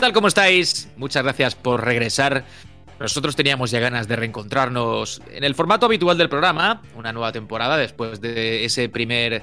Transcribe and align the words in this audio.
¿Qué 0.00 0.06
tal? 0.06 0.14
¿Cómo 0.14 0.28
estáis? 0.28 0.88
Muchas 0.96 1.22
gracias 1.22 1.54
por 1.54 1.84
regresar. 1.84 2.46
Nosotros 2.98 3.36
teníamos 3.36 3.70
ya 3.70 3.80
ganas 3.80 4.08
de 4.08 4.16
reencontrarnos 4.16 5.20
en 5.30 5.44
el 5.44 5.54
formato 5.54 5.84
habitual 5.84 6.16
del 6.16 6.30
programa, 6.30 6.80
una 6.94 7.12
nueva 7.12 7.32
temporada 7.32 7.76
después 7.76 8.18
de 8.22 8.64
ese 8.64 8.88
primer 8.88 9.42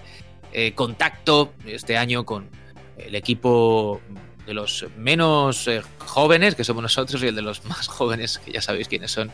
eh, 0.52 0.72
contacto 0.74 1.54
este 1.68 1.96
año 1.96 2.26
con 2.26 2.50
el 2.98 3.14
equipo 3.14 4.02
de 4.48 4.56
los 4.56 4.88
menos 4.98 5.68
eh, 5.68 5.84
jóvenes, 6.00 6.56
que 6.56 6.64
somos 6.64 6.82
nosotros, 6.82 7.22
y 7.22 7.28
el 7.28 7.36
de 7.36 7.44
los 7.44 7.64
más 7.66 7.88
jóvenes, 7.88 8.40
que 8.40 8.52
ya 8.52 8.62
sabéis 8.62 8.88
quiénes 8.88 9.12
son, 9.12 9.30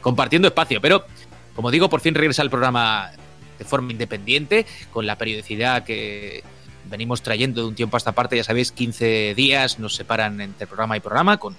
compartiendo 0.00 0.48
espacio. 0.48 0.80
Pero, 0.80 1.06
como 1.54 1.70
digo, 1.70 1.88
por 1.88 2.00
fin 2.00 2.16
regresa 2.16 2.42
el 2.42 2.50
programa 2.50 3.12
de 3.60 3.64
forma 3.64 3.92
independiente, 3.92 4.66
con 4.90 5.06
la 5.06 5.16
periodicidad 5.16 5.84
que 5.84 6.42
venimos 6.88 7.22
trayendo 7.22 7.62
de 7.62 7.68
un 7.68 7.74
tiempo 7.74 7.96
a 7.96 7.98
esta 7.98 8.12
parte, 8.12 8.36
ya 8.36 8.44
sabéis, 8.44 8.72
15 8.72 9.34
días 9.34 9.78
nos 9.78 9.94
separan 9.94 10.40
entre 10.40 10.66
programa 10.66 10.96
y 10.96 11.00
programa, 11.00 11.38
con 11.38 11.56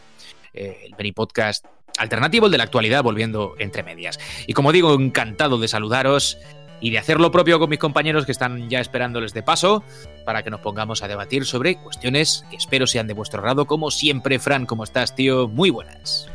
eh, 0.54 0.84
el 0.86 0.96
Penny 0.96 1.12
Podcast 1.12 1.66
alternativo, 1.98 2.48
el 2.48 2.52
de 2.52 2.58
la 2.58 2.64
actualidad, 2.66 3.04
volviendo 3.04 3.56
entre 3.60 3.84
medias. 3.84 4.20
Y 4.48 4.54
como 4.54 4.72
digo, 4.72 4.94
encantado 4.94 5.58
de 5.58 5.68
saludaros 5.68 6.38
y 6.82 6.92
de 6.92 7.00
hacer 7.00 7.20
lo 7.20 7.32
propio 7.32 7.60
con 7.60 7.70
mis 7.70 7.80
compañeros 7.80 8.26
que 8.26 8.32
están 8.32 8.70
ya 8.70 8.80
esperándoles 8.80 9.34
de 9.34 9.44
paso 9.44 9.84
para 10.26 10.44
que 10.44 10.50
nos 10.50 10.60
pongamos 10.60 11.04
a 11.04 11.08
debatir 11.08 11.46
sobre 11.46 11.78
cuestiones 11.78 12.44
que 12.50 12.58
espero 12.58 12.86
sean 12.86 13.08
de 13.08 13.14
vuestro 13.14 13.42
grado. 13.42 13.66
Como 13.66 13.92
siempre, 13.92 14.40
Fran, 14.40 14.66
¿cómo 14.66 14.84
estás, 14.84 15.16
tío? 15.16 15.48
Muy 15.48 15.70
buenas. 15.70 16.28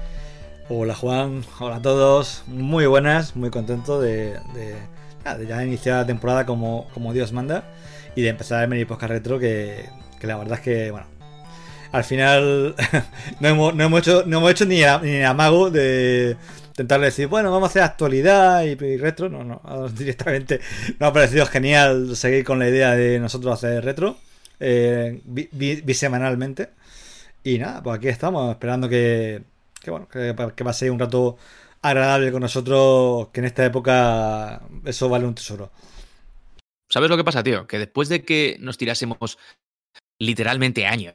Hola, 0.68 0.94
Juan. 0.94 1.44
Hola 1.58 1.76
a 1.76 1.82
todos. 1.82 2.44
Muy 2.46 2.86
buenas, 2.86 3.36
muy 3.36 3.50
contento 3.50 4.00
de, 4.00 4.38
de, 4.54 4.76
de 5.36 5.46
ya 5.46 5.64
iniciar 5.64 5.98
la 5.98 6.06
temporada 6.06 6.46
como, 6.46 6.88
como 6.94 7.12
Dios 7.12 7.32
manda 7.32 7.64
y 8.14 8.22
de 8.22 8.28
empezar 8.28 8.62
el 8.62 8.68
Mini 8.68 8.84
Podcast 8.84 9.10
Retro 9.10 9.38
que, 9.38 9.88
que 10.18 10.26
la 10.26 10.36
verdad 10.36 10.58
es 10.58 10.60
que, 10.60 10.90
bueno, 10.90 11.06
al 11.92 12.04
final 12.04 12.74
no, 13.40 13.48
hemos, 13.48 13.74
no, 13.74 13.84
hemos 13.84 14.00
hecho, 14.00 14.24
no 14.26 14.38
hemos 14.38 14.50
hecho 14.50 14.66
ni, 14.66 14.82
a, 14.82 14.98
ni 14.98 15.22
amago 15.22 15.70
de 15.70 16.36
intentar 16.68 17.00
decir, 17.00 17.26
bueno, 17.26 17.50
vamos 17.50 17.68
a 17.68 17.70
hacer 17.70 17.82
actualidad 17.82 18.62
y, 18.64 18.70
y, 18.70 18.96
retro. 18.96 19.28
No, 19.28 19.44
no, 19.44 19.88
directamente 19.96 20.60
nos 20.98 21.10
ha 21.10 21.12
parecido 21.12 21.46
genial 21.46 22.16
seguir 22.16 22.44
con 22.44 22.58
la 22.58 22.68
idea 22.68 22.92
de 22.92 23.18
nosotros 23.18 23.54
hacer 23.54 23.84
retro 23.84 24.16
eh, 24.60 25.20
bisemanalmente. 25.24 26.70
Y 27.42 27.58
nada, 27.58 27.82
pues 27.82 27.96
aquí 27.98 28.08
estamos, 28.08 28.50
esperando 28.50 28.88
que, 28.88 29.42
que 29.80 29.90
bueno, 29.90 30.08
que, 30.08 30.34
que 30.54 30.64
paséis 30.64 30.92
un 30.92 30.98
rato 30.98 31.38
agradable 31.82 32.30
con 32.32 32.42
nosotros, 32.42 33.28
que 33.32 33.40
en 33.40 33.46
esta 33.46 33.64
época 33.64 34.60
eso 34.84 35.08
vale 35.08 35.26
un 35.26 35.34
tesoro. 35.34 35.70
¿Sabes 36.90 37.08
lo 37.08 37.16
que 37.16 37.24
pasa, 37.24 37.42
tío? 37.42 37.66
Que 37.66 37.78
después 37.78 38.08
de 38.08 38.24
que 38.24 38.56
nos 38.60 38.76
tirásemos 38.76 39.38
literalmente 40.18 40.86
años 40.86 41.14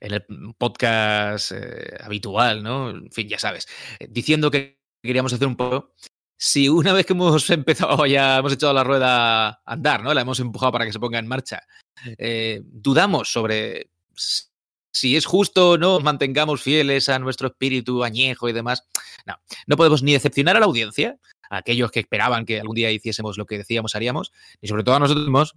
en 0.00 0.12
el 0.12 0.24
podcast 0.56 1.52
eh, 1.52 1.96
habitual, 2.00 2.62
¿no? 2.62 2.90
En 2.90 3.10
fin, 3.10 3.28
ya 3.28 3.38
sabes, 3.38 3.66
diciendo 4.08 4.50
que 4.50 4.78
queríamos 5.02 5.32
hacer 5.32 5.48
un 5.48 5.56
poco. 5.56 5.94
Si 6.38 6.68
una 6.68 6.92
vez 6.92 7.06
que 7.06 7.14
hemos 7.14 7.48
empezado 7.50 8.04
ya 8.06 8.38
hemos 8.38 8.52
echado 8.52 8.74
la 8.74 8.84
rueda 8.84 9.48
a 9.48 9.60
andar, 9.64 10.02
¿no? 10.02 10.12
La 10.12 10.20
hemos 10.20 10.38
empujado 10.38 10.72
para 10.72 10.84
que 10.84 10.92
se 10.92 11.00
ponga 11.00 11.18
en 11.18 11.26
marcha. 11.26 11.62
Eh, 12.18 12.60
dudamos 12.64 13.32
sobre 13.32 13.90
si 14.92 15.16
es 15.16 15.24
justo 15.24 15.70
o 15.70 15.78
no 15.78 16.00
mantengamos 16.00 16.62
fieles 16.62 17.08
a 17.08 17.18
nuestro 17.18 17.48
espíritu 17.48 18.04
añejo 18.04 18.48
y 18.48 18.52
demás. 18.52 18.86
No, 19.26 19.36
no 19.66 19.76
podemos 19.76 20.02
ni 20.02 20.12
decepcionar 20.12 20.56
a 20.56 20.60
la 20.60 20.66
audiencia, 20.66 21.18
a 21.50 21.58
aquellos 21.58 21.90
que 21.90 22.00
esperaban 22.00 22.46
que 22.46 22.60
algún 22.60 22.76
día 22.76 22.90
hiciésemos 22.90 23.36
lo 23.36 23.44
que 23.44 23.58
decíamos 23.58 23.94
haríamos, 23.94 24.32
y 24.62 24.68
sobre 24.68 24.84
todo 24.84 24.94
a 24.94 25.00
nosotros 25.00 25.54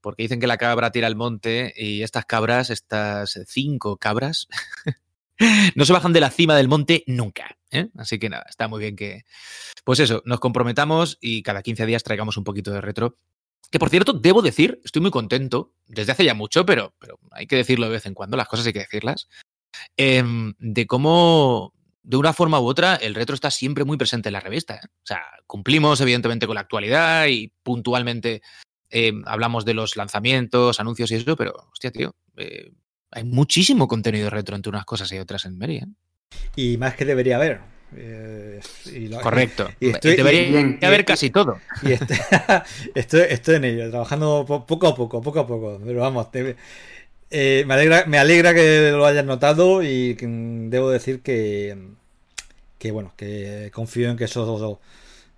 porque 0.00 0.22
dicen 0.22 0.40
que 0.40 0.46
la 0.46 0.58
cabra 0.58 0.92
tira 0.92 1.06
al 1.06 1.16
monte 1.16 1.72
y 1.76 2.02
estas 2.02 2.24
cabras, 2.24 2.70
estas 2.70 3.38
cinco 3.46 3.96
cabras, 3.96 4.48
no 5.74 5.84
se 5.84 5.92
bajan 5.92 6.12
de 6.12 6.20
la 6.20 6.30
cima 6.30 6.56
del 6.56 6.68
monte 6.68 7.04
nunca. 7.06 7.56
¿eh? 7.70 7.88
Así 7.96 8.18
que 8.18 8.28
nada, 8.28 8.46
está 8.48 8.68
muy 8.68 8.80
bien 8.80 8.96
que, 8.96 9.24
pues 9.84 10.00
eso, 10.00 10.22
nos 10.24 10.40
comprometamos 10.40 11.18
y 11.20 11.42
cada 11.42 11.62
15 11.62 11.86
días 11.86 12.04
traigamos 12.04 12.36
un 12.36 12.44
poquito 12.44 12.70
de 12.70 12.80
retro. 12.80 13.16
Que 13.70 13.78
por 13.78 13.90
cierto, 13.90 14.12
debo 14.12 14.40
decir, 14.40 14.80
estoy 14.84 15.02
muy 15.02 15.10
contento, 15.10 15.72
desde 15.86 16.12
hace 16.12 16.24
ya 16.24 16.34
mucho, 16.34 16.64
pero, 16.64 16.94
pero 16.98 17.18
hay 17.32 17.46
que 17.46 17.56
decirlo 17.56 17.86
de 17.86 17.92
vez 17.92 18.06
en 18.06 18.14
cuando, 18.14 18.36
las 18.36 18.48
cosas 18.48 18.66
hay 18.66 18.72
que 18.72 18.78
decirlas, 18.78 19.28
eh, 19.96 20.24
de 20.58 20.86
cómo, 20.86 21.74
de 22.08 22.16
una 22.16 22.32
forma 22.32 22.58
u 22.58 22.64
otra, 22.64 22.96
el 22.96 23.14
retro 23.14 23.34
está 23.34 23.50
siempre 23.50 23.84
muy 23.84 23.98
presente 23.98 24.30
en 24.30 24.32
la 24.32 24.40
revista. 24.40 24.76
¿eh? 24.76 24.80
O 24.82 25.04
sea, 25.04 25.20
cumplimos 25.46 26.00
evidentemente 26.00 26.46
con 26.46 26.54
la 26.54 26.62
actualidad 26.62 27.26
y 27.26 27.52
puntualmente 27.62 28.40
eh, 28.88 29.12
hablamos 29.26 29.66
de 29.66 29.74
los 29.74 29.94
lanzamientos, 29.94 30.80
anuncios 30.80 31.10
y 31.10 31.16
eso, 31.16 31.36
pero, 31.36 31.52
hostia, 31.70 31.90
tío, 31.90 32.16
eh, 32.38 32.72
hay 33.10 33.24
muchísimo 33.24 33.88
contenido 33.88 34.30
retro 34.30 34.56
entre 34.56 34.70
unas 34.70 34.86
cosas 34.86 35.12
y 35.12 35.18
otras 35.18 35.44
en 35.44 35.58
Mary. 35.58 35.76
¿eh? 35.76 35.86
Y 36.56 36.78
más 36.78 36.94
que 36.94 37.04
debería 37.04 37.36
haber. 37.36 37.60
Y 38.86 39.08
lo, 39.08 39.20
Correcto. 39.20 39.68
Y 39.78 39.90
estoy, 39.90 40.16
debería 40.16 40.78
y, 40.80 40.84
haber 40.86 41.04
casi 41.04 41.28
todo. 41.28 41.58
Y 41.82 41.92
estoy, 41.92 42.16
estoy, 42.94 43.20
estoy, 43.28 43.56
en 43.56 43.64
ello, 43.64 43.90
trabajando 43.90 44.46
poco 44.46 44.86
a 44.86 44.94
poco, 44.94 45.20
poco 45.20 45.40
a 45.40 45.46
poco. 45.46 45.78
Pero 45.84 46.00
vamos, 46.00 46.30
te, 46.30 46.56
eh, 47.30 47.64
me, 47.66 47.74
alegra, 47.74 48.04
me 48.06 48.18
alegra 48.18 48.54
que 48.54 48.90
lo 48.92 49.04
hayas 49.06 49.24
notado 49.24 49.82
y 49.82 50.14
que, 50.16 50.26
debo 50.26 50.90
decir 50.90 51.22
que, 51.22 51.76
bueno, 52.92 53.12
que 53.16 53.70
confío 53.72 54.10
en 54.10 54.16
que 54.16 54.24
eso 54.24 54.80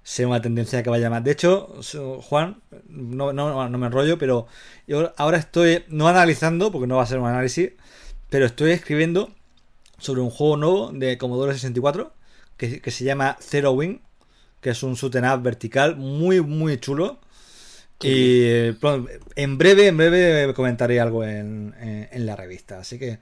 sea 0.03 0.29
una 0.29 0.41
tendencia 0.41 0.83
que 0.83 0.91
vaya 0.91 1.11
más. 1.11 1.25
De 1.25 1.33
hecho, 1.33 1.75
Juan, 2.23 2.63
no, 2.89 3.69
me 3.69 3.87
enrollo, 3.87 4.19
pero 4.19 4.47
yo 4.87 5.13
ahora 5.17 5.39
estoy 5.39 5.85
no 5.89 6.09
analizando, 6.09 6.71
porque 6.71 6.87
no 6.87 6.97
va 6.97 7.03
a 7.03 7.07
ser 7.07 7.19
un 7.19 7.29
análisis, 7.29 7.73
pero 8.29 8.47
estoy 8.47 8.73
escribiendo 8.73 9.35
sobre 9.99 10.21
un 10.21 10.31
juego 10.31 10.57
nuevo 10.57 10.93
de 10.93 11.19
Commodore 11.19 11.55
64 11.55 12.13
que, 12.57 12.81
que 12.81 12.91
se 12.91 13.05
llama 13.05 13.37
Zero 13.41 13.73
Wing, 13.73 14.01
que 14.61 14.71
es 14.71 14.83
un 14.83 14.95
shoot 14.95 15.17
up 15.17 15.43
vertical 15.43 15.97
muy, 15.97 16.41
muy 16.41 16.79
chulo. 16.79 17.21
Y 18.03 18.75
en 19.37 19.59
breve, 19.59 19.87
en 19.89 19.97
breve 19.97 20.55
comentaré 20.55 21.01
algo 21.01 21.25
en, 21.25 21.75
en, 21.81 22.09
en 22.11 22.27
la 22.27 22.37
revista. 22.37 22.79
Así 22.81 22.99
que 22.99 23.19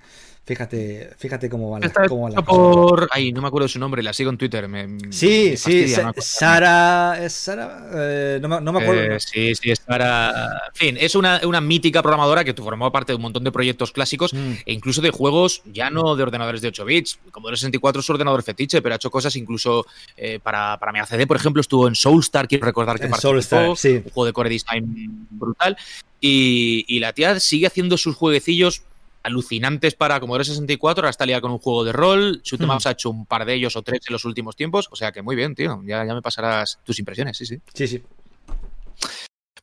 Fíjate, 0.48 1.10
fíjate 1.19 1.50
cómo 1.50 1.78
cómo 2.09 2.22
va 2.22 2.31
la 2.31 2.41
por... 2.41 3.06
Ay, 3.10 3.32
no 3.32 3.42
me 3.42 3.48
acuerdo 3.48 3.69
su 3.69 3.78
nombre, 3.78 4.03
la 4.03 4.14
sigo 4.14 4.31
en 4.31 4.38
Twitter. 4.38 4.66
Me, 4.66 4.98
sí, 5.10 5.50
me 5.50 5.56
sí, 5.59 5.59
fastidia, 5.59 6.03
no 6.04 6.12
Sara. 6.16 7.22
¿Es 7.22 7.34
Sara? 7.34 7.86
Eh, 7.92 8.38
no, 8.41 8.48
me, 8.48 8.58
no, 8.62 8.72
me, 8.72 8.81
acuerdo. 8.81 9.03
Eh, 9.03 9.20
sí, 9.20 9.54
sí, 9.54 9.70
es 9.70 9.82
Sara. 9.87 10.70
En 10.72 10.75
fin, 10.75 10.97
es 10.98 11.14
una, 11.14 11.42
una, 11.44 11.60
mítica 11.60 12.00
programadora 12.00 12.44
que 12.44 12.54
formó 12.54 12.91
parte 12.91 13.12
de 13.12 13.16
un 13.16 13.22
montón 13.22 13.44
de 13.44 13.53
proyectos 13.53 13.92
clásicos 13.92 14.32
mm. 14.32 14.53
e 14.64 14.72
incluso 14.72 15.03
de 15.03 15.10
juegos 15.10 15.60
ya 15.66 15.91
no 15.91 16.16
de 16.16 16.22
ordenadores 16.22 16.62
de 16.62 16.69
8 16.69 16.84
bits. 16.87 17.19
Como 17.31 17.50
el 17.50 17.56
64 17.56 18.00
es 18.00 18.06
su 18.06 18.12
ordenador 18.12 18.42
fetiche, 18.42 18.81
pero 18.81 18.94
ha 18.94 18.97
hecho 18.97 19.10
cosas 19.10 19.37
incluso 19.37 19.84
eh, 20.16 20.41
para, 20.42 20.78
para 20.78 20.92
mi 20.92 20.98
ACD, 21.00 21.26
por 21.26 21.37
ejemplo, 21.37 21.60
estuvo 21.60 21.87
en 21.88 21.94
Soulstar, 21.94 22.48
quiero 22.48 22.64
recordar 22.64 22.98
que 22.98 23.04
en 23.04 23.10
participó. 23.10 23.32
Soulstar, 23.32 23.76
sí. 23.76 23.97
Un 24.03 24.10
juego 24.12 24.25
de 24.25 24.32
core 24.32 24.48
design 24.48 25.26
brutal. 25.28 25.76
Y, 26.22 26.87
y 26.88 27.00
la 27.00 27.12
tía 27.12 27.38
sigue 27.38 27.66
haciendo 27.66 27.98
sus 27.98 28.17
jueguecillos 28.17 28.82
alucinantes 29.28 29.94
para 29.94 30.19
Commodore 30.20 30.44
64, 30.44 31.02
ahora 31.02 31.10
está 31.10 31.25
liada 31.25 31.40
con 31.40 31.52
un 31.52 31.58
juego 31.58 31.84
de 31.84 31.92
rol, 31.92 32.40
Shoot'em 32.42 32.66
mm. 32.66 32.78
ha 32.84 32.90
hecho 32.90 33.10
un 33.10 33.26
par 33.26 33.44
de 33.44 33.54
ellos 33.54 33.76
o 33.76 33.82
tres 33.82 34.00
en 34.08 34.12
los 34.12 34.25
últimos 34.25 34.56
tiempos, 34.56 34.88
o 34.90 34.96
sea 34.96 35.12
que 35.12 35.22
muy 35.22 35.36
bien, 35.36 35.54
tío, 35.54 35.80
ya, 35.84 36.04
ya 36.04 36.14
me 36.14 36.22
pasarás 36.22 36.80
tus 36.84 36.98
impresiones, 36.98 37.36
sí, 37.36 37.46
sí. 37.46 37.60
Sí, 37.72 37.86
sí. 37.86 38.02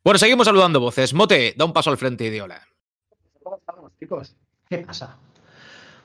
Bueno, 0.04 0.20
seguimos 0.20 0.46
saludando 0.46 0.80
voces. 0.80 1.16
Mote, 1.16 1.56
da 1.58 1.66
un 1.66 1.74
paso 1.74 1.90
al 1.90 1.98
frente 1.98 2.26
y 2.26 2.30
di 2.30 2.40
hola. 2.40 2.62
¿Cómo 3.42 3.58
estamos, 3.58 3.92
chicos? 4.00 4.36
¿Qué 4.70 4.78
pasa? 4.78 5.18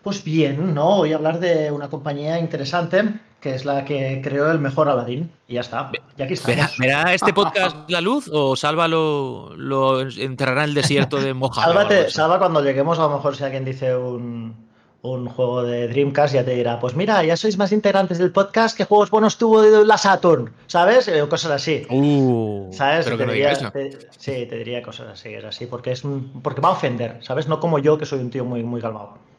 Pues 0.03 0.25
bien, 0.25 0.75
¿no? 0.75 0.97
Voy 0.97 1.13
a 1.13 1.17
hablar 1.17 1.41
de 1.41 1.71
una 1.71 1.89
compañía 1.89 2.39
interesante 2.39 3.21
que 3.41 3.55
es 3.55 3.65
la 3.65 3.85
que 3.85 4.21
creó 4.23 4.51
el 4.51 4.59
mejor 4.59 4.89
Aladdin. 4.89 5.31
Y 5.49 5.55
ya 5.55 5.61
está. 5.63 5.91
Y 6.17 6.23
aquí. 6.23 6.35
¿Verá, 6.47 6.71
¿verá 6.79 7.15
este 7.15 7.33
podcast 7.33 7.89
la 7.89 8.01
luz 8.01 8.29
o 8.33 8.55
Salva 8.55 8.87
lo, 8.87 10.01
enterrará 10.01 10.65
en 10.65 10.71
el 10.71 10.75
desierto 10.75 11.21
de 11.21 11.35
Mojave? 11.35 11.67
Sálvate, 11.67 12.11
salva 12.11 12.39
cuando 12.39 12.63
lleguemos, 12.63 12.99
a 12.99 13.03
lo 13.03 13.11
mejor 13.11 13.37
si 13.37 13.45
alguien 13.45 13.65
dice 13.65 13.97
un, 13.97 14.55
un, 15.03 15.29
juego 15.29 15.63
de 15.63 15.89
Dreamcast, 15.89 16.35
ya 16.35 16.45
te 16.45 16.55
dirá, 16.55 16.79
pues 16.79 16.95
mira, 16.95 17.25
ya 17.25 17.37
sois 17.37 17.57
más 17.57 17.73
integrantes 17.73 18.19
del 18.19 18.31
podcast, 18.31 18.77
¿qué 18.77 18.85
juegos 18.85 19.11
buenos 19.11 19.39
tuvo 19.39 19.63
la 19.63 19.97
Saturn? 19.97 20.53
¿Sabes? 20.67 21.09
O 21.09 21.29
cosas 21.29 21.53
así. 21.53 21.87
Uh, 21.89 22.69
¿Sabes? 22.73 23.07
Pero 23.07 23.17
te 23.17 23.25
que 23.25 23.33
diría, 23.33 23.53
no 23.53 23.57
eso. 23.57 23.71
te, 23.71 23.99
sí, 24.19 24.47
te 24.47 24.57
diría 24.57 24.83
cosas 24.83 25.09
así, 25.09 25.31
es 25.31 25.45
así, 25.45 25.67
porque 25.67 25.93
es 25.93 26.03
porque 26.43 26.61
va 26.61 26.69
a 26.69 26.73
ofender, 26.73 27.19
¿sabes? 27.23 27.49
No 27.49 27.59
como 27.59 27.79
yo, 27.79 27.97
que 27.97 28.07
soy 28.07 28.21
un 28.21 28.31
tío 28.31 28.45
muy, 28.45 28.63
muy 28.63 28.81
calmado. 28.81 29.30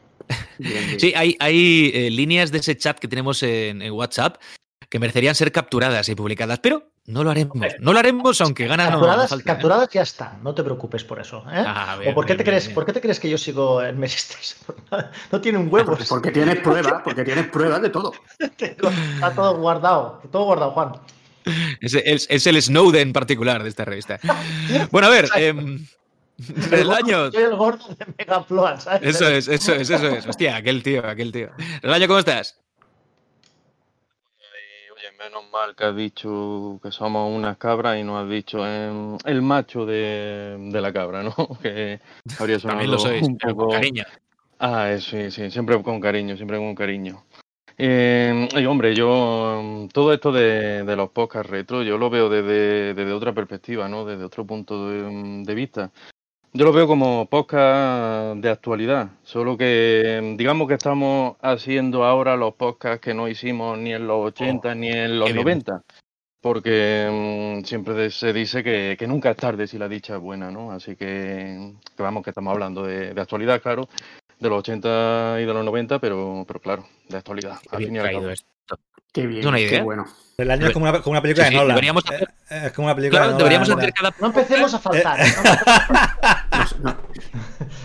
Bien, 0.58 0.86
bien. 0.86 1.00
Sí, 1.00 1.12
hay, 1.16 1.36
hay 1.40 1.90
eh, 1.94 2.10
líneas 2.10 2.52
de 2.52 2.58
ese 2.58 2.76
chat 2.76 2.98
que 2.98 3.08
tenemos 3.08 3.42
en, 3.42 3.82
en, 3.82 3.92
WhatsApp 3.92 4.36
que 4.88 4.98
merecerían 4.98 5.34
ser 5.34 5.52
capturadas 5.52 6.08
y 6.08 6.14
publicadas, 6.14 6.58
pero 6.60 6.92
no 7.06 7.24
lo 7.24 7.30
haremos. 7.30 7.56
No 7.80 7.92
lo 7.92 7.98
haremos 7.98 8.40
aunque 8.40 8.66
ganas 8.66 8.90
capturadas, 8.90 9.30
no, 9.30 9.36
no 9.38 9.42
capturadas 9.42 9.88
ya 9.90 10.02
está, 10.02 10.38
no 10.42 10.54
te 10.54 10.62
preocupes 10.62 11.02
por 11.02 11.18
eso. 11.18 11.38
¿eh? 11.50 11.64
Ah, 11.66 11.96
bien, 11.98 12.12
¿O 12.12 12.14
por 12.14 12.26
qué, 12.26 12.34
te 12.36 12.44
crees, 12.44 12.66
bien. 12.66 12.74
por 12.74 12.86
qué 12.86 12.92
te 12.92 13.00
crees 13.00 13.18
que 13.18 13.28
yo 13.28 13.38
sigo 13.38 13.82
en 13.82 13.98
Mesistres? 13.98 14.56
No 15.32 15.40
tiene 15.40 15.58
un 15.58 15.72
huevo. 15.72 15.86
Porque, 15.86 16.04
porque 16.08 16.30
tienes 16.30 16.60
pruebas, 16.60 17.02
porque 17.02 17.24
tienes 17.24 17.48
pruebas 17.48 17.82
de 17.82 17.88
todo. 17.88 18.12
Está 18.38 19.34
todo 19.34 19.56
guardado, 19.56 20.20
todo 20.30 20.44
guardado, 20.44 20.70
Juan. 20.72 20.92
Es, 21.80 21.94
es, 21.94 22.26
es, 22.30 22.46
el 22.46 22.62
Snowden 22.62 23.12
particular 23.12 23.62
de 23.62 23.68
esta 23.68 23.84
revista. 23.84 24.20
Bueno, 24.90 25.08
a 25.08 25.10
ver, 25.10 25.28
eh, 26.38 26.80
El 26.80 26.90
año. 26.90 27.30
Soy 27.30 27.42
el 27.42 27.56
gordo 27.56 27.88
de 27.94 28.06
Megaploa, 28.18 28.80
¿sabes? 28.80 29.14
Eso 29.14 29.28
es, 29.28 29.48
eso 29.48 29.74
es, 29.74 29.90
eso 29.90 30.08
es. 30.08 30.26
Hostia, 30.26 30.56
aquel 30.56 30.82
tío, 30.82 31.06
aquel 31.06 31.32
tío. 31.32 31.50
El 31.82 31.92
año, 31.92 32.06
¿cómo 32.06 32.18
estás? 32.18 32.58
Y, 34.38 34.92
Oye, 34.92 35.16
menos 35.18 35.44
mal 35.50 35.74
que 35.76 35.84
has 35.84 35.96
dicho 35.96 36.80
que 36.82 36.90
somos 36.90 37.34
unas 37.34 37.56
cabras 37.58 37.98
y 37.98 38.02
no 38.02 38.18
has 38.18 38.28
dicho 38.28 38.66
em, 38.66 39.18
el 39.24 39.42
macho 39.42 39.86
de, 39.86 40.56
de 40.70 40.80
la 40.80 40.92
cabra, 40.92 41.22
¿no? 41.22 41.34
Que 41.62 42.00
habría 42.38 42.58
sonado 42.58 42.80
También 42.80 42.90
lo 42.90 42.98
sois, 42.98 43.22
un 43.22 43.36
con 43.38 43.70
cariño. 43.70 44.04
Ah, 44.58 44.92
eh, 44.92 45.00
sí, 45.00 45.30
sí, 45.30 45.50
siempre 45.50 45.82
con 45.82 46.00
cariño, 46.00 46.36
siempre 46.36 46.56
con 46.56 46.74
cariño. 46.74 47.24
Eh, 47.78 48.48
y 48.52 48.64
hombre, 48.66 48.94
yo 48.94 49.60
mm, 49.60 49.88
todo 49.88 50.12
esto 50.12 50.30
de, 50.30 50.84
de 50.84 50.96
los 50.96 51.10
podcasts 51.10 51.50
retro, 51.50 51.82
yo 51.82 51.98
lo 51.98 52.10
veo 52.10 52.28
desde, 52.28 52.94
desde 52.94 53.12
otra 53.12 53.32
perspectiva, 53.32 53.88
¿no? 53.88 54.04
Desde 54.04 54.24
otro 54.24 54.46
punto 54.46 54.88
de, 54.88 55.42
de 55.44 55.54
vista. 55.54 55.90
Yo 56.54 56.66
lo 56.66 56.72
veo 56.74 56.86
como 56.86 57.24
podcast 57.30 58.36
de 58.42 58.50
actualidad, 58.50 59.12
solo 59.22 59.56
que 59.56 60.20
mm, 60.22 60.36
digamos 60.36 60.68
que 60.68 60.74
estamos 60.74 61.36
haciendo 61.40 62.04
ahora 62.04 62.36
los 62.36 62.52
podcasts 62.56 63.00
que 63.00 63.14
no 63.14 63.26
hicimos 63.26 63.78
ni 63.78 63.94
en 63.94 64.06
los 64.06 64.26
80 64.26 64.74
ni 64.74 64.90
en 64.90 65.18
los 65.18 65.28
qué 65.28 65.32
bien. 65.32 65.44
90, 65.44 65.82
porque 66.42 67.08
mm, 67.62 67.64
siempre 67.64 68.10
se 68.10 68.34
dice 68.34 68.62
que, 68.62 68.96
que 68.98 69.06
nunca 69.06 69.30
es 69.30 69.38
tarde 69.38 69.66
si 69.66 69.78
la 69.78 69.88
dicha 69.88 70.16
es 70.16 70.20
buena, 70.20 70.50
¿no? 70.50 70.72
Así 70.72 70.94
que, 70.94 71.72
que 71.96 72.02
vamos, 72.02 72.22
que 72.22 72.30
estamos 72.30 72.52
hablando 72.52 72.82
de, 72.82 73.14
de 73.14 73.20
actualidad, 73.22 73.62
claro, 73.62 73.88
de 74.42 74.48
los 74.48 74.58
80 74.58 75.36
y 75.40 75.44
de 75.46 75.54
los 75.54 75.64
90, 75.64 75.98
pero, 75.98 76.44
pero 76.46 76.60
claro, 76.60 76.86
de 77.08 77.16
actualidad. 77.16 77.58
Qué 77.70 77.76
bien 77.78 77.94
traído 77.94 78.30
esto. 78.30 78.46
Qué 79.12 79.26
bien, 79.26 79.40
Es 79.40 79.46
una 79.46 79.58
qué 79.58 79.80
bueno. 79.82 80.06
El 80.38 80.50
año 80.50 80.66
es 80.66 80.72
como 80.72 80.86
una, 80.88 81.00
como 81.02 81.12
una 81.12 81.20
película 81.20 81.46
Sí, 81.46 81.50
de 81.52 81.56
Nolan. 81.58 81.74
deberíamos 81.76 82.02
Eh, 82.10 82.14
hacer- 82.14 82.28
eh, 82.50 82.62
Es 82.66 82.72
como 82.72 82.86
una 82.86 82.94
película 82.96 83.18
Claro, 83.20 83.32
de 83.32 83.38
deberíamos 83.38 83.68
Nolan. 83.68 83.82
hacer 83.84 83.92
cada 83.94 84.14
No 84.18 84.26
empecemos 84.28 84.72
a 84.74 84.78
faltar. 84.78 85.20
Eh, 85.20 85.24
¿no? 86.52 86.58
Nos, 86.58 86.78
no- 86.80 86.96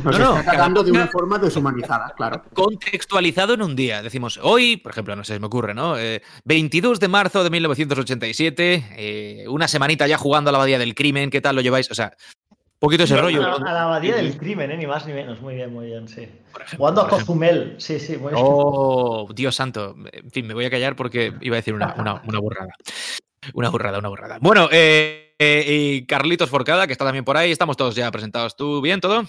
nos 0.05 0.19
No, 0.19 0.25
no, 0.33 0.39
está 0.39 0.51
tratando 0.51 0.83
de 0.83 0.91
una 0.91 1.07
forma 1.07 1.37
deshumanizada, 1.37 2.13
claro. 2.15 2.43
contextualizado 2.53 3.53
en 3.55 3.61
un 3.63 3.75
día. 3.75 4.01
Decimos, 4.01 4.39
hoy, 4.41 4.77
por 4.77 4.93
ejemplo, 4.93 5.15
no 5.17 5.25
sé, 5.25 5.33
se 5.33 5.39
me 5.41 5.47
ocurre, 5.47 5.73
¿no? 5.73 5.97
Eh, 5.97 6.21
22 6.45 7.01
de 7.01 7.07
marzo 7.09 7.43
de 7.43 7.49
1987, 7.49 8.85
eh, 8.97 9.45
una 9.49 9.67
semanita 9.67 10.07
ya 10.07 10.17
jugando 10.17 10.49
a 10.49 10.53
la 10.53 10.59
abadía 10.59 10.79
del 10.79 10.95
crimen, 10.95 11.29
¿qué 11.29 11.41
tal 11.41 11.55
lo 11.57 11.61
lleváis? 11.61 11.91
O 11.91 11.95
sea, 11.95 12.13
poquito 12.79 13.03
ese 13.03 13.17
rollo. 13.17 13.43
A, 13.43 13.59
la- 13.59 13.69
a 13.69 13.73
la 13.73 13.83
abadía 13.83 14.15
del 14.15 14.37
crimen, 14.37 14.71
¿eh? 14.71 14.77
ni 14.77 14.85
más 14.87 15.05
ni 15.05 15.13
menos. 15.13 15.41
Muy 15.41 15.55
bien, 15.55 15.73
muy 15.73 15.87
bien, 15.87 16.07
sí. 16.07 16.21
ejemplo, 16.21 16.77
Jugando 16.77 17.01
a. 17.01 17.09
Cozumel, 17.09 17.75
sí, 17.79 17.99
sí, 17.99 18.17
muy 18.17 18.33
bien. 18.33 18.43
Oh, 18.45 19.27
Dios 19.33 19.55
santo. 19.55 19.95
En 20.11 20.31
fin, 20.31 20.45
me 20.47 20.53
voy 20.53 20.65
a 20.65 20.69
callar 20.69 20.95
porque 20.95 21.33
iba 21.41 21.55
a 21.55 21.57
decir 21.57 21.73
una, 21.73 21.95
una, 21.97 22.21
una 22.25 22.39
burrada. 22.39 22.73
Una 23.53 23.69
burrada, 23.69 23.99
una 23.99 24.09
burrada. 24.09 24.37
Bueno, 24.41 24.67
eh, 24.71 25.33
eh, 25.39 25.65
y 25.67 26.05
Carlitos 26.05 26.49
Forcada, 26.49 26.85
que 26.87 26.93
está 26.93 27.05
también 27.05 27.23
por 27.25 27.37
ahí. 27.37 27.51
Estamos 27.51 27.77
todos 27.77 27.95
ya 27.95 28.11
presentados. 28.11 28.55
¿Tú 28.55 28.81
bien 28.81 28.99
todo? 28.99 29.23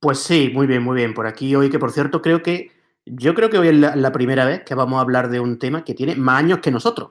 Pues 0.00 0.18
sí, 0.18 0.50
muy 0.52 0.66
bien, 0.66 0.82
muy 0.82 0.96
bien. 0.96 1.14
Por 1.14 1.26
aquí 1.26 1.54
hoy, 1.56 1.70
que 1.70 1.78
por 1.78 1.90
cierto, 1.92 2.22
creo 2.22 2.42
que. 2.42 2.70
Yo 3.08 3.34
creo 3.34 3.50
que 3.50 3.58
hoy 3.58 3.68
es 3.68 3.74
la, 3.76 3.94
la 3.94 4.10
primera 4.10 4.44
vez 4.44 4.62
que 4.64 4.74
vamos 4.74 4.98
a 4.98 5.00
hablar 5.00 5.28
de 5.30 5.38
un 5.38 5.60
tema 5.60 5.84
que 5.84 5.94
tiene 5.94 6.16
más 6.16 6.40
años 6.40 6.58
que 6.58 6.72
nosotros. 6.72 7.10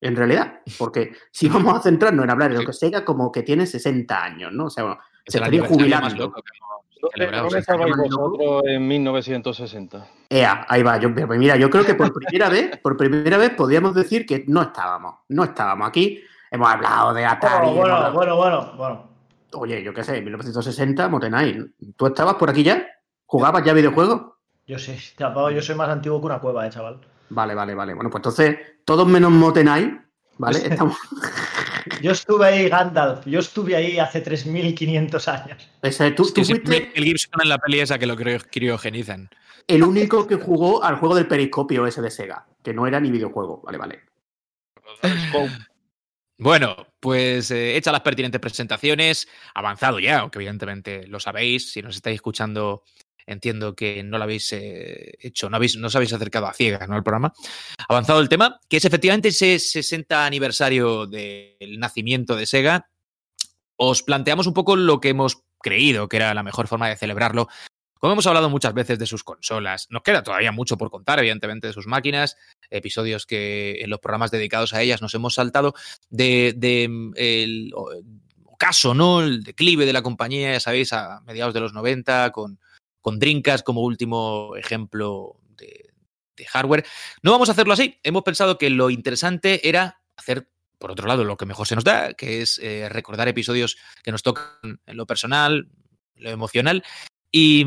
En 0.00 0.14
realidad. 0.16 0.60
Porque 0.78 1.12
si 1.30 1.48
vamos 1.48 1.76
a 1.76 1.80
centrarnos 1.82 2.24
en 2.24 2.30
hablar 2.30 2.52
de 2.52 2.58
lo 2.58 2.64
que 2.66 2.72
Sega, 2.72 3.04
como 3.04 3.32
que 3.32 3.42
tiene 3.42 3.66
60 3.66 4.22
años, 4.22 4.52
¿no? 4.52 4.66
O 4.66 4.70
sea, 4.70 4.84
bueno, 4.84 5.00
Es 5.24 5.32
se 5.32 5.38
estaría 5.38 5.64
jubilando. 5.66 6.32
¿Dónde, 7.00 7.58
estabais 7.58 7.94
vosotros 7.96 8.62
en 8.66 8.86
1960? 8.88 10.06
Ea, 10.30 10.66
ahí 10.68 10.82
va. 10.82 10.98
Yo, 10.98 11.10
mira, 11.10 11.56
yo 11.56 11.70
creo 11.70 11.84
que 11.84 11.94
por 11.94 12.12
primera 12.12 12.48
vez, 12.48 12.78
por 12.78 12.96
primera 12.96 13.36
vez 13.36 13.50
podríamos 13.50 13.94
decir 13.94 14.26
que 14.26 14.44
no 14.48 14.62
estábamos. 14.62 15.16
No 15.28 15.44
estábamos 15.44 15.88
aquí. 15.88 16.20
Hemos 16.50 16.68
hablado 16.68 17.12
de 17.14 17.24
Atari. 17.24 17.68
Oh, 17.68 17.74
bueno, 17.74 17.94
hablado- 17.94 18.14
bueno, 18.14 18.36
bueno, 18.36 18.72
bueno. 18.76 19.08
Oye, 19.52 19.82
yo 19.82 19.92
qué 19.94 20.02
sé, 20.04 20.20
1960, 20.20 21.08
Motenay. 21.08 21.58
¿Tú 21.96 22.06
estabas 22.06 22.34
por 22.34 22.50
aquí 22.50 22.62
ya? 22.62 22.84
¿Jugabas 23.26 23.62
ya 23.64 23.72
videojuegos? 23.72 24.32
Yo 24.66 24.78
sí, 24.78 24.96
chapao, 25.16 25.50
yo 25.50 25.62
soy 25.62 25.76
más 25.76 25.88
antiguo 25.88 26.18
que 26.20 26.26
una 26.26 26.40
cueva, 26.40 26.66
eh, 26.66 26.70
chaval. 26.70 27.00
Vale, 27.28 27.54
vale, 27.54 27.74
vale. 27.74 27.94
Bueno, 27.94 28.10
pues 28.10 28.20
entonces, 28.20 28.58
todos 28.84 29.06
menos 29.06 29.30
Motenay, 29.30 29.98
¿vale? 30.38 30.58
Estamos... 30.58 30.96
Yo 32.02 32.12
estuve 32.12 32.46
ahí, 32.46 32.68
Gandalf. 32.68 33.24
Yo 33.26 33.38
estuve 33.38 33.76
ahí 33.76 33.98
hace 33.98 34.20
3500 34.20 35.28
años. 35.28 35.68
Ese, 35.82 36.10
tú, 36.10 36.24
tú 36.24 36.44
Sí, 36.44 36.44
sí, 36.44 36.52
fuiste 36.52 36.92
el 36.94 37.04
Gibson 37.04 37.40
en 37.42 37.48
la 37.48 37.58
peli 37.58 37.80
esa 37.80 37.98
que 37.98 38.06
lo 38.06 38.16
criogenizan. 38.16 39.30
el 39.68 39.82
único 39.84 40.26
que 40.26 40.34
jugó 40.34 40.82
al 40.82 40.96
juego 40.96 41.14
del 41.14 41.28
periscopio 41.28 41.86
ese 41.86 42.02
de 42.02 42.10
Sega, 42.10 42.46
que 42.62 42.74
no 42.74 42.86
era 42.86 42.98
ni 42.98 43.10
videojuego. 43.10 43.62
Vale, 43.62 43.78
vale. 43.78 44.00
Bueno, 46.38 46.76
pues 47.00 47.50
eh, 47.50 47.76
hecha 47.76 47.92
las 47.92 48.02
pertinentes 48.02 48.40
presentaciones, 48.40 49.28
avanzado 49.54 49.98
ya, 49.98 50.18
aunque 50.18 50.38
evidentemente 50.38 51.06
lo 51.06 51.18
sabéis, 51.18 51.72
si 51.72 51.82
nos 51.82 51.96
estáis 51.96 52.16
escuchando 52.16 52.82
entiendo 53.26 53.74
que 53.74 54.02
no 54.02 54.18
lo 54.18 54.24
habéis 54.24 54.52
eh, 54.52 55.14
hecho, 55.20 55.50
no, 55.50 55.56
habéis, 55.56 55.76
no 55.76 55.88
os 55.88 55.96
habéis 55.96 56.12
acercado 56.12 56.46
a 56.46 56.52
ciegas 56.54 56.88
¿no? 56.88 56.94
al 56.94 57.02
programa. 57.02 57.32
Avanzado 57.88 58.20
el 58.20 58.28
tema, 58.28 58.60
que 58.68 58.76
es 58.78 58.84
efectivamente 58.84 59.28
ese 59.28 59.58
60 59.58 60.24
aniversario 60.26 61.06
del 61.06 61.78
nacimiento 61.78 62.36
de 62.36 62.46
Sega, 62.46 62.88
os 63.76 64.02
planteamos 64.02 64.46
un 64.46 64.54
poco 64.54 64.76
lo 64.76 65.00
que 65.00 65.10
hemos 65.10 65.42
creído 65.60 66.08
que 66.08 66.16
era 66.18 66.32
la 66.34 66.42
mejor 66.42 66.68
forma 66.68 66.88
de 66.88 66.96
celebrarlo. 66.96 67.48
Como 67.98 68.12
hemos 68.12 68.26
hablado 68.26 68.50
muchas 68.50 68.74
veces 68.74 68.98
de 68.98 69.06
sus 69.06 69.24
consolas, 69.24 69.86
nos 69.90 70.02
queda 70.02 70.22
todavía 70.22 70.52
mucho 70.52 70.76
por 70.76 70.90
contar, 70.90 71.18
evidentemente, 71.18 71.66
de 71.66 71.72
sus 71.72 71.86
máquinas, 71.86 72.36
episodios 72.70 73.26
que 73.26 73.78
en 73.80 73.90
los 73.90 74.00
programas 74.00 74.30
dedicados 74.30 74.74
a 74.74 74.82
ellas 74.82 75.00
nos 75.02 75.14
hemos 75.14 75.34
saltado, 75.34 75.74
de, 76.10 76.52
de, 76.56 76.88
mm, 76.88 77.12
el 77.16 77.72
o- 77.74 77.90
ocaso, 78.44 78.94
¿no? 78.94 79.22
El 79.22 79.42
declive 79.42 79.86
de 79.86 79.92
la 79.94 80.02
compañía, 80.02 80.52
ya 80.52 80.60
sabéis, 80.60 80.92
a 80.92 81.20
mediados 81.22 81.54
de 81.54 81.60
los 81.60 81.72
90, 81.72 82.30
con, 82.32 82.60
con 83.06 83.20
Dreamcast 83.20 83.64
como 83.64 83.82
último 83.82 84.56
ejemplo 84.56 85.38
de, 85.56 85.92
hardware. 86.48 86.84
No 87.22 87.30
vamos 87.30 87.48
a 87.48 87.52
hacerlo 87.52 87.72
así. 87.72 88.00
Hemos 88.02 88.24
pensado 88.24 88.58
que 88.58 88.68
lo 88.68 88.90
interesante 88.90 89.68
era 89.68 90.02
hacer, 90.16 90.50
por 90.76 90.90
otro 90.90 91.06
lado, 91.06 91.22
lo 91.22 91.36
que 91.36 91.46
mejor 91.46 91.68
se 91.68 91.76
nos 91.76 91.84
da, 91.84 92.14
que 92.14 92.42
es 92.42 92.58
eh, 92.58 92.88
recordar 92.88 93.28
episodios 93.28 93.76
que 94.02 94.10
nos 94.10 94.24
tocan 94.24 94.80
en 94.84 94.96
lo 94.96 95.06
personal, 95.06 95.68
lo 96.16 96.30
emocional, 96.30 96.82
y, 97.30 97.64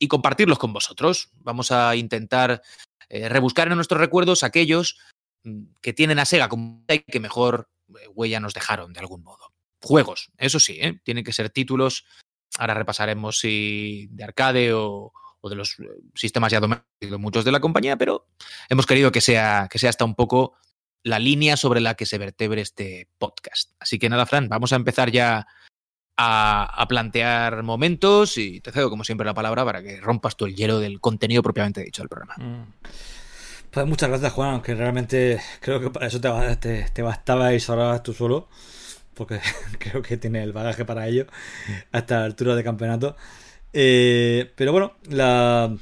y 0.00 0.08
compartirlos 0.08 0.58
con 0.58 0.72
vosotros. 0.72 1.30
Vamos 1.34 1.70
a 1.70 1.94
intentar 1.94 2.60
eh, 3.08 3.28
rebuscar 3.28 3.68
en 3.68 3.76
nuestros 3.76 4.00
recuerdos 4.00 4.42
aquellos 4.42 4.98
mm, 5.44 5.66
que 5.80 5.92
tienen 5.92 6.18
a 6.18 6.24
Sega 6.24 6.48
como 6.48 6.84
que 6.88 7.20
mejor 7.20 7.70
eh, 7.90 8.08
huella 8.08 8.40
nos 8.40 8.54
dejaron 8.54 8.92
de 8.92 8.98
algún 8.98 9.22
modo. 9.22 9.52
Juegos, 9.80 10.32
eso 10.36 10.58
sí, 10.58 10.80
tienen 11.04 11.22
que 11.22 11.32
ser 11.32 11.48
títulos. 11.48 12.04
Ahora 12.58 12.74
repasaremos 12.74 13.38
si 13.38 14.08
de 14.10 14.24
arcade 14.24 14.72
o, 14.72 15.12
de 15.42 15.54
los 15.54 15.78
eh, 15.80 15.84
sistemas 16.14 16.52
ya 16.52 16.60
domésticos, 16.60 17.18
muchos 17.18 17.44
de 17.44 17.52
la 17.52 17.60
compañía, 17.60 17.96
pero 17.96 18.26
hemos 18.68 18.86
querido 18.86 19.12
que 19.12 19.20
sea, 19.20 19.68
que 19.70 19.78
sea 19.78 19.90
hasta 19.90 20.04
un 20.04 20.14
poco 20.14 20.54
la 21.02 21.18
línea 21.18 21.56
sobre 21.56 21.80
la 21.80 21.94
que 21.94 22.06
se 22.06 22.18
vertebre 22.18 22.60
este 22.60 23.08
podcast. 23.18 23.72
Así 23.80 23.98
que 23.98 24.08
nada, 24.08 24.26
Fran, 24.26 24.48
vamos 24.48 24.72
a 24.72 24.76
empezar 24.76 25.10
ya 25.10 25.46
a, 26.22 26.86
plantear 26.88 27.62
momentos 27.62 28.36
y 28.36 28.60
te 28.60 28.72
cedo 28.72 28.90
como 28.90 29.04
siempre 29.04 29.24
la 29.24 29.34
palabra 29.34 29.64
para 29.64 29.82
que 29.82 30.00
rompas 30.00 30.36
tú 30.36 30.44
el 30.44 30.54
hielo 30.54 30.78
del 30.78 31.00
contenido 31.00 31.42
propiamente 31.42 31.82
dicho 31.82 32.02
del 32.02 32.08
programa. 32.08 32.34
Mm. 32.36 32.74
Pues 33.70 33.86
muchas 33.86 34.08
gracias, 34.08 34.32
Juan, 34.32 34.50
aunque 34.50 34.74
realmente 34.74 35.40
creo 35.60 35.80
que 35.80 35.90
para 35.90 36.08
eso 36.08 36.20
te, 36.20 36.56
te, 36.56 36.90
te 36.92 37.02
bastaba 37.02 37.54
y 37.54 37.58
tú 38.02 38.12
solo, 38.12 38.48
porque 39.14 39.40
creo 39.78 40.02
que 40.02 40.16
tiene 40.16 40.42
el 40.42 40.52
bagaje 40.52 40.84
para 40.84 41.06
ello 41.08 41.26
a 41.92 41.98
esta 41.98 42.24
altura 42.24 42.54
de 42.56 42.64
campeonato. 42.64 43.16
Eh, 43.72 44.50
pero 44.56 44.72
bueno, 44.72 44.94
la. 45.08 45.74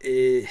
Eh, 0.00 0.46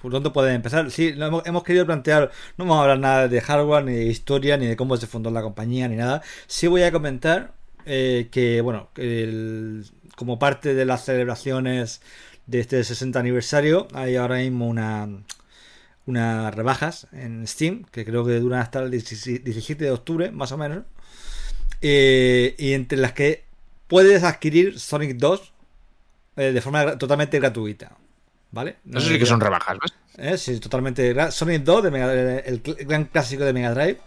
¿Por 0.00 0.12
dónde 0.12 0.30
puede 0.30 0.54
empezar? 0.54 0.90
Sí, 0.90 1.14
hemos, 1.16 1.44
hemos 1.46 1.64
querido 1.64 1.84
plantear. 1.84 2.30
No 2.56 2.64
vamos 2.64 2.78
a 2.78 2.82
hablar 2.82 2.98
nada 3.00 3.28
de 3.28 3.40
hardware, 3.40 3.84
ni 3.84 3.92
de 3.94 4.04
historia, 4.06 4.56
ni 4.56 4.66
de 4.66 4.76
cómo 4.76 4.96
se 4.96 5.06
fundó 5.08 5.30
la 5.30 5.42
compañía, 5.42 5.88
ni 5.88 5.96
nada. 5.96 6.22
Sí 6.46 6.68
voy 6.68 6.82
a 6.84 6.92
comentar 6.92 7.52
eh, 7.84 8.28
que, 8.30 8.60
bueno, 8.60 8.88
el- 8.96 9.84
como 10.16 10.38
parte 10.38 10.74
de 10.74 10.84
las 10.84 11.04
celebraciones 11.04 12.02
de 12.46 12.60
este 12.60 12.84
60 12.84 13.18
aniversario, 13.18 13.88
hay 13.94 14.14
ahora 14.16 14.36
mismo 14.36 14.68
una 14.68 15.08
unas 16.06 16.54
rebajas 16.54 17.06
en 17.12 17.46
Steam, 17.46 17.84
que 17.90 18.04
creo 18.04 18.24
que 18.24 18.38
duran 18.40 18.60
hasta 18.60 18.80
el 18.80 18.90
17 18.90 19.84
de 19.84 19.90
octubre, 19.90 20.30
más 20.32 20.52
o 20.52 20.58
menos. 20.58 20.84
Eh, 21.80 22.54
y 22.58 22.72
entre 22.72 22.98
las 22.98 23.12
que 23.12 23.44
puedes 23.88 24.22
adquirir 24.24 24.78
Sonic 24.78 25.16
2 25.16 25.52
eh, 26.36 26.52
de 26.52 26.60
forma 26.60 26.96
totalmente 26.98 27.38
gratuita. 27.38 27.96
¿Vale? 28.50 28.76
No 28.84 29.00
sé 29.00 29.08
si 29.14 29.18
que 29.18 29.24
son 29.26 29.40
rebajas, 29.40 29.78
¿ves? 29.80 29.94
Eh, 30.18 30.36
sí, 30.36 30.60
totalmente. 30.60 31.14
Sonic 31.30 31.62
2 31.62 31.84
de 31.84 31.90
Mega- 31.90 32.12
el 32.40 32.62
cl- 32.62 32.86
gran 32.86 33.04
clásico 33.06 33.44
de 33.44 33.52
Mega 33.54 33.72
Drive. 33.72 33.98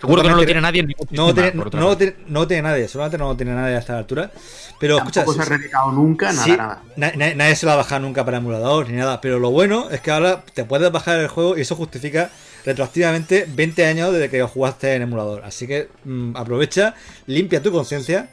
Seguro 0.00 0.22
que 0.22 0.28
no 0.28 0.36
lo 0.36 0.44
tiene 0.44 0.60
nadie 0.60 0.80
en 0.80 0.86
ningún 0.88 1.06
No 1.10 1.22
lo 1.22 1.34
sistema, 1.34 1.50
tiene, 1.50 1.64
no 1.72 1.86
lo 1.86 1.86
lado. 1.86 1.96
tiene, 1.96 2.14
no 2.28 2.40
lo 2.40 2.46
tiene 2.46 2.62
nadie, 2.62 2.88
solamente 2.88 3.18
no 3.18 3.28
lo 3.28 3.36
tiene 3.36 3.52
nadie 3.54 3.74
a 3.76 3.78
esta 3.78 3.98
altura. 3.98 4.30
Pero 4.78 4.98
escucha, 4.98 5.24
Tampoco 5.24 5.32
se 5.34 5.42
ha 5.42 5.44
reeditado 5.44 5.90
nunca, 5.92 6.32
nada, 6.32 6.44
Sí, 6.44 6.56
nada. 6.56 6.82
na- 6.96 7.12
na- 7.16 7.34
nadie 7.34 7.56
se 7.56 7.66
lo 7.66 7.72
ha 7.72 7.76
bajado 7.76 8.00
nunca 8.02 8.24
para 8.24 8.36
emulador 8.38 8.88
ni 8.88 8.96
nada. 8.96 9.20
Pero 9.20 9.38
lo 9.40 9.50
bueno 9.50 9.90
es 9.90 10.00
que 10.00 10.10
ahora 10.12 10.44
te 10.54 10.64
puedes 10.64 10.90
bajar 10.92 11.18
el 11.18 11.28
juego 11.28 11.58
y 11.58 11.62
eso 11.62 11.74
justifica 11.74 12.30
retroactivamente 12.64 13.46
20 13.48 13.86
años 13.86 14.12
desde 14.12 14.30
que 14.30 14.40
jugaste 14.42 14.94
en 14.94 15.02
emulador. 15.02 15.44
Así 15.44 15.66
que 15.66 15.88
mm, 16.04 16.36
aprovecha, 16.36 16.94
limpia 17.26 17.62
tu 17.62 17.72
conciencia 17.72 18.28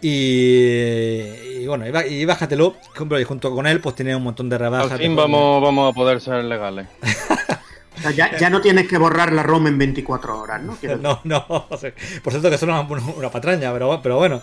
Y, 0.00 1.60
y 1.62 1.66
bueno, 1.66 1.84
y, 1.86 2.14
y 2.14 2.24
bájatelo, 2.24 2.74
y 3.20 3.24
junto 3.24 3.54
con 3.54 3.66
él 3.66 3.80
pues 3.80 3.94
tiene 3.94 4.16
un 4.16 4.22
montón 4.24 4.48
de 4.48 4.58
rebajas. 4.58 4.92
Al 4.92 4.98
fin 4.98 5.14
vamos, 5.14 5.62
vamos 5.62 5.92
a 5.92 5.94
poder 5.94 6.20
ser 6.20 6.42
legales. 6.44 6.86
Ya, 8.10 8.50
no 8.50 8.60
tienes 8.60 8.88
que 8.88 8.98
borrar 8.98 9.32
la 9.32 9.42
ROM 9.42 9.66
en 9.68 9.78
24 9.78 10.38
horas, 10.38 10.62
¿no? 10.62 10.76
No, 11.00 11.20
no, 11.24 11.46
por 11.68 11.78
cierto 11.78 12.48
que 12.48 12.56
eso 12.56 12.66
es 12.66 13.16
una, 13.16 13.30
patraña, 13.30 13.72
pero, 13.72 14.16
bueno. 14.16 14.42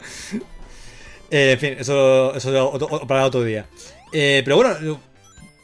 Eh, 1.31 1.51
en 1.53 1.59
fin, 1.59 1.75
eso, 1.77 2.33
eso 2.35 2.71
otro- 2.71 3.05
para 3.07 3.25
otro 3.25 3.43
día. 3.43 3.65
Eh, 4.11 4.41
pero 4.43 4.55
bueno, 4.55 4.99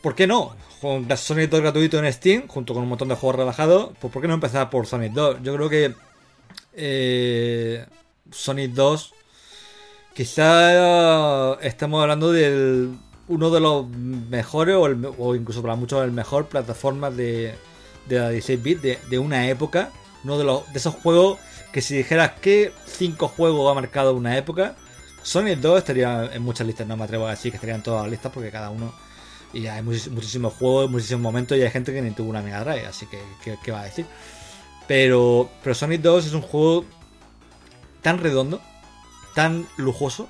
¿por 0.02 0.14
qué 0.14 0.28
no? 0.28 0.56
Con 0.80 1.08
Sonic 1.18 1.50
2 1.50 1.62
gratuito 1.62 1.98
en 1.98 2.14
Steam, 2.14 2.48
junto 2.48 2.74
con 2.74 2.84
un 2.84 2.90
montón 2.90 3.08
de 3.08 3.16
juegos 3.16 3.38
rebajados, 3.38 3.90
pues 4.00 4.14
¿por 4.14 4.22
qué 4.22 4.28
no 4.28 4.36
empezar 4.36 4.70
por 4.70 4.86
Sonic 4.86 5.14
2? 5.14 5.38
Yo 5.42 5.56
creo 5.56 5.70
que 5.70 5.94
eh, 6.74 7.86
Sonic 8.32 8.72
2 8.74 9.14
quizá 10.14 11.56
estamos 11.62 12.02
hablando 12.02 12.32
del 12.32 12.92
uno 13.28 13.50
de 13.50 13.60
los 13.60 13.88
mejores 13.90 14.76
o, 14.76 14.84
o 15.18 15.36
incluso 15.36 15.62
para 15.64 15.76
muchos 15.76 16.04
el 16.04 16.12
mejor 16.12 16.46
plataforma 16.46 17.10
de, 17.10 17.56
de 18.08 18.20
la 18.20 18.30
16 18.30 18.64
bit 18.64 18.82
de, 18.82 19.00
de 19.10 19.20
una 19.20 19.48
época 19.50 19.92
uno 20.24 20.38
de 20.38 20.44
los 20.44 20.72
de 20.72 20.80
esos 20.80 20.96
juegos 20.96 21.40
que 21.72 21.82
si 21.82 21.98
dijeras 21.98 22.32
que 22.42 22.72
cinco 22.86 23.28
juegos 23.28 23.70
ha 23.72 23.74
marcado 23.74 24.14
una 24.14 24.38
época 24.38 24.76
Sonic 25.24 25.60
2 25.60 25.80
estaría 25.80 26.30
en 26.34 26.42
muchas 26.42 26.68
listas 26.68 26.88
no 26.88 26.98
me 26.98 27.04
atrevo 27.04 27.28
a 27.28 27.32
decir 27.32 27.52
que 27.52 27.58
estarían 27.58 27.84
todas 27.84 28.04
las 28.04 28.12
listas 28.12 28.32
porque 28.32 28.52
cada 28.52 28.70
uno 28.70 28.94
y 29.54 29.68
hay 29.68 29.82
muchísimos 29.82 30.54
juegos 30.54 30.90
muchísimos 30.90 31.22
momentos 31.22 31.58
y 31.58 31.62
hay 31.62 31.72
gente 31.72 31.94
que 31.94 32.02
ni 32.02 32.12
tuvo 32.12 32.30
una 32.30 32.42
Mega 32.42 32.64
Drive 32.64 32.86
así 32.86 33.06
que 33.08 33.20
¿qué, 33.44 33.58
qué 33.64 33.72
va 33.72 33.82
a 33.82 33.86
decir? 33.86 34.06
pero 34.88 35.50
pero 35.64 35.76
Sonic 35.76 36.02
2 36.02 36.28
es 36.28 36.34
un 36.34 36.42
juego 36.42 36.86
tan 38.02 38.20
redondo 38.20 38.62
tan 39.36 39.68
lujoso. 39.78 40.28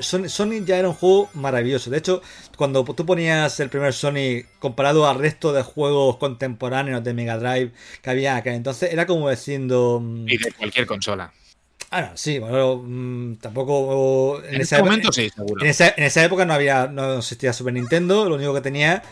Son- 0.00 0.28
Sonic 0.28 0.64
ya 0.64 0.78
era 0.78 0.88
un 0.88 0.94
juego 0.94 1.28
maravilloso. 1.34 1.90
De 1.90 1.98
hecho, 1.98 2.22
cuando 2.56 2.84
tú 2.84 3.06
ponías 3.06 3.58
el 3.60 3.68
primer 3.70 3.92
Sonic 3.92 4.46
comparado 4.58 5.08
al 5.08 5.18
resto 5.18 5.52
de 5.52 5.62
juegos 5.62 6.16
contemporáneos 6.16 7.02
de 7.04 7.14
Mega 7.14 7.38
Drive 7.38 7.72
que 8.02 8.10
había 8.10 8.36
acá, 8.36 8.54
entonces 8.54 8.92
era 8.92 9.06
como 9.06 9.30
diciendo. 9.30 10.00
mm, 10.02 10.28
Y 10.28 10.38
de 10.38 10.52
cualquier 10.52 10.86
consola. 10.86 11.32
Ah, 11.90 12.00
no, 12.02 12.16
sí, 12.16 12.38
bueno, 12.40 12.76
mm, 12.84 13.36
tampoco. 13.36 14.42
En, 14.42 14.54
En, 14.56 14.60
este 14.62 14.74
esa, 14.76 14.78
epo- 14.78 14.84
momento 14.86 15.12
sí, 15.12 15.30
seguro. 15.30 15.62
en, 15.62 15.68
esa, 15.70 15.88
en 15.96 16.02
esa 16.04 16.24
época 16.24 16.44
no 16.44 16.54
había 16.54 16.86
no 16.88 17.18
existía 17.18 17.52
Super 17.52 17.72
Nintendo, 17.74 18.28
lo 18.28 18.34
único 18.34 18.52
que 18.52 18.60
tenía 18.60 19.02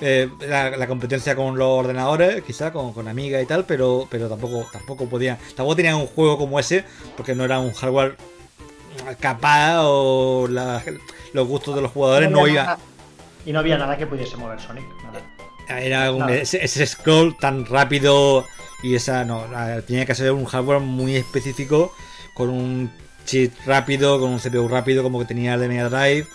eh, 0.00 0.30
era 0.40 0.76
la 0.76 0.86
competencia 0.86 1.34
con 1.34 1.58
los 1.58 1.68
ordenadores, 1.68 2.42
quizá 2.44 2.72
con, 2.72 2.92
con 2.92 3.08
Amiga 3.08 3.40
y 3.42 3.46
tal, 3.46 3.64
pero, 3.64 4.06
pero 4.10 4.28
tampoco, 4.28 4.66
tampoco 4.72 5.08
podían, 5.08 5.38
tampoco 5.56 5.76
tenían 5.76 5.96
un 5.96 6.06
juego 6.06 6.38
como 6.38 6.58
ese, 6.60 6.84
porque 7.16 7.34
no 7.34 7.44
era 7.44 7.58
un 7.58 7.72
hardware 7.72 8.16
capaz 9.18 9.80
o 9.82 10.46
la- 10.48 10.82
los 11.32 11.46
gustos 11.48 11.74
de 11.76 11.82
los 11.82 11.90
jugadores 11.92 12.30
no 12.30 12.46
iban. 12.46 12.66
nada- 12.66 12.78
y 13.46 13.52
no 13.52 13.58
había 13.60 13.78
nada 13.78 13.96
que 13.96 14.06
pudiese 14.06 14.36
mover 14.36 14.60
Sonic. 14.60 14.84
Nada. 15.04 15.80
Era 15.80 16.12
un, 16.12 16.28
ese, 16.30 16.64
ese 16.64 16.84
scroll 16.86 17.36
tan 17.38 17.64
rápido 17.64 18.44
y 18.82 18.94
esa 18.96 19.24
no, 19.24 19.44
tenía 19.86 20.04
que 20.04 20.14
ser 20.14 20.32
un 20.32 20.44
hardware 20.44 20.80
muy 20.80 21.14
específico 21.16 21.92
con 22.34 22.48
un 22.50 22.90
chip 23.24 23.52
rápido, 23.66 24.18
con 24.18 24.30
un 24.30 24.38
CPU 24.40 24.66
rápido 24.68 25.02
como 25.02 25.18
que 25.20 25.26
tenía 25.26 25.54
el 25.54 25.60
de 25.60 25.68
Mega 25.68 25.88
Drive. 25.88 26.26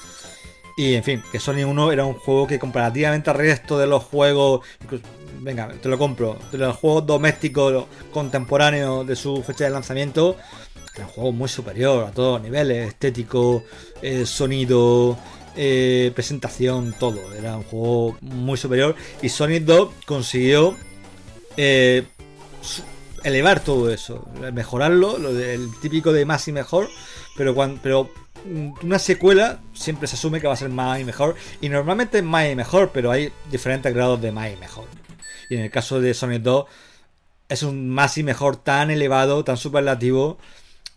Y 0.78 0.96
en 0.96 1.04
fin, 1.04 1.24
que 1.32 1.40
Sonic 1.40 1.68
1 1.68 1.92
era 1.92 2.06
un 2.06 2.16
juego 2.16 2.48
que 2.48 2.60
comparativamente 2.60 3.30
al 3.30 3.38
resto 3.38 3.78
de 3.78 3.88
los 3.88 4.04
juegos, 4.04 4.66
incluso- 4.82 5.04
venga, 5.42 5.70
te 5.82 5.90
lo 5.90 5.98
compro, 5.98 6.38
de 6.52 6.58
los 6.58 6.76
juegos 6.78 7.06
domésticos 7.06 7.86
contemporáneos 8.12 9.06
de 9.06 9.16
su 9.16 9.44
fecha 9.44 9.66
de 9.66 9.70
lanzamiento, 9.70 10.38
era 10.96 11.06
un 11.06 11.12
juego 11.12 11.32
muy 11.32 11.50
superior 11.50 12.06
a 12.06 12.12
todos 12.12 12.40
los 12.40 12.44
niveles, 12.44 12.90
estético, 12.90 13.64
eh, 14.02 14.26
sonido, 14.26 15.18
eh, 15.56 16.12
presentación, 16.16 16.96
todo. 16.98 17.34
Era 17.34 17.58
un 17.58 17.64
juego 17.64 18.18
muy 18.22 18.58
superior. 18.58 18.96
Y 19.22 19.30
Sonic 19.30 19.64
2 19.64 19.90
consiguió 20.06 20.76
eh, 21.58 22.06
elevar 23.24 23.62
todo 23.62 23.92
eso, 23.92 24.28
mejorarlo, 24.54 25.18
lo 25.18 25.34
del 25.34 25.70
típico 25.82 26.14
de 26.14 26.26
más 26.26 26.48
y 26.48 26.52
mejor, 26.52 26.90
pero 27.36 27.56
cuando, 27.56 27.80
pero 27.82 28.12
mm, 28.46 28.72
una 28.84 29.00
secuela 29.00 29.62
siempre 29.74 30.08
se 30.08 30.16
asume 30.16 30.40
que 30.40 30.48
va 30.48 30.54
a 30.54 30.58
ser 30.58 30.70
más 30.70 31.00
y 31.00 31.04
mejor, 31.04 31.36
y 31.60 31.70
normalmente 31.70 32.20
es 32.20 32.24
más 32.24 32.50
y 32.52 32.56
mejor, 32.56 32.92
pero 32.94 33.12
hay 33.12 33.32
diferentes 33.50 33.94
grados 33.94 34.22
de 34.22 34.32
más 34.32 34.52
y 34.52 34.58
mejor. 34.58 34.86
Y 35.50 35.56
en 35.56 35.62
el 35.62 35.72
caso 35.72 36.00
de 36.00 36.14
Sonic 36.14 36.42
2 36.42 36.66
es 37.50 37.64
un 37.64 37.90
más 37.90 38.18
y 38.18 38.24
mejor 38.24 38.58
tan 38.58 38.92
elevado, 38.92 39.44
tan 39.44 39.58
superlativo, 39.58 40.38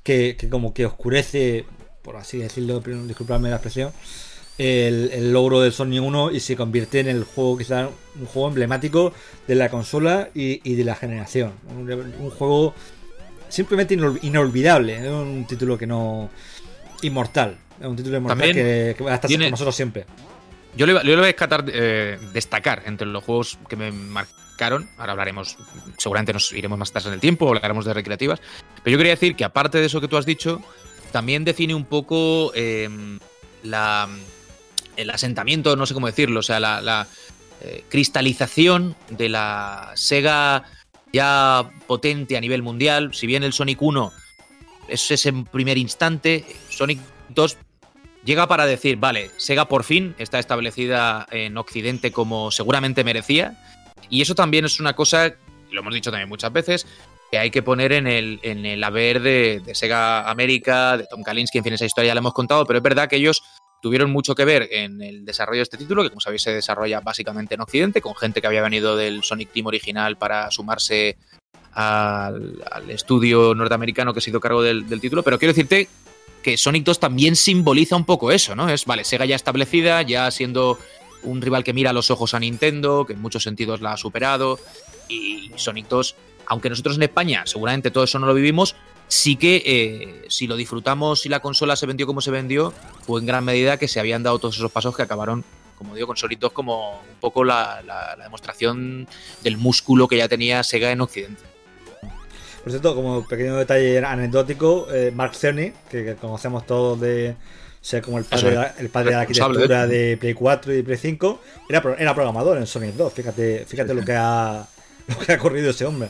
que, 0.09 0.37
que 0.37 0.49
como 0.49 0.73
que 0.73 0.87
oscurece, 0.87 1.67
por 2.01 2.17
así 2.17 2.39
decirlo, 2.39 2.81
disculpadme 2.81 3.51
la 3.51 3.57
expresión, 3.57 3.93
el, 4.57 5.11
el 5.13 5.33
logro 5.35 5.61
del 5.61 5.73
Sonic 5.73 6.03
1 6.03 6.31
y 6.33 6.41
se 6.41 6.57
convierte 6.57 7.01
en 7.01 7.09
el 7.09 7.25
juego, 7.25 7.59
quizás 7.59 7.91
un 8.19 8.25
juego 8.27 8.49
emblemático 8.49 9.13
de 9.47 9.55
la 9.55 9.69
consola 9.69 10.31
y, 10.35 10.61
y 10.69 10.77
de 10.77 10.85
la 10.85 10.95
generación. 10.95 11.53
Un, 11.77 11.91
un 11.93 12.31
juego 12.31 12.75
simplemente 13.51 13.97
inol- 13.99 14.19
inolvidable, 14.23 14.97
es 14.97 15.09
un 15.11 15.47
título 15.47 15.77
que 15.77 15.87
no. 15.87 16.31
inmortal. 17.03 17.59
Es 17.79 17.87
un 17.87 17.95
título 17.97 18.17
inmortal 18.17 18.39
También 18.39 18.57
que, 18.57 18.95
que 18.97 19.05
va 19.05 19.13
a 19.13 19.15
estar 19.17 19.29
tiene- 19.29 19.45
con 19.45 19.51
nosotros 19.53 19.77
siempre. 19.77 20.07
Yo 20.77 20.87
le, 20.87 20.93
yo 20.95 21.03
le 21.03 21.15
voy 21.17 21.25
a 21.25 21.27
descatar, 21.27 21.65
eh, 21.73 22.19
destacar 22.33 22.83
entre 22.87 23.07
los 23.07 23.23
juegos 23.25 23.59
que 23.69 23.77
me 23.77 23.93
marcaron. 23.93 24.48
Ahora 24.65 25.13
hablaremos, 25.13 25.57
seguramente 25.97 26.33
nos 26.33 26.53
iremos 26.53 26.79
más 26.79 26.91
atrás 26.91 27.07
en 27.07 27.15
el 27.15 27.21
tiempo, 27.21 27.49
hablaremos 27.49 27.85
de 27.85 27.95
recreativas. 27.95 28.41
Pero 28.83 28.93
yo 28.93 28.99
quería 28.99 29.13
decir 29.13 29.37
que 29.37 29.45
aparte 29.45 29.79
de 29.79 29.87
eso 29.87 30.01
que 30.01 30.09
tú 30.09 30.17
has 30.17 30.27
dicho, 30.27 30.61
también 31.13 31.45
define 31.45 31.75
un 31.75 31.85
poco 31.85 32.53
eh, 32.55 32.89
la, 33.63 34.09
el 34.97 35.11
asentamiento, 35.11 35.77
no 35.77 35.87
sé 35.87 35.95
cómo 35.95 36.07
decirlo, 36.07 36.41
o 36.41 36.43
sea, 36.43 36.61
la, 36.61 36.81
la, 36.81 37.07
eh, 37.61 37.83
cristalización 37.89 38.95
de 39.11 39.29
la 39.29 39.91
Sega 39.97 40.63
ya 41.13 41.69
potente 41.89 42.37
a 42.37 42.41
nivel 42.41 42.63
mundial. 42.63 43.13
Si 43.15 43.27
bien 43.27 43.43
el 43.43 43.53
Sonic 43.53 43.83
1 43.83 44.13
es 44.89 45.11
ese 45.11 45.33
primer 45.33 45.77
instante, 45.77 46.45
Sonic 46.69 47.01
2 47.31 47.57
llega 48.25 48.47
para 48.47 48.65
decir, 48.65 48.97
vale, 48.97 49.33
Sega 49.39 49.67
por 49.67 49.83
fin 49.83 50.15
está 50.19 50.39
establecida 50.39 51.27
en 51.33 51.57
Occidente 51.57 52.13
como 52.13 52.53
seguramente 52.53 53.03
merecía. 53.03 53.59
Y 54.11 54.23
eso 54.23 54.35
también 54.35 54.65
es 54.65 54.81
una 54.81 54.95
cosa, 54.95 55.35
lo 55.71 55.81
hemos 55.81 55.95
dicho 55.95 56.11
también 56.11 56.29
muchas 56.29 56.53
veces, 56.53 56.87
que 57.31 57.39
hay 57.39 57.51
que 57.51 57.63
poner 57.63 57.93
en 57.93 58.07
el, 58.07 58.41
en 58.43 58.65
el 58.65 58.83
haber 58.83 59.21
de, 59.21 59.63
Sega 59.75 60.29
América, 60.31 60.97
de 60.97 61.07
Tom 61.07 61.23
Kalinske, 61.23 61.59
en 61.59 61.65
fin, 61.65 61.73
esa 61.75 61.85
historia 61.85 62.09
ya 62.09 62.15
la 62.15 62.21
hemos 62.21 62.33
contado, 62.33 62.65
pero 62.65 62.79
es 62.79 62.83
verdad 62.83 63.09
que 63.09 63.17
ellos 63.17 63.43
tuvieron 63.83 64.11
mucho 64.11 64.35
que 64.35 64.45
ver 64.45 64.69
en 64.73 65.03
el 65.03 65.25
desarrollo 65.25 65.59
de 65.59 65.65
este 65.65 65.77
título, 65.77 66.03
que 66.03 66.09
como 66.09 66.21
sabéis 66.21 66.43
se 66.43 66.53
desarrolla 66.53 67.01
básicamente 67.01 67.55
en 67.55 67.61
Occidente, 67.61 68.01
con 68.01 68.15
gente 68.17 68.41
que 68.41 68.47
había 68.47 68.63
venido 68.63 68.97
del 68.97 69.23
Sonic 69.23 69.53
Team 69.53 69.67
original 69.67 70.17
para 70.17 70.51
sumarse 70.51 71.17
al, 71.73 72.63
al 72.71 72.91
estudio 72.91 73.55
norteamericano 73.55 74.15
que 74.15 74.21
se 74.21 74.31
hizo 74.31 74.41
cargo 74.41 74.63
del, 74.63 74.89
del 74.89 75.01
título, 75.01 75.23
pero 75.23 75.39
quiero 75.39 75.53
decirte 75.53 75.89
que 76.43 76.57
Sonic 76.57 76.85
2 76.85 76.99
también 76.99 77.37
simboliza 77.37 77.97
un 77.97 78.05
poco 78.05 78.33
eso, 78.33 78.57
¿no? 78.57 78.69
Es, 78.69 78.85
vale, 78.85 79.05
Sega 79.05 79.27
ya 79.27 79.37
establecida, 79.37 80.03
ya 80.03 80.31
siendo 80.31 80.79
un 81.23 81.41
rival 81.43 81.65
que 81.65 81.73
mira 81.73 81.93
los 81.93 82.11
ojos 82.11 82.35
a 82.35 82.41
Nintendo, 82.41 83.05
que 83.07 83.13
en 83.15 83.21
muchos 83.21 83.43
sentidos 83.43 83.81
la 83.81 83.93
ha 83.93 83.97
superado, 83.97 84.59
y 85.09 85.51
Sonic 85.57 85.89
2, 85.89 86.15
aunque 86.47 86.71
nosotros 86.71 86.97
en 86.97 87.03
España 87.03 87.43
seguramente 87.47 87.91
todo 87.91 88.05
eso 88.05 88.19
no 88.19 88.27
lo 88.27 88.35
vivimos, 88.35 88.77
sí 89.09 89.37
que 89.37 89.63
eh, 89.65 90.25
si 90.29 90.47
lo 90.47 90.57
disfrutamos 90.57 91.25
y 91.27 91.29
la 91.29 91.41
consola 91.41 91.77
se 91.77 91.87
vendió 91.87 92.07
como 92.07 92.21
se 92.21 92.31
vendió, 92.31 92.73
fue 93.07 93.21
en 93.21 93.27
gran 93.27 93.45
medida 93.45 93.77
que 93.79 93.89
se 93.89 94.01
habían 94.01 94.23
dado 94.23 94.39
todos 94.39 94.57
esos 94.57 94.71
pasos 94.71 94.95
que 94.97 95.03
acabaron, 95.03 95.45
como 95.77 95.95
digo, 95.95 96.07
con 96.09 96.17
Sonic 96.17 96.39
2 96.41 96.53
como 96.53 97.01
un 97.01 97.17
poco 97.21 97.45
la, 97.45 97.83
la- 97.87 98.17
demostración 98.23 99.07
del 99.43 99.57
músculo 99.57 100.09
que 100.09 100.17
ya 100.19 100.29
tenía 100.29 100.63
Sega 100.63 100.91
en 100.91 101.01
Occidente. 101.01 101.43
Por 102.63 102.73
cierto, 102.73 102.95
como 102.95 103.27
pequeño 103.27 103.57
detalle 103.57 103.99
anecdótico, 104.05 104.89
eh, 104.93 105.11
Mark 105.15 105.35
Cerny, 105.35 105.73
que 105.91 106.17
conocemos 106.17 106.67
todos 106.67 107.01
de 107.01 107.35
ser 107.81 108.03
como 108.03 108.19
el 108.19 108.25
padre, 108.25 108.49
es. 108.49 108.81
el 108.81 108.89
padre 108.89 109.11
de 109.11 109.17
la 109.17 109.21
Responsable 109.25 109.59
arquitectura 109.59 109.87
de 109.87 110.17
Play 110.17 110.35
4 110.35 110.77
y 110.77 110.83
Play 110.83 110.99
5, 110.99 111.43
era, 111.69 111.83
era 111.99 112.15
programador 112.15 112.59
en 112.59 112.67
Sonic 112.67 112.95
2. 112.95 113.13
Fíjate, 113.13 113.65
fíjate 113.67 113.95
lo 113.95 114.05
que 114.05 114.13
ha 114.15 114.67
lo 115.07 115.19
que 115.19 115.33
ha 115.33 115.39
corrido 115.39 115.71
ese 115.71 115.87
hombre. 115.87 116.09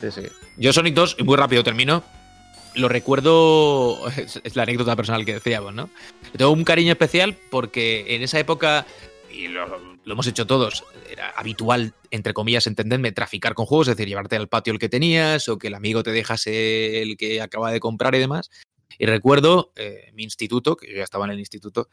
Sí, 0.00 0.10
sí. 0.10 0.22
Yo 0.56 0.72
Sonic 0.72 0.94
2, 0.94 1.16
y 1.18 1.22
muy 1.24 1.36
rápido 1.36 1.62
termino, 1.62 2.02
lo 2.74 2.88
recuerdo, 2.88 4.08
es, 4.16 4.40
es 4.42 4.56
la 4.56 4.64
anécdota 4.64 4.96
personal 4.96 5.24
que 5.24 5.34
decíamos, 5.34 5.74
¿no? 5.74 5.88
Le 6.32 6.38
tengo 6.38 6.50
un 6.50 6.64
cariño 6.64 6.92
especial 6.92 7.36
porque 7.50 8.04
en 8.14 8.22
esa 8.22 8.38
época, 8.38 8.86
y 9.30 9.48
lo, 9.48 9.94
lo 10.04 10.12
hemos 10.12 10.26
hecho 10.26 10.46
todos, 10.46 10.84
era 11.10 11.30
habitual, 11.30 11.94
entre 12.10 12.34
comillas, 12.34 12.66
entenderme, 12.66 13.12
traficar 13.12 13.54
con 13.54 13.66
juegos, 13.66 13.88
es 13.88 13.96
decir, 13.96 14.08
llevarte 14.08 14.36
al 14.36 14.48
patio 14.48 14.72
el 14.72 14.78
que 14.78 14.88
tenías 14.88 15.48
o 15.48 15.58
que 15.58 15.68
el 15.68 15.74
amigo 15.74 16.02
te 16.02 16.10
dejase 16.10 17.02
el 17.02 17.16
que 17.16 17.40
acaba 17.40 17.70
de 17.72 17.80
comprar 17.80 18.14
y 18.14 18.18
demás. 18.18 18.50
Y 18.98 19.06
recuerdo 19.06 19.72
eh, 19.76 20.10
mi 20.14 20.22
instituto, 20.22 20.76
que 20.76 20.90
yo 20.90 20.96
ya 20.96 21.04
estaba 21.04 21.24
en 21.24 21.32
el 21.32 21.38
instituto, 21.38 21.88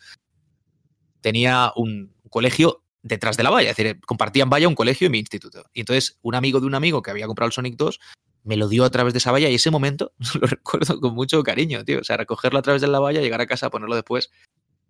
tenía 1.22 1.72
un 1.76 2.14
colegio 2.30 2.84
detrás 3.04 3.38
de 3.38 3.44
la 3.44 3.50
valla, 3.50 3.72
es 3.72 3.78
decir, 3.78 4.00
compartían 4.02 4.50
valla 4.50 4.68
un 4.68 4.76
colegio 4.76 5.08
y 5.08 5.10
mi 5.10 5.20
instituto. 5.20 5.66
Y 5.74 5.82
entonces 5.82 6.20
un 6.22 6.36
amigo 6.36 6.60
de 6.60 6.68
un 6.68 6.76
amigo 6.76 7.02
que 7.02 7.12
había 7.12 7.28
comprado 7.28 7.48
el 7.48 7.54
Sonic 7.54 7.76
2 7.76 8.00
me 8.44 8.58
lo 8.58 8.68
dio 8.68 8.86
a 8.86 8.90
través 8.90 9.14
de 9.14 9.20
esa 9.20 9.32
valla 9.32 9.50
y 9.50 9.56
ese 9.56 9.72
momento 9.72 10.14
lo 10.40 10.48
recuerdo 10.48 11.00
con 11.00 11.14
mucho 11.14 11.42
cariño, 11.44 11.84
tío. 11.84 12.00
O 12.00 12.04
sea, 12.04 12.18
recogerlo 12.18 12.60
a 12.60 12.62
través 12.62 12.82
de 12.82 12.88
la 12.88 13.00
valla, 13.00 13.22
llegar 13.22 13.42
a 13.42 13.48
casa, 13.48 13.70
ponerlo 13.70 13.96
después 13.96 14.32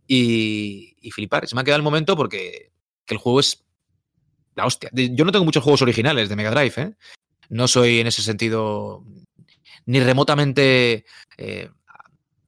y, 0.07 1.09
flipar. 1.11 1.47
Se 1.47 1.55
me 1.55 1.61
ha 1.61 1.63
quedado 1.63 1.77
el 1.77 1.83
momento 1.83 2.15
porque 2.15 2.71
que 3.05 3.13
el 3.13 3.19
juego 3.19 3.39
es 3.39 3.65
la 4.55 4.65
hostia. 4.65 4.89
Yo 4.93 5.25
no 5.25 5.31
tengo 5.31 5.45
muchos 5.45 5.63
juegos 5.63 5.81
originales 5.81 6.29
de 6.29 6.35
Mega 6.35 6.51
Drive, 6.51 6.73
¿eh? 6.77 6.95
No 7.49 7.67
soy 7.67 7.99
en 7.99 8.07
ese 8.07 8.21
sentido 8.21 9.03
ni 9.85 9.99
remotamente 9.99 11.05
eh, 11.37 11.69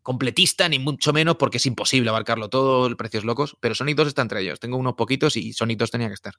completista, 0.04 0.70
ni 0.70 0.78
mucho 0.78 1.14
menos, 1.14 1.38
porque 1.38 1.58
es 1.58 1.66
imposible 1.66 2.10
abarcarlo 2.10 2.50
todo, 2.50 2.86
el 2.86 2.98
precios 2.98 3.24
locos, 3.24 3.58
pero 3.60 3.74
Sonic 3.74 3.98
2 3.98 4.10
está 4.10 4.22
entre 4.22 4.42
ellos. 4.42 4.60
Tengo 4.60 4.78
unos 4.78 4.94
poquitos 4.94 5.36
y 5.38 5.54
Sonic 5.54 5.80
2 5.80 5.92
tenía 5.92 6.08
que 6.10 6.14
estar. 6.14 6.36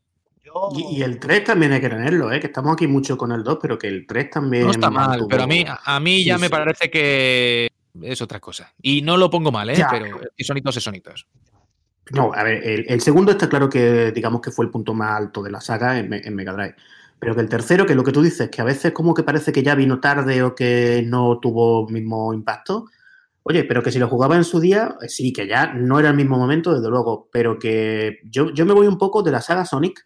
Y, 0.76 0.98
y, 0.98 1.02
el 1.02 1.18
3 1.18 1.42
también 1.42 1.72
hay 1.72 1.80
que 1.80 1.88
tenerlo, 1.88 2.30
¿eh? 2.30 2.38
que 2.38 2.46
estamos 2.46 2.74
aquí 2.74 2.86
mucho 2.86 3.16
con 3.16 3.32
el 3.32 3.42
2, 3.42 3.58
pero 3.60 3.76
que 3.76 3.88
el 3.88 4.06
3 4.06 4.30
también. 4.30 4.64
No 4.64 4.70
está 4.70 4.88
mal, 4.88 5.26
pero 5.28 5.42
a 5.42 5.46
mí, 5.48 5.64
a 5.66 5.98
mí 5.98 6.22
ya 6.22 6.36
sí, 6.36 6.42
me 6.42 6.46
sí. 6.46 6.50
parece 6.52 6.90
que 6.90 7.68
es 8.02 8.22
otra 8.22 8.38
cosa. 8.38 8.72
Y 8.80 9.02
no 9.02 9.16
lo 9.16 9.30
pongo 9.30 9.50
mal, 9.50 9.70
¿eh? 9.70 9.76
Ya. 9.76 9.88
pero 9.90 10.20
Sonic 10.38 10.62
2 10.62 10.76
es 10.76 10.82
Sonic 10.84 11.04
2. 11.04 11.26
No, 12.10 12.32
a 12.34 12.42
ver, 12.42 12.62
el, 12.62 12.84
el, 12.88 13.00
segundo 13.00 13.32
está 13.32 13.48
claro 13.48 13.68
que 13.68 14.12
digamos 14.12 14.42
que 14.42 14.50
fue 14.50 14.66
el 14.66 14.70
punto 14.70 14.92
más 14.92 15.16
alto 15.16 15.42
de 15.42 15.50
la 15.50 15.60
saga 15.60 15.98
en, 15.98 16.12
en, 16.12 16.34
Mega 16.34 16.52
Drive. 16.52 16.76
Pero 17.18 17.34
que 17.34 17.40
el 17.40 17.48
tercero, 17.48 17.86
que 17.86 17.94
lo 17.94 18.04
que 18.04 18.12
tú 18.12 18.22
dices, 18.22 18.50
que 18.50 18.60
a 18.60 18.64
veces 18.64 18.92
como 18.92 19.14
que 19.14 19.22
parece 19.22 19.52
que 19.52 19.62
ya 19.62 19.74
vino 19.74 20.00
tarde 20.00 20.42
o 20.42 20.54
que 20.54 21.02
no 21.06 21.38
tuvo 21.40 21.88
mismo 21.88 22.34
impacto. 22.34 22.86
Oye, 23.44 23.64
pero 23.64 23.82
que 23.82 23.92
si 23.92 23.98
lo 23.98 24.08
jugaba 24.08 24.36
en 24.36 24.44
su 24.44 24.58
día, 24.58 24.96
eh, 25.02 25.08
sí, 25.08 25.32
que 25.32 25.46
ya 25.46 25.72
no 25.74 25.98
era 26.00 26.08
el 26.08 26.16
mismo 26.16 26.38
momento, 26.38 26.74
desde 26.74 26.88
luego. 26.88 27.28
Pero 27.30 27.58
que 27.58 28.18
yo, 28.24 28.50
yo 28.50 28.66
me 28.66 28.72
voy 28.72 28.86
un 28.86 28.98
poco 28.98 29.22
de 29.22 29.30
la 29.30 29.42
saga 29.42 29.66
Sonic 29.66 30.02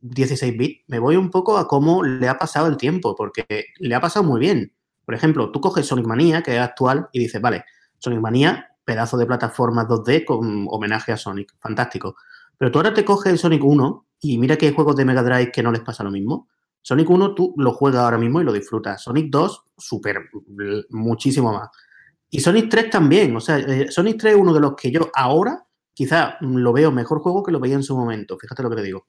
16 0.00 0.56
bits, 0.56 0.84
me 0.86 1.00
voy 1.00 1.16
un 1.16 1.28
poco 1.28 1.58
a 1.58 1.66
cómo 1.66 2.04
le 2.04 2.28
ha 2.28 2.38
pasado 2.38 2.68
el 2.68 2.76
tiempo, 2.76 3.16
porque 3.16 3.66
le 3.78 3.94
ha 3.94 4.00
pasado 4.00 4.24
muy 4.24 4.38
bien. 4.38 4.72
Por 5.04 5.14
ejemplo, 5.14 5.50
tú 5.50 5.60
coges 5.60 5.86
Sonic 5.86 6.06
Mania, 6.06 6.42
que 6.42 6.54
es 6.54 6.60
actual, 6.60 7.08
y 7.12 7.18
dices, 7.18 7.40
vale, 7.40 7.64
Sonic 7.98 8.20
Mania, 8.20 8.68
pedazo 8.84 9.16
de 9.16 9.26
plataforma 9.26 9.88
2D 9.88 10.24
con 10.24 10.66
homenaje 10.70 11.10
a 11.12 11.16
Sonic, 11.16 11.54
fantástico. 11.58 12.14
Pero 12.56 12.70
tú 12.70 12.78
ahora 12.78 12.94
te 12.94 13.04
coges 13.04 13.32
el 13.32 13.38
Sonic 13.38 13.64
1 13.64 14.06
y 14.20 14.38
mira 14.38 14.56
que 14.56 14.66
hay 14.66 14.74
juegos 14.74 14.96
de 14.96 15.04
Mega 15.04 15.22
Drive 15.22 15.50
que 15.50 15.62
no 15.62 15.72
les 15.72 15.80
pasa 15.80 16.04
lo 16.04 16.10
mismo. 16.10 16.48
Sonic 16.80 17.10
1 17.10 17.34
tú 17.34 17.54
lo 17.56 17.72
juegas 17.72 18.02
ahora 18.02 18.18
mismo 18.18 18.40
y 18.40 18.44
lo 18.44 18.52
disfrutas. 18.52 19.02
Sonic 19.02 19.30
2, 19.30 19.64
súper, 19.76 20.30
muchísimo 20.90 21.52
más. 21.52 21.70
Y 22.30 22.40
Sonic 22.40 22.68
3 22.68 22.90
también. 22.90 23.34
O 23.36 23.40
sea, 23.40 23.58
eh, 23.58 23.90
Sonic 23.90 24.18
3 24.18 24.34
es 24.34 24.40
uno 24.40 24.52
de 24.52 24.60
los 24.60 24.74
que 24.74 24.90
yo 24.90 25.10
ahora 25.14 25.64
quizá 25.94 26.36
lo 26.40 26.72
veo 26.72 26.92
mejor 26.92 27.20
juego 27.20 27.42
que 27.42 27.52
lo 27.52 27.60
veía 27.60 27.74
en 27.74 27.82
su 27.82 27.96
momento. 27.96 28.38
Fíjate 28.38 28.62
lo 28.62 28.70
que 28.70 28.76
te 28.76 28.82
digo 28.82 29.06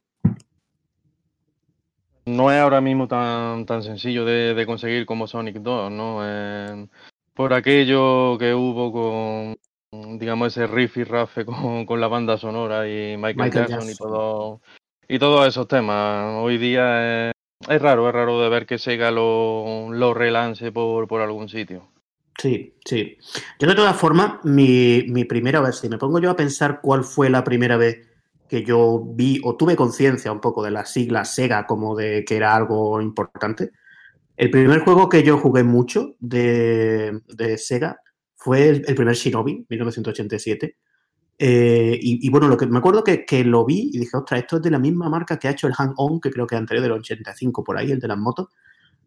no 2.30 2.52
es 2.52 2.60
ahora 2.60 2.82
mismo 2.82 3.08
tan, 3.08 3.66
tan 3.66 3.84
sencillo 3.84 4.26
de, 4.26 4.54
de 4.54 4.66
conseguir 4.66 5.06
como 5.06 5.28
Sonic 5.28 5.58
2, 5.58 5.92
¿no? 5.92 6.20
Eh, 6.24 6.88
por 7.34 7.54
aquello 7.54 8.38
que 8.38 8.54
hubo 8.54 8.92
con, 9.92 10.20
digamos, 10.20 10.50
ese 10.50 10.68
riff 10.68 10.98
y 10.98 11.04
rafe 11.04 11.46
con, 11.46 11.86
con 11.86 12.00
la 12.00 12.08
banda 12.08 12.38
sonora 12.38 12.88
y 12.88 13.18
Michael, 13.18 13.36
Michael 13.36 13.68
Jackson, 13.68 13.88
Jackson, 13.88 13.92
y 13.92 13.96
todo 13.96 14.62
y 15.08 15.20
todos 15.20 15.48
esos 15.48 15.68
temas. 15.68 16.36
Hoy 16.38 16.58
día 16.58 17.30
es, 17.30 17.34
es, 17.68 17.82
raro, 17.82 18.08
es 18.08 18.14
raro 18.14 18.42
de 18.42 18.50
ver 18.50 18.66
que 18.66 18.78
Sega 18.78 19.12
lo, 19.12 19.92
lo 19.92 20.14
relance 20.14 20.72
por, 20.72 21.08
por 21.08 21.22
algún 21.22 21.50
sitio. 21.50 21.88
Sí, 22.40 22.74
sí. 22.86 23.18
Yo 23.60 23.68
de 23.68 23.76
todas 23.76 23.98
formas, 23.98 24.46
mi, 24.46 25.04
mi 25.10 25.26
primera 25.26 25.60
vez, 25.60 25.76
si 25.76 25.90
me 25.90 25.98
pongo 25.98 26.20
yo 26.20 26.32
a 26.32 26.38
pensar 26.38 26.80
cuál 26.82 27.04
fue 27.04 27.30
la 27.30 27.44
primera 27.44 27.76
vez 27.76 28.08
que 28.48 28.64
yo 28.64 29.04
vi 29.06 29.42
o 29.44 29.58
tuve 29.58 29.76
conciencia 29.76 30.32
un 30.32 30.40
poco 30.40 30.64
de 30.64 30.72
las 30.72 30.92
siglas 30.92 31.36
Sega 31.36 31.68
como 31.68 31.98
de 31.98 32.24
que 32.26 32.38
era 32.38 32.56
algo 32.56 33.02
importante. 33.02 33.72
El 34.38 34.52
primer 34.52 34.80
juego 34.80 35.10
que 35.10 35.22
yo 35.22 35.38
jugué 35.38 35.64
mucho 35.64 36.16
de, 36.20 37.20
de 37.28 37.58
Sega 37.58 38.00
fue 38.38 38.70
el, 38.70 38.82
primer 38.96 39.16
Shinobi, 39.16 39.66
1987. 39.70 40.78
Eh, 41.42 42.00
y, 42.02 42.26
y, 42.26 42.30
bueno, 42.30 42.48
lo 42.48 42.56
que 42.56 42.68
me 42.68 42.80
acuerdo 42.80 43.04
que, 43.04 43.26
que, 43.26 43.44
lo 43.44 43.66
vi 43.66 43.92
y 43.94 44.00
dije, 44.00 44.16
ostras, 44.16 44.42
esto 44.42 44.58
es 44.58 44.62
de 44.62 44.72
la 44.72 44.80
misma 44.80 45.10
marca 45.10 45.38
que 45.38 45.50
ha 45.50 45.52
hecho 45.52 45.68
el 45.68 45.74
Hang 45.74 45.94
On, 45.98 46.22
que 46.22 46.32
creo 46.32 46.48
que 46.48 46.56
es 46.56 46.60
anterior 46.60 46.84
del 46.84 46.94
85 46.94 47.64
por 47.66 47.78
ahí, 47.78 47.92
el 47.92 48.00
de 48.00 48.08
las 48.08 48.18
motos. 48.18 48.48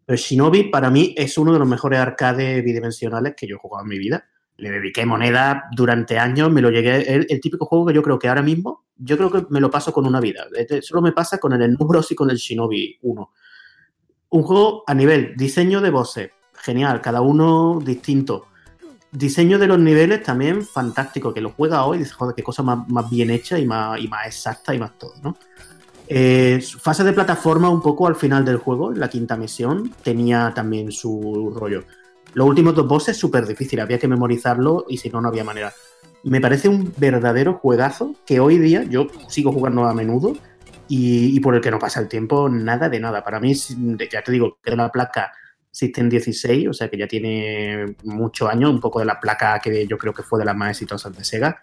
Pero 0.05 0.17
Shinobi 0.17 0.65
para 0.65 0.89
mí 0.89 1.13
es 1.17 1.37
uno 1.37 1.53
de 1.53 1.59
los 1.59 1.67
mejores 1.67 1.99
arcades 1.99 2.63
bidimensionales 2.63 3.35
que 3.35 3.47
yo 3.47 3.55
he 3.55 3.59
jugado 3.59 3.83
en 3.83 3.89
mi 3.89 3.97
vida 3.97 4.25
le 4.57 4.71
dediqué 4.71 5.05
moneda 5.05 5.65
durante 5.75 6.19
años, 6.19 6.51
me 6.51 6.61
lo 6.61 6.69
llegué, 6.69 7.13
el, 7.13 7.25
el, 7.29 7.41
típico 7.41 7.65
juego 7.65 7.87
que 7.87 7.93
yo 7.93 8.03
creo 8.03 8.19
que 8.19 8.29
ahora 8.29 8.41
mismo, 8.41 8.85
yo 8.97 9.17
creo 9.17 9.31
que 9.31 9.45
me 9.49 9.59
lo 9.59 9.69
paso 9.71 9.91
con 9.91 10.05
una 10.05 10.19
vida. 10.19 10.45
Este 10.55 10.81
solo 10.81 11.01
me 11.01 11.11
pasa 11.11 11.39
con 11.39 11.53
el 11.53 11.75
Bros 11.77 12.11
y 12.11 12.15
con 12.15 12.29
el 12.29 12.37
Shinobi 12.37 12.99
1. 13.01 13.31
Un 14.29 14.43
juego 14.43 14.83
a 14.87 14.93
nivel 14.93 15.33
diseño 15.35 15.81
de 15.81 15.89
voces, 15.89 16.31
genial, 16.53 17.01
cada 17.01 17.21
uno 17.21 17.79
distinto. 17.83 18.47
Diseño 19.11 19.59
de 19.59 19.67
los 19.67 19.79
niveles 19.79 20.23
también 20.23 20.63
fantástico, 20.63 21.33
que 21.33 21.41
lo 21.41 21.51
juega 21.51 21.85
hoy 21.85 22.01
y 22.01 22.05
joder, 22.05 22.33
qué 22.35 22.41
cosa 22.41 22.63
más, 22.63 22.87
más 22.87 23.09
bien 23.09 23.29
hecha 23.29 23.59
y 23.59 23.65
más, 23.65 23.99
y 23.99 24.07
más, 24.07 24.25
exacta 24.25 24.73
y 24.73 24.79
más 24.79 24.97
todo, 24.97 25.13
¿no? 25.21 25.37
Eh, 26.07 26.61
fase 26.79 27.03
de 27.03 27.13
plataforma 27.13 27.69
un 27.69 27.81
poco 27.81 28.07
al 28.07 28.15
final 28.15 28.43
del 28.43 28.57
juego, 28.57 28.91
la 28.91 29.09
quinta 29.09 29.37
misión, 29.37 29.93
tenía 30.03 30.51
también 30.53 30.91
su 30.91 31.53
rollo. 31.55 31.83
Los 32.33 32.47
últimos 32.47 32.75
dos 32.75 32.87
bosses 32.87 33.15
súper 33.15 33.45
difícil, 33.45 33.79
había 33.79 33.99
que 33.99 34.07
memorizarlo 34.07 34.85
y 34.89 34.97
si 34.97 35.09
no, 35.09 35.21
no 35.21 35.29
había 35.29 35.43
manera. 35.43 35.73
Me 36.23 36.41
parece 36.41 36.67
un 36.67 36.93
verdadero 36.97 37.53
juegazo 37.55 38.15
que 38.25 38.39
hoy 38.39 38.57
día 38.57 38.83
yo 38.83 39.07
sigo 39.27 39.51
jugando 39.51 39.85
a 39.85 39.93
menudo 39.93 40.35
y, 40.87 41.39
por 41.39 41.55
el 41.55 41.61
que 41.61 41.71
no 41.71 41.79
pasa 41.79 41.99
el 41.99 42.07
tiempo 42.07 42.49
nada 42.49 42.89
de 42.89 42.99
nada. 42.99 43.23
Para 43.23 43.39
mí, 43.39 43.53
ya 43.53 44.21
te 44.21 44.31
digo, 44.31 44.57
que 44.63 44.75
la 44.75 44.91
placa 44.91 45.31
System 45.71 46.09
16, 46.09 46.67
o 46.67 46.73
sea 46.73 46.89
que 46.89 46.97
ya 46.97 47.07
tiene 47.07 47.95
muchos 48.03 48.49
años, 48.49 48.69
un 48.71 48.79
poco 48.79 48.99
de 48.99 49.05
la 49.05 49.19
placa 49.19 49.59
que 49.59 49.87
yo 49.87 49.97
creo 49.97 50.13
que 50.13 50.23
fue 50.23 50.39
de 50.39 50.45
las 50.45 50.55
más 50.55 50.71
exitosas 50.71 51.15
de 51.15 51.23
Sega. 51.23 51.59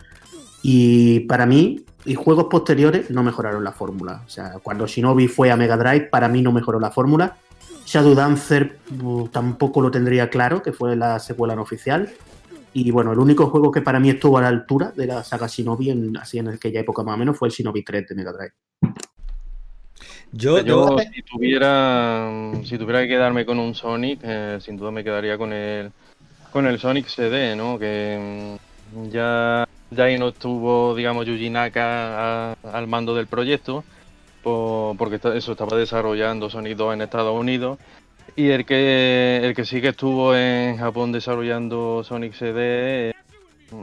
Y 0.62 1.20
para 1.20 1.46
mí, 1.46 1.84
y 2.04 2.14
juegos 2.14 2.46
posteriores 2.50 3.10
no 3.10 3.22
mejoraron 3.22 3.64
la 3.64 3.72
fórmula. 3.72 4.22
O 4.26 4.30
sea, 4.30 4.58
cuando 4.62 4.86
Shinobi 4.86 5.28
fue 5.28 5.50
a 5.50 5.56
Mega 5.56 5.76
Drive, 5.76 6.08
para 6.10 6.28
mí 6.28 6.42
no 6.42 6.52
mejoró 6.52 6.80
la 6.80 6.90
fórmula 6.90 7.36
Shadow 7.90 8.14
Dancer 8.14 8.78
uh, 9.02 9.26
tampoco 9.28 9.80
lo 9.80 9.90
tendría 9.90 10.30
claro, 10.30 10.62
que 10.62 10.72
fue 10.72 10.94
la 10.94 11.18
secuela 11.18 11.56
no 11.56 11.62
oficial. 11.62 12.08
Y 12.72 12.92
bueno, 12.92 13.12
el 13.12 13.18
único 13.18 13.48
juego 13.48 13.72
que 13.72 13.80
para 13.80 13.98
mí 13.98 14.10
estuvo 14.10 14.38
a 14.38 14.42
la 14.42 14.46
altura 14.46 14.92
de 14.94 15.08
la 15.08 15.24
saga 15.24 15.48
Shinobi, 15.48 15.90
en, 15.90 16.16
así 16.16 16.38
en 16.38 16.46
aquella 16.46 16.78
época 16.78 17.02
más 17.02 17.16
o 17.16 17.18
menos, 17.18 17.36
fue 17.36 17.48
el 17.48 17.54
Shinobi 17.54 17.82
3 17.82 18.08
de 18.08 18.14
Mega 18.14 18.32
Drive. 18.32 18.52
Yo, 20.30 20.60
yo 20.60 20.96
si, 21.12 21.22
tuviera, 21.22 22.52
si 22.62 22.78
tuviera 22.78 23.00
que 23.00 23.08
quedarme 23.08 23.44
con 23.44 23.58
un 23.58 23.74
Sonic, 23.74 24.20
eh, 24.22 24.58
sin 24.60 24.76
duda 24.76 24.92
me 24.92 25.02
quedaría 25.02 25.36
con 25.36 25.52
el, 25.52 25.90
con 26.52 26.68
el 26.68 26.78
Sonic 26.78 27.08
CD, 27.08 27.56
¿no? 27.56 27.76
Que 27.76 28.56
mm, 28.94 29.08
ya, 29.10 29.66
ya 29.90 30.04
ahí 30.04 30.18
no 30.18 30.28
estuvo, 30.28 30.94
digamos, 30.94 31.26
Yuji 31.26 31.50
Naka 31.50 32.52
al 32.52 32.86
mando 32.86 33.14
del 33.14 33.26
proyecto 33.26 33.84
por, 34.42 34.96
porque 34.96 35.20
eso 35.34 35.52
estaba 35.52 35.76
desarrollando 35.76 36.50
Sonic 36.50 36.76
2 36.76 36.94
en 36.94 37.02
Estados 37.02 37.38
Unidos. 37.38 37.78
Y 38.36 38.50
el 38.50 38.64
que, 38.64 39.40
el 39.42 39.54
que 39.54 39.64
sí 39.64 39.80
que 39.80 39.88
estuvo 39.88 40.34
en 40.34 40.76
Japón 40.78 41.12
desarrollando 41.12 42.04
Sonic 42.04 42.34
CD 42.34 43.14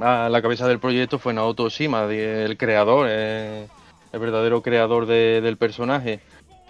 a 0.02 0.30
la 0.30 0.42
cabeza 0.42 0.68
del 0.68 0.80
proyecto 0.80 1.20
fue 1.20 1.34
Naoto 1.34 1.70
Shima, 1.70 2.06
el 2.06 2.58
creador, 2.58 3.08
eh, 3.10 3.68
el 4.12 4.20
verdadero 4.20 4.62
creador 4.62 5.06
de, 5.06 5.42
del 5.42 5.58
personaje. 5.58 6.22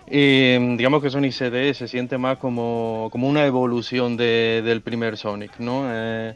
Y 0.09 0.57
digamos 0.77 1.03
que 1.03 1.09
Sonic 1.09 1.33
CD 1.33 1.73
se 1.73 1.87
siente 1.87 2.17
más 2.17 2.37
como, 2.37 3.09
como 3.11 3.27
una 3.27 3.45
evolución 3.45 4.17
de, 4.17 4.61
del 4.63 4.81
primer 4.81 5.17
Sonic, 5.17 5.59
¿no? 5.59 5.83
Eh, 5.85 6.35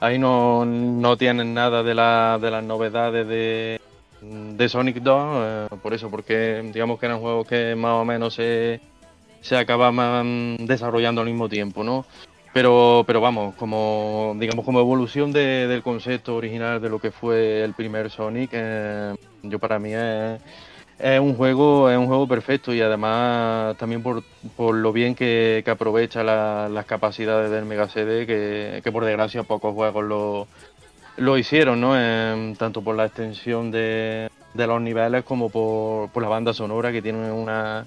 ahí 0.00 0.18
no, 0.18 0.64
no 0.64 1.16
tienen 1.16 1.54
nada 1.54 1.82
de, 1.82 1.94
la, 1.94 2.38
de 2.40 2.50
las 2.50 2.64
novedades 2.64 3.28
de, 3.28 3.80
de 4.20 4.68
Sonic 4.68 4.96
2, 4.96 5.68
eh, 5.72 5.76
por 5.82 5.94
eso, 5.94 6.10
porque 6.10 6.68
digamos 6.72 6.98
que 6.98 7.06
eran 7.06 7.20
juegos 7.20 7.46
que 7.46 7.74
más 7.76 7.92
o 7.92 8.04
menos 8.04 8.34
se, 8.34 8.80
se 9.40 9.56
acababan 9.56 10.56
desarrollando 10.66 11.20
al 11.20 11.26
mismo 11.28 11.48
tiempo, 11.48 11.84
¿no? 11.84 12.04
Pero, 12.52 13.04
pero 13.06 13.20
vamos, 13.20 13.54
como 13.54 14.34
digamos 14.40 14.64
como 14.64 14.80
evolución 14.80 15.30
de, 15.30 15.68
del 15.68 15.84
concepto 15.84 16.34
original 16.34 16.80
de 16.80 16.88
lo 16.88 16.98
que 16.98 17.12
fue 17.12 17.62
el 17.62 17.74
primer 17.74 18.10
Sonic, 18.10 18.50
eh, 18.52 19.14
yo 19.42 19.58
para 19.60 19.78
mí 19.78 19.92
es, 19.94 20.40
es, 21.02 21.20
un 21.20 21.34
juego, 21.34 21.90
es 21.90 21.98
un 21.98 22.06
juego 22.06 22.26
perfecto 22.26 22.72
y 22.72 22.80
además 22.80 23.76
también 23.76 24.02
por, 24.02 24.22
por 24.56 24.74
lo 24.74 24.92
bien 24.92 25.14
que, 25.14 25.62
que 25.64 25.70
aprovecha 25.70 26.22
la, 26.22 26.68
las 26.68 26.86
capacidades 26.86 27.50
del 27.50 27.64
Mega 27.64 27.88
CD, 27.88 28.26
que, 28.26 28.80
que 28.82 28.92
por 28.92 29.04
desgracia 29.04 29.42
pocos 29.42 29.74
juegos 29.74 30.04
lo, 30.04 30.46
lo 31.16 31.38
hicieron, 31.38 31.80
¿no? 31.80 31.92
Eh, 31.96 32.54
tanto 32.58 32.82
por 32.82 32.96
la 32.96 33.06
extensión 33.06 33.70
de, 33.70 34.30
de 34.54 34.66
los 34.66 34.80
niveles 34.80 35.24
como 35.24 35.50
por, 35.50 36.10
por, 36.10 36.22
la 36.22 36.28
banda 36.28 36.52
sonora, 36.52 36.90
que 36.92 37.02
tiene 37.02 37.30
una. 37.30 37.86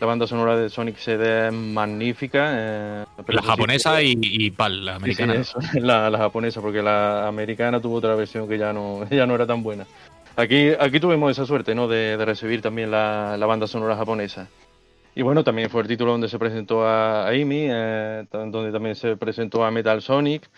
La 0.00 0.06
banda 0.06 0.26
sonora 0.26 0.56
de 0.56 0.70
Sonic 0.70 0.96
CD 0.96 1.48
es 1.48 1.52
magnífica. 1.52 2.52
Eh, 2.54 3.04
la 3.28 3.42
japonesa 3.42 3.98
sí, 3.98 4.18
y, 4.18 4.46
y, 4.46 4.50
PAL, 4.50 4.86
la 4.86 4.94
americana. 4.94 5.44
Sí, 5.44 5.52
sí, 5.72 5.80
la, 5.80 6.08
la, 6.08 6.16
japonesa, 6.16 6.62
porque 6.62 6.80
la 6.80 7.28
americana 7.28 7.80
tuvo 7.80 7.96
otra 7.96 8.14
versión 8.14 8.48
que 8.48 8.56
ya 8.56 8.72
no, 8.72 9.06
ya 9.10 9.26
no 9.26 9.34
era 9.34 9.46
tan 9.46 9.62
buena. 9.62 9.84
Aquí, 10.36 10.70
aquí 10.78 11.00
tuvimos 11.00 11.30
esa 11.32 11.44
suerte, 11.44 11.74
¿no? 11.74 11.88
De, 11.88 12.16
de 12.16 12.24
recibir 12.24 12.62
también 12.62 12.90
la, 12.90 13.36
banda 13.46 13.66
sonora 13.66 13.96
japonesa. 13.96 14.48
Y 15.14 15.22
bueno, 15.22 15.42
también 15.44 15.68
fue 15.70 15.82
el 15.82 15.88
título 15.88 16.12
donde 16.12 16.28
se 16.28 16.38
presentó 16.38 16.86
a 16.86 17.28
Amy, 17.28 17.66
eh, 17.68 18.26
donde 18.30 18.72
también 18.72 18.94
se 18.94 19.16
presentó 19.16 19.64
a 19.64 19.70
Metal 19.70 20.00
Sonic. 20.00 20.48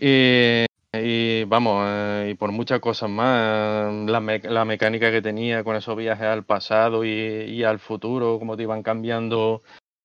Y, 0.00 1.44
vamos, 1.44 1.84
eh, 1.86 2.28
y 2.30 2.34
por 2.34 2.50
muchas 2.52 2.80
cosas 2.80 3.10
más, 3.10 3.92
la, 4.08 4.20
me- 4.20 4.38
la 4.38 4.64
mecánica 4.64 5.10
que 5.10 5.20
tenía 5.20 5.62
con 5.62 5.76
esos 5.76 5.96
viajes 5.96 6.24
al 6.26 6.44
pasado 6.44 7.04
y, 7.04 7.62
al 7.64 7.78
futuro, 7.78 8.38
cómo 8.38 8.56
te 8.56 8.62
iban 8.62 8.82
cambiando 8.82 9.62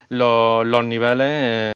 los, 0.09 0.65
los 0.65 0.83
niveles, 0.85 1.27
eh, 1.29 1.71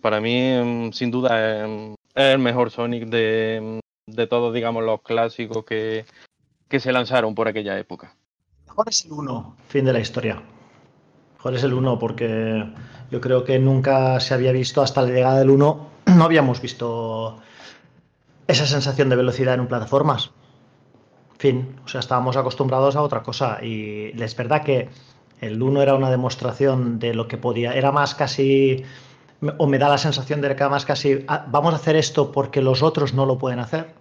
para 0.00 0.20
mí, 0.20 0.52
mm, 0.62 0.92
sin 0.92 1.10
duda, 1.10 1.66
es 1.66 1.96
el 2.14 2.38
mejor 2.38 2.70
Sonic 2.70 3.06
de, 3.06 3.80
de 4.06 4.26
todos, 4.26 4.54
digamos, 4.54 4.84
los 4.84 5.02
clásicos 5.02 5.64
que, 5.64 6.04
que 6.68 6.80
se 6.80 6.92
lanzaron 6.92 7.34
por 7.34 7.48
aquella 7.48 7.78
época. 7.78 8.14
Mejor 8.66 8.88
es 8.88 9.04
el 9.04 9.12
1, 9.12 9.56
fin 9.68 9.84
de 9.84 9.92
la 9.92 10.00
historia. 10.00 10.42
Mejor 11.36 11.54
es 11.54 11.62
el 11.62 11.74
1 11.74 11.98
porque 11.98 12.64
yo 13.10 13.20
creo 13.20 13.44
que 13.44 13.58
nunca 13.58 14.18
se 14.20 14.34
había 14.34 14.52
visto, 14.52 14.82
hasta 14.82 15.02
la 15.02 15.08
llegada 15.08 15.38
del 15.38 15.50
1, 15.50 15.88
no 16.06 16.24
habíamos 16.24 16.60
visto 16.60 17.38
esa 18.46 18.66
sensación 18.66 19.08
de 19.08 19.16
velocidad 19.16 19.54
en 19.54 19.60
un 19.60 19.66
plataformas. 19.68 20.30
Fin, 21.38 21.76
o 21.84 21.88
sea, 21.88 22.00
estábamos 22.00 22.36
acostumbrados 22.36 22.96
a 22.96 23.02
otra 23.02 23.22
cosa 23.22 23.58
y 23.62 24.12
es 24.20 24.36
verdad 24.36 24.62
que 24.62 24.88
el 25.40 25.62
1 25.62 25.82
era 25.82 25.94
una 25.94 26.10
demostración 26.10 26.98
de 26.98 27.14
lo 27.14 27.28
que 27.28 27.36
podía, 27.36 27.74
era 27.74 27.92
más 27.92 28.14
casi, 28.14 28.84
o 29.58 29.66
me 29.66 29.78
da 29.78 29.88
la 29.88 29.98
sensación 29.98 30.40
de 30.40 30.48
que 30.48 30.54
era 30.54 30.68
más 30.70 30.84
casi, 30.86 31.24
"Ah, 31.28 31.44
vamos 31.48 31.74
a 31.74 31.76
hacer 31.76 31.96
esto 31.96 32.32
porque 32.32 32.62
los 32.62 32.82
otros 32.82 33.12
no 33.12 33.26
lo 33.26 33.36
pueden 33.38 33.58
hacer, 33.58 33.92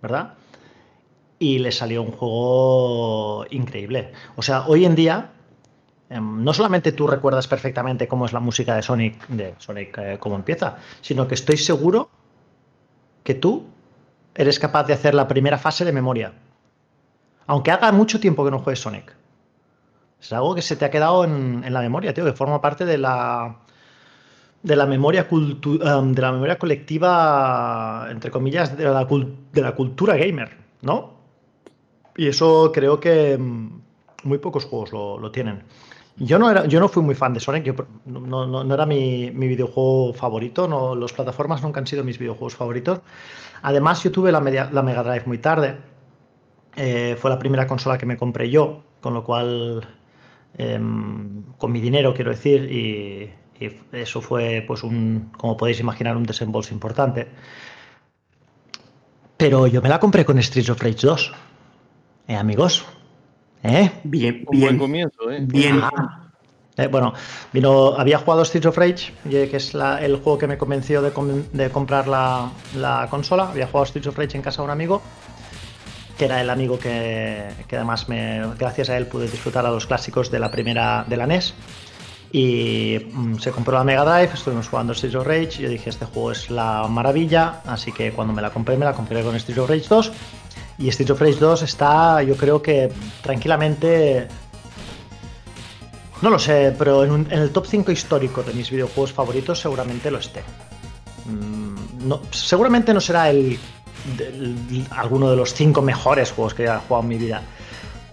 ¿verdad? 0.00 0.34
Y 1.38 1.58
le 1.58 1.72
salió 1.72 2.02
un 2.02 2.12
juego 2.12 3.44
increíble. 3.50 4.12
O 4.36 4.42
sea, 4.42 4.66
hoy 4.66 4.84
en 4.84 4.94
día, 4.94 5.30
em, 6.10 6.44
no 6.44 6.52
solamente 6.54 6.92
tú 6.92 7.06
recuerdas 7.06 7.48
perfectamente 7.48 8.06
cómo 8.08 8.26
es 8.26 8.32
la 8.32 8.40
música 8.40 8.76
de 8.76 8.82
Sonic, 8.82 9.26
de 9.28 9.54
Sonic 9.58 9.98
eh, 9.98 10.16
cómo 10.20 10.36
empieza, 10.36 10.76
sino 11.00 11.26
que 11.26 11.34
estoy 11.34 11.56
seguro 11.56 12.10
que 13.24 13.34
tú 13.34 13.64
eres 14.34 14.58
capaz 14.58 14.84
de 14.84 14.94
hacer 14.94 15.14
la 15.14 15.28
primera 15.28 15.58
fase 15.58 15.84
de 15.84 15.92
memoria. 15.92 16.32
Aunque 17.46 17.70
haga 17.70 17.92
mucho 17.92 18.20
tiempo 18.20 18.44
que 18.44 18.50
no 18.50 18.60
juegues 18.60 18.80
Sonic. 18.80 19.14
Es 20.20 20.32
algo 20.32 20.54
que 20.54 20.62
se 20.62 20.76
te 20.76 20.84
ha 20.84 20.90
quedado 20.90 21.24
en, 21.24 21.62
en 21.64 21.72
la 21.72 21.80
memoria, 21.80 22.14
tío, 22.14 22.24
que 22.24 22.32
forma 22.32 22.60
parte 22.60 22.84
de 22.84 22.98
la 22.98 23.56
de 24.62 24.76
la 24.76 24.86
memoria 24.86 25.28
cultu- 25.28 25.80
em, 25.82 26.12
de 26.12 26.22
la 26.22 26.30
memoria 26.30 26.56
colectiva, 26.58 28.06
entre 28.10 28.30
comillas, 28.30 28.76
de 28.76 28.84
la, 28.84 29.04
de 29.52 29.60
la 29.60 29.74
cultura 29.74 30.16
gamer, 30.16 30.56
¿no? 30.82 31.11
Y 32.16 32.28
eso 32.28 32.70
creo 32.72 33.00
que 33.00 33.36
mm, 33.38 33.80
muy 34.24 34.38
pocos 34.38 34.64
juegos 34.64 34.92
lo, 34.92 35.18
lo 35.18 35.30
tienen. 35.30 35.62
Yo 36.16 36.38
no, 36.38 36.50
era, 36.50 36.66
yo 36.66 36.78
no 36.78 36.88
fui 36.88 37.02
muy 37.02 37.14
fan 37.14 37.32
de 37.32 37.40
Sonic, 37.40 37.74
no, 38.06 38.46
no- 38.46 38.64
no 38.64 38.74
era 38.74 38.84
mi, 38.86 39.30
mi 39.30 39.48
videojuego 39.48 40.12
favorito, 40.12 40.68
no, 40.68 40.94
los 40.94 41.12
plataformas 41.12 41.62
nunca 41.62 41.80
han 41.80 41.86
sido 41.86 42.04
mis 42.04 42.18
videojuegos 42.18 42.54
favoritos. 42.54 43.00
Además, 43.62 44.02
yo 44.04 44.12
tuve 44.12 44.32
la, 44.32 44.40
media- 44.40 44.70
la 44.72 44.82
Mega 44.82 45.02
Drive 45.02 45.24
muy 45.26 45.38
tarde, 45.38 45.78
Eh, 46.76 47.16
fue 47.20 47.30
la 47.30 47.38
primera 47.38 47.66
consola 47.66 47.98
que 47.98 48.06
me 48.06 48.16
compré 48.16 48.48
yo, 48.50 48.82
con 49.00 49.12
lo 49.14 49.24
cual, 49.24 49.86
em, 50.58 51.42
con 51.58 51.72
mi 51.72 51.80
dinero 51.80 52.14
quiero 52.14 52.30
decir, 52.30 52.70
y, 52.72 53.30
y 53.64 53.80
eso 53.92 54.20
fue, 54.22 54.64
pues, 54.66 54.82
un, 54.82 55.30
como 55.36 55.56
podéis 55.56 55.80
imaginar, 55.80 56.16
un 56.16 56.24
desembolso 56.24 56.72
importante. 56.74 57.28
Pero 59.36 59.66
yo 59.66 59.82
me 59.82 59.88
la 59.88 60.00
compré 60.00 60.24
con 60.24 60.40
Streets 60.42 60.70
of 60.70 60.80
Rage 60.82 61.06
2. 61.06 61.32
Eh, 62.28 62.36
amigos. 62.36 62.84
¿Eh? 63.62 63.90
Bien, 64.04 64.44
Un 64.46 64.60
buen 64.60 64.60
bien. 64.60 64.78
comienzo, 64.78 65.30
¿eh? 65.30 65.38
Bien. 65.42 65.80
Ah. 65.82 66.18
Eh, 66.76 66.86
bueno, 66.86 67.12
vino, 67.52 67.94
había 67.96 68.18
jugado 68.18 68.44
Streets 68.44 68.66
of 68.66 68.78
Rage, 68.78 69.12
eh, 69.30 69.48
que 69.50 69.56
es 69.58 69.74
la- 69.74 70.02
el 70.02 70.16
juego 70.16 70.38
que 70.38 70.46
me 70.46 70.56
convenció 70.56 71.02
de, 71.02 71.10
com- 71.12 71.42
de 71.52 71.70
comprar 71.70 72.08
la, 72.08 72.50
la 72.76 73.06
consola. 73.10 73.50
Había 73.50 73.66
jugado 73.66 73.86
Streets 73.86 74.08
of 74.08 74.16
Rage 74.18 74.36
en 74.36 74.42
casa 74.42 74.62
de 74.62 74.64
un 74.66 74.70
amigo, 74.70 75.02
que 76.16 76.24
era 76.24 76.40
el 76.40 76.48
amigo 76.48 76.78
que, 76.78 77.50
que 77.68 77.76
además 77.76 78.08
me, 78.08 78.42
gracias 78.58 78.88
a 78.88 78.96
él 78.96 79.06
pude 79.06 79.28
disfrutar 79.28 79.66
a 79.66 79.70
los 79.70 79.86
clásicos 79.86 80.30
de 80.30 80.38
la 80.40 80.50
primera 80.50 81.04
de 81.06 81.16
la 81.16 81.26
NES. 81.26 81.54
Y 82.34 82.98
mm, 83.12 83.36
se 83.36 83.50
compró 83.50 83.74
la 83.74 83.84
Mega 83.84 84.04
Drive, 84.06 84.32
estuvimos 84.32 84.66
jugando 84.68 84.94
Streets 84.94 85.16
of 85.16 85.26
Rage. 85.26 85.50
Y 85.58 85.62
yo 85.64 85.68
dije: 85.68 85.90
Este 85.90 86.06
juego 86.06 86.32
es 86.32 86.50
la 86.50 86.86
maravilla. 86.88 87.60
Así 87.66 87.92
que 87.92 88.12
cuando 88.12 88.32
me 88.32 88.40
la 88.40 88.48
compré, 88.48 88.78
me 88.78 88.86
la 88.86 88.94
compré 88.94 89.22
con 89.22 89.38
Streets 89.38 89.60
of 89.60 89.68
Rage 89.68 89.84
2. 89.90 90.12
Y 90.82 90.90
Streets 90.90 91.12
of 91.12 91.20
Rage 91.20 91.38
2 91.38 91.62
está, 91.62 92.22
yo 92.24 92.36
creo 92.36 92.60
que 92.60 92.90
tranquilamente 93.22 94.26
no 96.22 96.30
lo 96.30 96.40
sé, 96.40 96.74
pero 96.76 97.04
en, 97.04 97.28
el 97.30 97.50
top 97.50 97.66
5 97.66 97.92
histórico 97.92 98.42
de 98.42 98.52
mis 98.52 98.68
videojuegos 98.68 99.12
favoritos 99.12 99.60
seguramente 99.60 100.10
lo 100.10 100.18
esté. 100.18 100.42
Mm, 101.26 102.12
seguramente 102.32 102.92
no 102.92 103.00
será 103.00 103.30
el, 103.30 103.60
alguno 104.90 105.30
de 105.30 105.36
los 105.36 105.54
5 105.54 105.80
mejores 105.82 106.32
juegos 106.32 106.54
que 106.54 106.64
haya 106.64 106.80
jugado 106.80 107.02
en 107.04 107.08
mi 107.08 107.18
vida. 107.18 107.42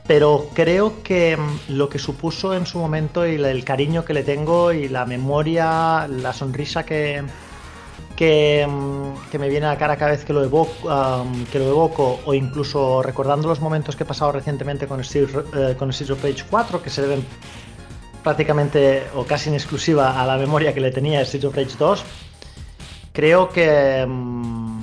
Pero 0.05 0.49
creo 0.53 1.01
que 1.01 1.37
mm, 1.37 1.73
lo 1.73 1.89
que 1.89 1.97
supuso 1.97 2.53
en 2.53 2.67
su 2.67 2.77
momento 2.77 3.27
y 3.27 3.35
el 3.35 3.63
cariño 3.63 4.05
que 4.05 4.13
le 4.13 4.23
tengo 4.23 4.73
y 4.73 4.89
la 4.89 5.07
memoria, 5.07 6.07
la 6.07 6.33
sonrisa 6.33 6.85
que, 6.85 7.23
que, 8.19 8.67
mm, 8.69 9.29
que 9.31 9.39
me 9.39 9.47
viene 9.47 9.65
a 9.67 9.69
la 9.69 9.77
cara 9.77 9.95
cada 9.95 10.11
vez 10.11 10.25
que 10.25 10.33
lo, 10.33 10.43
evoco, 10.43 11.25
que 11.49 11.57
lo 11.57 11.69
evoco 11.69 12.19
o 12.25 12.33
incluso 12.33 13.01
recordando 13.01 13.47
los 13.47 13.61
momentos 13.61 13.95
que 13.95 14.03
he 14.03 14.05
pasado 14.05 14.33
recientemente 14.33 14.87
con 14.87 15.01
Streets, 15.01 15.33
eh, 15.55 15.75
con 15.79 15.89
Rage 15.89 16.43
4 16.49 16.83
que 16.83 16.89
se 16.89 17.01
deben 17.01 17.25
prácticamente 18.21 19.03
o 19.15 19.23
casi 19.23 19.47
en 19.47 19.55
exclusiva 19.55 20.21
a 20.21 20.27
la 20.27 20.35
memoria 20.35 20.73
que 20.73 20.81
le 20.81 20.91
tenía 20.91 21.21
of 21.21 21.55
Rage 21.55 21.77
2, 21.79 22.03
creo 23.13 23.47
que 23.47 24.05
mm, 24.05 24.81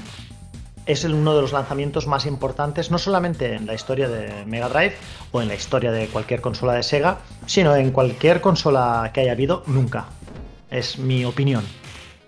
es 0.87 1.05
uno 1.05 1.35
de 1.35 1.43
los 1.43 1.53
lanzamientos 1.53 2.07
más 2.07 2.25
importantes, 2.25 2.91
no 2.91 2.97
solamente 2.97 3.53
en 3.53 3.67
la 3.67 3.75
historia 3.75 4.09
de 4.09 4.47
Mega 4.47 4.71
Drive 4.71 4.95
o 5.33 5.43
en 5.43 5.49
la 5.49 5.57
historia 5.57 5.93
de 5.93 6.07
cualquier 6.07 6.41
consola 6.41 6.73
de 6.73 6.83
Sega, 6.83 7.19
sino 7.45 7.77
en 7.77 7.91
cualquier 7.91 8.41
consola 8.41 9.11
que 9.13 9.21
haya 9.21 9.33
habido 9.33 9.63
nunca. 9.67 10.07
Es 10.71 10.97
mi 10.97 11.27
opinión. 11.27 11.65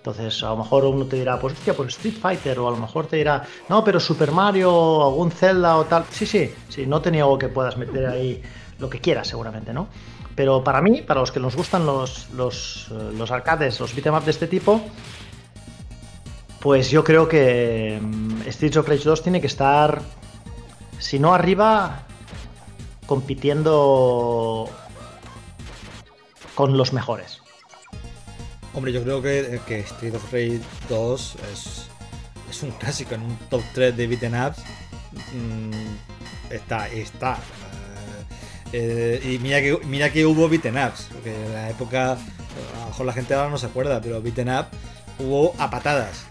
Entonces, 0.08 0.42
a 0.42 0.48
lo 0.48 0.56
mejor 0.56 0.86
uno 0.86 1.04
te 1.04 1.16
dirá, 1.16 1.38
pues 1.38 1.52
hostia, 1.52 1.74
pues 1.74 1.90
Street 1.90 2.14
Fighter, 2.18 2.58
o 2.60 2.68
a 2.68 2.70
lo 2.70 2.78
mejor 2.78 3.06
te 3.06 3.16
dirá, 3.16 3.44
no, 3.68 3.84
pero 3.84 4.00
Super 4.00 4.32
Mario, 4.32 4.72
o 4.72 5.06
algún 5.06 5.30
Zelda 5.30 5.76
o 5.76 5.84
tal. 5.84 6.04
Sí, 6.10 6.24
sí, 6.24 6.50
sí, 6.70 6.86
no 6.86 7.02
te 7.02 7.10
niego 7.10 7.38
que 7.38 7.48
puedas 7.48 7.76
meter 7.76 8.06
ahí 8.06 8.42
lo 8.78 8.88
que 8.88 9.00
quieras, 9.00 9.28
seguramente, 9.28 9.74
¿no? 9.74 9.88
Pero 10.34 10.64
para 10.64 10.80
mí, 10.80 11.02
para 11.02 11.20
los 11.20 11.30
que 11.30 11.40
nos 11.40 11.56
gustan 11.56 11.84
los, 11.84 12.30
los, 12.30 12.88
eh, 12.90 13.12
los 13.18 13.30
arcades, 13.30 13.78
los 13.80 13.94
beat'em 13.94 14.14
up 14.14 14.24
de 14.24 14.30
este 14.30 14.46
tipo, 14.46 14.80
pues 16.60 16.90
yo 16.90 17.04
creo 17.04 17.28
que 17.28 18.00
mm, 18.00 18.48
Streets 18.48 18.78
of 18.78 18.88
Rage 18.88 19.04
2 19.04 19.22
tiene 19.22 19.42
que 19.42 19.46
estar, 19.46 20.00
si 20.98 21.18
no 21.18 21.34
arriba, 21.34 22.04
compitiendo 23.04 24.70
con 26.54 26.78
los 26.78 26.94
mejores. 26.94 27.42
Hombre, 28.78 28.92
yo 28.92 29.02
creo 29.02 29.20
que, 29.20 29.80
Street 29.80 30.14
of 30.14 30.32
Rage 30.32 30.60
2 30.88 31.36
es, 31.52 32.62
un 32.62 32.70
clásico 32.70 33.16
en 33.16 33.22
un 33.22 33.36
top 33.50 33.60
3 33.74 33.96
de 33.96 34.06
beaten 34.06 34.40
ups. 34.40 34.58
Mm, 35.34 36.52
está, 36.54 36.86
está. 36.86 37.38
Eh, 38.72 39.20
eh, 39.20 39.32
y 39.32 39.40
mira 39.40 39.60
que, 39.60 39.80
mira 39.84 40.12
que 40.12 40.24
hubo 40.24 40.48
beaten 40.48 40.78
ups, 40.78 41.08
porque 41.12 41.34
en 41.34 41.54
la 41.54 41.70
época, 41.70 42.12
a 42.12 42.80
lo 42.82 42.86
mejor 42.86 43.06
la 43.06 43.12
gente 43.14 43.34
ahora 43.34 43.50
no 43.50 43.58
se 43.58 43.66
acuerda, 43.66 44.00
pero 44.00 44.22
beaten 44.22 44.48
up 44.48 44.66
hubo 45.18 45.56
a 45.58 45.68
patadas. 45.68 46.26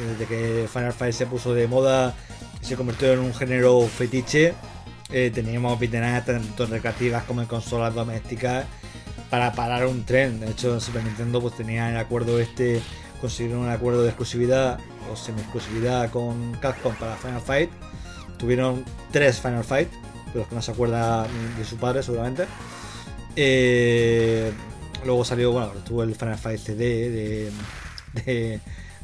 Eh, 0.00 0.16
Desde 0.18 0.24
que 0.24 0.68
Final 0.72 0.94
Fight 0.94 1.12
se 1.12 1.26
puso 1.26 1.52
de 1.52 1.68
moda 1.68 2.14
se 2.62 2.74
convirtió 2.74 3.12
en 3.12 3.18
un 3.18 3.34
género 3.34 3.82
fetiche, 3.82 4.54
teníamos 5.10 5.78
beaten 5.78 6.04
up 6.16 6.24
tanto 6.24 6.64
recreativas 6.64 7.24
como 7.24 7.42
en 7.42 7.46
consolas 7.48 7.94
domésticas 7.94 8.64
para 9.32 9.50
parar 9.52 9.86
un 9.86 10.04
tren. 10.04 10.40
De 10.40 10.50
hecho, 10.50 10.78
Super 10.78 11.02
Nintendo 11.02 11.40
pues 11.40 11.56
tenía 11.56 11.88
el 11.88 11.96
acuerdo 11.96 12.38
este, 12.38 12.82
consiguieron 13.18 13.62
un 13.64 13.70
acuerdo 13.70 14.02
de 14.02 14.08
exclusividad 14.10 14.78
o 15.10 15.16
semi-exclusividad 15.16 16.10
con 16.10 16.52
Capcom 16.60 16.94
para 16.96 17.16
Final 17.16 17.40
Fight. 17.40 17.70
Tuvieron 18.38 18.84
tres 19.10 19.40
Final 19.40 19.64
Fight, 19.64 19.88
de 20.34 20.38
los 20.40 20.48
que 20.48 20.54
no 20.54 20.60
se 20.60 20.70
acuerda 20.72 21.26
de 21.56 21.64
su 21.64 21.78
padre 21.78 22.02
seguramente. 22.02 22.44
Eh, 23.34 24.52
luego 25.06 25.24
salió, 25.24 25.50
bueno, 25.50 25.68
tuvo 25.86 26.02
el 26.02 26.14
Final 26.14 26.36
Fight 26.36 26.60
CD 26.60 27.08
de, 27.10 27.50
de, 28.26 28.60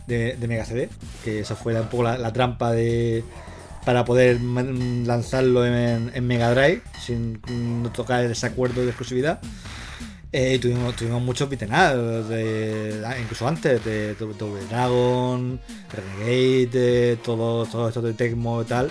de- 0.06 0.36
de 0.36 0.46
Mega 0.46 0.66
CD, 0.66 0.90
que 1.24 1.40
esa 1.40 1.56
fue 1.56 1.74
un 1.80 1.88
poco 1.88 2.02
la, 2.02 2.32
trampa 2.34 2.72
de 2.72 3.24
para 3.86 4.04
poder 4.04 4.38
lanzarlo 4.42 5.64
en, 5.64 6.10
en 6.12 6.26
Mega 6.26 6.50
Drive 6.54 6.82
sin 7.02 7.40
no 7.82 7.90
tocar 7.92 8.22
ese 8.24 8.44
acuerdo 8.46 8.82
de 8.82 8.88
exclusividad. 8.88 9.40
Eh, 10.30 10.58
tuvimos, 10.58 10.94
tuvimos 10.94 11.22
muchos 11.22 11.48
beaten 11.48 11.70
ah, 11.72 11.94
incluso 13.18 13.48
antes, 13.48 13.82
de 13.84 14.14
Double 14.14 14.62
Dragon, 14.68 15.58
Renegade, 15.90 16.66
de 16.66 17.16
todo, 17.16 17.64
todo 17.66 17.88
esto 17.88 18.02
de 18.02 18.12
Tecmo 18.12 18.60
y 18.62 18.64
tal. 18.66 18.90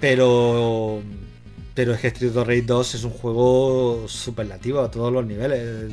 Pero, 0.00 1.02
pero 1.74 1.94
es 1.94 2.00
que 2.00 2.08
Street 2.08 2.36
of 2.36 2.46
Rage 2.46 2.62
2 2.62 2.94
es 2.94 3.04
un 3.04 3.10
juego 3.10 4.06
superlativo 4.08 4.80
a 4.80 4.90
todos 4.90 5.12
los 5.12 5.26
niveles. 5.26 5.92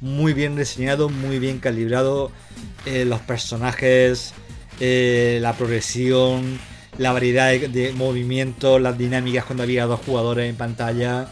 Muy 0.00 0.32
bien 0.34 0.54
diseñado, 0.56 1.08
muy 1.08 1.38
bien 1.38 1.58
calibrado. 1.58 2.30
eh, 2.86 3.04
los 3.04 3.20
personajes, 3.22 4.34
eh, 4.80 5.38
la 5.42 5.54
progresión, 5.54 6.60
la 6.98 7.12
variedad 7.12 7.50
de, 7.50 7.68
de 7.68 7.92
movimientos, 7.92 8.80
las 8.80 8.98
dinámicas 8.98 9.44
cuando 9.44 9.64
había 9.64 9.86
dos 9.86 10.00
jugadores 10.04 10.48
en 10.50 10.56
pantalla, 10.56 11.28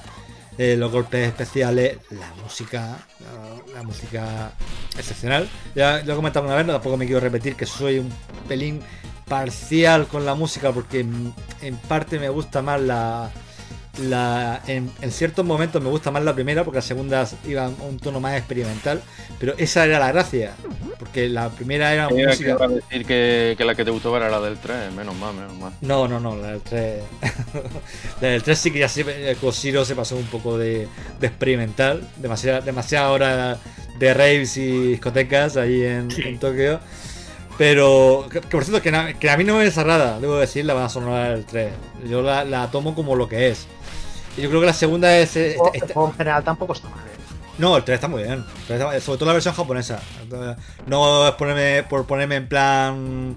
eh, 0.58 0.76
los 0.76 0.90
golpes 0.90 1.28
especiales, 1.28 1.98
la 2.10 2.32
música, 2.42 2.98
la, 3.20 3.74
la 3.74 3.82
música 3.82 4.52
excepcional. 4.96 5.48
Ya 5.74 6.02
lo 6.04 6.12
he 6.12 6.16
comentado 6.16 6.46
una 6.46 6.56
vez, 6.56 6.66
no, 6.66 6.72
tampoco 6.72 6.96
me 6.96 7.06
quiero 7.06 7.20
repetir 7.20 7.56
que 7.56 7.66
soy 7.66 7.98
un 7.98 8.12
pelín 8.48 8.80
parcial 9.28 10.06
con 10.06 10.24
la 10.24 10.34
música 10.34 10.72
porque 10.72 11.00
en, 11.00 11.34
en 11.60 11.76
parte 11.76 12.18
me 12.18 12.28
gusta 12.28 12.62
más 12.62 12.80
la, 12.80 13.30
la 13.98 14.62
en, 14.66 14.90
en 15.00 15.10
ciertos 15.12 15.44
momentos 15.44 15.82
me 15.82 15.88
gusta 15.90 16.10
más 16.10 16.22
la 16.24 16.34
primera 16.34 16.64
porque 16.64 16.78
la 16.78 16.82
segunda 16.82 17.26
iba 17.44 17.64
a 17.66 17.68
un 17.68 17.98
tono 17.98 18.20
más 18.20 18.36
experimental 18.36 19.02
pero 19.38 19.54
esa 19.58 19.84
era 19.84 19.98
la 19.98 20.12
gracia 20.12 20.54
porque 20.98 21.28
la 21.28 21.50
primera 21.50 21.92
era 21.92 22.08
que 22.08 22.14
música 22.14 22.56
decir 22.68 23.06
que, 23.06 23.54
que 23.56 23.64
la 23.64 23.74
que 23.74 23.84
te 23.84 23.90
gustó 23.90 24.16
era 24.16 24.28
la 24.30 24.40
del 24.40 24.58
3, 24.58 24.92
menos 24.92 25.14
mal, 25.16 25.34
menos 25.34 25.54
mal. 25.54 25.72
no 25.80 26.08
no 26.08 26.20
no 26.20 26.36
la 26.36 26.48
del 26.52 26.62
3 26.62 27.02
la 28.20 28.28
del 28.28 28.42
3 28.42 28.58
sí 28.58 28.70
que 28.72 28.78
ya 28.80 28.88
se 28.88 29.30
el 29.30 29.36
Cosiro 29.36 29.84
se 29.84 29.94
pasó 29.94 30.16
un 30.16 30.26
poco 30.26 30.58
de, 30.58 30.88
de 31.20 31.26
experimental 31.26 32.08
demasiada 32.16 32.60
demasiada 32.60 33.10
hora 33.10 33.58
de 33.98 34.14
raves 34.14 34.56
y 34.56 34.88
discotecas 34.88 35.56
ahí 35.56 35.82
en, 35.82 36.08
en 36.24 36.38
Tokio 36.38 36.80
pero, 37.58 38.26
que, 38.30 38.40
que 38.40 38.48
por 38.48 38.64
cierto, 38.64 38.82
que, 38.82 38.90
na- 38.90 39.14
que 39.14 39.30
a 39.30 39.36
mí 39.38 39.44
no 39.44 39.56
me 39.56 39.64
desagrada, 39.64 40.20
debo 40.20 40.36
decir, 40.36 40.64
la 40.66 40.74
banda 40.74 40.90
sonora 40.90 41.30
del 41.30 41.46
3. 41.46 41.72
Yo 42.06 42.20
la, 42.20 42.44
la 42.44 42.70
tomo 42.70 42.94
como 42.94 43.16
lo 43.16 43.28
que 43.28 43.48
es. 43.48 43.66
Yo 44.36 44.48
creo 44.48 44.60
que 44.60 44.66
la 44.66 44.72
segunda 44.74 45.16
es. 45.18 45.34
El 45.36 45.42
esta- 45.46 45.58
juego- 45.58 45.74
el 45.74 45.80
esta- 45.82 45.94
juego 45.94 46.08
en 46.10 46.14
general 46.16 46.44
tampoco 46.44 46.72
está 46.74 46.88
mal. 46.88 47.00
¿eh? 47.00 47.10
no, 47.58 47.76
el 47.76 47.84
3 47.84 47.94
está 47.94 48.08
muy 48.08 48.22
bien. 48.22 48.34
El 48.34 48.44
3 48.66 48.80
está- 48.80 49.00
sobre 49.00 49.18
todo 49.18 49.26
la 49.26 49.32
versión 49.32 49.54
japonesa. 49.54 50.00
No 50.86 51.26
es 51.28 51.34
ponerme, 51.34 51.82
por 51.88 52.06
ponerme 52.06 52.36
en 52.36 52.48
plan 52.48 53.36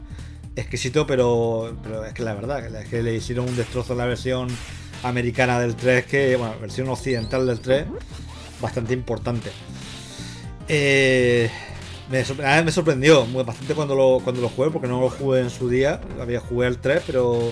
exquisito, 0.56 1.08
pero, 1.08 1.74
pero 1.82 2.04
es 2.06 2.14
que 2.14 2.22
la 2.24 2.34
verdad, 2.34 2.66
es 2.76 2.90
que 2.90 3.02
le 3.02 3.14
hicieron 3.16 3.48
un 3.48 3.56
destrozo 3.56 3.94
a 3.94 3.96
la 3.96 4.06
versión 4.06 4.50
americana 5.04 5.58
del 5.60 5.76
3, 5.78 6.06
que, 6.06 6.36
bueno, 6.36 6.54
versión 6.60 6.90
occidental 6.90 7.48
del 7.48 7.62
3, 7.62 7.86
bastante 8.60 8.94
importante. 8.94 9.52
Eh, 10.68 11.50
me, 12.12 12.24
me 12.64 12.72
sorprendió 12.72 13.26
bastante 13.46 13.74
cuando 13.74 13.96
lo, 13.96 14.20
cuando 14.24 14.42
lo 14.42 14.50
jugué, 14.50 14.70
porque 14.70 14.88
no 14.88 15.00
lo 15.00 15.10
jugué 15.10 15.42
en 15.42 15.50
su 15.50 15.70
día. 15.70 16.02
Había 16.20 16.40
jugué 16.42 16.68
el 16.68 16.78
3, 16.80 17.04
pero 17.08 17.52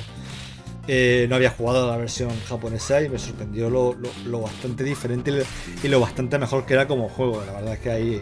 eh, 0.88 1.26
no 1.30 1.36
había 1.36 1.50
jugado 1.52 1.89
la 1.89 1.97
versión 1.97 2.30
japonesa 2.47 3.02
y 3.02 3.10
me 3.10 3.19
sorprendió 3.19 3.69
lo, 3.69 3.95
lo- 4.26 4.41
bastante 4.41 4.84
diferente 4.84 5.32
y 5.84 5.88
lo, 5.88 6.00
bastante 6.00 6.38
mejor 6.38 6.65
que 6.65 6.73
era 6.73 6.88
como 6.88 7.10
juego. 7.10 7.43
La 7.45 7.54
verdad 7.54 7.73
es 7.73 7.80
que 7.80 7.91
ahí 7.91 8.21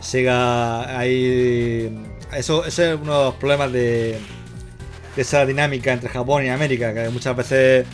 Sega, 0.00 0.98
ahí 0.98 1.94
eso, 2.34 2.64
ese 2.64 2.92
es 2.94 3.00
uno 3.00 3.18
de 3.18 3.24
los 3.26 3.34
problemas 3.34 3.72
de, 3.72 4.18
esa 5.16 5.44
dinámica 5.44 5.92
entre 5.92 6.08
Japón 6.08 6.44
y 6.44 6.48
América, 6.48 6.94
que 6.94 7.08
muchas 7.10 7.36
veces 7.36 7.86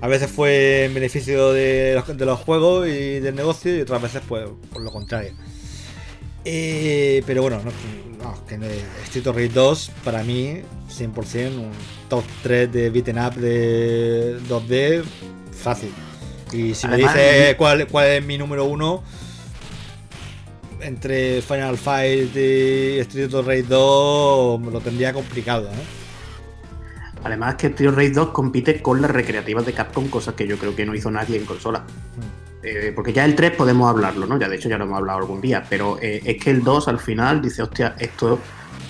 a 0.00 0.08
veces 0.08 0.30
fue 0.30 0.84
en 0.86 0.94
beneficio 0.94 1.52
de 1.52 1.94
los, 1.94 2.16
de 2.16 2.26
los 2.26 2.38
juegos 2.40 2.88
y 2.88 3.20
del 3.20 3.34
negocio 3.34 3.76
y 3.76 3.80
otras 3.80 4.02
veces 4.02 4.22
pues 4.28 4.48
por 4.72 4.82
lo 4.82 4.90
contrario. 4.90 5.32
Eh, 6.44 7.22
pero 7.26 7.42
bueno, 7.42 7.60
no, 7.64 7.70
no, 8.22 8.46
que 8.46 8.54
Street 9.04 9.26
of 9.26 9.36
Rage 9.36 9.48
2 9.48 9.90
para 10.04 10.22
mí 10.22 10.62
100% 10.88 11.58
un 11.58 11.70
top 12.08 12.24
3 12.42 12.72
de 12.72 12.90
beaten 12.90 13.18
up 13.18 13.34
de 13.34 14.38
2D 14.48 15.04
fácil. 15.52 15.92
Y 16.52 16.74
si 16.74 16.86
Además, 16.86 17.14
me 17.14 17.22
dices 17.22 17.54
cuál, 17.56 17.86
cuál 17.86 18.08
es 18.08 18.24
mi 18.24 18.38
número 18.38 18.64
uno 18.64 19.02
entre 20.80 21.42
Final 21.42 21.78
Fight 21.78 22.36
y 22.36 22.98
Street 23.00 23.32
of 23.34 23.46
Rage 23.46 23.62
2 23.62 24.60
me 24.60 24.70
lo 24.70 24.80
tendría 24.80 25.12
complicado, 25.12 25.68
¿eh? 25.68 26.02
Además 27.24 27.54
que 27.54 27.68
Street 27.68 27.92
Race 27.92 28.10
2 28.10 28.30
compite 28.30 28.82
con 28.82 29.00
las 29.00 29.10
recreativas 29.10 29.64
de 29.64 29.72
Capcom, 29.72 30.08
cosas 30.08 30.34
que 30.34 30.46
yo 30.46 30.58
creo 30.58 30.74
que 30.74 30.84
no 30.84 30.94
hizo 30.94 31.10
nadie 31.10 31.36
en 31.36 31.44
consola. 31.44 31.84
Eh, 32.62 32.92
porque 32.94 33.12
ya 33.12 33.24
el 33.24 33.34
3 33.34 33.52
podemos 33.52 33.90
hablarlo, 33.90 34.26
¿no? 34.26 34.38
Ya 34.38 34.48
de 34.48 34.56
hecho 34.56 34.68
ya 34.68 34.78
lo 34.78 34.84
hemos 34.84 34.98
hablado 34.98 35.18
algún 35.18 35.40
día, 35.40 35.64
pero 35.68 35.98
eh, 36.00 36.20
es 36.24 36.42
que 36.42 36.50
el 36.50 36.62
2 36.62 36.88
al 36.88 36.98
final 37.00 37.42
dice, 37.42 37.62
hostia, 37.62 37.96
esto 37.98 38.38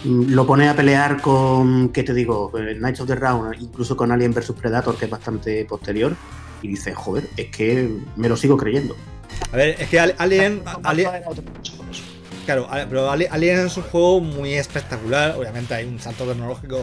mm, 0.05 0.33
lo 0.33 0.47
pone 0.47 0.69
a 0.69 0.77
pelear 0.77 1.21
con, 1.23 1.89
¿qué 1.89 2.03
te 2.03 2.13
digo? 2.13 2.53
Eh, 2.59 2.75
Knights 2.77 3.01
of 3.01 3.07
the 3.09 3.15
Round, 3.15 3.55
incluso 3.61 3.97
con 3.97 4.13
Alien 4.13 4.35
vs 4.35 4.53
Predator, 4.53 4.95
que 4.97 5.07
es 5.07 5.11
bastante 5.11 5.65
posterior, 5.65 6.15
y 6.61 6.69
dice, 6.69 6.93
joder, 6.95 7.29
es 7.37 7.47
que 7.49 7.89
me 8.17 8.29
lo 8.29 8.37
sigo 8.37 8.57
creyendo. 8.59 8.95
A 9.53 9.57
ver, 9.57 9.77
es 9.81 9.89
que 9.89 9.99
Ali- 9.99 10.15
Alien, 10.19 10.63
Alien-. 10.83 11.11
Claro, 12.45 12.69
pero 12.89 13.11
Ali- 13.11 13.27
Alien 13.31 13.61
es 13.61 13.77
un 13.77 13.85
juego 13.85 14.21
muy 14.21 14.55
espectacular. 14.55 15.37
Obviamente 15.39 15.75
hay 15.75 15.87
un 15.87 15.99
salto 16.01 16.25
tecnológico 16.25 16.83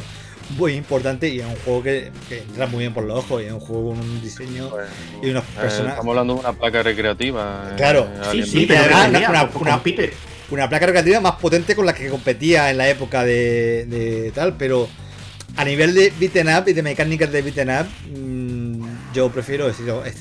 muy 0.58 0.74
importante 0.74 1.28
y 1.30 1.40
es 1.40 1.46
un 1.46 1.56
juego 1.58 1.84
que, 1.84 2.12
que 2.28 2.40
entra 2.40 2.68
muy 2.68 2.80
bien 2.80 2.94
por 2.94 3.04
los 3.04 3.20
ojos. 3.20 3.42
Y 3.42 3.46
es 3.46 3.52
un 3.52 3.60
juego 3.60 3.90
con 3.90 4.00
un 4.00 4.22
diseño 4.22 4.70
Pues, 4.70 4.88
y 5.22 5.30
unos 5.30 5.44
eh, 5.44 5.48
personajes. 5.62 5.90
estamos 5.92 6.08
hablando 6.12 6.34
de 6.36 6.40
una 6.40 6.54
placa 6.54 6.84
recreativa. 6.84 7.70
eh, 7.72 7.74
Claro, 7.78 8.08
Sí, 8.24 8.30
Alien 8.30 8.46
sí, 8.48 8.64
y 8.64 8.66
pero 8.66 8.84
idea, 8.86 9.08
una- 9.30 9.50
pues, 9.50 9.62
una-. 9.62 9.82
Una 10.52 10.68
placa 10.68 10.88
recreativa 10.88 11.20
más 11.22 11.36
potente 11.36 11.76
con 11.76 11.86
la 11.86 11.94
que 11.94 12.10
competía 12.10 12.72
en 12.72 12.78
la 12.80 12.90
época 12.90 13.24
de, 13.24 13.86
de 13.86 14.32
tal, 14.34 14.56
pero 14.58 14.90
a 15.56 15.64
nivel 15.64 15.94
de 15.94 16.12
beaten 16.20 16.48
up 16.48 16.64
y 16.68 16.74
de 16.74 16.82
mecánicas 16.82 17.32
de 17.32 17.42
beaten 17.44 17.70
up, 17.70 17.86
mm, 18.18 18.59
yo 19.14 19.30
prefiero 19.30 19.68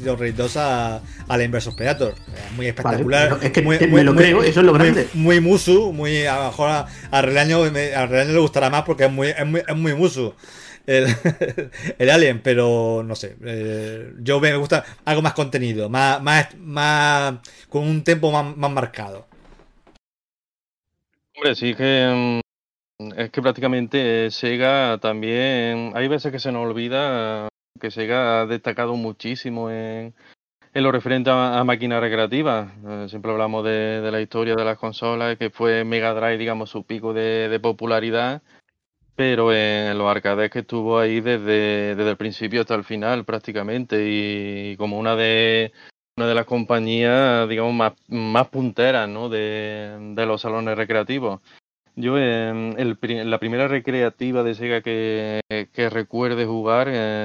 of 0.08 0.20
Rage 0.20 0.32
2 0.32 0.56
a, 0.56 0.96
a 1.28 1.36
la 1.36 1.44
Inversus 1.44 1.74
Predator. 1.74 2.14
Es 2.46 2.52
muy 2.52 2.66
espectacular. 2.66 3.30
Vale, 3.30 3.46
es 3.46 3.52
que 3.52 3.62
muy- 3.62 3.78
lo 4.04 4.12
muy- 4.14 4.22
creo, 4.22 4.42
eso 4.42 4.60
es 4.60 4.66
lo 4.66 4.72
muy- 4.74 4.82
grande. 4.82 5.08
Muy, 5.14 5.40
musu, 5.40 5.92
muy 5.92 6.24
a 6.26 6.36
lo 6.36 6.44
mejor 6.46 6.70
a, 6.70 6.86
a 7.10 7.22
Relaño, 7.22 7.70
me- 7.70 7.94
a 7.94 8.06
Relaño 8.06 8.32
le 8.32 8.38
gustará 8.38 8.70
más 8.70 8.82
porque 8.84 9.04
es 9.06 9.12
muy, 9.12 9.28
es 9.28 9.46
muy, 9.46 9.62
es 9.66 9.76
muy 9.76 9.94
musu. 9.94 10.34
El, 10.86 11.06
el 11.98 12.10
Alien, 12.10 12.40
pero 12.42 13.02
no 13.04 13.14
sé. 13.14 13.36
eh, 13.44 14.12
yo 14.20 14.40
me 14.40 14.56
gusta 14.56 14.84
algo 15.04 15.20
más 15.20 15.34
contenido, 15.34 15.88
más, 15.90 16.22
más, 16.22 16.48
más 16.58 17.34
con 17.68 17.82
un 17.86 18.02
tempo 18.02 18.30
más, 18.32 18.56
más 18.56 18.70
marcado. 18.70 19.26
Hombre, 21.36 21.54
sí 21.54 21.74
que 21.74 22.40
mm, 23.00 23.12
es 23.20 23.30
que 23.30 23.42
prácticamente 23.42 24.30
Sega 24.30 24.98
también, 24.98 25.92
hay 25.94 26.08
veces 26.08 26.32
que 26.32 26.40
se 26.40 26.50
nos 26.50 26.66
olvida 26.66 27.48
que 27.78 27.90
Sega 27.90 28.40
ha 28.40 28.46
destacado 28.46 28.94
muchísimo 28.96 29.70
en, 29.70 30.14
en 30.74 30.82
lo 30.82 30.92
referente 30.92 31.30
a, 31.30 31.58
a 31.58 31.64
máquinas 31.64 32.00
recreativas. 32.00 32.70
Eh, 32.86 33.06
siempre 33.08 33.32
hablamos 33.32 33.64
de, 33.64 34.00
de 34.00 34.10
la 34.10 34.20
historia 34.20 34.54
de 34.54 34.64
las 34.64 34.78
consolas, 34.78 35.36
que 35.36 35.50
fue 35.50 35.84
Mega 35.84 36.14
Drive, 36.14 36.38
digamos, 36.38 36.70
su 36.70 36.84
pico 36.84 37.12
de, 37.12 37.48
de 37.48 37.60
popularidad, 37.60 38.42
pero 39.16 39.52
en 39.52 39.98
los 39.98 40.08
arcades 40.08 40.50
que 40.50 40.60
estuvo 40.60 40.98
ahí 40.98 41.20
desde, 41.20 41.96
desde 41.96 42.10
el 42.10 42.16
principio 42.16 42.60
hasta 42.60 42.74
el 42.74 42.84
final 42.84 43.24
prácticamente 43.24 44.04
y 44.06 44.76
como 44.76 44.98
una 44.98 45.16
de 45.16 45.72
una 46.16 46.26
de 46.26 46.34
las 46.34 46.46
compañías, 46.46 47.48
digamos, 47.48 47.74
más, 47.74 47.92
más 48.08 48.48
punteras, 48.48 49.08
¿no? 49.08 49.28
De, 49.28 49.96
de 50.14 50.26
los 50.26 50.40
salones 50.40 50.76
recreativos. 50.76 51.40
Yo, 51.94 52.16
eh, 52.16 52.74
el 52.76 52.98
la 53.30 53.38
primera 53.38 53.66
recreativa 53.66 54.42
de 54.42 54.54
Sega 54.54 54.80
que, 54.82 55.40
que 55.48 55.90
recuerde 55.90 56.44
jugar 56.44 56.88
eh, 56.90 57.24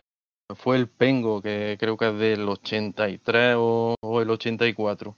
fue 0.56 0.78
el 0.78 0.88
Pengo, 0.88 1.42
que 1.42 1.78
creo 1.80 1.98
que 1.98 2.10
es 2.10 2.18
del 2.18 2.48
83 2.48 3.56
o, 3.58 3.96
o 4.02 4.22
el 4.22 4.30
84. 4.30 5.16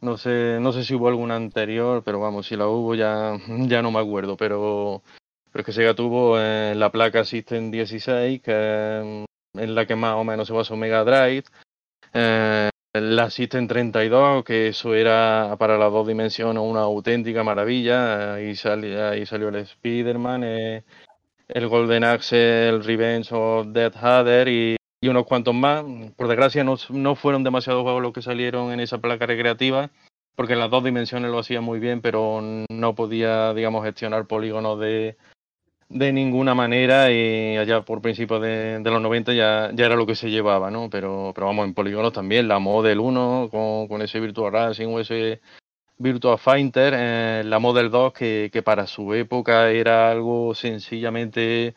No 0.00 0.16
sé, 0.18 0.58
no 0.60 0.72
sé 0.72 0.84
si 0.84 0.94
hubo 0.94 1.08
alguna 1.08 1.36
anterior, 1.36 2.02
pero 2.04 2.20
vamos, 2.20 2.46
si 2.46 2.56
la 2.56 2.68
hubo 2.68 2.94
ya, 2.94 3.38
ya 3.68 3.82
no 3.82 3.90
me 3.90 4.00
acuerdo. 4.00 4.36
Pero, 4.36 5.02
pero 5.52 5.60
es 5.62 5.66
que 5.66 5.72
Sega 5.72 5.94
tuvo 5.94 6.38
eh, 6.38 6.74
la 6.76 6.90
placa 6.92 7.24
System 7.24 7.70
16, 7.70 8.42
que 8.42 8.52
eh, 8.54 9.24
en 9.54 9.74
la 9.74 9.86
que 9.86 9.96
más 9.96 10.14
o 10.16 10.24
menos 10.24 10.46
se 10.48 10.52
basó 10.54 10.76
Mega 10.76 11.04
Drive. 11.04 11.44
Eh, 12.12 12.70
la 12.92 13.28
System 13.30 13.66
32, 13.66 14.44
que 14.44 14.68
eso 14.68 14.94
era 14.94 15.56
para 15.58 15.76
las 15.78 15.90
dos 15.92 16.06
dimensiones 16.06 16.62
una 16.62 16.82
auténtica 16.82 17.42
maravilla. 17.42 18.34
Ahí, 18.34 18.54
sali- 18.54 18.94
ahí 18.94 19.26
salió 19.26 19.48
el 19.48 19.56
Spider-Man, 19.56 20.42
eh, 20.44 20.84
el 21.54 21.68
Golden 21.68 22.02
Axe, 22.02 22.68
el 22.68 22.84
Revenge 22.84 23.32
of 23.32 23.68
Death 23.68 23.96
Hader 23.96 24.48
y, 24.48 24.76
unos 25.08 25.24
cuantos 25.24 25.54
más. 25.54 25.84
Por 26.16 26.28
desgracia, 26.28 26.64
no, 26.64 26.76
no 26.90 27.14
fueron 27.14 27.44
demasiados 27.44 27.82
juegos 27.82 28.02
los 28.02 28.12
que 28.12 28.22
salieron 28.22 28.72
en 28.72 28.80
esa 28.80 28.98
placa 28.98 29.26
recreativa, 29.26 29.90
porque 30.34 30.54
en 30.54 30.58
las 30.58 30.70
dos 30.70 30.82
dimensiones 30.82 31.30
lo 31.30 31.38
hacía 31.38 31.60
muy 31.60 31.78
bien, 31.78 32.00
pero 32.00 32.40
no 32.68 32.94
podía, 32.94 33.54
digamos, 33.54 33.84
gestionar 33.84 34.26
polígonos 34.26 34.80
de, 34.80 35.16
de 35.88 36.12
ninguna 36.12 36.54
manera 36.54 37.12
y 37.12 37.56
allá 37.56 37.82
por 37.82 38.02
principios 38.02 38.42
de, 38.42 38.80
de 38.80 38.90
los 38.90 39.00
90 39.00 39.34
ya, 39.34 39.70
ya 39.74 39.86
era 39.86 39.94
lo 39.94 40.06
que 40.06 40.16
se 40.16 40.30
llevaba, 40.30 40.70
¿no? 40.70 40.90
Pero, 40.90 41.32
pero 41.34 41.46
vamos, 41.46 41.66
en 41.66 41.74
polígonos 41.74 42.12
también, 42.12 42.48
la 42.48 42.58
Model 42.58 42.98
1 42.98 43.48
con, 43.52 43.86
con 43.86 44.02
ese 44.02 44.18
Virtual 44.18 44.52
Racing 44.52 44.88
o 44.88 44.98
ese 44.98 45.40
Virtua 45.98 46.38
Fighter, 46.38 46.94
eh, 46.96 47.42
la 47.44 47.58
Model 47.58 47.90
2 47.90 48.12
que, 48.12 48.50
que 48.52 48.62
para 48.62 48.86
su 48.86 49.14
época 49.14 49.70
era 49.70 50.10
algo 50.10 50.54
sencillamente 50.54 51.74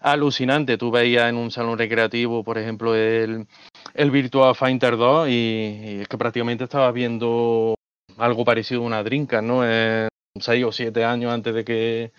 alucinante. 0.00 0.78
Tú 0.78 0.90
veías 0.90 1.28
en 1.28 1.36
un 1.36 1.50
salón 1.50 1.78
recreativo, 1.78 2.42
por 2.42 2.58
ejemplo, 2.58 2.94
el, 2.94 3.46
el 3.94 4.10
Virtua 4.10 4.54
Fighter 4.54 4.96
2 4.96 5.28
y, 5.28 5.98
es 6.02 6.08
que 6.08 6.18
prácticamente 6.18 6.64
estabas 6.64 6.92
viendo 6.94 7.74
algo 8.16 8.44
parecido 8.44 8.82
a 8.82 8.86
una 8.86 9.02
drinka, 9.02 9.42
¿no? 9.42 9.62
Eh, 9.64 10.08
seis 10.38 10.64
o 10.64 10.72
siete 10.72 11.04
años 11.04 11.32
antes 11.32 11.54
de 11.54 11.64
que 11.64 12.12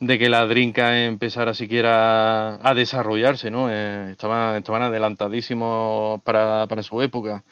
de 0.00 0.18
que 0.18 0.28
la 0.28 0.46
drinka 0.46 1.04
empezara 1.04 1.54
siquiera 1.54 2.58
a 2.68 2.74
desarrollarse, 2.74 3.52
¿no? 3.52 3.70
Eh, 3.70 4.10
estaban, 4.10 4.56
estaban 4.56 4.82
adelantadísimos 4.82 6.20
para, 6.22 6.66
para 6.66 6.82
su 6.82 7.00
época. 7.02 7.44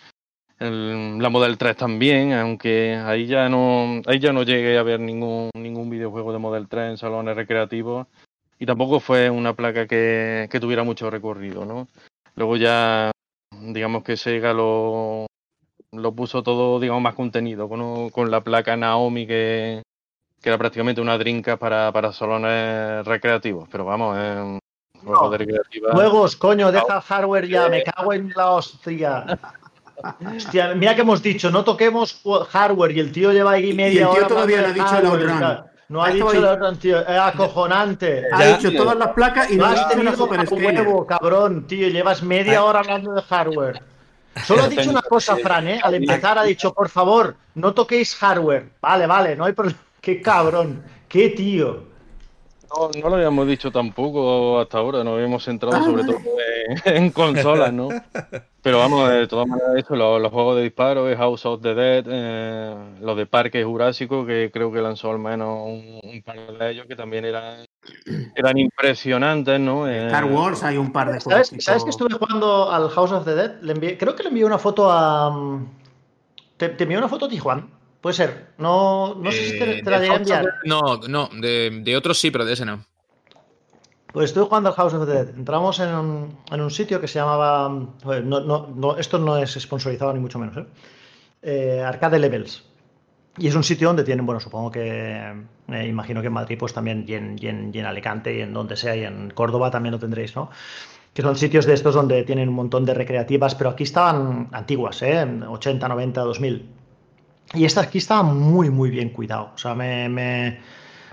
El- 0.60 1.18
la 1.18 1.30
Model 1.30 1.56
3 1.56 1.74
también, 1.74 2.34
aunque 2.34 2.94
ahí 2.94 3.26
ya 3.26 3.48
no 3.48 4.02
ahí 4.06 4.18
ya 4.18 4.32
no 4.32 4.42
llegué 4.42 4.76
a 4.76 4.82
ver 4.82 5.00
ningún 5.00 5.48
ningún 5.54 5.88
videojuego 5.88 6.32
de 6.32 6.38
Model 6.38 6.68
3 6.68 6.90
en 6.90 6.98
salones 6.98 7.34
recreativos 7.34 8.06
y 8.58 8.66
tampoco 8.66 9.00
fue 9.00 9.30
una 9.30 9.54
placa 9.54 9.86
que, 9.86 10.48
que 10.50 10.60
tuviera 10.60 10.84
mucho 10.84 11.08
recorrido, 11.10 11.64
¿no? 11.64 11.88
Luego 12.36 12.56
ya 12.56 13.10
digamos 13.58 14.04
que 14.04 14.18
Sega 14.18 14.52
lo 14.52 15.24
lo 15.92 16.12
puso 16.12 16.42
todo, 16.42 16.78
digamos, 16.78 17.02
más 17.02 17.14
contenido, 17.14 17.68
con, 17.68 18.10
con 18.10 18.30
la 18.30 18.42
placa 18.42 18.76
Naomi 18.76 19.26
que, 19.26 19.82
que 20.40 20.48
era 20.48 20.58
prácticamente 20.58 21.00
una 21.00 21.18
drinka 21.18 21.56
para, 21.56 21.90
para 21.90 22.12
salones 22.12 23.04
recreativos. 23.06 23.68
Pero 23.72 23.86
vamos, 23.86 24.16
No. 25.02 25.30
recreativa. 25.30 25.92
Juegos, 25.92 26.36
coño, 26.36 26.70
deja 26.70 26.96
el 26.96 27.00
hardware 27.00 27.48
ya, 27.48 27.68
me 27.68 27.82
cago 27.82 28.12
en 28.12 28.32
la 28.36 28.52
hostia. 28.52 29.38
Hostia, 30.36 30.74
mira 30.74 30.94
que 30.94 31.00
hemos 31.02 31.22
dicho, 31.22 31.50
no 31.50 31.64
toquemos 31.64 32.20
hardware 32.50 32.92
y 32.96 33.00
el 33.00 33.12
tío 33.12 33.32
lleva 33.32 33.52
ahí 33.52 33.66
Y- 33.66 33.70
y 33.70 33.74
media 33.74 34.02
el 34.02 34.08
tío 34.10 34.18
hora. 34.18 34.26
todavía 34.28 34.60
no 34.62 34.66
ha 34.68 34.72
dicho 34.72 34.98
el 34.98 35.06
outrun. 35.06 35.58
No 35.88 36.02
ha 36.02 36.06
Ha 36.06 36.10
dicho 36.12 36.28
ahí. 36.30 36.36
outrun, 36.44 36.76
tío, 36.78 37.00
es 37.00 37.08
acojonante. 37.18 38.24
Ha 38.32 38.38
Ya. 38.38 38.56
dicho 38.56 38.72
todas 38.76 38.96
las 38.96 39.08
placas 39.08 39.50
y 39.50 39.56
no 39.56 39.66
has 39.66 39.72
dicho 39.74 40.02
la 40.02 40.12
tenido 40.12 40.54
huevo, 40.84 41.06
cabrón, 41.06 41.66
tío, 41.66 41.88
llevas 41.88 42.22
media 42.22 42.64
hora 42.64 42.80
hablando 42.80 43.12
de 43.12 43.22
hardware. 43.22 43.82
Solo 44.44 44.62
ha 44.62 44.68
dicho 44.68 44.88
una 44.90 45.02
cosa, 45.02 45.36
Fran, 45.36 45.66
¿eh? 45.66 45.80
Al 45.82 45.94
empezar 45.94 46.38
ha 46.38 46.44
dicho, 46.44 46.72
por 46.72 46.88
favor, 46.88 47.34
no 47.56 47.74
toquéis 47.74 48.14
hardware. 48.14 48.70
Vale, 48.80 49.06
vale, 49.06 49.34
no 49.36 49.44
hay 49.44 49.52
problema. 49.52 49.78
Qué 50.00 50.22
cabrón, 50.22 50.82
qué 51.08 51.28
tío. 51.30 51.89
No, 52.72 52.88
no 53.00 53.08
lo 53.08 53.16
habíamos 53.16 53.46
dicho 53.48 53.70
tampoco 53.72 54.60
hasta 54.60 54.78
ahora, 54.78 55.02
nos 55.02 55.14
habíamos 55.14 55.44
centrado 55.44 55.76
Ah, 55.76 55.82
sobre 55.82 56.02
vale. 56.04 56.18
todo 56.18 56.20
en, 56.86 56.96
en 57.04 57.10
consolas, 57.10 57.72
¿no? 57.72 57.88
Pero 58.62 58.78
vamos, 58.78 59.08
de 59.10 59.26
todas 59.26 59.46
maneras, 59.48 59.70
eso, 59.78 59.96
los, 59.96 60.20
los 60.20 60.30
juegos 60.30 60.56
de 60.56 60.62
disparo, 60.64 61.08
el 61.08 61.16
House 61.16 61.46
of 61.46 61.62
the 61.62 61.74
Dead, 61.74 62.04
eh, 62.08 62.74
los 63.00 63.16
de 63.16 63.26
Parque 63.26 63.64
Jurásico, 63.64 64.26
que 64.26 64.50
creo 64.52 64.70
que 64.70 64.80
lanzó 64.82 65.10
al 65.10 65.18
menos 65.18 65.62
un, 65.66 65.98
un 66.02 66.22
par 66.22 66.36
de 66.58 66.70
ellos 66.70 66.86
que 66.86 66.94
también 66.94 67.24
eran, 67.24 67.64
eran 68.34 68.58
impresionantes, 68.58 69.58
¿no? 69.58 69.88
Eh, 69.88 70.06
Star 70.06 70.26
Wars 70.26 70.62
hay 70.62 70.76
un 70.76 70.92
par 70.92 71.10
de 71.10 71.20
juegos. 71.20 71.48
¿Sabes, 71.48 71.64
¿Sabes 71.64 71.84
que 71.84 71.90
estuve 71.90 72.14
jugando 72.14 72.70
al 72.70 72.90
House 72.90 73.12
of 73.12 73.24
the 73.24 73.34
Dead? 73.34 73.60
Le 73.62 73.74
envié- 73.74 73.96
creo 73.98 74.14
que 74.14 74.22
le 74.24 74.28
envié 74.28 74.44
una 74.44 74.58
foto 74.58 74.90
a. 74.92 75.30
mm, 75.30 75.66
Te, 76.58 76.68
te 76.68 76.84
envié 76.84 76.98
una 76.98 77.08
foto 77.08 77.24
a 77.24 77.28
Tijuana. 77.30 77.66
Puede 78.00 78.14
ser. 78.14 78.46
No, 78.58 79.14
no 79.14 79.30
sé 79.30 79.44
si 79.44 79.58
te, 79.58 79.78
Eh, 79.78 79.82
te 79.82 79.90
la 79.90 79.98
llegué 79.98 80.12
a 80.12 80.16
enviar. 80.16 80.54
No, 80.64 80.96
no, 81.08 81.28
de, 81.40 81.80
de 81.84 81.96
otros 81.96 82.18
sí, 82.18 82.30
pero 82.30 82.44
de 82.44 82.54
ese 82.54 82.64
no. 82.64 82.84
Pues 84.12 84.30
estuve 84.30 84.44
jugando 84.46 84.70
al 84.70 84.74
House 84.74 84.94
of 84.94 85.06
the 85.06 85.12
Dead. 85.12 85.28
Entramos 85.36 85.78
en 85.80 85.94
un, 85.94 86.38
en 86.50 86.60
un 86.60 86.70
sitio 86.70 87.00
que 87.00 87.06
se 87.06 87.18
llamaba. 87.18 87.68
No, 87.68 88.40
no, 88.40 88.66
no, 88.74 88.96
esto 88.96 89.18
no 89.18 89.36
es 89.36 89.52
sponsorizado 89.52 90.12
ni 90.12 90.18
mucho 90.20 90.38
menos. 90.38 90.56
¿eh? 90.56 90.66
Eh, 91.42 91.82
Arcade 91.84 92.18
Levels. 92.18 92.64
Y 93.38 93.46
es 93.46 93.54
un 93.54 93.62
sitio 93.62 93.86
donde 93.88 94.02
tienen, 94.02 94.26
bueno, 94.26 94.40
supongo 94.40 94.70
que. 94.72 95.32
eh, 95.68 95.86
imagino 95.86 96.20
que 96.20 96.26
en 96.26 96.32
Madrid, 96.32 96.56
pues 96.58 96.72
también, 96.74 97.04
y 97.06 97.14
en, 97.14 97.36
y 97.40 97.46
en- 97.46 97.70
y 97.72 97.78
en 97.78 97.86
Alicante, 97.86 98.36
y 98.36 98.40
en 98.40 98.52
donde 98.52 98.76
sea, 98.76 98.96
y 98.96 99.04
en 99.04 99.30
Córdoba 99.30 99.70
también 99.70 99.92
lo 99.92 99.98
tendréis, 100.00 100.34
¿no? 100.34 100.50
Que 101.14 101.22
son 101.22 101.36
sitios 101.36 101.64
de 101.66 101.74
estos 101.74 101.94
donde 101.94 102.24
tienen 102.24 102.48
un 102.48 102.54
montón 102.56 102.84
de 102.84 102.94
recreativas, 102.94 103.54
pero 103.54 103.70
aquí 103.70 103.84
estaban 103.84 104.48
antiguas, 104.52 105.00
¿eh? 105.02 105.24
80, 105.48 105.86
90, 105.86 106.20
2000. 106.22 106.68
Y 107.54 107.64
esta 107.64 107.80
aquí 107.82 107.98
estaba 107.98 108.22
muy, 108.22 108.70
muy 108.70 108.90
bien 108.90 109.10
cuidado. 109.10 109.50
O 109.54 109.58
sea, 109.58 109.74
me, 109.74 110.08
me- 110.08 110.60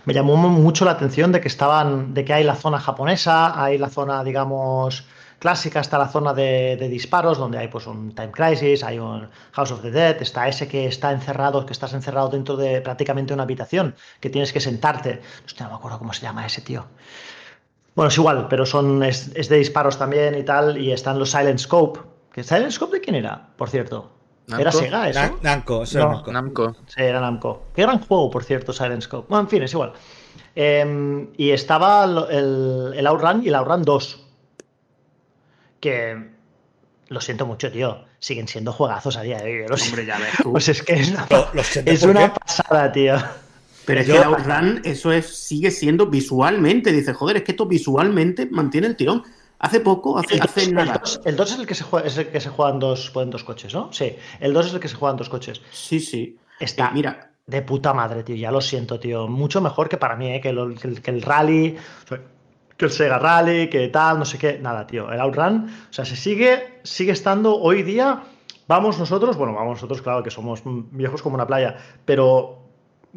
llamó 0.06 0.38
mucho 0.38 0.86
la 0.86 0.92
atención 0.92 1.32
de 1.32 1.42
que 1.42 1.48
estaban, 1.48 2.14
de 2.14 2.24
que 2.24 2.34
hay 2.34 2.44
la 2.44 2.56
zona 2.56 2.80
japonesa, 2.80 3.62
hay 3.62 3.78
la 3.78 3.90
zona, 3.90 4.24
digamos, 4.24 5.06
clásica, 5.40 5.80
está 5.80 5.98
la 5.98 6.08
zona 6.10 6.34
de, 6.34 6.78
disparos, 6.90 7.38
donde 7.38 7.58
hay 7.58 7.68
pues 7.68 7.88
un 7.88 8.14
Time 8.14 8.32
Crisis, 8.32 8.84
hay 8.84 9.00
un 9.00 9.28
House 9.52 9.72
of 9.72 9.82
the 9.82 9.92
Dead, 9.92 10.22
está 10.22 10.48
ese 10.48 10.68
que 10.68 10.86
está 10.88 11.12
encerrado, 11.12 11.66
que 11.66 11.74
estás 11.74 11.94
encerrado 11.94 12.30
dentro 12.30 12.56
de 12.56 12.82
prácticamente 12.82 13.34
una 13.34 13.44
habitación, 13.44 13.96
que 14.20 14.30
tienes 14.30 14.54
que 14.54 14.60
sentarte. 14.60 15.22
Hostia, 15.46 15.66
no 15.66 15.72
me 15.74 15.78
acuerdo 15.78 16.00
cómo 16.00 16.14
se 16.14 16.22
llama 16.22 16.46
ese 16.46 16.62
tío. 16.62 16.86
Bueno, 17.96 18.10
es 18.10 18.18
igual, 18.18 18.48
pero 18.48 18.66
son, 18.66 19.02
es, 19.04 19.32
es 19.36 19.50
de 19.50 19.58
disparos 19.58 19.98
también 19.98 20.36
y 20.36 20.44
tal, 20.44 20.78
y 20.78 20.92
están 20.92 21.18
los 21.18 21.32
Silent 21.32 21.60
Scope. 21.60 22.00
¿Que 22.32 22.44
¿Silent 22.44 22.72
Scope 22.72 22.94
de 22.98 23.02
quién 23.02 23.16
era, 23.16 23.50
por 23.58 23.70
cierto? 23.70 24.12
¿Era. 24.58 24.72
Sega 24.72 25.10
eso? 25.10 25.20
Nam- 25.20 25.40
Namco, 25.42 25.84
eso 25.84 26.00
No. 26.00 26.06
es 26.06 26.28
Namco. 26.28 26.32
Namco. 26.32 26.76
Sí, 26.88 27.02
era 27.02 27.20
Namco. 27.20 27.64
Qué 27.76 27.82
gran 27.82 28.00
juego, 28.00 28.30
por 28.32 28.44
cierto, 28.44 28.72
Silent 28.74 29.02
Scope. 29.02 29.28
Bueno, 29.30 29.42
en 29.44 29.50
fin, 29.50 29.64
es 29.64 29.74
igual. 29.74 29.94
Eh, 30.56 31.28
y 31.38 31.52
estaba 31.52 32.06
el, 32.06 32.94
el 32.96 33.08
Outrun 33.08 33.44
y 33.44 33.50
el 33.50 33.56
Outrun 33.56 33.84
2. 33.84 34.24
Que 35.80 36.30
lo 37.10 37.22
siento 37.22 37.46
mucho, 37.46 37.72
tío. 37.72 38.06
Siguen 38.20 38.48
siendo 38.48 38.74
juegazos 38.74 39.16
a 39.18 39.22
día 39.22 39.38
de 39.38 39.44
hoy. 39.44 39.52
¿eh? 39.64 39.66
Los- 39.70 39.88
Hombre, 39.88 40.06
ya 40.06 40.18
ves 40.18 40.30
tú. 40.42 40.52
Pues 40.54 40.70
es 40.70 40.82
que 40.82 40.94
es 40.94 41.12
una, 41.12 41.28
Lo- 41.30 41.50
lo 41.54 41.64
siento, 41.64 41.92
es 41.92 42.00
¿por 42.02 42.10
una 42.10 42.34
qué? 42.34 42.40
pasada, 42.40 42.92
tío. 42.92 43.16
Pero 43.86 44.02
es 44.02 44.08
Yo- 44.08 44.14
que 44.16 44.20
el 44.20 44.26
Outrun, 44.26 44.82
eso 44.84 45.12
es, 45.12 45.28
sigue 45.46 45.72
siendo 45.72 46.08
visualmente. 46.08 46.92
Dice, 46.92 47.14
joder, 47.14 47.38
es 47.38 47.44
que 47.44 47.52
esto 47.52 47.66
visualmente 47.68 48.48
mantiene 48.50 48.88
el 48.88 48.96
tirón. 48.96 49.24
Hace 49.60 49.80
poco, 49.80 50.18
hace, 50.18 50.36
El 50.36 50.42
hace 50.42 50.62
2, 50.66 50.74
nada. 50.74 51.02
el 51.26 51.36
2 51.36 51.52
es 51.54 51.60
el 51.60 51.66
que 51.68 51.76
se 51.76 51.84
juega, 51.84 52.08
es 52.08 52.18
el 52.18 52.28
que 52.30 52.40
se 52.40 52.50
juegan 52.50 52.80
dos, 52.80 53.10
pueden 53.12 53.30
dos 53.32 53.44
coches, 53.44 53.74
¿no? 53.74 53.92
Sí. 53.92 54.16
El 54.40 54.54
2 54.54 54.68
es 54.68 54.74
el 54.74 54.80
que 54.80 54.88
se 54.88 54.96
juegan 54.96 55.18
dos 55.18 55.30
coches. 55.30 55.62
Sí, 55.72 56.00
sí. 56.00 56.38
Está 56.60 56.88
Eh, 56.88 56.92
mira, 56.94 57.32
de 57.46 57.62
puta 57.64 57.94
madre, 57.94 58.24
tío. 58.24 58.36
Ya 58.36 58.52
lo 58.52 58.62
siento, 58.62 59.00
tío. 59.00 59.28
Mucho 59.28 59.60
mejor 59.62 59.90
que 59.90 59.98
para 59.98 60.16
mí, 60.16 60.30
¿eh? 60.32 60.42
que, 60.42 60.54
lo- 60.54 60.74
que 60.76 60.88
el, 60.88 61.02
que 61.02 61.12
el 61.12 61.22
Rally, 61.22 61.76
que 62.78 62.86
el 62.86 62.92
Sega 62.92 63.18
Rally, 63.18 63.70
que 63.70 63.88
tal, 63.88 64.20
no 64.20 64.26
sé 64.26 64.38
qué. 64.38 64.60
Nada, 64.60 64.86
tío. 64.86 65.12
El 65.12 65.20
Outrun, 65.20 65.68
o 65.90 65.94
sea, 65.94 66.06
se 66.06 66.16
sigue, 66.16 66.80
sigue 66.84 67.12
estando 67.14 67.56
hoy 67.60 67.82
día. 67.84 68.22
Vamos 68.68 69.00
nosotros, 69.00 69.38
bueno, 69.38 69.54
vamos 69.54 69.76
nosotros, 69.78 70.02
claro, 70.02 70.22
que 70.22 70.30
somos 70.30 70.62
viejos 70.66 71.22
como 71.22 71.36
una 71.36 71.48
playa, 71.48 71.78
pero 72.06 72.60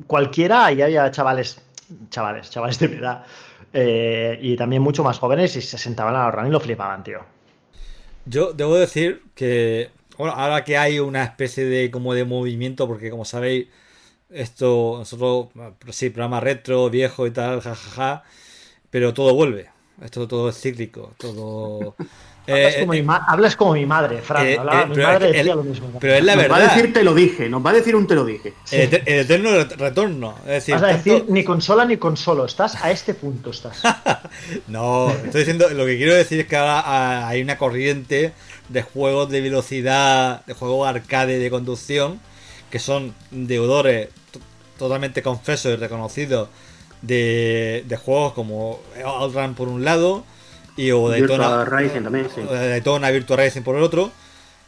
cualquiera, 0.07 0.67
ahí 0.67 0.81
había 0.81 1.11
chavales, 1.11 1.61
chavales, 2.09 2.49
chavales 2.51 2.79
de 2.79 2.89
mi 2.89 2.97
edad, 2.99 3.25
eh, 3.73 4.39
y 4.41 4.57
también 4.57 4.83
mucho 4.83 5.05
más 5.05 5.19
jóvenes, 5.19 5.57
y 5.57 5.63
se 5.63 5.79
sentaban 5.79 6.15
al 6.17 6.27
Outrun 6.27 6.49
y 6.49 6.51
lo 6.51 6.61
flipaban, 6.61 7.03
tío. 7.03 7.21
Yo 8.27 8.53
debo 8.53 8.77
decir 8.77 9.23
que, 9.35 9.91
bueno, 10.19 10.35
ahora 10.35 10.65
que 10.65 10.77
hay 10.77 10.99
una 10.99 11.25
especie 11.25 11.65
de 11.65 11.91
como 11.91 12.15
de 12.15 12.25
movimiento, 12.25 12.87
porque 12.87 13.11
como 13.11 13.25
sabéis, 13.25 13.69
esto, 14.29 14.97
nosotros, 14.99 15.49
sí, 15.91 16.11
programa 16.11 16.41
retro, 16.41 16.91
viejo 16.91 17.27
y 17.27 17.31
tal, 17.31 17.61
jajaja, 17.61 18.23
pero 18.91 19.15
todo 19.15 19.35
vuelve. 19.35 19.71
Esto 20.03 20.27
todo 20.29 20.49
es 20.49 20.61
cíclico, 20.61 21.15
todo... 21.19 21.97
Hablas, 22.49 22.75
Eh, 22.75 22.81
como 22.81 22.95
eh, 22.95 23.03
mi 23.03 23.09
hablas 23.29 23.57
como 23.57 23.73
mi 23.75 23.87
madre, 23.87 24.19
Fran. 24.23 24.47
eh, 24.47 24.55
eh, 24.55 24.87
mi 24.89 24.97
madre 24.97 25.27
decía 25.29 25.41
el- 25.53 25.59
lo 25.59 25.63
mismo. 25.63 25.89
pero 26.01 26.15
es 26.15 26.25
la 26.25 26.35
nos 26.37 26.51
va 26.51 26.57
a 26.57 26.59
verdad. 26.59 26.75
decir 26.75 26.93
te 26.93 27.05
lo 27.05 27.15
dije, 27.15 27.49
nos 27.49 27.65
va 27.65 27.71
a 27.71 27.73
decir 27.75 27.95
un 27.95 28.07
te 28.07 28.15
lo 28.15 28.25
dije. 28.25 28.55
El, 28.73 28.91
ete- 28.91 29.03
el 29.07 29.19
eterno 29.21 29.51
ret- 29.51 29.77
retorno. 29.77 30.35
Es 30.47 30.47
decir, 30.51 30.75
Vas 30.75 30.83
a 30.83 30.87
tanto- 30.89 31.11
decir 31.11 31.25
ni 31.29 31.45
consola 31.45 31.85
ni 31.85 31.97
consolo. 31.99 32.45
Estás 32.47 32.83
a 32.83 32.91
este 32.91 33.15
punto, 33.15 33.51
estás. 33.51 33.81
No, 34.69 35.11
estoy 35.11 35.41
diciendo, 35.43 35.69
lo 35.71 35.87
que 35.87 35.97
quiero 35.97 36.15
decir 36.15 36.41
es 36.41 36.47
que 36.47 36.57
ahora 36.57 36.81
ah, 36.85 37.29
hay 37.29 37.43
una 37.43 37.57
corriente 37.59 38.33
de 38.69 38.83
juegos 38.83 39.31
de 39.31 39.41
velocidad, 39.43 40.45
de 40.47 40.55
juegos 40.55 40.89
arcade 40.89 41.39
de 41.39 41.51
conducción, 41.51 42.21
que 42.71 42.79
son 42.79 43.15
deudores 43.31 44.09
to- 44.33 44.41
totalmente 44.79 45.23
confesos 45.23 45.73
y 45.73 45.77
reconocidos 45.77 46.49
de, 47.03 47.85
de 47.87 47.97
juegos 47.97 48.33
como 48.33 48.81
Outrun 49.05 49.55
por 49.55 49.69
un 49.69 49.85
lado 49.85 50.25
y 50.81 50.91
o 50.93 51.11
Daytona, 51.11 51.65
Racing 51.67 52.03
también, 52.03 52.29
sí. 52.35 52.41
Daytona 52.41 53.11
Virtua 53.11 53.37
Racing 53.37 53.61
por 53.61 53.77
el 53.77 53.83
otro. 53.83 54.11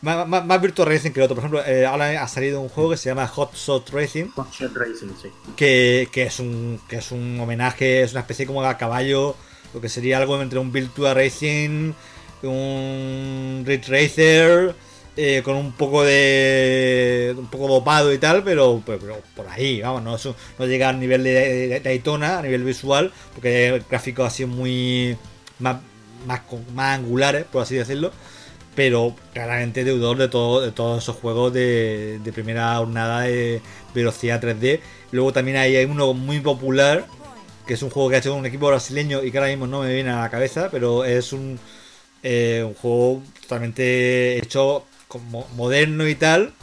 Más, 0.02 0.28
más, 0.28 0.44
más 0.44 0.60
Virtua 0.60 0.84
Racing 0.84 1.12
que 1.12 1.20
el 1.20 1.24
otro. 1.24 1.36
Por 1.36 1.44
ejemplo, 1.44 1.64
eh, 1.64 1.86
ahora 1.86 2.22
ha 2.22 2.28
salido 2.28 2.60
un 2.60 2.68
juego 2.68 2.90
que 2.90 2.96
se 2.98 3.08
llama 3.08 3.26
Hot 3.28 3.54
Shot 3.54 3.88
Racing, 3.90 4.26
Hot 4.34 4.52
Shot 4.52 4.76
Racing, 4.76 5.08
sí. 5.20 5.28
que, 5.56 6.08
que 6.12 6.24
es 6.24 6.38
un 6.38 6.78
que 6.86 6.96
es 6.96 7.12
un 7.12 7.40
homenaje, 7.40 8.02
es 8.02 8.10
una 8.12 8.20
especie 8.20 8.46
como 8.46 8.62
a 8.62 8.76
caballo, 8.76 9.36
lo 9.72 9.80
que 9.80 9.88
sería 9.88 10.18
algo 10.18 10.40
entre 10.42 10.58
un 10.58 10.70
Virtua 10.70 11.14
Racing, 11.14 11.92
un 12.42 13.62
Ridge 13.64 13.88
Racer, 13.88 14.74
eh, 15.16 15.40
con 15.42 15.56
un 15.56 15.72
poco 15.72 16.04
de 16.04 17.34
un 17.38 17.46
poco 17.46 17.68
dopado 17.68 18.12
y 18.12 18.18
tal, 18.18 18.44
pero, 18.44 18.82
pero, 18.84 18.98
pero 18.98 19.16
por 19.34 19.48
ahí, 19.48 19.80
vamos, 19.80 20.02
no, 20.02 20.16
eso 20.16 20.36
no 20.58 20.66
llega 20.66 20.90
al 20.90 21.00
nivel 21.00 21.24
de, 21.24 21.32
de 21.68 21.80
Daytona, 21.80 22.40
a 22.40 22.42
nivel 22.42 22.64
visual, 22.64 23.12
porque 23.34 23.68
el 23.68 23.84
gráfico 23.88 24.24
así 24.24 24.44
muy 24.44 25.16
más, 25.58 25.76
más, 26.26 26.42
más 26.74 26.98
angulares, 26.98 27.44
por 27.50 27.62
así 27.62 27.74
decirlo. 27.76 28.12
Pero 28.74 29.14
claramente 29.34 29.84
deudor 29.84 30.16
de, 30.16 30.28
todo, 30.28 30.62
de 30.62 30.72
todos 30.72 31.02
esos 31.02 31.16
juegos 31.16 31.52
de, 31.52 32.20
primera 32.34 32.76
jornada 32.76 33.22
de 33.22 33.60
velocidad 33.94 34.40
3D. 34.42 34.80
Luego 35.10 35.32
también 35.32 35.58
hay, 35.58 35.76
hay 35.76 35.84
uno 35.84 36.14
muy 36.14 36.40
popular 36.40 37.06
que 37.66 37.74
es 37.74 37.82
un 37.82 37.90
juego 37.90 38.08
que 38.10 38.16
ha 38.16 38.18
hecho 38.18 38.34
un 38.34 38.46
equipo 38.46 38.66
brasileño 38.68 39.22
y 39.22 39.30
que 39.30 39.38
ahora 39.38 39.50
mismo 39.50 39.66
no 39.66 39.82
me 39.82 39.94
viene 39.94 40.10
a 40.10 40.20
la 40.22 40.30
cabeza, 40.30 40.68
pero 40.70 41.04
es 41.04 41.32
un, 41.32 41.58
eh, 42.22 42.62
un 42.66 42.74
juego 42.74 43.22
totalmente 43.42 44.38
hecho 44.38 44.84
como 45.08 45.46
moderno 45.56 46.08
y 46.08 46.14
tal. 46.14 46.54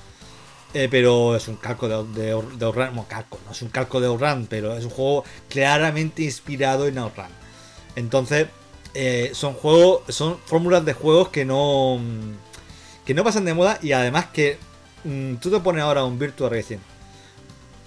eh, 0.74 0.88
pero 0.92 1.36
es 1.36 1.48
un 1.48 1.56
calco 1.58 1.88
de, 1.88 2.22
de, 2.22 2.28
de 2.58 2.66
bueno, 2.68 3.06
calco, 3.10 3.40
no 3.46 3.52
es 3.52 3.62
un 3.62 3.70
calco 3.70 4.00
de 4.02 4.08
Outrun, 4.08 4.48
pero 4.48 4.76
es 4.78 4.84
un 4.86 4.92
juego 4.92 5.24
claramente 5.50 6.24
inspirado 6.24 6.88
en 6.88 6.98
Outrun. 7.00 7.28
Entonces, 7.96 8.48
eh, 8.94 9.32
son 9.34 9.54
juegos, 9.54 10.02
son 10.10 10.38
fórmulas 10.46 10.84
de 10.86 10.94
juegos 10.94 11.30
que 11.30 11.46
no 11.46 12.00
que 13.06 13.14
no 13.14 13.24
pasan 13.24 13.46
de 13.46 13.54
moda 13.54 13.80
y 13.82 13.92
además 13.92 14.28
que 14.28 14.58
mm, 15.04 15.36
tú 15.36 15.50
te 15.50 15.60
pones 15.60 15.84
ahora 15.84 16.04
un 16.04 16.20
Virtua 16.20 16.50
Racing. 16.50 16.78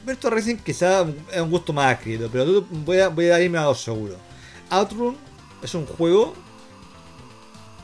Virtua 0.05 0.31
Racing 0.31 0.57
quizá 0.57 1.07
es 1.33 1.41
un 1.41 1.51
gusto 1.51 1.73
más 1.73 1.95
adquirido, 1.95 2.29
pero 2.31 2.45
tú, 2.45 2.67
voy, 2.71 2.99
a, 2.99 3.09
voy 3.09 3.31
a 3.31 3.41
irme 3.41 3.59
a 3.59 3.65
lo 3.65 3.75
seguro. 3.75 4.17
Outrun 4.71 5.17
es 5.63 5.75
un 5.75 5.87
juego 5.87 6.35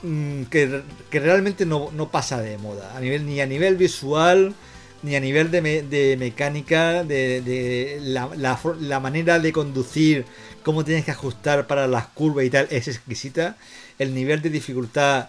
mm, 0.03 0.45
que, 0.45 0.83
que 1.11 1.21
realmente 1.21 1.64
no, 1.64 1.91
no 1.93 2.11
pasa 2.11 2.41
de 2.41 2.59
moda, 2.59 2.97
a 2.97 3.01
nivel, 3.01 3.25
ni 3.25 3.41
a 3.41 3.47
nivel 3.47 3.77
visual, 3.77 4.55
ni 5.03 5.14
a 5.16 5.20
nivel 5.20 5.51
de, 5.51 5.62
me- 5.62 5.82
de 5.82 6.16
mecánica, 6.16 7.05
de, 7.05 7.40
de 7.42 7.99
la, 8.03 8.28
la 8.36 8.59
la 8.80 9.01
manera 9.01 9.38
de 9.38 9.53
conducir, 9.53 10.24
cómo 10.62 10.84
tienes 10.84 11.05
que 11.05 11.12
ajustar 11.12 11.66
para 11.66 11.86
las 11.86 12.07
curvas 12.09 12.44
y 12.44 12.51
tal, 12.51 12.66
es 12.70 12.88
exquisita. 12.88 13.57
El 13.99 14.14
nivel 14.14 14.42
de 14.42 14.51
dificultad 14.51 15.28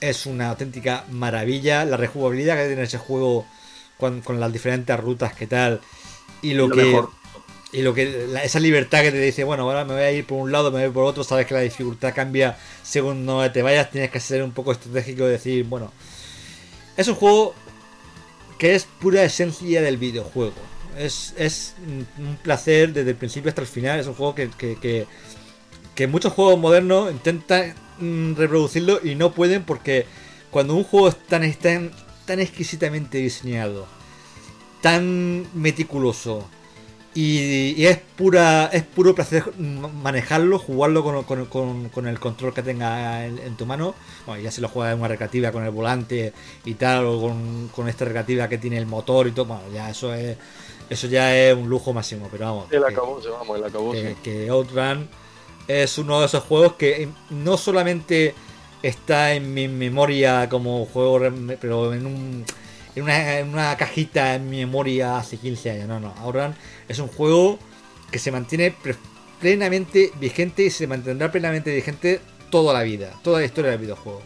es 0.00 0.26
una 0.26 0.50
auténtica 0.50 1.04
maravilla. 1.10 1.84
La 1.84 1.96
rejugabilidad 1.96 2.56
que 2.56 2.66
tiene 2.66 2.82
ese 2.82 2.98
juego 2.98 3.46
con, 3.98 4.20
con 4.22 4.40
las 4.40 4.52
diferentes 4.52 4.98
rutas 4.98 5.34
que 5.34 5.46
tal. 5.46 5.80
Y 6.42 6.54
lo, 6.54 6.68
Lo 6.68 6.76
que. 6.76 6.84
mejor. 6.84 7.10
Y 7.72 7.82
lo 7.82 7.94
que. 7.94 8.26
la- 8.28 8.44
esa 8.44 8.60
libertad 8.60 9.02
que 9.02 9.12
te 9.12 9.20
dice, 9.20 9.44
bueno, 9.44 9.62
ahora 9.64 9.84
me 9.84 9.94
voy 9.94 10.02
a 10.02 10.12
ir 10.12 10.26
por 10.26 10.38
un 10.38 10.52
lado, 10.52 10.70
me 10.70 10.84
voy 10.84 10.92
por 10.92 11.04
otro, 11.04 11.22
sabes 11.24 11.46
que 11.46 11.54
la 11.54 11.60
dificultad 11.60 12.14
cambia 12.14 12.58
según 12.82 13.24
no 13.24 13.50
te 13.52 13.62
vayas, 13.62 13.90
tienes 13.90 14.10
que 14.10 14.20
ser 14.20 14.42
un 14.42 14.52
poco 14.52 14.72
estratégico 14.72 15.24
y 15.26 15.30
decir, 15.30 15.64
bueno. 15.64 15.92
Es 16.96 17.08
un 17.08 17.14
juego 17.14 17.54
que 18.58 18.74
es 18.74 18.86
pura 19.00 19.24
esencia 19.24 19.82
del 19.82 19.96
videojuego. 19.96 20.54
Es, 20.98 21.34
es 21.38 21.74
un 22.18 22.36
placer 22.36 22.92
desde 22.92 23.10
el 23.10 23.16
principio 23.16 23.48
hasta 23.48 23.62
el 23.62 23.66
final. 23.66 24.00
Es 24.00 24.06
un 24.06 24.14
juego 24.14 24.34
que, 24.34 24.50
que, 24.50 25.06
que, 25.94 26.06
muchos 26.06 26.32
juegos 26.32 26.58
modernos 26.58 27.10
intentan 27.10 27.74
mm, 27.98 28.34
reproducirlo 28.34 29.00
y 29.02 29.14
no 29.14 29.32
pueden 29.32 29.64
porque 29.64 30.06
cuando 30.50 30.74
un 30.74 30.84
juego 30.84 31.08
es 31.08 31.16
tan, 31.26 31.50
tan, 31.54 31.90
tan 32.26 32.40
exquisitamente 32.40 33.18
diseñado, 33.18 33.86
tan 34.80 35.46
meticuloso 35.54 36.48
y, 37.14 37.74
y 37.76 37.86
es 37.86 37.98
pura 37.98 38.66
es 38.72 38.82
puro 38.84 39.14
placer 39.14 39.44
manejarlo, 39.58 40.58
jugarlo 40.58 41.02
con, 41.02 41.22
con- 41.24 41.46
con- 41.46 41.88
con 41.90 42.06
el 42.06 42.18
control 42.18 42.54
que 42.54 42.62
tenga 42.62 43.26
en, 43.26 43.38
en 43.38 43.56
tu 43.56 43.66
mano. 43.66 43.94
Bueno, 44.26 44.42
ya 44.42 44.50
si 44.50 44.60
lo 44.60 44.68
juegas 44.68 44.94
en 44.94 45.00
una 45.00 45.08
recreativa 45.08 45.52
con 45.52 45.64
el 45.64 45.70
volante 45.70 46.32
y 46.64 46.74
tal, 46.74 47.04
o 47.06 47.20
con, 47.74 47.88
esta 47.88 48.04
recreativa 48.06 48.48
que 48.48 48.56
tiene 48.58 48.78
el 48.78 48.86
motor 48.86 49.26
y 49.26 49.32
todo, 49.32 49.46
bueno, 49.46 49.62
ya 49.74 49.90
eso 49.90 50.14
es 50.14 50.36
eso 50.90 51.06
ya 51.06 51.34
es 51.36 51.54
un 51.54 51.68
lujo 51.68 51.92
máximo, 51.92 52.28
pero 52.30 52.44
vamos. 52.46 52.66
El 52.72 52.80
que- 52.82 52.86
acabose, 52.92 53.28
vamos, 53.28 53.58
el 53.58 53.64
acabose. 53.64 54.16
que, 54.22 54.30
que 54.44 54.48
Outrun 54.50 55.08
es 55.68 55.96
uno 55.98 56.20
de 56.20 56.26
esos 56.26 56.42
juegos 56.44 56.74
que 56.74 57.08
no 57.30 57.56
solamente 57.56 58.34
está 58.82 59.32
en 59.34 59.54
mi 59.54 59.68
memoria 59.68 60.48
como 60.48 60.84
juego, 60.86 61.20
pero 61.60 61.94
en, 61.94 62.04
un, 62.06 62.44
en, 62.94 63.48
una, 63.48 63.76
cajita 63.76 64.34
en 64.34 64.50
mi 64.50 64.58
memoria 64.58 65.18
hace 65.18 65.36
15 65.36 65.70
años. 65.70 65.88
No, 65.88 66.00
no. 66.00 66.14
Outrun 66.20 66.54
es 66.88 66.98
un 66.98 67.08
juego 67.08 67.58
que 68.10 68.18
se 68.18 68.30
mantiene 68.30 68.74
plenamente 69.40 70.12
vigente 70.20 70.64
y 70.64 70.70
se 70.70 70.86
mantendrá 70.86 71.32
plenamente 71.32 71.74
vigente 71.74 72.20
toda 72.50 72.74
la 72.74 72.82
vida, 72.82 73.12
toda 73.22 73.40
la 73.40 73.46
historia 73.46 73.70
del 73.72 73.80
videojuego. 73.80 74.22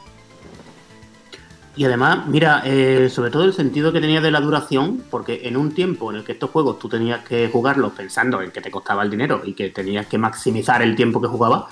Y 1.77 1.85
además, 1.85 2.27
mira, 2.27 2.63
eh, 2.65 3.11
sobre 3.11 3.31
todo 3.31 3.45
el 3.45 3.53
sentido 3.53 3.93
que 3.93 4.01
tenía 4.01 4.23
de 4.23 4.31
la 4.31 4.41
duración, 4.41 5.05
porque 5.11 5.43
en 5.45 5.59
un 5.59 5.75
tiempo 5.75 6.11
en 6.11 6.17
el 6.17 6.25
que 6.25 6.33
estos 6.33 6.51
juegos 6.51 6.79
tú 6.79 6.89
tenías 6.89 7.23
que 7.23 7.51
jugarlos 7.53 7.93
pensando 7.93 8.41
en 8.41 8.51
que 8.51 8.63
te 8.63 8.71
costaba 8.71 9.03
el 9.03 9.11
dinero 9.11 9.43
y 9.45 9.53
que 9.53 9.69
tenías 9.69 10.07
que 10.07 10.17
maximizar 10.17 10.81
el 10.81 10.97
tiempo 10.97 11.21
que 11.21 11.29
jugabas, 11.29 11.65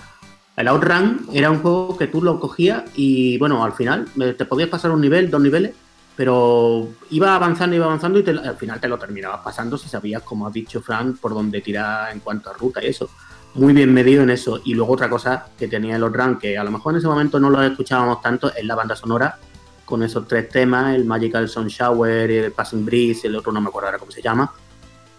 el 0.56 0.68
Outrun 0.68 1.26
era 1.32 1.50
un 1.50 1.60
juego 1.60 1.96
que 1.96 2.06
tú 2.06 2.22
lo 2.22 2.38
cogías 2.38 2.84
y, 2.94 3.38
bueno, 3.38 3.64
al 3.64 3.72
final 3.72 4.06
eh, 4.20 4.34
te 4.36 4.44
podías 4.44 4.68
pasar 4.68 4.90
un 4.90 5.00
nivel, 5.00 5.30
dos 5.30 5.40
niveles, 5.40 5.72
pero 6.16 6.88
iba 7.10 7.34
avanzando, 7.34 7.74
iba 7.76 7.86
avanzando 7.86 8.18
y 8.18 8.22
te- 8.22 8.30
al 8.30 8.56
final 8.56 8.80
te 8.80 8.88
lo 8.88 8.98
terminabas 8.98 9.40
pasando 9.42 9.76
si 9.76 9.88
sabías, 9.88 10.22
como 10.22 10.46
has 10.46 10.52
dicho 10.52 10.80
Frank, 10.80 11.18
por 11.20 11.34
dónde 11.34 11.60
tirar 11.60 12.12
en 12.12 12.20
cuanto 12.20 12.50
a 12.50 12.52
ruta 12.52 12.82
y 12.82 12.86
eso. 12.88 13.08
Muy 13.54 13.72
bien 13.72 13.92
medido 13.92 14.22
en 14.22 14.30
eso. 14.30 14.60
Y 14.64 14.74
luego 14.74 14.94
otra 14.94 15.08
cosa 15.08 15.46
que 15.56 15.68
tenía 15.68 15.96
el 15.96 16.02
Outrun, 16.02 16.38
que 16.38 16.58
a 16.58 16.64
lo 16.64 16.70
mejor 16.70 16.92
en 16.92 16.98
ese 16.98 17.06
momento 17.06 17.38
no 17.38 17.50
lo 17.50 17.62
escuchábamos 17.62 18.20
tanto, 18.20 18.52
es 18.54 18.64
la 18.64 18.74
banda 18.74 18.96
sonora 18.96 19.38
con 19.84 20.02
esos 20.02 20.26
tres 20.26 20.48
temas, 20.48 20.94
el 20.94 21.04
Magical 21.04 21.48
Sun 21.48 21.68
Shower, 21.68 22.30
el 22.30 22.52
Passing 22.52 22.84
Breeze, 22.84 23.28
el 23.28 23.36
otro 23.36 23.52
no 23.52 23.60
me 23.60 23.68
acuerdo 23.68 23.88
ahora 23.88 23.98
cómo 23.98 24.10
se 24.10 24.22
llama, 24.22 24.50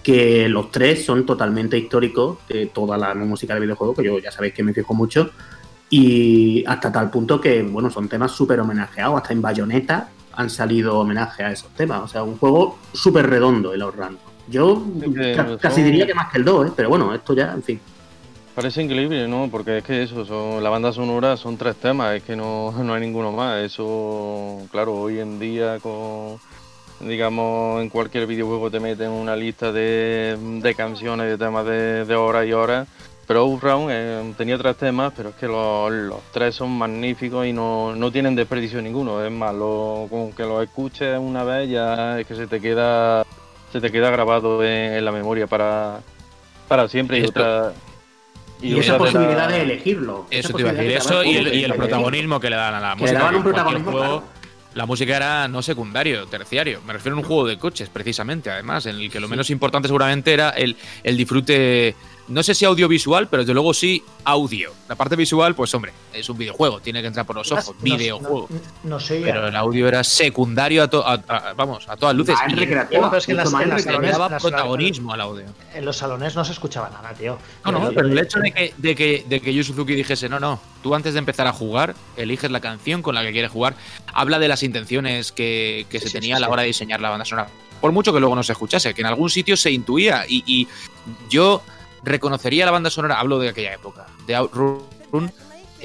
que 0.01 0.49
los 0.49 0.71
tres 0.71 1.05
son 1.05 1.25
totalmente 1.25 1.77
históricos 1.77 2.39
de 2.49 2.65
toda 2.67 2.97
la 2.97 3.13
música 3.13 3.53
de 3.53 3.59
videojuego, 3.59 3.93
que 3.93 4.03
yo 4.03 4.17
ya 4.19 4.31
sabéis 4.31 4.53
que 4.53 4.63
me 4.63 4.73
fijo 4.73 4.93
mucho, 4.93 5.29
y 5.89 6.65
hasta 6.65 6.91
tal 6.91 7.11
punto 7.11 7.39
que, 7.39 7.61
bueno, 7.61 7.89
son 7.91 8.09
temas 8.09 8.31
súper 8.31 8.59
homenajeados, 8.59 9.21
hasta 9.21 9.33
en 9.33 9.41
Bayonetta 9.41 10.09
han 10.35 10.49
salido 10.49 10.99
homenaje 10.99 11.43
a 11.43 11.51
esos 11.51 11.69
temas, 11.71 12.01
o 12.01 12.07
sea, 12.07 12.23
un 12.23 12.37
juego 12.37 12.77
súper 12.93 13.29
redondo 13.29 13.73
el 13.73 13.81
Outrun. 13.81 14.17
Yo 14.47 14.83
Sí, 15.03 15.35
son- 15.35 15.57
casi 15.57 15.81
diría 15.81 16.05
que 16.05 16.13
más 16.13 16.31
que 16.31 16.37
el 16.37 16.45
2, 16.45 16.67
¿eh? 16.67 16.71
pero 16.75 16.89
bueno, 16.89 17.13
esto 17.13 17.33
ya, 17.33 17.51
en 17.53 17.63
fin. 17.63 17.79
Parece 18.53 18.81
increíble, 18.83 19.27
¿no? 19.27 19.49
Porque 19.51 19.79
es 19.79 19.83
que 19.83 20.03
eso, 20.03 20.23
son, 20.25 20.63
la 20.63 20.69
banda 20.69 20.93
sonora 20.93 21.35
son 21.35 21.57
tres 21.57 21.75
temas, 21.75 22.15
es 22.15 22.23
que 22.23 22.35
no, 22.35 22.71
no 22.83 22.93
hay 22.93 23.01
ninguno 23.01 23.31
más. 23.31 23.57
Eso, 23.63 24.59
claro, 24.71 24.93
hoy 24.93 25.19
en 25.19 25.39
día 25.39 25.79
con, 25.79 26.37
digamos, 27.01 27.81
en 27.81 27.89
cualquier 27.89 28.27
videojuego 28.27 28.69
te 28.71 28.79
meten 28.79 29.09
una 29.11 29.35
lista 29.35 29.71
de, 29.71 30.37
de 30.61 30.75
canciones, 30.75 31.27
de 31.27 31.37
temas 31.37 31.65
de, 31.65 32.05
de 32.05 32.15
horas 32.15 32.47
y 32.47 32.53
horas. 32.53 32.87
Pero 33.27 33.41
Outrun 33.41 33.87
eh, 33.89 34.33
tenía 34.37 34.57
tres 34.57 34.77
temas, 34.77 35.11
pero 35.15 35.29
es 35.29 35.35
que 35.35 35.47
los, 35.47 35.91
los 35.91 36.19
tres 36.31 36.53
son 36.53 36.71
magníficos 36.77 37.45
y 37.47 37.53
no, 37.53 37.95
no 37.95 38.11
tienen 38.11 38.35
desperdicio 38.35 38.81
ninguno. 38.81 39.23
Es 39.25 39.31
más, 39.31 39.53
lo, 39.55 40.07
con 40.09 40.31
que 40.31 40.43
los 40.43 40.63
escuches 40.63 41.17
una 41.19 41.43
vez 41.43 41.69
ya 41.69 42.19
es 42.19 42.27
que 42.27 42.35
se 42.35 42.45
te 42.47 42.61
queda 42.61 43.25
se 43.71 43.81
te 43.81 43.91
queda 43.91 44.09
grabado 44.11 44.63
en, 44.63 44.93
en 44.93 45.03
la 45.05 45.11
memoria 45.11 45.47
para, 45.47 45.99
para 46.67 46.87
siempre. 46.87 47.17
Y, 47.17 47.23
Esto- 47.23 47.39
otra, 47.41 47.73
Y, 48.61 48.79
esa 48.79 48.93
otra 48.95 49.07
de 49.07 49.13
la- 49.13 49.19
posibilidad 49.19 49.49
de 49.49 49.61
elegirlo. 49.63 50.27
esa 50.29 50.47
Eso 50.49 50.55
te 50.57 50.61
iba 50.61 50.69
a 50.69 50.73
decir, 50.73 50.97
posibilidad 50.97 51.23
eso 51.23 51.23
y 51.23 51.37
el, 51.37 51.55
y 51.55 51.63
el 51.63 51.71
te- 51.71 51.77
protagonismo 51.77 52.39
que 52.39 52.49
le 52.51 52.55
dan 52.55 52.75
a 52.75 52.79
la 52.79 52.89
Que 52.91 52.95
le 52.95 53.01
música. 53.01 53.19
daban 53.19 53.35
un 53.35 53.43
protagonismo, 53.43 53.91
juego, 53.91 54.05
claro. 54.21 54.35
La 54.75 54.85
música 54.85 55.15
era 55.15 55.47
no 55.47 55.61
secundario, 55.61 56.25
terciario. 56.27 56.81
Me 56.85 56.93
refiero 56.93 57.15
a 57.15 57.19
un 57.21 57.25
juego 57.25 57.47
de 57.47 57.57
coches, 57.57 57.89
precisamente, 57.89 58.51
además, 58.51 58.85
en 58.85 58.97
el 58.97 59.09
que 59.09 59.19
lo 59.21 59.27
menos 59.29 59.49
importante 59.49 59.87
seguramente 59.87 60.33
era 60.33 60.49
el, 60.49 60.75
el 61.01 61.15
disfrute, 61.17 61.95
no 62.27 62.41
sé 62.43 62.55
si 62.55 62.65
audiovisual, 62.65 63.27
pero 63.27 63.43
desde 63.43 63.53
luego 63.53 63.73
sí 63.73 64.03
audio. 64.23 64.71
La 64.89 64.95
parte 64.95 65.15
visual, 65.15 65.53
pues 65.55 65.73
hombre, 65.75 65.93
es 66.13 66.27
un 66.29 66.37
videojuego, 66.37 66.79
tiene 66.79 67.01
que 67.01 67.07
entrar 67.07 67.25
por 67.25 67.35
los 67.35 67.51
ojos, 67.51 67.75
No- 67.77 67.83
videojuego. 67.83 68.47
No, 68.49 68.89
no 68.89 68.99
sé. 68.99 69.21
Pero 69.23 69.47
el 69.47 69.55
audio 69.55 69.87
era 69.87 70.03
secundario 70.03 70.83
a, 70.83 70.87
to- 70.89 71.05
a- 71.05 71.13
a- 71.27 71.53
vamos, 71.53 71.87
a 71.87 71.95
todas 71.97 72.15
luces. 72.15 72.35
Ah, 72.39 72.45
en 72.45 72.51
Y 72.51 72.55
recreativa, 72.55 72.99
Bueno, 72.99 73.09
pero 73.11 73.17
es 73.19 73.25
que 73.25 73.31
en 73.33 73.37
las- 73.37 73.45
en 73.47 73.51
salones- 73.83 74.11
daba 74.13 74.29
las- 74.29 74.41
protagonismo 74.41 75.13
al 75.13 75.21
audio. 75.21 75.45
En 75.73 75.85
los 75.85 75.97
salones 75.97 76.35
no 76.35 76.43
se 76.43 76.53
escuchaba 76.53 76.89
nada, 76.89 77.13
tío. 77.13 77.37
No, 77.63 77.71
no, 77.71 77.91
pero 77.93 78.07
el 78.07 78.17
hecho 78.17 78.39
de 78.39 78.51
que, 78.51 78.73
de 78.77 78.95
que, 78.95 79.25
de 79.27 79.39
que 79.41 79.53
Yu 79.53 79.63
Suzuki 79.63 79.93
dijese, 79.93 80.27
no, 80.27 80.39
no, 80.39 80.59
tú 80.81 80.95
antes 80.95 81.13
de 81.13 81.19
empezar 81.19 81.45
a 81.47 81.53
jugar, 81.53 81.95
eliges 82.17 82.49
la 82.49 82.59
canción 82.59 83.01
con 83.01 83.13
la 83.15 83.23
que 83.23 83.31
quieres 83.31 83.51
jugar, 83.51 83.75
habla 84.13 84.39
de 84.39 84.47
las 84.47 84.63
intenciones 84.63 85.31
que, 85.31 85.85
que 85.89 85.99
Sí, 85.99 86.05
se 86.05 86.09
sí, 86.09 86.13
tenía 86.13 86.35
sí, 86.35 86.37
a 86.37 86.39
la 86.41 86.47
sí. 86.47 86.53
hora 86.53 86.61
de 86.63 86.67
diseñar 86.69 87.01
la 87.01 87.09
banda 87.09 87.25
sonora. 87.25 87.49
Por 87.81 87.91
mucho 87.91 88.11
que 88.13 88.19
luego 88.19 88.35
no 88.35 88.41
se 88.41 88.53
escuchase, 88.53 88.93
que 88.93 89.01
en 89.01 89.07
algún 89.07 89.29
sitio 89.29 89.55
se 89.57 89.69
intuía. 89.69 90.25
Y, 90.27 90.43
y 90.47 90.67
yo 91.29 91.61
reconocería 92.05 92.65
la 92.65 92.71
banda 92.71 92.89
sonora, 92.89 93.19
hablo 93.19 93.39
de 93.39 93.49
aquella 93.49 93.73
época, 93.73 94.05
de 94.27 94.35
Outrun, 94.35 95.31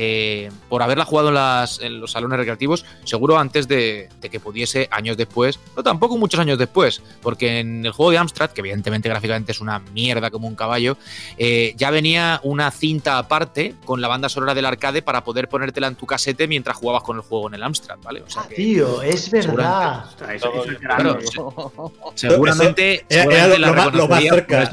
eh, 0.03 0.51
por 0.71 0.83
haberla 0.83 1.05
jugado 1.05 1.29
en, 1.29 1.35
las, 1.35 1.81
en 1.81 2.01
los 2.01 2.13
salones 2.13 2.39
recreativos, 2.39 2.87
seguro 3.05 3.39
antes 3.39 3.69
de, 3.69 4.09
de 4.21 4.31
que 4.31 4.41
pudiese, 4.41 4.89
años 4.91 5.17
después, 5.19 5.59
no 5.77 5.83
tampoco 5.83 6.17
muchos 6.17 6.41
años 6.41 6.57
después, 6.59 7.03
porque 7.21 7.59
en 7.59 7.85
el 7.85 7.93
juego 7.93 8.11
de 8.13 8.17
Amstrad, 8.19 8.51
que 8.51 8.61
evidentemente 8.63 9.09
gráficamente 9.11 9.53
es 9.53 9.61
una 9.61 9.81
mierda 9.93 10.31
como 10.31 10.49
un 10.49 10.55
caballo, 10.55 10.97
eh, 11.37 11.75
ya 11.77 11.91
venía 11.91 12.41
una 12.45 12.71
cinta 12.71 13.19
aparte 13.19 13.75
con 13.85 14.01
la 14.01 14.09
banda 14.09 14.31
sonora 14.31 14.55
del 14.55 14.65
arcade 14.65 15.03
para 15.03 15.23
poder 15.23 15.49
ponértela 15.49 15.89
en 15.89 15.97
tu 15.97 16.07
casete 16.07 16.47
mientras 16.49 16.77
jugabas 16.79 17.03
con 17.03 17.17
el 17.17 17.23
juego 17.23 17.49
en 17.49 17.55
el 17.57 17.63
Amstrad, 17.63 17.99
¿vale? 18.03 18.23
O 18.23 18.31
sea 18.31 18.43
Ah, 18.43 18.49
tío, 18.49 19.03
es 19.03 19.31
verdad. 19.31 20.05
O 20.15 20.19
sea, 20.19 20.35
eso- 20.35 20.53
eso 20.63 20.71
es. 20.73 20.79
Claro, 20.79 21.19
seguramente, 22.15 23.05
Era- 23.09 23.23
era 23.25 23.45
seguramente 23.45 23.59
lo- 23.59 23.75
la 23.75 23.85
lo 23.91 24.09
más- 24.09 24.23
cerca. 24.23 24.71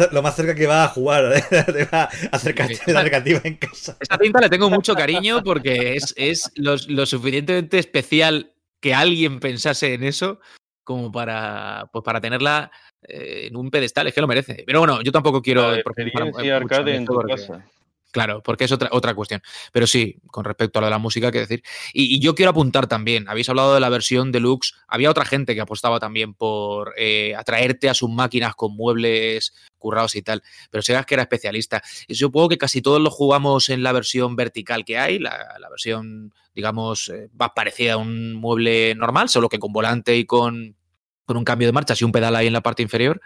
Lo 0.12 0.22
más 0.22 0.36
cerca 0.36 0.54
que 0.54 0.66
va 0.66 0.84
a 0.84 0.88
jugar, 0.88 1.32
te 1.50 1.84
va 1.84 2.02
a 2.02 2.10
acercarte 2.32 2.76
Sí. 2.76 2.90
a 2.90 2.94
la 2.94 3.02
recreativa 3.02 3.40
en 3.44 3.56
casa. 3.56 3.96
Esta 4.00 4.16
cinta 4.18 4.40
le 4.40 4.48
tengo 4.48 4.70
mucho 4.70 4.94
cariño 4.94 5.42
porque 5.42 5.94
es, 5.96 6.12
es 6.16 6.50
lo, 6.56 6.76
lo 6.88 7.06
suficientemente 7.06 7.78
especial 7.78 8.52
que 8.80 8.94
alguien 8.94 9.40
pensase 9.40 9.94
en 9.94 10.04
eso 10.04 10.40
como 10.84 11.12
para, 11.12 11.88
pues 11.92 12.02
para 12.04 12.20
tenerla 12.20 12.70
eh, 13.06 13.46
en 13.48 13.56
un 13.56 13.70
pedestal, 13.70 14.06
es 14.08 14.14
que 14.14 14.20
lo 14.20 14.26
merece. 14.26 14.64
Pero 14.66 14.80
bueno, 14.80 15.02
yo 15.02 15.12
tampoco 15.12 15.40
quiero... 15.40 15.70
La 15.70 15.78
experiencia 15.80 16.42
en 16.42 16.52
arcade 16.52 16.96
en 16.96 17.04
tu 17.04 17.14
porque- 17.14 17.34
casa. 17.34 17.64
Claro, 18.12 18.42
porque 18.42 18.64
es 18.64 18.72
otra, 18.72 18.88
otra 18.92 19.14
cuestión. 19.14 19.40
Pero 19.72 19.86
sí, 19.86 20.16
con 20.28 20.44
respecto 20.44 20.78
a 20.78 20.82
lo 20.82 20.86
de 20.86 20.90
la 20.90 20.98
música, 20.98 21.30
que 21.30 21.40
decir. 21.40 21.62
Y, 21.92 22.18
yo 22.20 22.34
quiero 22.34 22.50
apuntar 22.50 22.86
también, 22.88 23.28
habéis 23.28 23.48
hablado 23.48 23.74
de 23.74 23.80
la 23.80 23.88
versión 23.88 24.32
deluxe, 24.32 24.74
había 24.88 25.10
otra 25.10 25.24
gente 25.24 25.54
que 25.54 25.60
apostaba 25.60 26.00
también 26.00 26.34
por 26.34 26.92
eh, 26.96 27.34
atraerte 27.36 27.88
a 27.88 27.94
sus 27.94 28.10
máquinas 28.10 28.54
con 28.54 28.74
muebles 28.74 29.54
currados 29.78 30.14
y 30.16 30.22
tal, 30.22 30.42
pero 30.70 30.82
Sega 30.82 31.04
que 31.04 31.14
era 31.14 31.22
especialista. 31.22 31.82
Y 32.08 32.16
supongo 32.16 32.48
que 32.48 32.58
casi 32.58 32.82
todos 32.82 33.00
lo 33.00 33.10
jugamos 33.10 33.68
en 33.68 33.82
la 33.82 33.92
versión 33.92 34.36
vertical 34.36 34.84
que 34.84 34.98
hay, 34.98 35.18
la, 35.18 35.58
versión, 35.70 36.34
digamos, 36.54 37.08
eh, 37.10 37.28
más 37.34 37.50
parecida 37.54 37.94
a 37.94 37.96
un 37.96 38.34
mueble 38.34 38.94
normal, 38.96 39.28
solo 39.28 39.48
que 39.48 39.58
con 39.58 39.72
volante 39.72 40.16
y 40.16 40.26
con, 40.26 40.76
con 41.24 41.36
un 41.36 41.44
cambio 41.44 41.68
de 41.68 41.72
marchas 41.72 42.00
y 42.00 42.04
un 42.04 42.12
pedal 42.12 42.34
ahí 42.34 42.48
en 42.48 42.52
la 42.52 42.60
parte 42.60 42.82
inferior. 42.82 43.20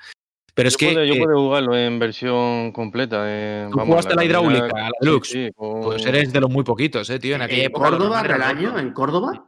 Pero 0.55 0.69
es 0.69 0.75
yo 0.75 0.79
que... 0.79 0.93
puedo, 0.93 1.05
yo 1.05 1.15
eh, 1.15 1.19
puedo 1.19 1.39
jugarlo 1.39 1.77
en 1.77 1.99
versión 1.99 2.71
completa. 2.73 3.25
eh, 3.27 3.67
¿Tú 3.71 3.77
vamos, 3.77 3.89
jugaste 3.93 4.15
la 4.15 4.25
hidráulica, 4.25 4.67
la 4.69 4.87
sí, 4.87 4.93
deluxe? 5.01 5.29
sí, 5.31 5.51
con- 5.55 5.81
pues 5.83 6.07
eres 6.07 6.33
de 6.33 6.41
los 6.41 6.51
muy 6.51 6.63
poquitos, 6.63 7.11
eh, 7.11 7.19
tío. 7.19 7.35
En 7.35 7.43
aquella 7.43 7.63
¿En 7.63 7.67
época... 7.67 7.91
lo 7.91 7.97
Córdoba, 7.99 8.21
era 8.21 8.35
Relaño? 8.35 8.79
¿En 8.79 8.93
Córdoba? 8.93 9.47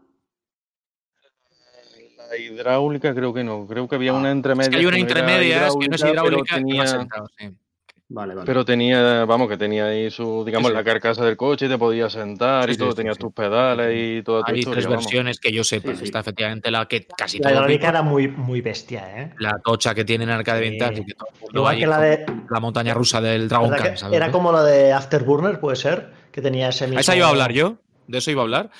La 2.29 2.37
hidráulica 2.37 3.15
creo 3.15 3.33
que 3.33 3.45
no. 3.45 3.67
Creo 3.69 3.87
que 3.89 3.95
había 3.95 4.11
Ah, 4.11 4.15
una 4.15 4.31
Es 4.31 4.35
entremedia. 4.37 4.71
que 4.71 4.77
hay 4.79 4.87
una 4.87 4.97
no 5.89 5.95
es 5.95 6.03
que 6.03 6.09
no 6.09 6.13
es 6.13 6.25
hidráulica, 6.25 6.55
que 6.57 6.61
tenía- 6.61 6.87
sentado, 6.89 7.27
sí. 7.39 7.51
Vale, 8.09 8.35
vale. 8.37 8.47
Pero 8.47 8.65
tenía, 8.65 9.25
vamos, 9.25 9.49
que 9.49 9.57
tenía 9.57 9.87
ahí 9.87 10.11
su, 10.13 10.45
digamos, 10.45 10.69
Sí, 10.69 10.73
sí. 10.73 10.77
la 10.77 10.85
carcasa 10.85 11.25
del 11.25 11.37
coche, 11.37 11.69
te 11.69 11.77
podías 11.77 12.13
sentar 12.13 12.67
Sí, 12.69 12.75
y 12.75 12.77
todo, 12.77 12.91
sí, 12.93 12.97
tenías 12.99 13.17
sí. 13.17 13.21
tus 13.21 13.33
pedales 13.33 13.93
y 13.97 14.23
toda 14.23 14.45
tu 14.45 14.53
Hay 14.53 14.59
historia. 14.61 14.75
tres 14.77 14.87
vamos. 14.87 15.05
versiones 15.05 15.41
que 15.41 15.53
yo 15.53 15.65
sepa. 15.65 15.91
Sí, 15.91 15.97
sí. 15.97 16.05
Está 16.05 16.21
efectivamente 16.21 16.71
la 16.71 16.87
que 16.87 17.05
casi 17.07 17.39
La 17.41 17.67
vimos, 17.67 17.83
era 17.83 18.03
muy, 18.03 18.29
muy 18.29 18.61
bestia, 18.61 19.23
¿eh? 19.23 19.33
la 19.41 19.59
tocha 19.65 19.93
que 19.93 20.05
tiene 20.05 20.23
en 20.23 20.31
Arcade. 20.31 20.61
Vintage. 20.61 21.01
y 21.01 21.05
que 21.05 21.15
todo 21.15 21.29
Igual 21.53 21.75
ahí 21.75 21.81
que 21.81 21.87
la 21.89 21.99
de. 22.01 22.27
la 22.49 22.61
montaña 22.61 22.95
rusa 22.95 23.21
del 23.21 23.49
Dragon 23.49 23.71
¿verdad 23.71 23.85
Khan, 23.87 23.97
¿sabes? 23.99 24.17
Era 24.17 24.31
como 24.31 24.53
la 24.53 24.63
de 24.63 24.93
Afterburner, 24.93 25.59
puede 25.59 25.75
ser, 25.77 26.11
que 26.31 26.41
tenía 26.41 26.69
ese 26.69 26.85
mismo. 26.87 26.99
A 26.99 27.01
esa 27.01 27.17
iba 27.17 27.27
a 27.27 27.31
hablar 27.31 27.51
yo. 27.53 27.79
De 28.09 28.19
eso 28.19 28.31
iba 28.31 28.41
a 28.43 28.45
hablar. 28.45 28.71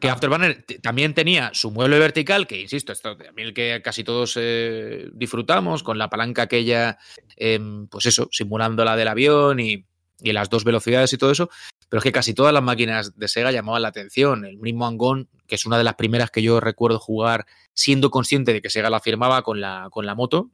Que 0.00 0.08
Afterburner 0.10 0.62
t- 0.62 0.78
también 0.78 1.14
tenía 1.14 1.50
su 1.54 1.70
mueble 1.70 1.98
vertical, 1.98 2.46
que 2.46 2.60
insisto, 2.60 2.92
esto 2.92 3.16
también 3.16 3.48
el 3.48 3.54
que 3.54 3.80
casi 3.82 4.04
todos 4.04 4.36
eh, 4.40 5.08
disfrutamos, 5.12 5.82
con 5.82 5.98
la 5.98 6.08
palanca 6.10 6.42
aquella, 6.42 6.98
em, 7.36 7.86
pues 7.88 8.06
eso, 8.06 8.28
simulando 8.32 8.84
la 8.84 8.96
del 8.96 9.08
avión 9.08 9.60
y, 9.60 9.84
y 10.20 10.32
las 10.32 10.50
dos 10.50 10.64
velocidades 10.64 11.12
y 11.12 11.18
todo 11.18 11.30
eso. 11.30 11.48
Pero 11.88 11.98
es 11.98 12.04
que 12.04 12.12
casi 12.12 12.32
todas 12.32 12.54
las 12.54 12.62
máquinas 12.62 13.18
de 13.18 13.28
Sega 13.28 13.52
llamaban 13.52 13.82
la 13.82 13.88
atención. 13.88 14.44
El 14.46 14.56
mismo 14.58 14.86
Angón, 14.86 15.28
que 15.46 15.56
es 15.56 15.66
una 15.66 15.76
de 15.76 15.84
las 15.84 15.94
primeras 15.94 16.30
que 16.30 16.40
yo 16.42 16.58
recuerdo 16.58 16.98
jugar 16.98 17.44
siendo 17.74 18.10
consciente 18.10 18.52
de 18.54 18.62
que 18.62 18.70
Sega 18.70 18.88
la 18.88 19.00
firmaba 19.00 19.42
con 19.42 19.60
la, 19.60 19.88
con 19.90 20.06
la 20.06 20.14
moto, 20.14 20.50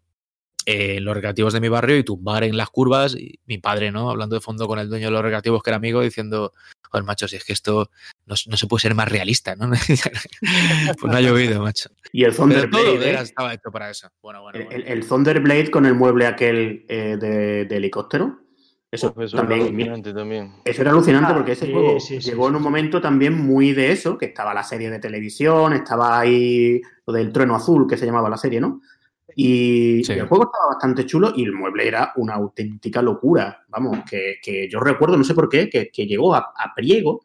eh, 0.66 0.96
en 0.96 1.04
los 1.04 1.14
recreativos 1.14 1.52
de 1.52 1.60
mi 1.60 1.68
barrio 1.68 1.96
y 1.98 2.04
tumbar 2.04 2.44
en 2.44 2.56
las 2.56 2.68
curvas. 2.70 3.14
Y 3.14 3.38
mi 3.46 3.58
padre, 3.58 3.90
¿no? 3.90 4.10
Hablando 4.10 4.34
de 4.36 4.40
fondo 4.40 4.66
con 4.66 4.78
el 4.78 4.88
dueño 4.88 5.06
de 5.06 5.12
los 5.12 5.22
recreativos, 5.22 5.62
que 5.62 5.70
era 5.70 5.76
amigo, 5.76 6.00
diciendo, 6.02 6.52
joder, 6.90 7.04
macho, 7.04 7.26
si 7.28 7.36
es 7.36 7.44
que 7.44 7.52
esto 7.52 7.90
no, 8.26 8.34
no 8.46 8.56
se 8.56 8.66
puede 8.66 8.80
ser 8.82 8.94
más 8.94 9.08
realista, 9.08 9.54
¿no? 9.56 9.70
pues 10.40 11.12
no 11.12 11.16
ha 11.16 11.20
llovido, 11.20 11.62
macho. 11.62 11.90
Y 12.12 12.24
el 12.24 12.34
Thunderblade, 12.34 13.10
¿eh? 13.10 13.18
estaba 13.22 13.52
hecho 13.54 13.70
para 13.70 13.90
eso. 13.90 14.08
Bueno, 14.22 14.42
bueno, 14.42 14.58
El, 14.58 14.64
bueno. 14.66 14.84
el- 14.84 14.92
el 14.92 15.06
Thunderblade 15.06 15.70
con 15.70 15.86
el 15.86 15.94
mueble 15.94 16.26
aquel 16.26 16.84
eh, 16.88 17.16
de, 17.20 17.64
de 17.66 17.76
helicóptero. 17.76 18.40
Eso 18.90 19.12
Pues 19.12 19.26
eso 19.26 19.36
era 19.36 19.46
también. 19.48 19.68
alucinante 19.68 20.14
también. 20.14 20.54
Eso 20.64 20.80
era 20.80 20.92
alucinante 20.92 21.32
Ah, 21.32 21.34
porque 21.36 21.52
ese 21.52 21.66
sí, 21.66 21.72
juego 21.72 22.00
sí, 22.00 22.22
sí, 22.22 22.30
llegó 22.30 22.44
sí, 22.44 22.48
en 22.50 22.56
un 22.56 22.62
momento 22.62 23.02
también 23.02 23.34
muy 23.34 23.74
de 23.74 23.92
eso, 23.92 24.16
que 24.16 24.24
estaba 24.24 24.54
la 24.54 24.64
serie 24.64 24.88
de 24.88 24.98
televisión, 24.98 25.74
estaba 25.74 26.18
ahí 26.18 26.80
lo 27.06 27.12
del 27.12 27.30
trueno 27.30 27.54
azul, 27.54 27.86
que 27.86 27.98
se 27.98 28.06
llamaba 28.06 28.30
la 28.30 28.38
serie, 28.38 28.62
¿no? 28.62 28.80
Y, 29.40 30.02
Sí. 30.02 30.14
y 30.14 30.18
el 30.18 30.26
juego 30.26 30.44
estaba 30.46 30.66
bastante 30.74 31.06
chulo 31.06 31.32
y 31.36 31.44
el 31.44 31.52
mueble 31.52 31.86
era 31.86 32.12
una 32.16 32.34
auténtica 32.34 33.00
locura. 33.02 33.64
Vamos, 33.68 33.98
que, 34.10 34.38
que 34.42 34.68
yo 34.68 34.80
recuerdo, 34.80 35.16
no 35.16 35.22
sé 35.22 35.32
por 35.32 35.48
qué, 35.48 35.70
que, 35.70 35.90
que 35.92 36.06
llegó 36.06 36.34
a, 36.34 36.38
a 36.56 36.74
Priego. 36.74 37.20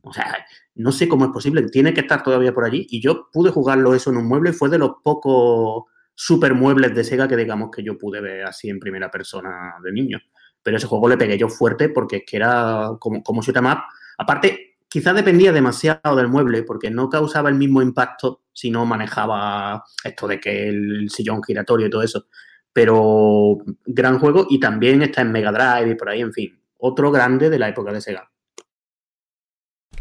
O 0.00 0.10
sea, 0.12 0.34
no 0.76 0.92
sé 0.92 1.08
cómo 1.08 1.26
es 1.26 1.30
posible, 1.30 1.68
tiene 1.68 1.92
que 1.92 2.00
estar 2.00 2.22
todavía 2.22 2.54
por 2.54 2.64
allí. 2.64 2.86
Y 2.88 3.02
yo 3.02 3.28
pude 3.30 3.50
jugarlo 3.50 3.94
eso 3.94 4.08
en 4.10 4.16
un 4.16 4.26
mueble, 4.26 4.54
fue 4.54 4.70
de 4.70 4.78
los 4.78 4.92
pocos 5.04 5.84
super 6.14 6.54
muebles 6.54 6.94
de 6.94 7.04
Sega 7.04 7.28
que 7.28 7.36
digamos 7.36 7.70
que 7.70 7.82
yo 7.82 7.98
pude 7.98 8.22
ver 8.22 8.44
así 8.46 8.70
en 8.70 8.80
primera 8.80 9.10
persona 9.10 9.74
de 9.84 9.92
niño. 9.92 10.18
Pero 10.62 10.78
ese 10.78 10.86
juego 10.86 11.06
le 11.06 11.18
pegué 11.18 11.36
yo 11.36 11.48
fuerte 11.50 11.90
porque 11.90 12.16
es 12.16 12.22
que 12.26 12.36
era 12.38 12.92
como, 12.98 13.22
como 13.22 13.42
shoot 13.42 13.56
'em 13.58 13.66
up. 13.66 13.78
Aparte, 14.16 14.67
quizás 14.88 15.14
dependía 15.14 15.52
demasiado 15.52 16.16
del 16.16 16.28
mueble 16.28 16.62
porque 16.62 16.90
no 16.90 17.08
causaba 17.08 17.48
el 17.48 17.54
mismo 17.54 17.82
impacto 17.82 18.42
si 18.52 18.70
no 18.70 18.86
manejaba 18.86 19.84
esto 20.02 20.26
de 20.26 20.40
que 20.40 20.68
el 20.68 21.10
sillón 21.10 21.42
giratorio 21.42 21.86
y 21.86 21.90
todo 21.90 22.02
eso. 22.02 22.26
Pero 22.72 23.58
gran 23.86 24.18
juego 24.18 24.46
y 24.48 24.60
también 24.60 25.02
está 25.02 25.22
en 25.22 25.32
Mega 25.32 25.52
Drive 25.52 25.92
y 25.92 25.94
por 25.94 26.08
ahí, 26.08 26.20
en 26.20 26.32
fin. 26.32 26.60
Otro 26.78 27.10
grande 27.10 27.50
de 27.50 27.58
la 27.58 27.68
época 27.68 27.92
de 27.92 28.00
Sega. 28.00 28.30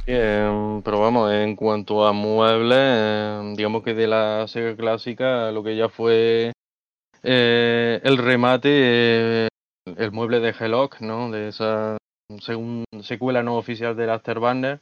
Bien, 0.05 0.81
pero 0.85 1.01
vamos, 1.01 1.31
en 1.33 1.55
cuanto 1.55 2.07
a 2.07 2.13
muebles, 2.13 2.77
eh, 2.79 3.53
digamos 3.57 3.83
que 3.83 3.93
de 3.93 4.07
la 4.07 4.47
Sega 4.47 4.75
clásica, 4.75 5.51
lo 5.51 5.63
que 5.63 5.75
ya 5.75 5.89
fue 5.89 6.53
eh, 7.23 7.99
el 8.03 8.17
remate, 8.17 8.69
eh, 8.71 9.47
el 9.97 10.11
mueble 10.11 10.39
de 10.39 10.55
Hellock, 10.57 11.01
¿no? 11.01 11.29
De 11.29 11.49
esa 11.49 11.97
segun- 12.39 12.83
secuela 13.01 13.43
no 13.43 13.55
oficial 13.55 13.95
del 13.95 14.09
Afterburner, 14.09 14.79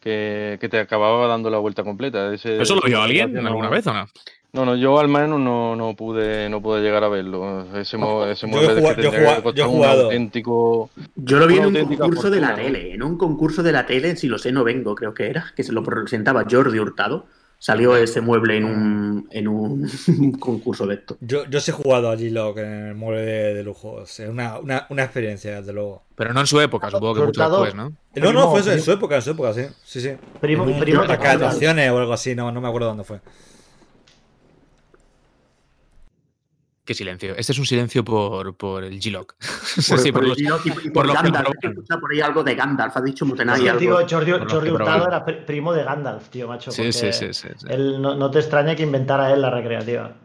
que, 0.00 0.58
que 0.60 0.68
te 0.68 0.78
acababa 0.78 1.26
dando 1.26 1.50
la 1.50 1.58
vuelta 1.58 1.84
completa. 1.84 2.32
Ese- 2.32 2.60
¿Eso 2.60 2.74
lo 2.74 2.82
vio 2.82 3.00
alguien 3.02 3.32
no- 3.34 3.48
alguna 3.48 3.68
vez 3.68 3.86
o 3.86 3.92
no? 3.94 4.06
No, 4.52 4.64
no, 4.64 4.74
yo 4.74 4.98
al 4.98 5.06
menos 5.06 5.38
no, 5.38 5.76
no 5.76 5.94
pude 5.94 6.50
no 6.50 6.60
pude 6.60 6.80
llegar 6.82 7.04
a 7.04 7.08
verlo. 7.08 7.68
Ese, 7.78 7.96
mo- 7.96 8.24
ese 8.26 8.50
Yo 8.50 8.60
he 8.62 8.66
jugado- 8.80 8.96
que 8.96 9.02
yo 9.02 9.10
jugado- 9.12 9.52
yo 9.54 9.64
he 9.64 9.68
un 9.68 9.84
auténtico... 9.84 10.90
Yo 11.14 11.38
lo 11.38 11.46
vi 11.46 11.58
en 11.58 11.66
un 11.66 11.74
concurso 11.96 12.30
de 12.30 12.40
la 12.40 12.54
tele, 12.56 12.94
en 12.94 13.02
un 13.04 13.16
concurso 13.16 13.62
de 13.62 13.70
la 13.72 13.86
tele, 13.86 14.16
si 14.16 14.26
lo 14.26 14.38
sé, 14.38 14.50
no 14.50 14.64
vengo, 14.64 14.96
creo 14.96 15.14
que 15.14 15.28
era, 15.28 15.52
que 15.54 15.62
se 15.62 15.72
lo 15.72 15.84
presentaba 15.84 16.44
Jordi 16.50 16.80
Hurtado. 16.80 17.26
Salió 17.62 17.94
ese 17.94 18.22
mueble 18.22 18.56
en 18.56 18.64
un, 18.64 19.28
en 19.30 19.46
un 19.46 19.86
concurso 20.40 20.86
de 20.86 20.94
esto. 20.94 21.18
Yo, 21.20 21.44
yo 21.44 21.60
sí 21.60 21.70
he 21.70 21.74
jugado 21.74 22.08
allí 22.10 22.30
lo 22.30 22.54
que 22.54 22.62
en 22.62 22.86
el 22.88 22.94
mueble 22.94 23.20
de, 23.20 23.54
de 23.54 23.62
lujo. 23.62 23.92
O 23.92 24.06
sea, 24.06 24.30
una, 24.30 24.58
una, 24.58 24.86
una 24.88 25.04
experiencia, 25.04 25.60
desde 25.60 25.74
luego. 25.74 26.02
Pero 26.16 26.32
no 26.32 26.40
en 26.40 26.46
su 26.46 26.58
época, 26.58 26.90
supongo 26.90 27.14
que 27.16 27.20
mucho 27.22 27.42
después, 27.48 27.74
¿no? 27.74 27.84
No, 27.84 27.92
no, 28.14 28.28
Primo, 28.30 28.50
fue 28.50 28.60
eso, 28.60 28.70
en 28.70 28.76
primo. 28.76 28.84
su 28.86 28.92
época, 28.92 29.16
en 29.16 29.22
su 29.22 29.30
época, 29.32 29.52
sí. 29.52 29.62
Sí, 29.84 30.00
sí. 30.00 30.10
Primo- 30.40 30.64
primo 30.80 31.04
de 31.04 31.12
atracciones 31.12 31.90
o 31.90 31.98
algo 31.98 32.12
así, 32.14 32.34
no, 32.34 32.50
no 32.50 32.60
me 32.62 32.68
acuerdo 32.68 32.88
dónde 32.88 33.04
fue. 33.04 33.20
Qué 36.84 36.94
silencio. 36.94 37.34
Este 37.36 37.52
es 37.52 37.58
un 37.58 37.66
silencio 37.66 38.02
por, 38.04 38.56
por 38.56 38.82
el 38.84 38.98
G-Lock. 38.98 39.34
Por, 39.88 39.98
sí, 39.98 40.10
por 40.10 40.12
por 40.12 40.22
el 40.24 40.28
los- 40.30 40.38
Gilo 40.38 40.58
y- 40.64 40.86
y 40.88 40.90
por 40.90 41.06
los 41.06 41.16
que 41.16 41.22
Gandalf. 41.22 41.48
He 41.62 41.68
escuchado 41.68 42.00
por 42.00 42.12
ahí 42.12 42.20
algo 42.20 42.42
de 42.42 42.54
Gandalf. 42.54 42.96
Ha 42.96 43.00
dicho 43.02 43.24
Mutenay 43.26 43.60
que, 43.62 43.70
algo. 43.70 43.78
tío, 43.80 43.94
Jordi, 44.08 44.30
Jordi 44.32 44.66
que 44.68 44.72
Hurtado 44.72 45.06
era 45.06 45.24
pri- 45.24 45.44
primo 45.46 45.72
de 45.72 45.84
Gandalf, 45.84 46.28
tío, 46.30 46.48
macho. 46.48 46.72
Sí, 46.72 46.92
sí, 46.92 47.12
sí, 47.12 47.32
sí. 47.32 47.48
Él 47.68 48.00
no, 48.02 48.14
no 48.16 48.30
te 48.30 48.40
extraña 48.40 48.74
que 48.74 48.82
inventara 48.82 49.32
él 49.32 49.42
la 49.42 49.50
recreativa. 49.50 50.16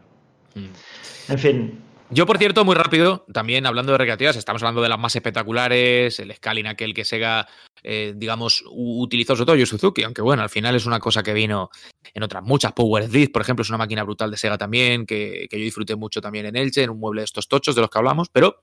Mm. 0.54 1.32
En 1.32 1.38
fin, 1.38 1.80
Yo, 2.10 2.24
por 2.26 2.38
cierto, 2.38 2.64
muy 2.64 2.74
rápido, 2.74 3.24
también 3.32 3.66
hablando 3.66 3.92
de 3.92 3.98
recreativas, 3.98 4.36
estamos 4.36 4.62
hablando 4.62 4.80
de 4.82 4.88
las 4.88 4.98
más 4.98 5.14
espectaculares, 5.14 6.18
el 6.20 6.34
scaling 6.34 6.66
aquel 6.68 6.94
que 6.94 7.04
Sega, 7.04 7.46
eh, 7.88 8.12
digamos, 8.16 8.62
u- 8.68 9.00
utilizó 9.02 9.34
sobre 9.36 9.46
todo 9.46 9.56
Yu 9.56 9.66
Suzuki, 9.66 10.02
aunque 10.02 10.20
bueno, 10.22 10.42
al 10.42 10.50
final 10.50 10.74
es 10.74 10.84
una 10.86 10.98
cosa 10.98 11.22
que 11.22 11.32
vino 11.32 11.70
en 12.12 12.22
otras 12.22 12.42
muchas. 12.42 12.72
Power 12.72 13.08
Disc, 13.08 13.30
por 13.32 13.42
ejemplo, 13.42 13.62
es 13.62 13.68
una 13.68 13.78
máquina 13.78 14.02
brutal 14.02 14.30
de 14.30 14.36
Sega 14.36 14.58
también, 14.58 15.06
que, 15.06 15.46
que 15.50 15.58
yo 15.58 15.64
disfruté 15.64 15.94
mucho 15.96 16.20
también 16.20 16.46
en 16.46 16.56
Elche, 16.56 16.82
en 16.82 16.90
un 16.90 16.98
mueble 16.98 17.20
de 17.20 17.26
estos 17.26 17.48
tochos 17.48 17.74
de 17.74 17.80
los 17.80 17.90
que 17.90 17.98
hablamos, 17.98 18.28
pero 18.30 18.62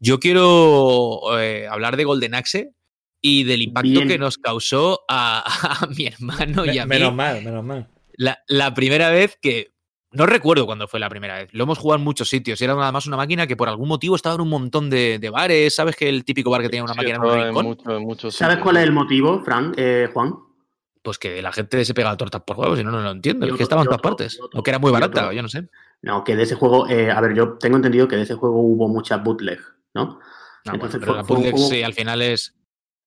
yo 0.00 0.18
quiero 0.18 1.38
eh, 1.38 1.66
hablar 1.70 1.96
de 1.96 2.04
Golden 2.04 2.34
Axe 2.34 2.72
y 3.20 3.44
del 3.44 3.62
impacto 3.62 3.88
Bien. 3.90 4.08
que 4.08 4.18
nos 4.18 4.36
causó 4.38 5.02
a, 5.08 5.44
a 5.82 5.86
mi 5.86 6.06
hermano 6.06 6.66
y 6.66 6.78
a 6.78 6.84
mí 6.84 6.90
menos 6.90 7.14
mal, 7.14 7.42
menos 7.44 7.64
mal. 7.64 7.88
la, 8.14 8.38
la 8.48 8.74
primera 8.74 9.10
vez 9.10 9.38
que. 9.40 9.71
No 10.12 10.26
recuerdo 10.26 10.66
cuándo 10.66 10.86
fue 10.88 11.00
la 11.00 11.08
primera 11.08 11.36
vez. 11.38 11.48
Lo 11.52 11.64
hemos 11.64 11.78
jugado 11.78 11.98
en 11.98 12.04
muchos 12.04 12.28
sitios. 12.28 12.60
y 12.60 12.64
Era 12.64 12.74
nada 12.74 12.92
más 12.92 13.06
una 13.06 13.16
máquina 13.16 13.46
que 13.46 13.56
por 13.56 13.68
algún 13.68 13.88
motivo 13.88 14.14
estaba 14.16 14.34
en 14.34 14.40
un 14.42 14.48
montón 14.50 14.90
de, 14.90 15.18
de 15.18 15.30
bares. 15.30 15.74
¿Sabes 15.74 15.96
que 15.96 16.08
el 16.08 16.24
típico 16.24 16.50
bar 16.50 16.60
que 16.62 16.68
tenía 16.68 16.84
una 16.84 16.92
Sí, 16.92 16.98
máquina 16.98 17.16
en 17.16 17.22
un 17.22 17.30
en 17.38 17.44
rincón? 17.46 17.64
mucho- 17.66 17.96
en 17.96 18.02
muchos 18.02 18.34
¿Sabes 18.34 18.58
cuál 18.58 18.76
es 18.76 18.82
el 18.84 18.92
motivo, 18.92 19.42
Frank, 19.42 19.74
eh, 19.76 20.08
Juan? 20.12 20.34
Pues 21.02 21.18
que 21.18 21.42
la 21.42 21.50
gente 21.52 21.84
se 21.84 21.94
pegaba 21.94 22.16
tortas 22.16 22.42
por 22.42 22.58
huevos 22.58 22.78
y 22.78 22.84
no, 22.84 22.90
no 22.92 23.00
lo 23.00 23.10
entiendo. 23.10 23.46
Es 23.46 23.54
que 23.54 23.62
estaba 23.62 23.82
en 23.82 23.86
todas 23.86 23.98
otro- 23.98 24.10
partes. 24.10 24.38
O 24.54 24.62
que 24.62 24.70
era 24.70 24.78
muy 24.78 24.92
barata, 24.92 25.32
yo 25.32 25.42
no 25.42 25.48
sé. 25.48 25.68
No, 26.02 26.22
que 26.24 26.36
de 26.36 26.42
ese 26.44 26.54
juego, 26.56 26.88
eh, 26.88 27.10
a 27.10 27.20
ver, 27.20 27.34
yo 27.34 27.54
tengo 27.58 27.76
entendido 27.76 28.06
que 28.08 28.16
de 28.16 28.22
ese 28.22 28.34
juego 28.34 28.60
hubo 28.60 28.88
muchas 28.88 29.22
bootleg, 29.22 29.60
¿no? 29.94 30.04
No, 30.04 30.18
bueno, 30.64 30.74
Entonces 30.74 31.00
pero 31.00 31.12
fue- 31.12 31.16
la 31.16 31.24
fue 31.24 31.36
un 31.36 31.42
bootleg 31.42 31.54
juego- 31.54 31.70
sí, 31.70 31.82
al 31.82 31.94
final 31.94 32.22
es, 32.22 32.54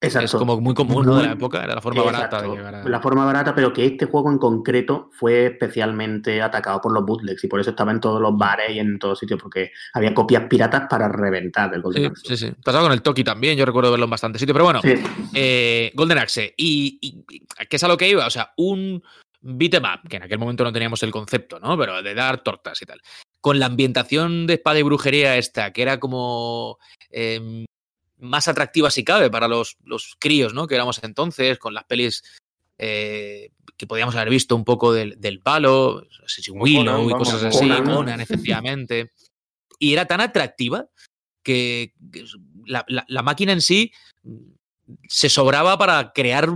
Exacto. 0.01 0.25
es 0.25 0.31
como 0.35 0.59
muy 0.61 0.73
común 0.75 1.05
¿no? 1.05 1.15
de 1.17 1.23
la 1.27 1.31
época. 1.33 1.63
Era 1.63 1.75
la 1.75 1.81
forma 1.81 2.03
barata 2.03 2.41
de 2.41 2.49
llegar 2.49 2.75
a. 2.75 2.83
La 2.87 2.99
forma 2.99 3.25
barata, 3.25 3.55
pero 3.55 3.73
que 3.73 3.85
este 3.85 4.05
juego 4.05 4.29
en 4.31 4.37
concreto 4.37 5.09
fue 5.13 5.47
especialmente 5.47 6.41
atacado 6.41 6.79
por 6.81 6.91
los 6.93 7.05
bootlegs 7.05 7.43
y 7.43 7.47
por 7.47 7.59
eso 7.59 7.71
estaba 7.71 7.91
en 7.91 7.99
todos 7.99 8.21
los 8.21 8.37
bares 8.37 8.71
y 8.71 8.79
en 8.79 8.99
todos 8.99 9.17
sitios, 9.19 9.41
porque 9.41 9.71
había 9.93 10.13
copias 10.13 10.43
piratas 10.47 10.83
para 10.89 11.07
reventar 11.07 11.71
del 11.71 11.81
Golden 11.81 12.03
Sí, 12.03 12.07
Axe. 12.07 12.37
sí, 12.37 12.47
sí. 12.47 12.53
Pasaba 12.63 12.83
con 12.83 12.91
el 12.93 13.01
Toki 13.01 13.23
también. 13.23 13.57
Yo 13.57 13.65
recuerdo 13.65 13.89
verlo 13.91 14.03
en 14.05 14.11
bastante 14.11 14.37
sitio. 14.37 14.53
Pero 14.53 14.65
bueno, 14.65 14.81
Sí. 14.81 14.93
Eh, 15.33 15.91
Golden 15.95 16.19
Axe. 16.19 16.53
Y, 16.57 16.99
y- 17.01 17.23
¿qué 17.67 17.75
es 17.77 17.83
a 17.83 17.87
lo 17.87 17.97
que 17.97 18.09
iba? 18.09 18.27
O 18.27 18.29
sea, 18.29 18.51
un 18.57 19.01
beat 19.41 19.73
'em 19.75 19.83
up, 19.83 20.07
que 20.09 20.17
en 20.17 20.23
aquel 20.23 20.39
momento 20.39 20.63
no 20.63 20.73
teníamos 20.73 21.01
el 21.03 21.11
concepto, 21.11 21.59
¿no? 21.59 21.77
Pero 21.77 22.01
de 22.03 22.13
dar 22.13 22.43
tortas 22.43 22.81
y 22.81 22.85
tal. 22.85 22.99
con 23.41 23.59
la 23.59 23.67
ambientación 23.67 24.47
de 24.47 24.55
espada 24.55 24.79
y 24.79 24.81
brujería 24.81 25.37
esta, 25.37 25.71
que 25.71 25.83
era 25.83 25.99
como 25.99 26.79
em, 27.11 27.64
más 28.17 28.47
atractiva 28.47 28.89
si 28.91 29.03
cabe 29.03 29.29
para 29.29 29.47
los, 29.47 29.77
los 29.83 30.15
críos, 30.19 30.53
¿no? 30.53 30.67
Que 30.67 30.75
éramos 30.75 31.03
entonces, 31.03 31.57
con 31.59 31.73
las 31.73 31.83
pelis 31.85 32.23
eh, 32.77 33.51
que 33.77 33.87
podíamos 33.87 34.15
haber 34.15 34.29
visto 34.29 34.55
un 34.55 34.63
poco 34.65 34.93
del, 34.93 35.19
del 35.19 35.39
palo, 35.41 36.03
Assassin's 36.25 36.49
Willow 36.59 37.09
y 37.09 37.13
cosas 37.13 37.41
vamos, 37.43 37.55
así, 37.55 37.67
Conan. 37.67 37.85
Conan, 37.85 38.21
efectivamente. 38.21 39.11
Y 39.79 39.93
era 39.93 40.05
tan 40.05 40.21
atractiva 40.21 40.87
que, 41.43 41.93
la, 42.65 42.83
la- 42.87 43.05
la 43.07 43.21
máquina 43.21 43.51
en 43.53 43.61
sí 43.61 43.91
mm, 44.23 44.37
se 45.07 45.29
sobraba 45.29 45.77
para 45.77 46.11
crear 46.13 46.49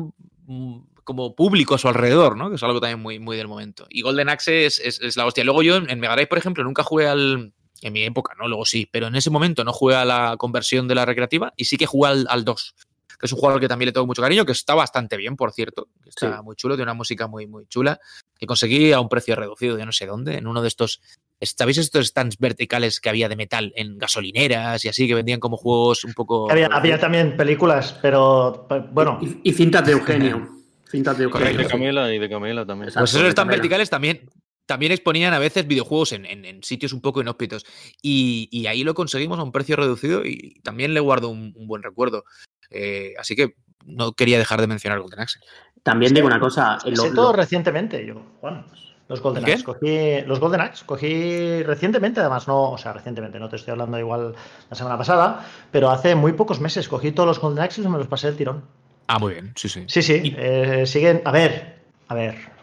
mm, 0.46 0.80
como 1.04 1.36
público 1.36 1.76
a 1.76 1.78
su 1.78 1.88
alrededor, 1.88 2.38
¿no? 2.38 2.50
Que 2.50 2.56
es 2.56 2.64
algo 2.64 2.80
también 2.80 3.00
muy, 3.00 3.20
muy 3.20 3.36
del 3.36 3.48
momento. 3.48 3.86
Y 3.90 4.02
Golden 4.02 4.30
Axe 4.30 4.66
es, 4.66 4.80
es- 4.80 5.02
es 5.02 5.18
la 5.18 5.26
hostia. 5.26 5.44
Luego 5.44 5.62
yo 5.64 5.76
en, 5.76 5.90
en 5.90 6.00
Mega 6.00 6.14
Drive, 6.14 6.28
por 6.28 6.38
ejemplo, 6.38 6.64
nunca 6.64 6.84
jugué 6.84 7.08
al... 7.08 7.54
En 7.82 7.94
mi 7.94 8.04
época, 8.04 8.34
¿no? 8.38 8.48
Luego 8.48 8.66
sí, 8.66 8.88
pero 8.92 9.08
en 9.08 9.16
ese 9.16 9.30
momento 9.30 9.64
no 9.64 9.72
jugué 9.74 9.96
a 9.96 10.06
la 10.06 10.36
conversión 10.38 10.88
de 10.88 10.96
la 10.96 11.06
recreativa 11.06 11.54
y 11.56 11.66
sí 11.66 11.78
que 11.78 11.86
jugué 11.86 12.10
al, 12.10 12.28
al 12.30 12.44
2 12.44 12.76
que 13.20 13.26
es 13.26 13.34
un 13.34 13.40
juego 13.40 13.56
al 13.56 13.60
que 13.60 13.68
también 13.68 13.88
le 13.88 13.92
tengo 13.92 14.08
mucho 14.08 14.22
cariño, 14.22 14.46
que 14.46 14.54
está 14.54 14.76
bastante 14.76 15.18
bien, 15.18 15.36
por 15.36 15.52
cierto. 15.52 15.90
que 16.02 16.08
Está 16.10 16.38
Sí. 16.38 16.44
muy 16.44 16.56
chulo, 16.56 16.76
tiene 16.76 16.84
una 16.90 16.94
música 16.94 17.28
muy, 17.28 17.48
muy 17.48 17.66
chula, 17.68 18.00
que 18.40 18.46
conseguí 18.46 18.94
a 18.94 19.02
un 19.02 19.10
precio 19.10 19.36
reducido 19.36 19.76
de 19.76 19.86
no 19.86 19.92
sé 19.92 20.06
dónde, 20.06 20.38
en 20.38 20.48
uno 20.48 20.62
de 20.62 20.70
estos. 20.70 21.02
¿Sabéis 21.42 21.80
estos 21.80 22.08
stands 22.08 22.38
verticales 22.38 23.02
que 23.02 23.10
había 23.10 23.28
de 23.28 23.36
metal 23.36 23.74
en 23.76 23.98
gasolineras 23.98 24.86
y 24.86 24.88
así, 24.88 25.06
que 25.06 25.16
vendían 25.16 25.42
como 25.42 25.58
juegos 25.58 26.06
un 26.06 26.14
poco. 26.14 26.50
Había, 26.50 26.68
había 26.68 26.98
también 26.98 27.36
películas, 27.36 27.94
pero 28.02 28.66
pe- 28.70 28.80
bueno, 28.90 29.20
Y, 29.22 29.50
y 29.50 29.54
cintas 29.54 29.86
de 29.86 29.92
Eugenio. 29.92 30.48
cintas 30.90 31.18
de 31.18 31.24
Y 31.24 31.26
Eugenio. 31.26 31.58
de 31.58 31.66
Camila 31.68 32.14
y 32.16 32.20
de 32.20 32.30
Camila 32.30 32.66
también. 32.66 32.86
Pues 32.94 33.10
esos 33.10 33.20
stands 33.20 33.36
Camela. 33.36 33.56
verticales 33.58 33.90
también, 33.90 34.30
también 34.70 34.92
exponían 34.92 35.34
a 35.34 35.40
veces 35.40 35.66
videojuegos 35.66 36.12
en, 36.12 36.28
en- 36.28 36.46
en 36.46 36.62
sitios 36.64 36.94
un 36.94 37.02
poco 37.02 37.22
inhóspitos. 37.22 37.66
Y, 38.04 38.48
y 38.52 38.68
ahí 38.68 38.84
lo 38.84 38.94
conseguimos 38.94 39.40
a 39.40 39.44
un 39.44 39.52
precio 39.52 39.76
reducido 39.76 40.24
y 40.24 40.60
también 40.64 40.94
le 40.94 41.00
guardo 41.00 41.30
un, 41.30 41.54
un 41.56 41.68
buen 41.68 41.82
recuerdo. 41.82 42.24
Eh, 42.70 43.14
así 43.18 43.36
que 43.36 43.56
no 43.88 44.14
quería 44.14 44.38
dejar 44.38 44.62
de 44.62 44.68
mencionar 44.68 45.00
Golden 45.00 45.22
Axe. 45.22 45.40
También 45.82 46.14
digo 46.14 46.28
una 46.28 46.40
cosa. 46.40 46.78
sé 46.80 46.92
lo- 46.92 47.12
todo 47.16 47.32
lo- 47.32 47.34
recientemente, 47.34 48.06
yo, 48.06 48.22
Juan. 48.42 48.64
Los 49.08 49.22
Golden 49.22 49.44
¿Qué? 49.44 49.54
Axe. 49.54 49.64
Cogí, 49.64 50.22
los 50.28 50.40
Golden 50.40 50.62
Axe 50.62 50.84
cogí 50.86 51.64
recientemente, 51.64 52.20
además, 52.20 52.48
no, 52.48 52.70
o 52.74 52.78
sea, 52.78 52.94
recientemente, 52.94 53.40
no 53.40 53.50
te 53.50 53.56
estoy 53.56 53.72
hablando 53.72 53.98
igual 53.98 54.36
la 54.70 54.76
semana 54.76 55.00
pasada, 55.00 55.44
pero 55.72 55.90
hace 55.90 56.14
muy 56.14 56.34
pocos 56.34 56.60
meses 56.60 56.88
cogí 56.88 57.12
todos 57.12 57.26
los 57.26 57.40
Golden 57.40 57.64
Axe 57.64 57.82
y 57.82 57.88
me 57.88 57.98
los 57.98 58.06
pasé 58.06 58.28
el 58.28 58.38
tirón. 58.38 58.66
Ah, 59.08 59.18
muy 59.18 59.34
bien, 59.34 59.52
sí, 59.56 59.68
sí. 59.68 59.84
Sí, 59.88 60.04
sí, 60.04 60.22
Y- 60.26 60.36
eh, 60.38 60.86
siguen. 60.86 61.24
A 61.26 61.32
ver, 61.32 61.80
a 62.08 62.14
ver. 62.14 62.59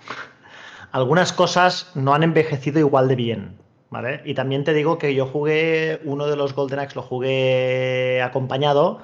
Algunas 0.92 1.32
cosas 1.32 1.90
no 1.94 2.14
han 2.14 2.22
envejecido 2.22 2.78
igual 2.78 3.08
de 3.08 3.16
bien, 3.16 3.56
¿vale? 3.90 4.22
Y 4.24 4.34
también 4.34 4.64
te 4.64 4.72
digo 4.72 4.98
que 4.98 5.14
yo 5.14 5.26
jugué 5.26 6.00
uno 6.04 6.26
de 6.26 6.36
los 6.36 6.54
Golden 6.54 6.78
Axe, 6.78 6.96
lo 6.96 7.02
jugué 7.02 8.22
acompañado. 8.22 9.00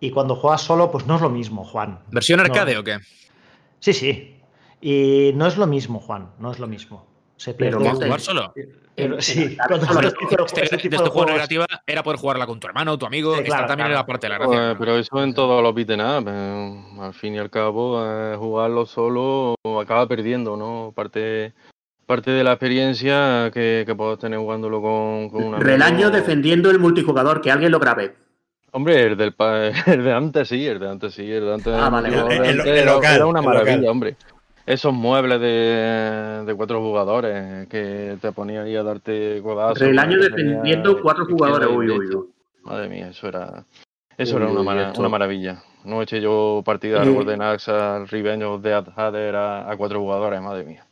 Y 0.00 0.10
cuando 0.10 0.34
juegas 0.36 0.62
solo, 0.62 0.90
pues 0.90 1.06
no 1.06 1.16
es 1.16 1.20
lo 1.22 1.30
mismo, 1.30 1.64
Juan. 1.64 2.00
¿Versión 2.10 2.38
No. 2.38 2.44
arcade 2.44 2.76
o 2.78 2.84
qué? 2.84 2.98
Sí, 3.80 3.92
sí. 3.92 4.36
Y 4.80 5.32
no 5.34 5.46
es 5.46 5.56
lo 5.58 5.66
mismo, 5.66 6.00
Juan, 6.00 6.30
no 6.38 6.50
es 6.50 6.58
lo 6.58 6.66
mismo. 6.66 7.06
Se 7.40 7.54
Pero 7.54 7.78
pierde. 7.78 8.04
Jugar 8.04 8.20
solo? 8.20 8.52
Sí, 9.20 9.56
cuando 9.66 9.86
solo- 9.86 10.08
este 10.44 10.62
Este, 10.76 10.88
de 10.90 10.96
juego 10.98 11.24
recreativa 11.24 11.64
era 11.86 12.02
poder 12.02 12.18
jugarla 12.20 12.46
con 12.46 12.60
tu 12.60 12.66
hermano 12.66 12.92
o 12.92 12.98
tu 12.98 13.06
amigo. 13.06 13.34
Sí, 13.38 13.44
claro, 13.44 13.66
también 13.66 13.86
claro. 13.86 13.94
era 13.94 14.06
parte 14.06 14.26
de 14.26 14.30
la 14.32 14.44
Pues, 14.44 14.50
gracia. 14.58 14.76
pero 14.78 14.98
eso 14.98 15.22
en 15.24 15.32
todos 15.32 15.62
los 15.62 15.74
beaten 15.74 16.02
up, 16.02 16.26
eh, 16.28 16.84
al 17.00 17.14
fin 17.14 17.34
y 17.36 17.38
al 17.38 17.48
cabo, 17.48 17.98
eh, 18.04 18.36
jugarlo 18.36 18.84
solo 18.84 19.54
acaba 19.80 20.06
perdiendo, 20.06 20.54
¿no? 20.58 20.92
Parte, 20.94 21.54
parte 22.04 22.30
de 22.30 22.44
la 22.44 22.52
experiencia 22.52 23.50
que, 23.54 23.84
que 23.86 23.94
puedes 23.94 24.18
tener 24.18 24.38
jugándolo 24.38 24.82
con, 24.82 25.30
con 25.30 25.44
un 25.44 25.54
amigo. 25.54 25.66
Relaño 25.66 26.10
defendiendo 26.10 26.70
el 26.70 26.78
multijugador, 26.78 27.40
que 27.40 27.50
alguien 27.50 27.72
lo 27.72 27.78
grabe. 27.78 28.16
Hombre, 28.72 29.02
el, 29.06 29.16
del 29.16 29.34
el 29.86 30.04
de 30.04 30.12
antes 30.12 30.46
sí, 30.46 30.66
el 30.66 30.78
de 30.78 30.90
antes 30.90 31.14
sí, 31.14 31.22
el 31.32 31.46
de 31.46 31.54
antes, 31.54 31.72
Ah, 31.74 31.88
vale, 31.88 32.08
el 32.08 32.60
era, 32.68 32.92
local, 32.92 33.16
era 33.16 33.24
una 33.26 33.40
el 33.40 33.46
maravilla, 33.46 33.76
local. 33.78 33.90
hombre. 33.90 34.16
Esos 34.70 34.92
muebles 34.94 35.40
de, 35.40 36.44
de 36.46 36.54
cuatro 36.54 36.80
jugadores 36.80 37.66
que 37.66 38.16
te 38.20 38.30
ponían 38.30 38.66
ahí 38.66 38.76
a 38.76 38.84
darte 38.84 39.40
codazos. 39.42 39.80
Relaño 39.80 40.16
que 40.18 40.28
defendiendo 40.28 41.02
cuatro 41.02 41.26
jugadores. 41.26 41.68
Uy, 41.68 41.90
uy, 41.90 42.06
uy. 42.14 42.26
Madre 42.62 42.88
mía, 42.88 43.08
eso 43.08 43.26
era, 43.26 43.64
eso 44.16 44.36
Uy, 44.36 44.42
era 44.42 44.52
una, 44.52 44.62
mara- 44.62 45.08
maravilla. 45.08 45.60
No 45.84 46.00
eché 46.02 46.20
yo 46.20 46.62
partida 46.64 47.02
al 47.02 47.12
Golden 47.12 47.42
Axe, 47.42 47.72
al 47.72 48.06
Revenge 48.06 48.44
of 48.44 48.62
the 48.62 48.72
Adder 48.72 49.34
a, 49.34 49.68
a 49.68 49.76
cuatro 49.76 49.98
jugadores, 49.98 50.40
madre 50.40 50.64
mía. 50.64 50.86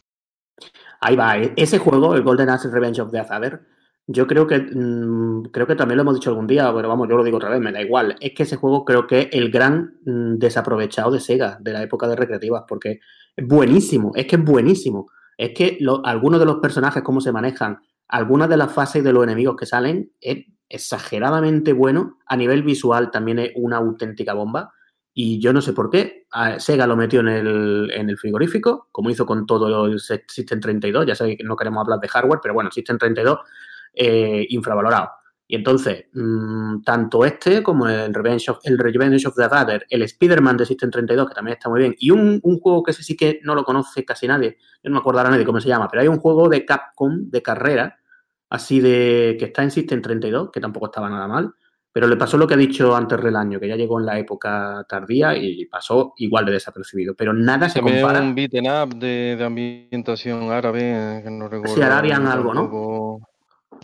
Ahí 1.01 1.15
va, 1.15 1.39
eh. 1.39 1.53
ese 1.55 1.79
juego, 1.79 2.17
el 2.17 2.23
Golden 2.23 2.51
Axe 2.51 2.69
Revenge 2.71 3.01
of 3.01 3.13
the 3.13 3.21
Azader, 3.21 3.61
yo 4.09 4.27
creo 4.27 4.49
que 4.49 4.59
mm, 4.59 5.51
creo 5.53 5.69
que 5.69 5.77
también 5.77 5.99
lo 5.99 6.03
hemos 6.03 6.15
dicho 6.17 6.31
algún 6.31 6.49
día, 6.49 6.73
pero 6.75 6.89
vamos, 6.89 7.09
yo 7.09 7.17
lo 7.17 7.23
digo 7.23 7.37
otra 7.37 7.51
vez, 7.51 7.61
me 7.61 7.71
da 7.71 7.81
igual. 7.81 8.17
Es 8.19 8.33
que 8.35 8.43
ese 8.43 8.57
juego 8.57 8.85
creo 8.85 9.07
que 9.07 9.21
es 9.21 9.29
el 9.33 9.53
gran 9.53 9.99
mm, 10.05 10.39
desaprovechado 10.39 11.13
de 11.13 11.21
Sega, 11.21 11.59
de 11.61 11.73
la 11.75 11.83
época 11.85 12.09
de 12.09 12.17
recreativas, 12.17 12.65
porque 12.67 12.99
buenísimo, 13.47 14.13
es 14.15 14.27
que 14.27 14.37
es 14.37 14.45
buenísimo. 14.45 15.11
Es 15.37 15.53
que 15.55 15.79
algunos 16.05 16.41
de 16.41 16.47
los 16.47 16.57
personajes, 16.57 17.03
cómo 17.03 17.21
se 17.21 17.33
manejan, 17.33 17.79
algunas 18.09 18.49
de 18.49 18.57
las 18.57 18.73
fases 18.73 19.05
de 19.05 19.13
los 19.13 19.23
enemigos 19.23 19.57
que 19.57 19.67
salen, 19.67 20.13
es 20.21 20.47
exageradamente 20.69 21.73
bueno. 21.73 22.19
A 22.27 22.37
nivel 22.37 22.63
visual 22.63 23.11
también 23.11 23.39
es 23.39 23.53
una 23.55 23.77
auténtica 23.77 24.35
bomba. 24.35 24.73
Y 25.15 25.41
yo 25.41 25.53
no 25.53 25.61
sé 25.61 25.73
por 25.73 25.91
qué. 25.91 26.27
Sega 26.59 26.87
lo 26.87 26.97
metió 26.97 27.21
en 27.21 27.29
el, 27.29 27.91
en 27.93 28.11
el 28.11 28.19
frigorífico, 28.19 28.89
como 28.93 29.11
hizo 29.11 29.27
con 29.27 29.47
todo 29.47 29.87
el 29.87 29.99
System 30.01 30.61
32. 30.61 31.07
Ya 31.07 31.15
sé 31.15 31.37
que 31.37 31.45
no 31.45 31.57
queremos 31.57 31.83
hablar 31.83 32.01
de 32.01 32.09
hardware, 32.09 32.41
pero 32.43 32.55
bueno, 32.55 32.71
System 32.71 32.99
32 32.99 33.39
eh, 33.95 34.47
infravalorado. 34.51 35.11
Y 35.51 35.57
entonces, 35.57 36.05
mm, 36.13 36.83
tanto 36.83 37.25
este 37.25 37.63
como 37.63 37.89
el 37.89 38.13
Revenge 38.13 38.51
of, 38.51 38.59
el 38.65 38.77
Revenge 38.77 39.27
of 39.27 39.35
the 39.35 39.45
Adder, 39.45 39.87
el 39.89 40.03
Spider-Man 40.03 40.59
de 40.59 40.67
System 40.67 40.91
32, 40.91 41.27
que 41.27 41.35
también 41.35 41.57
está 41.57 41.71
muy 41.71 41.81
bien, 41.81 41.97
y 41.99 42.11
un, 42.11 42.39
un 42.43 42.61
juego 42.61 42.83
que 42.83 42.91
ese 42.91 43.03
sí 43.03 43.17
que 43.17 43.41
no 43.45 43.55
lo 43.55 43.65
conoce 43.65 44.05
casi 44.05 44.29
nadie, 44.29 44.59
yo 44.83 44.91
no 44.91 44.97
me 44.97 44.99
acuerdo 45.01 45.21
ahora 45.21 45.31
nadie 45.31 45.47
cómo 45.47 45.59
se 45.59 45.69
llama, 45.69 45.89
pero 45.89 46.03
hay 46.03 46.09
un 46.09 46.19
juego 46.19 46.51
de 46.51 46.67
Capcom 46.67 47.31
de 47.31 47.41
carrera, 47.41 47.99
así 48.51 48.81
de 48.81 49.37
que 49.39 49.47
está 49.47 49.63
en 49.63 49.71
System 49.71 50.03
32, 50.03 50.51
que 50.53 50.61
tampoco 50.61 50.87
estaba 50.87 51.09
nada 51.09 51.27
mal, 51.27 51.55
pero 51.91 52.07
le 52.07 52.17
pasó 52.17 52.37
lo 52.37 52.47
que 52.47 52.53
ha 52.53 52.59
dicho 52.59 52.95
antes 52.95 53.19
Relaño, 53.19 53.59
que 53.59 53.69
ya 53.69 53.75
llegó 53.77 53.99
en 53.99 54.05
la 54.07 54.19
época 54.19 54.85
tardía 54.87 55.35
y 55.35 55.65
pasó 55.65 56.13
igual 56.19 56.45
de 56.45 56.53
desapercibido, 56.53 57.15
pero 57.17 57.33
nada 57.33 57.71
se 57.71 57.79
También 57.79 58.03
compara. 58.03 58.21
un 58.21 58.35
beaten 58.35 58.67
up 58.71 58.95
de, 58.97 59.35
de 59.37 59.45
ambientación 59.45 60.53
árabe, 60.53 61.23
que 61.25 61.31
no 61.31 61.49
recuerdo. 61.49 61.75
Sí, 61.75 61.81
Arabian 61.81 62.27
algo, 62.27 62.53
¿no? 62.53 63.21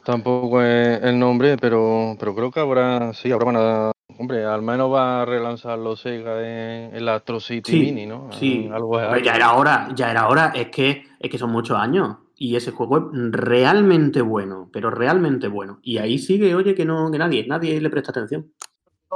Tampoco- 0.05 0.62
es 0.62 1.03
el 1.03 1.18
nombre, 1.18 1.57
pero, 1.59 2.16
pero 2.18 2.35
creo 2.35 2.51
que 2.51 2.61
ahora 2.61 3.12
sí, 3.12 3.30
ahora 3.30 3.45
van 3.47 3.57
a. 3.57 3.93
Hombre, 4.18 4.45
al 4.45 4.62
menos 4.62 4.93
va 4.93 5.22
a 5.22 5.24
relanzar 5.24 5.78
los 5.78 6.01
Sega 6.01 6.39
en, 6.41 6.95
en 6.95 7.05
la 7.05 7.16
Astro 7.16 7.41
City 7.41 7.72
Sí, 7.72 7.80
Mini, 7.80 8.07
¿no? 8.07 8.28
Sí, 8.30 8.68
Algo 8.72 9.01
es 9.01 9.07
Hombre, 9.07 9.18
algo. 9.20 9.24
ya 9.26 9.35
era 9.37 9.53
hora, 9.55 9.89
ya 9.95 10.11
era 10.11 10.28
hora, 10.28 10.53
es 10.55 10.68
que, 10.68 11.05
es 11.18 11.30
que 11.30 11.39
son 11.39 11.51
muchos 11.51 11.76
años. 11.76 12.18
Y 12.37 12.57
ese 12.57 12.70
juego 12.72 12.99
es 12.99 13.05
realmente 13.32 14.20
bueno, 14.20 14.68
pero 14.72 14.91
realmente 14.91 15.49
bueno. 15.49 15.78
Y 15.82 15.99
ahí 15.99 16.18
sigue, 16.18 16.55
oye, 16.55 16.74
que 16.74 16.85
no, 16.85 17.11
que 17.11 17.18
nadie, 17.18 17.47
nadie 17.47 17.80
le 17.80 17.91
presta 17.91 18.11
atención. 18.11 18.53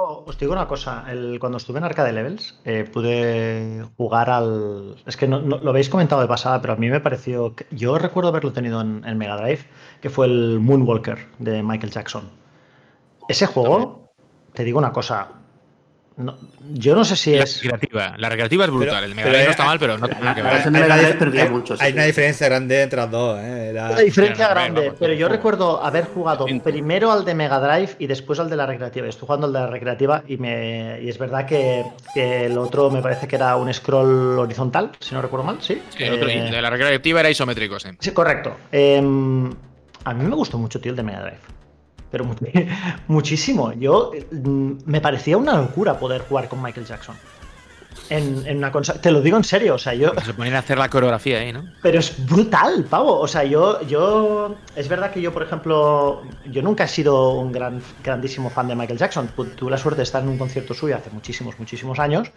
Oh, 0.00 0.22
Os 0.28 0.38
digo 0.38 0.52
una 0.52 0.68
cosa, 0.68 1.04
el- 1.10 1.38
cuando 1.40 1.58
estuve 1.58 1.78
en 1.78 1.84
Arcade 1.84 2.12
Levels 2.12 2.60
eh, 2.64 2.84
pude 2.92 3.84
jugar 3.96 4.30
al... 4.30 4.94
Es 5.06 5.16
que 5.16 5.26
no, 5.26 5.40
no- 5.40 5.58
lo 5.58 5.70
habéis 5.70 5.88
comentado 5.88 6.20
de 6.20 6.28
pasada, 6.28 6.60
pero 6.60 6.74
a 6.74 6.76
mí 6.76 6.88
me 6.88 7.00
pareció... 7.00 7.54
que- 7.56 7.66
Yo 7.72 7.98
recuerdo 7.98 8.28
haberlo 8.28 8.52
tenido 8.52 8.80
en, 8.80 9.02
en 9.04 9.18
Mega 9.18 9.36
Drive, 9.36 9.64
que 10.00 10.08
fue 10.10 10.26
el 10.26 10.60
Moonwalker 10.60 11.26
de 11.40 11.62
Michael 11.64 11.90
Jackson. 11.92 12.30
Ese 13.28 13.46
juego, 13.46 14.12
te 14.52 14.62
digo 14.64 14.78
una 14.78 14.92
cosa, 14.92 15.28
no- 16.18 16.36
yo 16.74 16.94
no 16.94 17.04
sé 17.04 17.16
si 17.16 17.34
La 17.36 17.44
es... 17.44 17.62
recreativa. 17.62 18.14
La 18.18 18.28
recreativa 18.28 18.64
es 18.64 18.70
brutal. 18.70 18.88
Pero- 18.96 19.06
el 19.06 19.14
Mega 19.14 19.28
Drive 19.30 19.44
no 19.44 19.50
está 19.52 19.64
mal, 19.64 19.78
pero 19.78 19.96
no 19.98 20.06
tiene 20.06 20.20
nada 20.20 20.34
que 20.34 20.42
la 20.42 20.50
ver. 20.50 20.60
Hay 20.62 20.68
una 20.68 20.80
Drive 20.96 21.14
dif- 21.14 21.18
perdía 21.18 21.42
hay- 21.44 21.48
mucho, 21.48 21.76
sí, 21.76 21.82
Hay 21.84 21.90
sí. 21.92 21.96
una 21.96 22.04
diferencia 22.04 22.48
grande 22.48 22.82
entre 22.82 22.96
las 22.98 23.10
dos. 23.10 23.38
¿eh? 23.40 23.68
Era- 23.70 23.90
Una 23.90 24.00
diferencia 24.00 24.48
grande, 24.48 24.92
pero 24.98 25.12
yo 25.14 25.28
recuerdo 25.28 25.82
haber 25.82 26.04
jugado 26.06 26.46
primero 26.62 27.10
al 27.12 27.24
de 27.24 27.34
Mega 27.34 27.58
Drive 27.60 27.96
y 27.98 28.06
después 28.06 28.38
al 28.40 28.50
de 28.50 28.56
la 28.56 28.66
recreativa. 28.66 29.06
Estoy 29.08 29.26
jugando 29.26 29.46
al 29.46 29.52
de 29.52 29.58
la 29.60 29.66
recreativa 29.68 30.22
y, 30.28 30.36
me, 30.36 31.00
y 31.02 31.08
es 31.08 31.16
verdad 31.18 31.46
que, 31.46 31.84
que 32.12 32.46
el 32.46 32.58
otro 32.58 32.90
me 32.90 33.00
parece 33.00 33.26
que 33.26 33.36
era 33.36 33.56
un 33.56 33.72
scroll 33.72 34.38
horizontal, 34.38 34.90
si 35.00 35.14
no 35.14 35.22
recuerdo 35.22 35.46
mal, 35.46 35.58
¿sí? 35.60 35.80
Sí, 35.96 36.02
el 36.04 36.14
otro- 36.14 36.28
Eh, 36.28 36.50
de 36.50 36.60
la 36.62 36.68
recreativa 36.70 37.20
era 37.20 37.30
isométrico, 37.30 37.78
sí. 37.78 37.88
Sí, 38.00 38.10
correcto. 38.10 38.56
Eh, 38.72 38.98
a 38.98 40.14
mí 40.14 40.24
me 40.24 40.34
gustó 40.34 40.58
mucho, 40.58 40.80
tío, 40.80 40.90
el 40.90 40.96
de 40.96 41.02
Mega 41.02 41.20
Drive. 41.22 41.38
Pero 42.10 42.24
mu- 42.24 42.34
muchísimo. 43.08 43.72
Yo 43.74 44.12
mm, 44.30 44.72
me 44.86 45.00
parecía 45.00 45.36
una 45.36 45.56
locura 45.58 45.98
poder 45.98 46.22
jugar 46.22 46.48
con 46.48 46.62
Michael 46.62 46.86
Jackson. 46.86 47.16
En, 48.10 48.46
en 48.46 48.56
una 48.58 48.72
consola. 48.72 49.00
Te 49.02 49.10
lo 49.10 49.20
digo 49.20 49.36
en 49.36 49.44
serio, 49.44 49.74
o 49.74 49.78
sea, 49.78 49.92
yo. 49.92 50.12
Se 50.24 50.32
ponían 50.32 50.56
a 50.56 50.60
hacer 50.60 50.78
la 50.78 50.88
coreografía 50.88 51.40
ahí, 51.40 51.52
¿no? 51.52 51.64
Pero 51.82 51.98
es 51.98 52.14
brutal, 52.26 52.84
pavo. 52.88 53.18
O 53.20 53.28
sea, 53.28 53.44
yo, 53.44 53.82
yo. 53.82 54.54
Es 54.76 54.88
verdad 54.88 55.10
que 55.12 55.20
yo, 55.20 55.30
por 55.32 55.42
ejemplo, 55.42 56.22
yo 56.50 56.62
nunca 56.62 56.84
he 56.84 56.88
sido 56.88 57.32
un 57.34 57.52
gran, 57.52 57.82
grandísimo 58.02 58.48
fan 58.48 58.68
de 58.68 58.74
Michael 58.76 58.98
Jackson. 58.98 59.28
Tu- 59.36 59.44
Tuve 59.46 59.70
la 59.72 59.76
suerte 59.78 59.98
de 59.98 60.02
estar 60.04 60.22
en 60.22 60.30
un 60.30 60.38
concierto 60.38 60.72
suyo 60.72 60.96
hace 60.96 61.10
muchísimos, 61.10 61.58
muchísimos 61.58 61.98
años. 61.98 62.30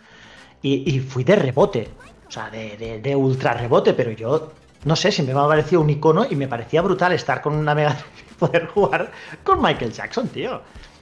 Y, 0.62 0.94
y 0.94 1.00
fui 1.00 1.24
de 1.24 1.38
rebote. 1.38 1.88
O 2.28 2.32
sea, 2.32 2.50
de, 2.50 2.76
de- 2.76 3.00
de 3.00 3.16
ultra 3.16 3.54
rebote, 3.54 3.94
pero 3.94 4.12
yo 4.12 4.52
no 4.84 4.96
sé, 4.98 5.12
siempre 5.12 5.34
me 5.36 5.42
ha 5.42 5.48
parecido 5.48 5.80
un 5.82 5.90
icono 5.90 6.26
y 6.30 6.36
me 6.36 6.48
parecía 6.50 6.82
brutal 6.82 7.14
estar 7.14 7.42
con 7.42 7.54
una 7.56 7.76
Mega 7.76 7.96
poder 8.42 8.68
jugar 8.68 9.12
con 9.44 9.62
Michael 9.62 9.94
Jackson, 9.94 10.28
tío. 10.28 10.62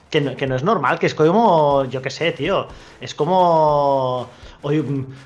Que 0.10 0.22
no, 0.22 0.36
que 0.36 0.48
no 0.48 0.56
es 0.56 0.64
normal, 0.64 0.98
que 0.98 1.06
es 1.06 1.14
como, 1.14 1.86
yo 1.86 2.02
qué 2.02 2.10
sé, 2.10 2.32
tío. 2.32 2.68
Es 3.00 3.14
como. 3.16 4.28
O, 4.62 4.72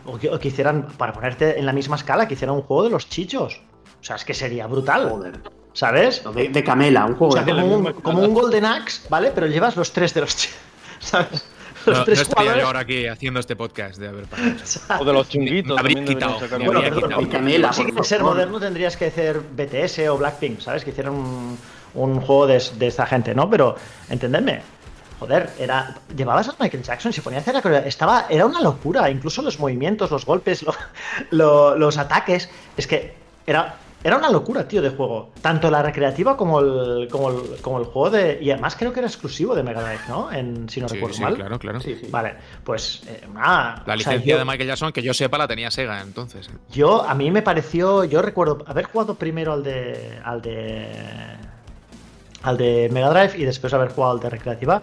o 0.06 0.18
que, 0.20 0.30
o 0.30 0.38
que 0.40 0.48
hicieran, 0.50 0.90
para 0.98 1.14
ponerte 1.14 1.58
en 1.58 1.66
la 1.66 1.74
misma 1.74 1.96
escala, 1.96 2.28
que 2.28 2.34
hicieran 2.36 2.56
un 2.56 2.62
juego 2.64 2.84
de 2.84 2.90
los 2.90 3.08
chichos. 3.10 3.62
O 4.02 4.04
sea, 4.04 4.18
es 4.18 4.26
que 4.26 4.34
sería 4.34 4.68
brutal. 4.68 5.10
Joder. 5.10 5.40
¿Sabes? 5.72 6.22
De, 6.36 6.50
de 6.50 6.64
Camela, 6.64 7.06
un 7.06 7.14
O 7.14 7.16
juego 7.16 7.34
sea, 7.34 7.44
de 7.44 7.52
como 7.52 7.66
un, 7.66 7.94
como 7.94 8.20
un 8.22 8.34
Golden 8.34 8.66
Axe, 8.66 9.08
¿vale? 9.10 9.32
Pero 9.34 9.48
llevas 9.48 9.76
los 9.76 9.92
tres 9.92 10.14
de 10.14 10.22
los 10.22 10.36
chichos. 10.36 10.58
¿Sabes? 11.00 11.48
Los 11.86 11.96
No, 11.96 12.00
no 12.00 12.06
tres 12.06 12.22
estaría 12.22 12.58
yo 12.58 12.68
ahora 12.68 12.82
aquí 12.82 13.08
haciendo 13.08 13.40
este 13.40 13.56
podcast 13.56 13.98
de 14.00 14.08
haber 14.10 14.26
pasado 14.26 14.52
eso. 14.64 14.80
O 15.00 15.04
de 15.06 15.14
los 15.14 15.28
chunguitos. 15.30 15.78
Habría 15.80 16.06
quitado, 16.06 16.38
Bueno, 16.64 16.82
quitado. 16.82 17.02
pero 17.08 17.22
Y 17.22 17.26
Camela, 17.28 17.74
si 17.74 17.82
por 17.84 17.92
quieres 17.92 18.08
ser 18.08 18.22
moderno 18.22 18.60
tendrías 18.60 18.96
que 18.98 19.06
hacer 19.08 19.40
BTS 19.40 20.00
o 20.10 20.18
Blackpink, 20.18 20.60
¿sabes? 20.60 20.84
Que 20.84 20.92
hicieran 20.92 21.14
un, 21.14 21.58
un 21.94 22.20
juego 22.22 22.48
de, 22.48 22.62
de 22.78 22.88
esta 22.88 23.06
gente, 23.06 23.34
¿no? 23.36 23.50
Pero, 23.50 23.76
entendedme, 24.10 24.62
joder, 25.20 25.50
era, 25.60 25.96
llevabas 26.16 26.50
a 26.50 26.56
Michael 26.60 26.84
Jackson, 26.84 27.14
se 27.14 27.22
ponía 27.22 27.40
a 27.40 27.42
hacer 27.42 27.54
la 27.66 27.80
estaba, 27.80 28.26
era 28.30 28.46
una 28.46 28.62
locura, 28.62 29.10
incluso 29.10 29.42
los 29.42 29.60
movimientos, 29.60 30.12
los 30.12 30.26
golpes, 30.26 30.64
lo- 30.64 30.74
lo- 31.32 31.78
los 31.78 31.98
ataques, 31.98 32.50
es 32.76 32.88
que 32.88 33.14
era, 33.46 33.76
era 34.04 34.18
una 34.18 34.30
locura, 34.30 34.68
tío, 34.68 34.82
de 34.82 34.90
juego. 34.90 35.30
Tanto 35.42 35.72
la 35.72 35.82
recreativa 35.82 36.36
como 36.36 36.60
el, 36.60 37.08
como 37.10 37.30
el, 37.30 37.62
como 37.62 37.80
el 37.80 37.86
juego 37.86 38.10
de... 38.10 38.38
Y 38.42 38.52
además 38.52 38.76
creo 38.78 38.92
que 38.92 39.00
era 39.00 39.08
exclusivo 39.08 39.56
de 39.56 39.64
Mega 39.64 39.82
Drive, 39.82 40.02
¿no? 40.10 40.30
En, 40.30 40.68
si 40.68 40.82
no 40.82 40.90
Sí, 40.90 40.96
recuerdo 40.96 41.16
sí, 41.16 41.22
mal. 41.22 41.36
claro, 41.36 41.58
claro. 41.58 41.80
Sí, 41.80 41.96
sí. 41.98 42.08
Vale, 42.10 42.34
pues 42.66 43.04
eh, 43.08 43.22
una... 43.30 43.76
La 43.78 43.84
sea, 43.86 43.96
licencia 43.96 44.34
yo- 44.34 44.38
de 44.40 44.44
Michael 44.44 44.68
Jackson, 44.68 44.92
que 44.92 45.02
yo 45.02 45.14
sepa, 45.14 45.38
la 45.38 45.48
tenía 45.48 45.72
Sega 45.72 46.02
entonces. 46.02 46.50
yo, 46.74 47.02
a 47.08 47.14
mí 47.16 47.32
me 47.32 47.42
pareció, 47.42 48.04
yo 48.04 48.22
recuerdo 48.22 48.64
haber 48.68 48.86
jugado 48.88 49.16
primero 49.16 49.54
al 49.54 49.64
de, 49.64 50.20
al 50.26 50.42
de, 50.42 50.86
al 52.44 52.58
de 52.58 52.90
Mega 52.92 53.10
Drive 53.10 53.38
y 53.38 53.46
después 53.46 53.74
haber 53.74 53.90
jugado 53.90 54.14
al 54.14 54.20
de 54.20 54.30
Recreativa. 54.30 54.82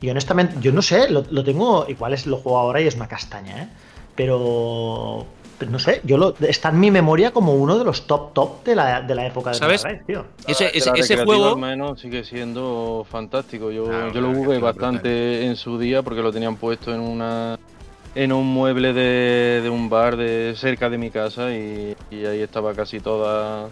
Y 0.00 0.10
honestamente, 0.10 0.56
yo 0.60 0.72
no 0.72 0.82
sé, 0.82 1.08
lo, 1.08 1.24
lo 1.30 1.42
tengo, 1.42 1.86
igual 1.88 2.12
es, 2.12 2.26
lo 2.26 2.36
juego 2.36 2.58
ahora 2.58 2.80
y 2.82 2.86
es 2.86 2.96
una 2.96 3.08
castaña, 3.08 3.62
¿eh? 3.62 3.68
Pero, 4.14 5.26
pero 5.58 5.70
no 5.70 5.78
sé, 5.78 6.00
yo 6.04 6.18
lo, 6.18 6.34
está 6.40 6.68
en 6.68 6.80
mi 6.80 6.90
memoria 6.90 7.30
como 7.30 7.54
uno 7.54 7.78
de 7.78 7.84
los 7.84 8.06
top 8.06 8.34
top 8.34 8.64
de 8.64 8.74
la, 8.76 9.00
de 9.02 9.14
la 9.14 9.26
época 9.26 9.50
de 9.50 9.56
¿Sabes? 9.56 9.84
Mega 9.84 9.94
Drive, 9.96 10.06
tío. 10.06 10.26
Ese, 10.46 10.70
ese, 10.76 10.90
ese 10.94 11.24
juego. 11.24 11.50
al 11.50 11.56
menos 11.56 12.00
sigue 12.00 12.24
siendo 12.24 13.06
fantástico. 13.10 13.70
Yo, 13.70 13.84
Claro, 13.84 14.12
yo 14.12 14.20
lo 14.20 14.34
jugué 14.34 14.58
bastante 14.58 15.46
en 15.46 15.56
su 15.56 15.78
día 15.78 16.02
porque 16.02 16.22
lo 16.22 16.32
tenían 16.32 16.56
puesto 16.56 16.92
en 16.92 17.00
una 17.00 17.58
en 18.14 18.32
un 18.32 18.46
mueble 18.46 18.94
de, 18.94 19.60
de 19.62 19.68
un 19.68 19.90
bar 19.90 20.16
de 20.16 20.54
cerca 20.56 20.88
de 20.88 20.96
mi 20.96 21.10
casa 21.10 21.52
y, 21.52 21.94
y 22.10 22.24
ahí 22.24 22.40
estaba 22.40 22.72
casi 22.72 22.98
toda 22.98 23.68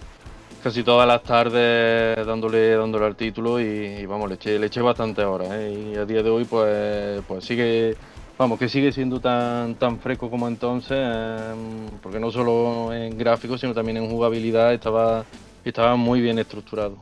casi 0.64 0.82
todas 0.82 1.06
las 1.06 1.22
tardes 1.22 2.26
dándole 2.26 2.70
dándole 2.70 3.04
al 3.04 3.16
título 3.16 3.60
y, 3.60 4.06
vamos 4.06 4.30
le 4.30 4.36
eché 4.36 4.58
le 4.58 4.68
eché 4.68 4.80
bastante 4.80 5.22
horas 5.22 5.50
¿eh? 5.52 5.92
y 5.92 5.96
a 5.98 6.06
día 6.06 6.22
de 6.22 6.30
hoy 6.30 6.46
pues 6.46 7.20
pues 7.28 7.44
sigue 7.44 7.94
vamos 8.38 8.58
que 8.58 8.70
sigue 8.70 8.90
siendo 8.90 9.20
tan 9.20 9.74
tan 9.74 9.98
fresco 9.98 10.30
como 10.30 10.48
entonces 10.48 10.96
em, 10.96 11.86
porque 12.02 12.18
no 12.18 12.30
solo 12.30 12.94
en 12.94 13.18
gráficos 13.18 13.60
sino 13.60 13.74
también 13.74 13.98
en 13.98 14.08
jugabilidad 14.08 14.72
estaba 14.72 15.26
estaba 15.66 15.96
muy 15.96 16.22
bien 16.22 16.38
estructurado 16.38 16.96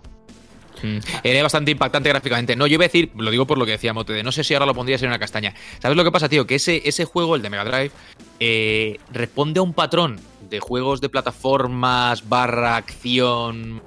Mm, 0.82 0.98
Era 1.22 1.42
bastante 1.44 1.70
impactante 1.70 2.08
gráficamente. 2.08 2.56
No, 2.56 2.66
yo 2.66 2.74
iba 2.74 2.84
a 2.84 2.88
decir, 2.88 3.12
lo 3.16 3.30
digo 3.30 3.46
por 3.46 3.56
lo 3.56 3.64
que 3.64 3.72
decía 3.72 3.92
Mote, 3.92 4.14
de 4.14 4.24
no 4.24 4.32
sé 4.32 4.42
si 4.42 4.54
ahora 4.54 4.66
lo 4.66 4.74
pondrías 4.74 5.00
en 5.02 5.10
una 5.10 5.18
castaña. 5.18 5.54
¿Sabes 5.78 5.96
lo 5.96 6.02
que 6.02 6.10
pasa, 6.10 6.28
tío? 6.28 6.44
Que 6.44 6.56
ese, 6.56 6.82
ese 6.84 7.04
juego, 7.04 7.36
el 7.36 7.42
de 7.42 7.50
Mega 7.50 7.64
Drive, 7.64 7.92
eh, 8.40 8.98
responde 9.12 9.60
a 9.60 9.62
un 9.62 9.74
patrón 9.74 10.18
de 10.53 10.61
juegos 10.61 11.00
de 11.00 11.09
plataformas 11.09 12.28
barra 12.28 12.76
acción 12.76 13.82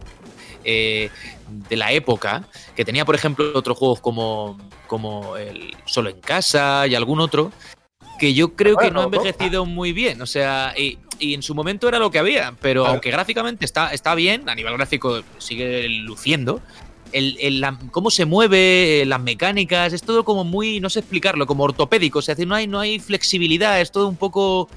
eh, 0.66 1.10
de 1.70 1.76
la 1.78 1.92
época, 1.94 2.50
que 2.76 2.84
tenía, 2.84 3.06
por 3.06 3.14
ejemplo, 3.16 3.52
otros 3.54 3.78
juegos 3.78 4.02
como, 4.02 4.58
como 4.88 5.38
el 5.38 5.76
Solo 5.86 6.10
en 6.10 6.20
Casa 6.20 6.88
y 6.88 6.96
algún 6.96 7.20
otro, 7.22 7.52
que 8.20 8.34
yo 8.34 8.56
creo 8.56 8.76
que 8.76 8.90
no 8.92 9.02
ha 9.02 9.04
envejecido 9.06 9.66
muy 9.66 9.94
bien. 9.94 10.22
O 10.22 10.26
sea, 10.26 10.74
y, 10.76 10.98
y 11.20 11.36
en 11.36 11.44
su 11.44 11.54
momento 11.54 11.88
era 11.88 12.00
lo 12.00 12.10
que 12.10 12.18
había, 12.20 12.56
pero 12.62 12.82
Claro. 12.82 12.94
aunque 12.94 13.12
gráficamente 13.12 13.64
está, 13.64 13.94
está 13.94 14.16
bien, 14.16 14.50
a 14.50 14.56
nivel 14.56 14.74
gráfico 14.74 15.22
sigue 15.38 15.88
luciendo. 15.88 16.62
El, 17.12 17.38
el- 17.40 17.62
la- 17.62 17.78
cómo 17.92 18.10
se 18.10 18.26
mueve, 18.26 19.04
las 19.06 19.22
mecánicas, 19.22 19.94
es 19.94 20.02
todo 20.02 20.26
como 20.26 20.44
muy, 20.44 20.80
no 20.80 20.90
sé 20.90 21.00
explicarlo, 21.00 21.46
como 21.46 21.64
ortopédico. 21.64 22.20
O 22.20 22.22
sea, 22.24 22.32
es 22.34 22.38
decir, 22.38 22.48
no 22.50 22.56
hay, 22.56 22.66
no 22.68 22.80
hay 22.80 22.98
flexibilidad, 23.00 23.80
es 23.80 23.92
todo 23.92 24.08
un 24.08 24.18
poco. 24.18 24.68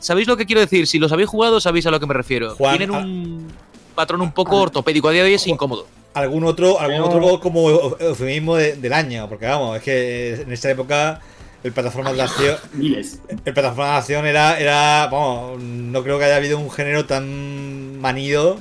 ¿Sabéis 0.00 0.26
lo 0.28 0.36
que 0.36 0.46
quiero 0.46 0.60
decir? 0.60 0.86
Si 0.86 0.98
los 0.98 1.12
habéis 1.12 1.28
jugado, 1.28 1.60
sabéis 1.60 1.86
a 1.86 1.90
lo 1.90 2.00
que 2.00 2.06
me 2.06 2.14
refiero. 2.14 2.54
Juan, 2.56 2.76
Tienen 2.78 2.94
a- 2.94 2.98
un 3.00 3.48
patrón 3.94 4.20
un 4.20 4.32
poco 4.32 4.56
ortopédico. 4.60 5.08
A 5.08 5.12
día 5.12 5.22
de 5.22 5.28
hoy 5.28 5.34
es 5.34 5.42
Juan- 5.42 5.54
incómodo. 5.54 5.86
algún 6.14 6.44
otro, 6.44 6.80
algún 6.80 7.00
otro 7.00 7.20
juego 7.20 7.40
como 7.40 7.70
eufemismo 8.00 8.56
de- 8.56 8.74
del 8.76 8.92
año, 8.92 9.28
porque 9.28 9.46
vamos, 9.46 9.76
es 9.76 9.82
que 9.82 10.34
en 10.42 10.52
esta 10.52 10.70
época 10.70 11.20
el 11.62 11.72
plataforma 11.72 12.12
de 12.12 12.22
acción, 12.22 12.56
Miles. 12.72 13.20
el 13.44 13.52
plataforma 13.52 13.92
de 13.92 13.96
acción 13.98 14.26
era, 14.26 14.58
era, 14.58 15.08
vamos, 15.10 15.60
no 15.62 16.02
creo 16.02 16.18
que 16.18 16.24
haya 16.24 16.36
habido 16.36 16.58
un 16.58 16.70
género 16.70 17.04
tan 17.06 18.00
manido 18.00 18.58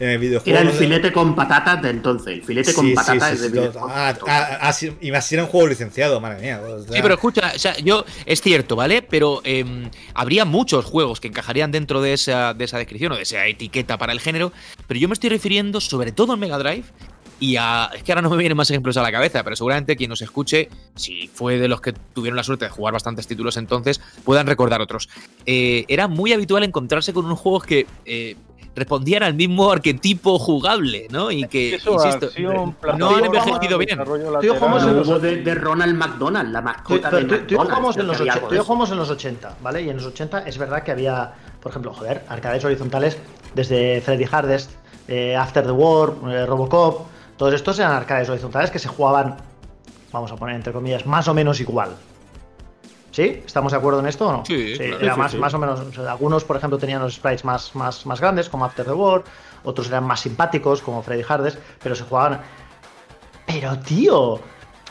en 0.00 0.08
el 0.10 0.18
videojuego. 0.18 0.58
Era 0.58 0.68
el 0.68 0.74
filete 0.76 1.12
con 1.12 1.34
patatas 1.34 1.82
de 1.82 1.90
entonces. 1.90 2.34
El 2.34 2.42
filete 2.44 2.72
con 2.74 2.86
Sí, 2.86 2.94
patatas 2.94 3.28
sí, 3.28 3.34
es 3.34 3.40
de 3.40 3.46
sí, 3.48 3.52
videojuego. 3.52 3.88
ah, 3.90 4.14
ah, 4.28 4.58
ah, 4.62 4.74
y 5.00 5.10
más 5.10 5.26
si 5.26 5.34
era 5.34 5.44
un 5.44 5.50
juego 5.50 5.66
licenciado, 5.68 6.20
madre 6.20 6.40
mía. 6.40 6.60
o 6.64 6.82
sea, 6.82 6.94
Sí, 6.96 6.98
pero 7.02 7.14
escucha, 7.14 7.52
o 7.54 7.58
sea, 7.58 7.76
yo 7.78 8.04
es 8.26 8.40
cierto, 8.40 8.76
¿vale? 8.76 9.02
Pero 9.02 9.40
em, 9.44 9.90
habría 10.14 10.44
muchos 10.44 10.84
juegos 10.84 11.20
que 11.20 11.28
encajarían 11.28 11.72
dentro 11.72 12.00
de 12.00 12.12
esa, 12.12 12.54
de 12.54 12.64
esa 12.64 12.78
descripción 12.78 13.12
o 13.12 13.16
de 13.16 13.22
esa 13.22 13.46
etiqueta 13.46 13.98
para 13.98 14.12
el 14.12 14.20
género, 14.20 14.52
pero 14.86 15.00
yo 15.00 15.08
me 15.08 15.14
estoy 15.14 15.30
refiriendo 15.30 15.80
sobre 15.80 16.12
todo 16.12 16.34
en 16.34 16.40
Mega 16.40 16.58
Drive 16.58 16.84
y 17.40 17.54
a. 17.56 17.90
Es 17.94 18.02
que 18.02 18.10
ahora 18.12 18.22
no 18.22 18.30
me 18.30 18.36
vienen 18.36 18.56
más 18.56 18.68
ejemplos 18.70 18.96
a 18.96 19.02
la 19.02 19.12
cabeza, 19.12 19.44
pero 19.44 19.54
seguramente 19.54 19.94
quien 19.96 20.10
nos 20.10 20.20
escuche, 20.22 20.68
si 20.96 21.28
fue 21.32 21.58
de 21.58 21.68
los 21.68 21.80
que 21.80 21.92
tuvieron 21.92 22.36
la 22.36 22.42
suerte 22.42 22.64
de 22.64 22.70
jugar 22.70 22.92
bastantes 22.94 23.26
títulos 23.28 23.56
entonces, 23.56 24.00
puedan 24.24 24.46
recordar 24.48 24.80
otros. 24.80 25.08
Eh, 25.46 25.84
era 25.86 26.08
muy 26.08 26.32
habitual 26.32 26.64
encontrarse 26.64 27.12
con 27.12 27.24
unos 27.26 27.38
juegos 27.38 27.64
que. 27.64 27.86
eh, 28.04 28.36
respondían 28.76 29.22
al 29.24 29.34
mismo 29.34 29.70
arquetipo 29.70 30.38
jugable, 30.38 31.08
¿no? 31.10 31.30
Y 31.30 31.44
que, 31.48 31.74
Eso, 31.74 31.94
insisto, 31.94 32.26
acción, 32.26 32.76
no 32.96 33.16
han 33.16 33.24
envejecido 33.24 33.78
bien. 33.78 33.98
lateral. 33.98 34.48
jugamos 34.58 34.82
en 34.84 34.96
los- 34.96 35.22
de, 35.22 35.36
de 35.42 35.54
Ronald 35.54 35.96
McDonald, 35.96 36.52
la 36.52 36.60
mascota 36.62 37.10
de 37.10 37.22
McDonald's. 37.24 37.56
jugamos 37.56 37.96
en 37.96 38.00
creo 38.02 38.06
los 38.06 38.16
que 38.16 38.22
había 38.22 38.32
80, 38.32 38.34
algo 38.34 38.48
tú 38.48 38.48
y 38.48 38.48
yo 38.48 38.50
de 38.50 38.56
eso. 38.56 38.64
jugamos 38.66 38.90
en 38.92 38.98
los 38.98 39.10
80, 39.10 39.56
¿vale? 39.62 39.82
Y 39.82 39.88
en 39.90 39.96
los 39.96 40.06
80 40.06 40.38
es 40.46 40.58
verdad 40.58 40.82
que 40.82 40.90
había, 40.92 41.32
por 41.60 41.70
ejemplo, 41.70 41.92
joder, 41.92 42.24
arcades 42.28 42.64
horizontales 42.64 43.18
desde 43.54 44.00
Freddy 44.00 44.26
Hardest, 44.30 44.70
eh, 45.08 45.34
After 45.34 45.64
the 45.64 45.72
War, 45.72 46.12
eh, 46.30 46.46
Robocop, 46.46 47.06
todos 47.36 47.54
estos 47.54 47.78
eran 47.78 47.92
arcades 47.92 48.28
horizontales 48.28 48.70
que 48.70 48.78
se 48.78 48.88
jugaban, 48.88 49.36
vamos 50.12 50.30
a 50.30 50.36
poner 50.36 50.54
entre 50.56 50.72
comillas, 50.72 51.04
más 51.06 51.26
o 51.28 51.34
menos 51.34 51.60
igual. 51.60 51.90
¿Sí? 53.10 53.42
¿Estamos 53.44 53.72
de 53.72 53.78
acuerdo 53.78 54.00
en 54.00 54.06
esto 54.06 54.28
o 54.28 54.32
no? 54.32 54.44
Sí, 54.44 54.74
claro. 54.76 55.00
era 55.00 55.14
Sí, 55.14 55.18
más, 55.20 55.32
sí. 55.32 55.38
más 55.38 55.54
o 55.54 55.58
menos. 55.58 55.80
o 55.80 55.92
sea, 55.92 56.12
algunos, 56.12 56.44
por 56.44 56.56
ejemplo, 56.56 56.78
tenían 56.78 57.00
los 57.00 57.14
sprites 57.14 57.44
más, 57.44 57.74
más, 57.74 58.04
más 58.06 58.20
grandes, 58.20 58.48
como 58.48 58.64
After 58.64 58.84
the 58.84 58.92
War, 58.92 59.24
otros 59.64 59.88
eran 59.88 60.04
más 60.04 60.20
simpáticos, 60.20 60.82
como 60.82 61.02
Freddy 61.02 61.24
Hardest, 61.26 61.58
pero 61.82 61.94
se 61.94 62.04
jugaban. 62.04 62.40
Pero, 63.46 63.78
tío, 63.78 64.38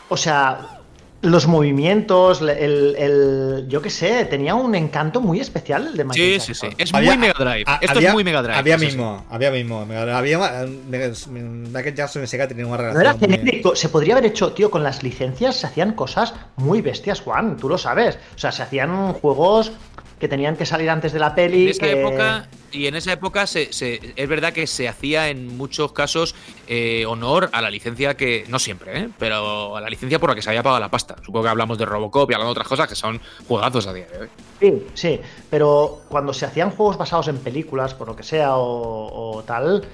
o 0.10 0.18
sea, 0.18 0.77
los 1.22 1.48
movimientos, 1.48 2.42
el, 2.42 2.50
el- 2.96 3.66
yo 3.68 3.82
qué 3.82 3.90
sé, 3.90 4.26
tenía 4.26 4.54
un 4.54 4.76
encanto 4.76 5.20
muy 5.20 5.40
especial 5.40 5.88
el 5.88 5.98
de 5.98 6.04
Michael 6.04 6.40
Sí, 6.40 6.54
sí, 6.54 6.54
sí. 6.54 6.68
Jackson. 6.68 6.76
Es 6.78 6.94
Había- 6.94 7.10
muy 7.12 7.18
Mega 7.18 7.34
Drive. 7.40 7.64
a- 7.66 7.76
Esto 7.82 7.98
había- 7.98 8.08
es 8.10 8.14
muy 8.14 8.24
Mega 8.24 8.42
Drive. 8.44 8.56
Había 8.58 8.78
sí. 8.80 8.86
mismo, 8.86 9.26
había 9.30 9.52
mismo. 9.52 9.80
Había, 9.82 10.66
Mega- 10.88 11.12
Michael 11.30 11.96
Jackson 11.96 12.24
y 12.24 12.28
Sega 12.28 12.48
tenían 12.48 12.68
una 12.68 12.78
No 12.78 12.84
relación. 12.84 13.02
era 13.02 13.14
muy- 13.14 13.20
genérico, 13.38 13.76
se 13.76 13.90
podría 13.90 14.14
haber 14.14 14.28
hecho, 14.28 14.54
tío, 14.54 14.70
con 14.70 14.84
las 14.84 15.02
licencias 15.02 15.56
se 15.56 15.66
hacían 15.68 15.94
cosas 15.94 16.34
muy 16.56 16.82
bestias, 16.82 17.22
Juan, 17.22 17.58
tú 17.58 17.68
lo 17.68 17.78
sabes. 17.80 18.18
O 18.36 18.38
sea, 18.38 18.52
se 18.52 18.62
hacían 18.64 19.14
juegos 19.14 19.72
que 20.20 20.28
tenían 20.28 20.56
que 20.58 20.66
salir 20.66 20.90
antes 20.90 21.14
de 21.14 21.20
la 21.20 21.36
peli. 21.36 21.64
En 21.66 21.70
esa 21.70 21.86
que- 21.86 22.00
época, 22.02 22.48
y 22.72 22.88
en 22.88 22.96
esa 22.96 23.14
época 23.14 23.46
se, 23.48 23.72
se- 23.72 24.14
es 24.16 24.28
verdad 24.30 24.52
que 24.52 24.66
se 24.68 24.88
hacía 24.88 25.30
en 25.30 25.56
muchos 25.58 25.92
casos 25.92 26.36
eh, 26.68 27.06
honor 27.06 27.50
a 27.54 27.62
la 27.62 27.70
licencia 27.70 28.18
que, 28.18 28.44
no 28.50 28.58
siempre, 28.60 29.00
¿eh? 29.00 29.10
pero 29.20 29.76
a 29.78 29.82
la 29.82 29.90
licencia 29.90 30.20
por 30.20 30.30
la 30.30 30.36
que 30.36 30.42
se 30.42 30.50
había 30.50 30.64
pagado 30.64 30.80
la 30.80 30.90
pasta. 30.90 31.16
Supongo 31.24 31.44
que 31.44 31.50
hablamos 31.50 31.78
de 31.78 31.86
Robocop 31.86 32.30
y 32.32 32.34
hablamos 32.34 32.50
de 32.56 32.60
otras 32.60 32.68
cosas 32.68 32.88
que 32.88 32.96
son 32.96 33.22
juegazos 33.48 33.86
a 33.88 33.94
día 33.94 34.08
de 34.08 34.20
hoy. 34.20 34.28
Sí, 34.60 34.88
sí, 34.96 35.22
pero 35.50 36.02
cuando 36.10 36.34
se 36.34 36.46
hacían 36.46 36.72
juegos 36.72 36.98
basados 36.98 37.28
en 37.28 37.38
películas, 37.38 37.94
por 37.94 38.08
lo 38.08 38.16
que 38.16 38.24
sea, 38.24 38.56
o, 38.58 39.38
o 39.38 39.44
tal, 39.44 39.86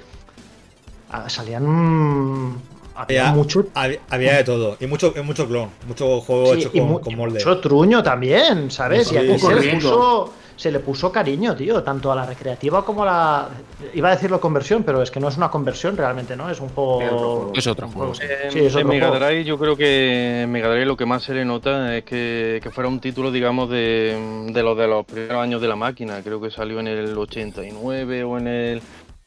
ah, 1.11 1.29
salían. 1.29 2.61
Había 2.95 3.21
Había, 3.29 3.33
mucho. 3.35 3.65
había, 3.73 3.99
había 4.09 4.37
de 4.37 4.43
todo. 4.43 4.77
Y 4.79 4.85
mucho, 4.87 5.13
y 5.15 5.21
mucho 5.21 5.47
clon. 5.47 5.69
Mucho 5.87 6.21
juego 6.21 6.53
sí, 6.53 6.59
hecho 6.59 6.71
con, 6.71 6.81
mu- 6.87 6.99
con 7.01 7.11
y 7.11 7.15
molde. 7.15 7.39
mucho 7.39 7.59
truño 7.59 8.03
también, 8.03 8.69
¿sabes? 8.69 9.07
Sí, 9.07 9.15
y 9.15 9.17
aquí 9.17 9.27
sí, 9.33 9.39
se 9.39 9.45
corriendo. 9.45 9.89
puso. 9.89 10.33
se 10.55 10.71
le 10.71 10.79
puso 10.79 11.11
cariño, 11.11 11.55
tío, 11.55 11.81
tanto 11.81 12.11
a 12.11 12.15
la 12.15 12.25
recreativa 12.27 12.85
como 12.85 13.01
a 13.01 13.05
la. 13.07 13.49
Iba 13.95 14.09
a 14.09 14.11
decirlo 14.11 14.39
conversión, 14.39 14.83
pero 14.83 15.01
es 15.01 15.09
que 15.09 15.19
no 15.19 15.27
es 15.27 15.37
una 15.37 15.49
conversión 15.49 15.97
realmente, 15.97 16.35
¿no? 16.35 16.49
Es 16.51 16.59
un 16.59 16.69
juego. 16.69 17.51
Es 17.55 17.65
otro 17.65 17.87
juego. 17.87 18.13
Sí, 18.13 18.23
En, 18.43 18.51
sí, 18.51 18.59
es 18.59 18.73
en 18.75 18.81
otro 18.81 18.87
Mega 18.89 19.07
juego. 19.09 19.25
Drive 19.25 19.43
yo 19.43 19.57
creo 19.57 19.75
que 19.75 20.41
en 20.43 20.51
Mega 20.51 20.69
Drive 20.69 20.85
lo 20.85 20.95
que 20.95 21.07
más 21.07 21.23
se 21.23 21.33
le 21.33 21.43
nota 21.45 21.97
es 21.97 22.03
que, 22.03 22.59
que 22.61 22.69
fuera 22.69 22.87
un 22.87 22.99
título, 22.99 23.31
digamos, 23.31 23.71
de, 23.71 24.45
de 24.53 24.61
los 24.63 24.77
de 24.77 24.87
los 24.87 25.03
primeros 25.05 25.37
años 25.41 25.59
de 25.61 25.67
la 25.67 25.75
máquina. 25.75 26.21
Creo 26.23 26.39
que 26.39 26.51
salió 26.51 26.79
en 26.79 26.87
el 26.87 27.17
89 27.17 28.23
o 28.23 28.37
en 28.37 28.47
el 28.47 28.81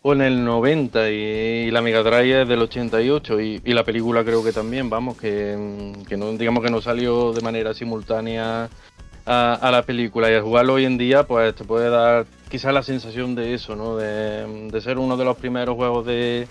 o 0.09 0.13
en 0.13 0.21
el 0.21 0.45
90 0.45 1.11
y, 1.11 1.69
la 1.73 1.83
Mega 1.83 2.05
Drive 2.05 2.43
es 2.43 2.49
del 2.49 2.63
88 2.63 3.41
y, 3.41 3.59
la 3.65 3.83
película 3.83 4.23
creo 4.23 4.45
que 4.45 4.53
también, 4.53 4.89
vamos, 4.89 5.17
que, 5.17 5.93
que 6.09 6.17
no 6.17 6.31
digamos 6.31 6.63
que 6.63 6.71
no 6.71 6.81
salió 6.81 7.33
de 7.33 7.41
manera 7.41 7.75
simultánea 7.75 8.71
a, 9.27 9.69
la 9.73 9.83
película 9.83 10.31
y 10.31 10.35
al 10.35 10.43
jugarlo 10.43 10.75
hoy 10.75 10.85
en 10.85 10.97
día 10.97 11.25
pues 11.25 11.57
te 11.57 11.65
puede 11.65 11.91
dar 11.91 12.25
quizás 12.49 12.73
la 12.73 12.85
sensación 12.85 13.35
de 13.35 13.55
eso, 13.55 13.75
¿no? 13.75 13.97
De, 13.97 14.69
de 14.71 14.81
ser 14.81 14.99
uno 14.99 15.17
de 15.17 15.25
los 15.25 15.37
primeros 15.39 15.75
juegos 15.75 16.07
de, 16.07 16.47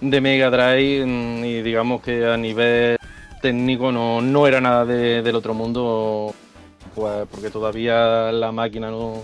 de 0.00 0.20
Mega 0.20 0.50
Drive 0.50 1.06
mm, 1.06 1.44
y 1.44 1.62
digamos 1.62 2.02
que 2.02 2.26
a 2.26 2.36
nivel 2.36 2.98
técnico 3.40 3.92
no, 3.92 4.20
no 4.20 4.48
era 4.48 4.60
nada 4.60 4.84
de- 4.84 5.22
del 5.22 5.36
otro 5.36 5.54
mundo, 5.54 6.34
pues 6.96 7.28
porque 7.30 7.50
todavía 7.50 8.32
la 8.32 8.50
máquina 8.50 8.90
no, 8.90 9.22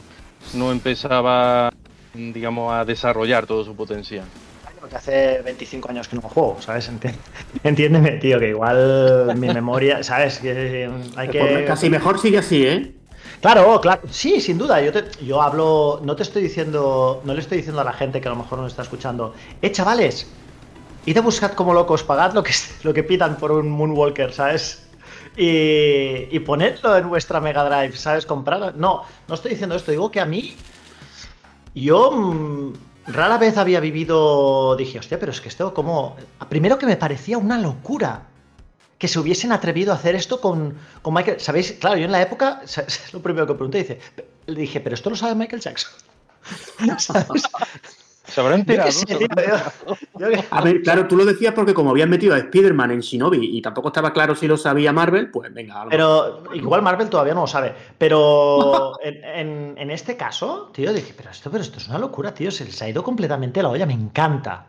no 0.54 0.70
empezaba, 0.70 1.72
digamos, 2.14 2.72
a 2.72 2.84
desarrollar 2.84 3.46
todo 3.46 3.64
su 3.64 3.74
potencial. 3.74 4.24
Porque 4.80 4.96
hace 4.96 5.40
25 5.42 5.90
años 5.90 6.08
que 6.08 6.16
no 6.16 6.22
juego, 6.22 6.58
¿sabes? 6.60 6.90
Enti- 6.90 7.14
Entiéndeme, 7.64 8.12
tío, 8.12 8.38
que 8.38 8.48
igual 8.50 9.32
mi 9.36 9.48
memoria, 9.48 10.02
¿sabes? 10.02 10.38
Que 10.38 10.90
hay 11.16 11.28
Pues 11.28 11.58
que. 11.58 11.64
casi 11.66 11.88
mejor 11.90 12.20
sigue 12.20 12.38
así, 12.38 12.66
¿eh? 12.66 12.92
Claro, 13.40 13.80
claro. 13.80 14.02
Sí, 14.10 14.40
sin 14.40 14.58
duda. 14.58 14.80
Yo, 14.82 14.92
te- 14.92 15.24
yo 15.24 15.40
hablo. 15.42 16.00
No 16.04 16.14
te 16.16 16.22
estoy 16.22 16.42
diciendo. 16.42 17.22
No 17.24 17.34
le 17.34 17.40
estoy 17.40 17.58
diciendo 17.58 17.80
a 17.80 17.84
la 17.84 17.92
gente 17.94 18.20
que 18.20 18.28
a 18.28 18.30
lo 18.30 18.36
mejor 18.36 18.58
no 18.58 18.66
está 18.66 18.82
escuchando. 18.82 19.34
Eh, 19.62 19.72
chavales. 19.72 20.30
Id 21.06 21.18
a 21.18 21.20
buscar 21.22 21.54
como 21.54 21.74
locos, 21.74 22.02
pagad 22.02 22.32
lo 22.34 22.42
que, 22.42 22.52
lo 22.82 22.92
que 22.94 23.02
pidan 23.04 23.36
por 23.36 23.52
un 23.52 23.68
Moonwalker, 23.70 24.32
¿sabes? 24.32 24.86
Y, 25.36 26.28
y 26.30 26.38
ponedlo 26.40 26.96
en 26.96 27.08
vuestra 27.08 27.40
Mega 27.40 27.64
Drive, 27.64 27.96
¿sabes? 27.96 28.24
Comprarlo. 28.26 28.72
No, 28.72 29.02
no 29.28 29.34
estoy 29.34 29.52
diciendo 29.52 29.74
esto. 29.74 29.90
Digo 29.90 30.10
que 30.10 30.20
a 30.20 30.26
mí. 30.26 30.54
Yo 31.74 32.10
mm, 32.12 32.72
rara 33.06 33.38
vez 33.38 33.56
había 33.56 33.80
vivido. 33.80 34.76
Dije, 34.76 34.98
hostia, 34.98 35.18
pero 35.18 35.32
es 35.32 35.40
que 35.40 35.48
esto 35.48 35.74
como. 35.74 36.16
Primero 36.48 36.78
que 36.78 36.86
me 36.86 36.96
parecía 36.96 37.38
una 37.38 37.58
locura 37.58 38.28
que 38.98 39.08
se 39.08 39.18
hubiesen 39.18 39.52
atrevido 39.52 39.92
a 39.92 39.96
hacer 39.96 40.14
esto 40.14 40.40
con, 40.40 40.76
con 41.02 41.14
Michael. 41.14 41.40
¿Sabéis? 41.40 41.72
Claro, 41.72 41.96
yo 41.96 42.04
en 42.04 42.12
la 42.12 42.22
época, 42.22 42.62
es 42.64 43.12
lo 43.12 43.20
primero 43.20 43.46
que 43.46 43.54
pregunté, 43.54 43.78
dice, 43.78 44.00
le 44.46 44.60
dije, 44.60 44.80
pero 44.80 44.94
esto 44.94 45.10
lo 45.10 45.16
sabe 45.16 45.34
Michael 45.34 45.62
Jackson. 45.62 45.90
¿Se 48.26 48.40
habrá 48.40 48.54
enterado? 48.54 48.86
qué 48.88 48.92
sé, 48.92 49.06
¿Se 49.06 49.16
tío, 49.16 49.26
habrá- 49.30 49.72
yo- 49.86 49.94
yo 50.18 50.28
qué- 50.30 50.44
A 50.50 50.60
ver, 50.62 50.82
claro, 50.82 51.06
tú 51.06 51.16
lo 51.16 51.24
decías 51.24 51.52
porque 51.54 51.74
como 51.74 51.90
habían 51.90 52.08
metido 52.10 52.34
a 52.34 52.38
Spider-Man 52.38 52.90
en 52.92 53.00
Shinobi 53.00 53.56
y 53.56 53.60
tampoco 53.62 53.88
estaba 53.88 54.12
claro 54.12 54.34
si 54.34 54.48
lo 54.48 54.56
sabía 54.56 54.92
Marvel, 54.92 55.30
pues 55.30 55.52
venga, 55.52 55.82
a 55.82 55.84
lo 55.84 55.90
mejor. 55.90 56.42
Pero 56.46 56.54
igual 56.56 56.82
Marvel 56.82 57.08
todavía 57.10 57.34
no 57.34 57.42
lo 57.42 57.46
sabe. 57.46 57.74
Pero 57.98 58.92
en, 59.02 59.24
en- 59.24 59.74
en 59.78 59.90
este 59.90 60.16
caso, 60.16 60.70
tío, 60.72 60.92
dije, 60.92 61.12
pero 61.16 61.30
esto, 61.30 61.50
pero 61.50 61.62
esto 61.62 61.78
es 61.78 61.88
una 61.88 61.98
locura, 61.98 62.32
tío. 62.32 62.50
Se 62.50 62.64
les 62.64 62.80
ha 62.82 62.88
ido 62.88 63.02
completamente 63.02 63.62
la 63.62 63.68
olla, 63.68 63.84
me 63.86 63.94
encanta. 63.94 64.66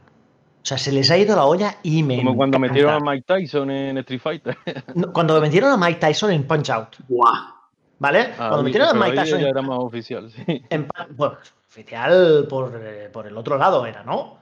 O 0.61 0.67
sea, 0.67 0.77
se 0.79 0.91
les 0.91 1.09
ha 1.11 1.17
ido 1.17 1.35
la 1.35 1.45
olla 1.45 1.77
y 1.83 2.01
me. 2.03 2.17
Como 2.17 2.35
cuando 2.35 2.57
encanta. 2.57 2.73
metieron 2.73 2.93
a 2.95 3.11
Mike 3.11 3.25
Tyson 3.27 3.69
en 3.71 3.97
Street 3.99 4.19
Fighter. 4.21 4.57
No, 4.95 5.13
Cuando 5.13 5.39
metieron 5.39 5.71
a 5.71 5.77
Mike 5.77 5.99
Tyson 5.99 6.31
en 6.31 6.43
Punch 6.45 6.69
Out, 6.71 6.95
Buah. 7.07 7.53
¿vale? 7.99 8.31
cuando 8.35 8.57
Ahí- 8.57 8.63
metieron 8.63 8.89
a 8.89 8.93
Mike 8.93 9.11
ahí 9.19 9.25
Tyson 9.25 9.39
ya 9.41 9.47
era 9.49 9.61
más 9.61 9.77
oficial, 9.79 10.29
sí. 10.31 10.63
En 10.69 10.87
bueno, 11.11 11.35
oficial 11.79 12.45
por, 12.49 12.79
eh, 12.81 13.09
por 13.11 13.27
el 13.27 13.35
otro 13.37 13.57
lado 13.57 13.85
era, 13.85 14.03
¿no? 14.03 14.37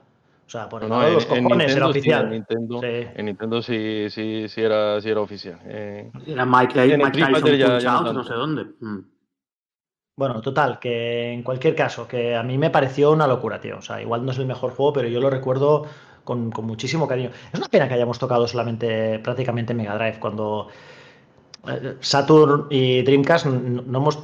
O 0.46 0.50
sea, 0.50 0.68
por 0.68 0.82
el 0.82 0.88
No, 0.88 0.96
lado 0.96 1.08
de 1.08 1.14
los 1.14 1.30
en 1.30 1.42
cojones 1.44 1.72
era 1.76 1.86
sí, 1.86 1.90
oficial. 1.90 2.24
en 2.26 2.30
Nintendo, 2.30 2.80
Sí. 2.80 2.86
en 3.14 3.26
Nintendo 3.26 3.62
sí, 3.62 4.06
sí, 4.10 4.46
sí 4.48 4.60
era, 4.62 5.00
sí 5.00 5.08
era 5.10 5.20
oficial. 5.20 5.58
Eh, 5.64 6.10
Era 6.26 6.44
Mike, 6.44 6.80
En 6.94 6.98
Mike 7.00 7.18
Street 7.18 7.34
Tyson 7.34 7.58
ya- 7.58 7.68
no 7.68 7.74
Out, 7.74 8.04
tanto. 8.04 8.12
no 8.12 8.24
sé 8.24 8.34
dónde. 8.34 8.64
Mm. 8.80 8.98
Bueno, 10.16 10.40
total, 10.42 10.78
que 10.78 11.32
en 11.32 11.42
cualquier 11.42 11.74
caso, 11.74 12.06
que 12.06 12.36
a 12.36 12.42
mí 12.44 12.56
me 12.56 12.70
pareció 12.70 13.10
una 13.10 13.26
locura, 13.26 13.60
tío. 13.60 13.78
O 13.78 13.82
sea, 13.82 14.00
igual 14.00 14.24
no 14.24 14.30
es 14.30 14.38
el 14.38 14.46
mejor 14.46 14.70
juego, 14.72 14.92
pero 14.92 15.08
yo 15.08 15.18
lo 15.20 15.28
recuerdo 15.28 15.86
con, 16.22 16.52
con 16.52 16.66
muchísimo 16.66 17.08
cariño. 17.08 17.30
Es 17.52 17.58
una 17.58 17.68
pena 17.68 17.88
que 17.88 17.94
hayamos 17.94 18.18
tocado 18.20 18.46
solamente 18.46 19.18
prácticamente 19.18 19.74
Mega 19.74 19.96
Drive, 19.96 20.20
cuando 20.20 20.68
eh, 21.66 21.96
Saturn 22.00 22.66
y 22.70 23.02
Dreamcast 23.02 23.46
no 23.46 23.98
hemos, 23.98 24.18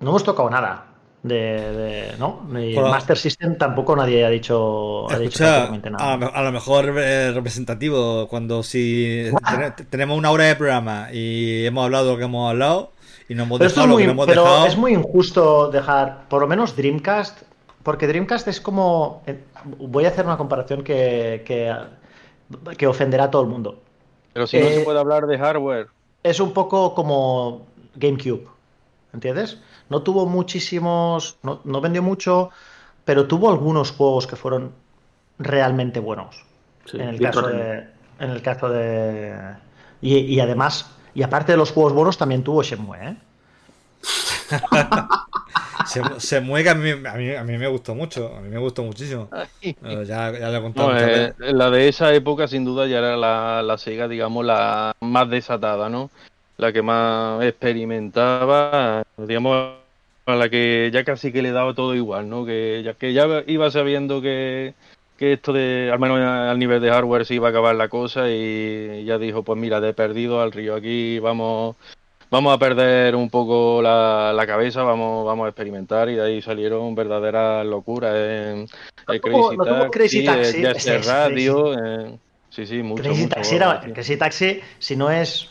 no 0.00 0.10
hemos 0.10 0.22
tocado 0.24 0.50
nada. 0.50 0.91
De, 1.22 1.34
de- 1.36 2.16
¿no? 2.18 2.48
Y 2.60 2.76
Hola. 2.76 2.90
Master 2.90 3.16
System 3.16 3.56
tampoco 3.56 3.94
nadie 3.94 4.24
ha 4.24 4.28
dicho, 4.30 5.08
ha 5.12 5.18
dicho 5.18 5.44
Escucha, 5.44 5.70
nada. 5.90 6.14
a, 6.14 6.16
lo- 6.16 6.34
a 6.34 6.42
lo 6.42 6.52
mejor 6.52 6.92
eh, 6.98 7.30
representativo, 7.32 8.26
cuando 8.28 8.62
si 8.64 9.30
ten- 9.76 9.86
tenemos 9.88 10.18
una 10.18 10.30
hora 10.32 10.44
de 10.44 10.56
programa 10.56 11.08
y 11.12 11.64
hemos 11.66 11.84
hablado 11.84 12.12
lo 12.12 12.18
que 12.18 12.24
hemos 12.24 12.50
hablado 12.50 12.92
y 13.28 13.34
nos 13.36 13.46
hemos 13.46 13.60
Pero, 13.60 13.68
dejado 13.68 13.86
es 13.86 13.88
lo 13.88 13.94
muy, 13.94 14.02
que 14.02 14.06
no 14.06 14.12
hemos 14.12 14.26
pero 14.26 14.42
dejado. 14.42 14.66
es 14.66 14.76
muy 14.76 14.92
injusto 14.94 15.70
dejar, 15.70 16.28
por 16.28 16.40
lo 16.42 16.48
menos 16.48 16.74
Dreamcast, 16.76 17.42
porque 17.84 18.06
Dreamcast 18.08 18.48
es 18.48 18.60
como. 18.60 19.22
eh, 19.26 19.44
Voy 19.64 20.04
a 20.06 20.08
hacer 20.08 20.26
una 20.26 20.36
comparación 20.36 20.82
que, 20.82 21.42
que, 21.46 21.72
que 22.76 22.86
ofenderá 22.86 23.24
a 23.24 23.30
todo 23.30 23.42
el 23.42 23.48
mundo. 23.48 23.80
pero 24.32 24.46
si 24.46 24.58
no 24.58 24.66
Eh, 24.66 24.74
se 24.74 24.80
puede 24.80 24.98
hablar 24.98 25.26
de 25.26 25.38
hardware, 25.38 25.86
Es 26.22 26.40
un 26.40 26.52
poco 26.52 26.94
como 26.94 27.66
GameCube, 27.96 28.46
¿entiendes? 29.12 29.58
No 29.88 30.02
tuvo 30.02 30.26
muchísimos. 30.26 31.36
No, 31.42 31.60
no 31.64 31.80
vendió 31.80 32.02
mucho, 32.02 32.50
pero 33.04 33.26
tuvo 33.26 33.50
algunos 33.50 33.90
juegos 33.90 34.26
que 34.26 34.36
fueron 34.36 34.72
realmente 35.38 36.00
buenos. 36.00 36.44
Sí, 36.86 36.98
en 36.98 37.08
el 37.08 37.20
caso 37.20 37.42
de. 37.48 37.86
En 38.18 38.30
el 38.30 38.42
caso 38.42 38.68
de. 38.68 39.34
Y, 40.00 40.16
y 40.16 40.40
además. 40.40 40.90
Y 41.14 41.22
aparte 41.22 41.52
de 41.52 41.58
los 41.58 41.72
juegos 41.72 41.92
buenos, 41.92 42.16
también 42.16 42.42
tuvo 42.42 42.62
Shenmue, 42.62 42.98
¿eh? 43.08 43.16
Se, 45.86 46.00
se 46.18 46.40
mueve 46.40 46.64
que 46.64 46.70
a 46.70 46.74
mí, 46.74 46.90
a, 46.90 47.14
mí, 47.14 47.34
a 47.34 47.44
mí 47.44 47.58
me 47.58 47.66
gustó 47.66 47.94
mucho, 47.94 48.34
a 48.36 48.40
mí 48.40 48.48
me 48.48 48.58
gustó 48.58 48.82
muchísimo. 48.82 49.28
Ya, 49.60 50.30
ya 50.30 50.48
lo 50.48 50.56
he 50.56 50.62
contado 50.62 50.92
no, 50.92 50.98
eh, 50.98 51.34
la 51.38 51.70
de 51.70 51.88
esa 51.88 52.12
época 52.14 52.46
sin 52.46 52.64
duda 52.64 52.86
ya 52.86 52.98
era 52.98 53.16
la, 53.16 53.62
la 53.62 53.78
Sega, 53.78 54.08
digamos, 54.08 54.44
la 54.44 54.92
más 55.00 55.28
desatada, 55.28 55.88
¿no? 55.88 56.10
La 56.58 56.72
que 56.72 56.82
más 56.82 57.42
experimentaba, 57.44 59.02
digamos, 59.16 59.74
a 60.26 60.36
la 60.36 60.48
que 60.48 60.90
ya 60.92 61.04
casi 61.04 61.32
que 61.32 61.42
le 61.42 61.50
daba 61.52 61.74
todo 61.74 61.94
igual, 61.94 62.28
¿no? 62.28 62.44
Que 62.44 62.82
ya, 62.84 62.94
que 62.94 63.12
ya 63.12 63.26
iba 63.46 63.70
sabiendo 63.70 64.20
que, 64.22 64.74
que 65.18 65.32
esto 65.32 65.52
de, 65.52 65.90
al 65.92 65.98
menos 65.98 66.18
al 66.20 66.58
nivel 66.58 66.80
de 66.80 66.90
hardware, 66.90 67.24
se 67.26 67.34
iba 67.34 67.48
a 67.48 67.50
acabar 67.50 67.74
la 67.74 67.88
cosa 67.88 68.30
y 68.30 69.04
ya 69.04 69.18
dijo, 69.18 69.42
pues 69.42 69.58
mira, 69.58 69.80
de 69.80 69.92
perdido 69.94 70.40
al 70.40 70.52
río, 70.52 70.74
aquí 70.76 71.18
vamos 71.18 71.76
vamos 72.30 72.54
a 72.54 72.58
perder 72.58 73.14
un 73.14 73.28
poco 73.28 73.82
la, 73.82 74.32
la 74.34 74.46
cabeza, 74.46 74.82
vamos, 74.84 75.26
vamos 75.26 75.44
a 75.44 75.48
experimentar 75.50 76.08
y 76.08 76.14
de 76.14 76.22
ahí 76.24 76.40
salieron 76.40 76.94
verdaderas 76.94 77.66
locuras. 77.66 78.12
eh, 78.16 78.66
No 79.06 79.14
el 79.14 79.20
tuvo- 79.20 79.54
no 79.54 79.64
tuvo 79.66 79.90
Crazy 79.90 80.24
Taxi, 80.24 80.62
Taxi, 80.62 80.90
es 80.92 81.06
Radio, 81.06 81.74
eh, 81.74 82.16
sí, 82.48 82.64
sí, 82.66 82.82
mucho, 82.82 83.02
Crazy 83.02 83.22
mucho, 83.24 83.34
Taxi, 83.34 83.54
era- 83.56 83.82
sí. 83.84 83.92
Crazy 83.92 84.16
Taxi, 84.16 84.60
si 84.78 84.96
no 84.96 85.10
es, 85.10 85.50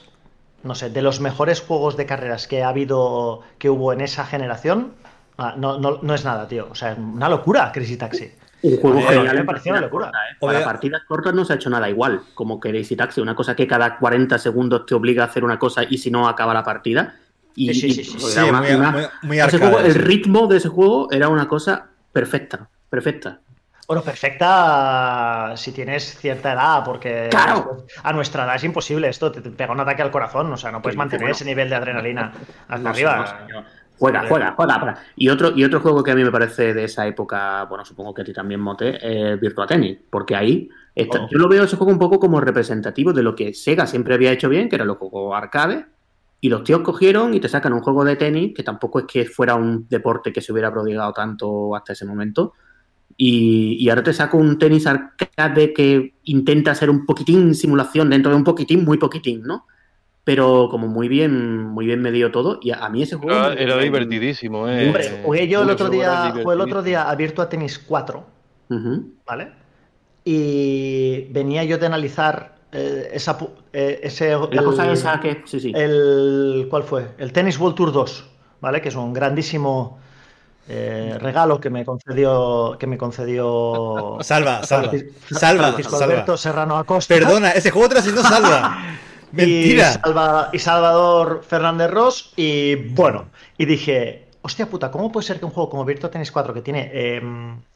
no 0.63 0.75
sé, 0.75 0.89
de 0.89 1.01
los 1.01 1.19
mejores 1.19 1.61
juegos 1.61 1.97
de 1.97 2.05
carreras 2.05 2.47
que 2.47 2.63
ha 2.63 2.69
habido, 2.69 3.41
que 3.57 3.69
hubo 3.69 3.93
en 3.93 4.01
esa 4.01 4.25
generación, 4.25 4.93
ah, 5.37 5.55
no, 5.57 5.79
no, 5.79 5.99
no 6.01 6.13
es 6.13 6.23
nada, 6.25 6.47
tío. 6.47 6.67
O 6.71 6.75
sea, 6.75 6.93
una 6.95 7.29
locura 7.29 7.71
Crazy 7.71 7.97
Taxi. 7.97 8.31
Un 8.63 8.77
juego 8.77 8.97
Oye, 8.99 9.07
genial. 9.07 9.37
me 9.37 9.43
pareció 9.43 9.71
una 9.71 9.81
locura. 9.81 10.07
¿eh? 10.09 10.35
Para 10.39 10.63
partidas 10.63 11.01
cortas 11.07 11.33
no 11.33 11.43
se 11.45 11.53
ha 11.53 11.55
hecho 11.55 11.69
nada 11.71 11.89
igual, 11.89 12.21
como 12.35 12.59
que 12.59 12.69
Crazy 12.69 12.95
Taxi, 12.95 13.19
una 13.21 13.33
cosa 13.35 13.55
que 13.55 13.65
cada 13.65 13.97
40 13.97 14.37
segundos 14.37 14.85
te 14.85 14.93
obliga 14.93 15.23
a 15.23 15.27
hacer 15.27 15.43
una 15.43 15.57
cosa 15.57 15.81
y 15.89 15.97
si 15.97 16.11
no 16.11 16.27
acaba 16.27 16.53
la 16.53 16.63
partida. 16.63 17.15
Y, 17.55 17.73
Sí, 17.73 17.81
sí, 17.81 17.87
y, 17.87 18.03
sí, 18.05 18.19
sí, 18.19 18.39
muy, 18.51 18.71
una- 18.71 18.91
muy, 18.91 19.01
muy 19.23 19.37
ese 19.39 19.55
arcade, 19.55 19.71
juego, 19.73 19.79
el 19.87 19.95
ritmo 19.95 20.47
de 20.47 20.57
ese 20.57 20.69
juego 20.69 21.07
era 21.11 21.27
una 21.27 21.47
cosa 21.47 21.87
perfecta, 22.13 22.69
perfecta. 22.89 23.39
Bueno, 23.91 24.03
perfecta 24.05 25.51
si 25.57 25.73
tienes 25.73 26.17
cierta 26.17 26.53
edad, 26.53 26.81
porque 26.85 27.27
¡Claro! 27.29 27.85
a 28.01 28.13
nuestra 28.13 28.45
edad 28.45 28.55
es 28.55 28.63
imposible 28.63 29.09
esto, 29.09 29.33
te, 29.33 29.41
pega 29.41 29.73
un 29.73 29.81
ataque 29.81 30.01
al 30.01 30.11
corazón, 30.11 30.49
o 30.53 30.55
sea, 30.55 30.71
no 30.71 30.81
puedes 30.81 30.93
Sí, 30.93 30.97
mantener 30.97 31.23
bueno. 31.23 31.35
ese 31.35 31.43
nivel 31.43 31.67
de 31.69 31.75
adrenalina 31.75 32.31
hasta 32.69 32.77
No 32.77 32.89
arriba. 32.89 33.39
no 33.49 33.63
Juega, 33.99 34.23
juega, 34.29 34.53
juega, 34.55 34.79
juega. 34.79 34.97
Y 35.17 35.27
otro, 35.27 35.51
y 35.53 35.65
otro 35.65 35.81
juego 35.81 36.01
que 36.03 36.11
a 36.11 36.15
mí 36.15 36.23
me 36.23 36.31
parece 36.31 36.73
de 36.73 36.85
esa 36.85 37.05
época, 37.05 37.65
bueno, 37.65 37.83
supongo 37.83 38.13
que 38.13 38.21
a 38.21 38.25
ti 38.25 38.31
también, 38.31 38.61
Mote, 38.61 38.97
es 39.33 39.37
Virtua 39.41 39.67
Tennis, 39.67 39.97
porque 40.09 40.37
ahí 40.37 40.69
está- 40.95 41.23
Oh. 41.23 41.27
yo 41.29 41.37
lo 41.37 41.49
veo 41.49 41.65
ese 41.65 41.75
juego 41.75 41.91
un 41.91 41.99
poco 41.99 42.17
como 42.17 42.39
representativo 42.39 43.11
de 43.11 43.21
lo 43.23 43.35
que 43.35 43.53
Sega 43.53 43.85
siempre 43.85 44.15
había 44.15 44.31
hecho 44.31 44.47
bien, 44.47 44.69
que 44.69 44.75
eran 44.75 44.87
los 44.87 44.97
juegos 44.99 45.35
arcade, 45.35 45.85
y 46.39 46.47
los 46.47 46.63
tíos 46.63 46.79
cogieron 46.79 47.33
y 47.33 47.41
te 47.41 47.49
sacan 47.49 47.73
un 47.73 47.81
juego 47.81 48.05
de 48.05 48.15
tenis, 48.15 48.53
que 48.55 48.63
tampoco 48.63 48.99
es 48.99 49.05
que 49.05 49.25
fuera 49.25 49.53
un 49.55 49.85
deporte 49.89 50.31
que 50.31 50.39
se 50.41 50.53
hubiera 50.53 50.71
prodigado 50.71 51.11
tanto 51.11 51.75
hasta 51.75 51.91
ese 51.93 52.05
momento, 52.05 52.53
y, 53.27 53.77
y 53.79 53.89
ahora 53.89 54.03
te 54.03 54.13
saco 54.13 54.37
un 54.37 54.57
tenis 54.57 54.87
arcade 54.87 55.73
que 55.73 56.15
intenta 56.23 56.73
ser 56.75 56.89
un 56.89 57.05
poquitín 57.05 57.53
simulación 57.55 58.09
dentro 58.09 58.31
de 58.31 58.37
un 58.37 58.43
poquitín, 58.43 58.83
muy 58.85 58.97
poquitín, 58.97 59.43
¿no? 59.43 59.65
pero 60.23 60.67
como 60.69 60.87
muy 60.87 61.07
bien, 61.07 61.63
muy 61.75 61.85
bien 61.87 62.01
medido 62.01 62.29
todo. 62.31 62.59
Y 62.61 62.71
a, 62.71 62.87
mí 62.89 63.01
ese 63.01 63.15
juego. 63.15 63.37
Era, 63.39 63.55
me- 63.55 63.63
era 63.63 63.77
divertidísimo, 63.77 64.67
¿eh? 64.69 64.87
Hombre, 64.87 65.19
jugué 65.23 65.47
yo 65.47 65.63
el 65.63 65.69
otro 65.71 65.89
día, 65.89 66.31
jugué 66.43 66.55
el 66.55 66.61
otro 66.61 66.81
día 66.83 67.09
a 67.09 67.15
Virtua 67.15 67.49
Tennis 67.49 67.79
4, 67.79 68.23
Ujú. 68.69 68.93
¿vale? 69.25 69.51
Y 70.23 71.27
venía 71.31 71.63
yo 71.63 71.77
de 71.79 71.85
analizar 71.87 72.55
eh, 72.71 73.09
esa, 73.13 73.37
eh, 73.73 73.99
ese... 74.03 74.29
La 74.31 74.45
el- 74.51 74.63
cosa 74.63 74.91
esa 74.91 75.19
que. 75.19 75.41
Sí, 75.45 75.59
sí. 75.59 75.71
el 75.75 76.67
¿cuál 76.69 76.83
fue? 76.83 77.07
El 77.17 77.31
Tennis 77.33 77.59
World 77.59 77.75
Tour 77.75 77.91
2, 77.91 78.29
¿vale? 78.61 78.81
Que 78.81 78.89
es 78.89 78.95
un 78.95 79.13
grandísimo 79.13 79.99
eh, 80.67 81.17
regalo 81.19 81.59
que 81.59 81.69
me 81.69 81.83
concedió 81.85 82.77
que 82.79 82.87
me 82.87 82.97
concedió 82.97 84.17
Salva, 84.21 84.63
salva. 84.63 84.89
Francis- 84.91 85.13
Salva, 85.39 85.63
Francisco 85.67 85.97
salva. 85.97 86.13
Alberto 86.13 86.37
Serrano 86.37 86.77
Acosta. 86.77 87.13
Perdona, 87.13 87.51
ese 87.51 87.71
juego 87.71 87.93
asignó 87.97 88.21
Salva. 88.23 88.77
Y, 89.33 89.35
Mentira. 89.37 89.93
Salva- 89.93 90.49
y 90.51 90.59
Salvador 90.59 91.41
Fernández 91.47 91.89
Ross. 91.89 92.33
Y 92.35 92.75
bueno, 92.75 93.27
y 93.57 93.63
dije, 93.63 94.27
hostia 94.41 94.65
puta, 94.69 94.91
¿cómo 94.91 95.09
puede 95.09 95.25
ser 95.25 95.39
que 95.39 95.45
un 95.45 95.51
juego 95.51 95.69
como 95.69 95.85
Virtua 95.85 96.11
Tennis 96.11 96.33
4, 96.33 96.53
que 96.53 96.61
tiene. 96.61 96.91
eh, 96.93 97.21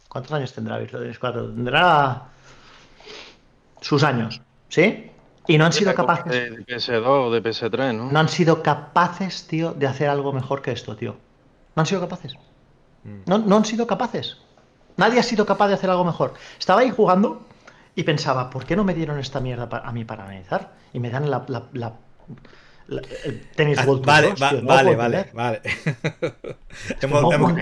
¿Cuántos 0.09 0.33
años 0.33 0.51
tendrá 0.51 0.77
Virtua 0.79 0.99
Tennis 0.99 1.17
4? 1.17 1.53
Tendrá 1.53 2.23
sus 3.79 4.03
años, 4.03 4.41
¿sí? 4.67 5.11
Y 5.47 5.57
no 5.57 5.65
han 5.65 5.71
sido 5.71 5.93
capaces. 5.95 6.31
De 6.31 6.65
PS2 6.65 7.05
o 7.05 7.31
de 7.31 7.41
PS3, 7.41 7.95
¿no? 7.95 8.11
No 8.11 8.19
han 8.19 8.27
sido 8.29 8.61
capaces, 8.61 9.47
tío, 9.47 9.71
de 9.73 9.87
hacer 9.87 10.09
algo 10.09 10.33
mejor 10.33 10.61
que 10.61 10.71
esto, 10.73 10.95
tío. 10.97 11.15
No 11.75 11.81
han 11.81 11.85
sido 11.85 12.01
capaces. 12.01 12.33
No, 13.25 13.37
no 13.37 13.57
han 13.57 13.65
sido 13.65 13.85
capaces. 13.87 14.37
Nadie 14.97 15.19
ha 15.19 15.23
sido 15.23 15.45
capaz 15.45 15.67
de 15.67 15.73
hacer 15.75 15.89
algo 15.89 16.05
mejor. 16.05 16.33
Estaba 16.57 16.81
ahí 16.81 16.89
jugando 16.91 17.45
y 17.95 18.03
pensaba, 18.03 18.49
¿por 18.49 18.65
qué 18.65 18.75
no 18.75 18.83
me 18.83 18.93
dieron 18.93 19.19
esta 19.19 19.39
mierda 19.39 19.69
a 19.83 19.91
mí 19.91 20.05
para 20.05 20.23
analizar? 20.23 20.73
Y 20.93 20.99
me 20.99 21.09
dan 21.09 21.29
la, 21.29 21.45
la- 21.47 21.67
la- 21.73 21.93
tenis 23.55 23.79
Ah, 23.79 23.85
vale, 23.87 24.29
2, 24.29 24.41
va- 24.41 24.51
no 24.53 24.61
vale, 24.67 24.95
vale, 24.95 25.29
vale. 25.33 25.61
hemos 27.01 27.23
No 27.23 27.31
hemos 27.31 27.53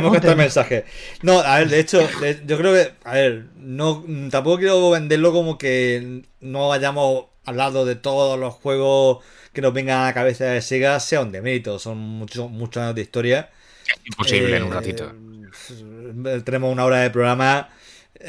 puedo 0.00 0.12
captado 0.12 0.32
el 0.32 0.38
mensaje. 0.38 0.84
No, 1.22 1.40
a 1.40 1.58
ver, 1.58 1.68
de 1.70 1.80
hecho, 1.80 1.98
de- 2.20 2.42
yo 2.46 2.58
creo 2.58 2.72
que, 2.74 2.92
a 3.04 3.14
ver, 3.14 3.46
no, 3.56 4.04
tampoco 4.30 4.58
quiero 4.58 4.90
venderlo 4.90 5.32
como 5.32 5.56
que 5.58 6.22
no 6.40 6.72
hayamos 6.72 7.26
hablado 7.44 7.84
de 7.84 7.94
todos 7.96 8.38
los 8.38 8.54
juegos 8.54 9.24
que 9.52 9.62
nos 9.62 9.72
vengan 9.72 10.00
a 10.02 10.04
la 10.06 10.12
cabeza 10.14 10.44
de 10.44 10.60
Sega, 10.60 11.00
sea 11.00 11.22
un 11.22 11.32
demérito, 11.32 11.78
son 11.78 11.98
muchos 11.98 12.50
muchos 12.50 12.82
años 12.82 12.94
de 12.94 13.02
historia. 13.02 13.50
Imposible 14.04 14.56
en 14.56 14.62
un 14.64 14.72
Eh, 14.72 14.74
ratito. 14.74 15.12
Tenemos 16.44 16.72
una 16.72 16.84
hora 16.84 17.00
de 17.00 17.10
programa. 17.10 17.68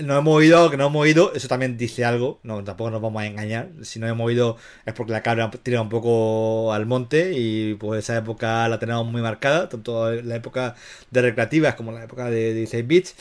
No 0.02 0.18
hemos 0.18 0.36
oído 0.36 0.70
que 0.70 0.76
no 0.76 0.88
hemos 0.88 1.02
oído, 1.02 1.34
eso 1.34 1.48
también 1.48 1.78
dice 1.78 2.04
algo. 2.04 2.40
No, 2.44 2.64
tampoco 2.64 2.92
nos 2.92 3.02
vamos 3.02 3.22
a 3.22 3.26
engañar. 3.26 3.70
Si 3.84 4.00
no 4.00 4.08
hemos 4.08 4.26
oído 4.28 4.58
es 4.86 4.94
porque 4.94 5.14
la 5.14 5.24
cabra 5.24 5.50
tira 5.64 5.82
un 5.82 5.90
poco 5.90 6.74
al 6.74 6.86
monte 6.86 7.32
y 7.36 7.76
pues 7.76 8.04
esa 8.04 8.18
época 8.18 8.68
la 8.68 8.80
tenemos 8.80 9.06
muy 9.08 9.22
marcada, 9.22 9.70
tanto 9.70 10.12
la 10.14 10.36
época 10.36 10.76
de 11.12 11.22
recreativas 11.22 11.76
como 11.76 11.92
la 11.94 12.04
época 12.04 12.30
de 12.30 12.54
16 12.54 12.88
bits. 12.88 13.16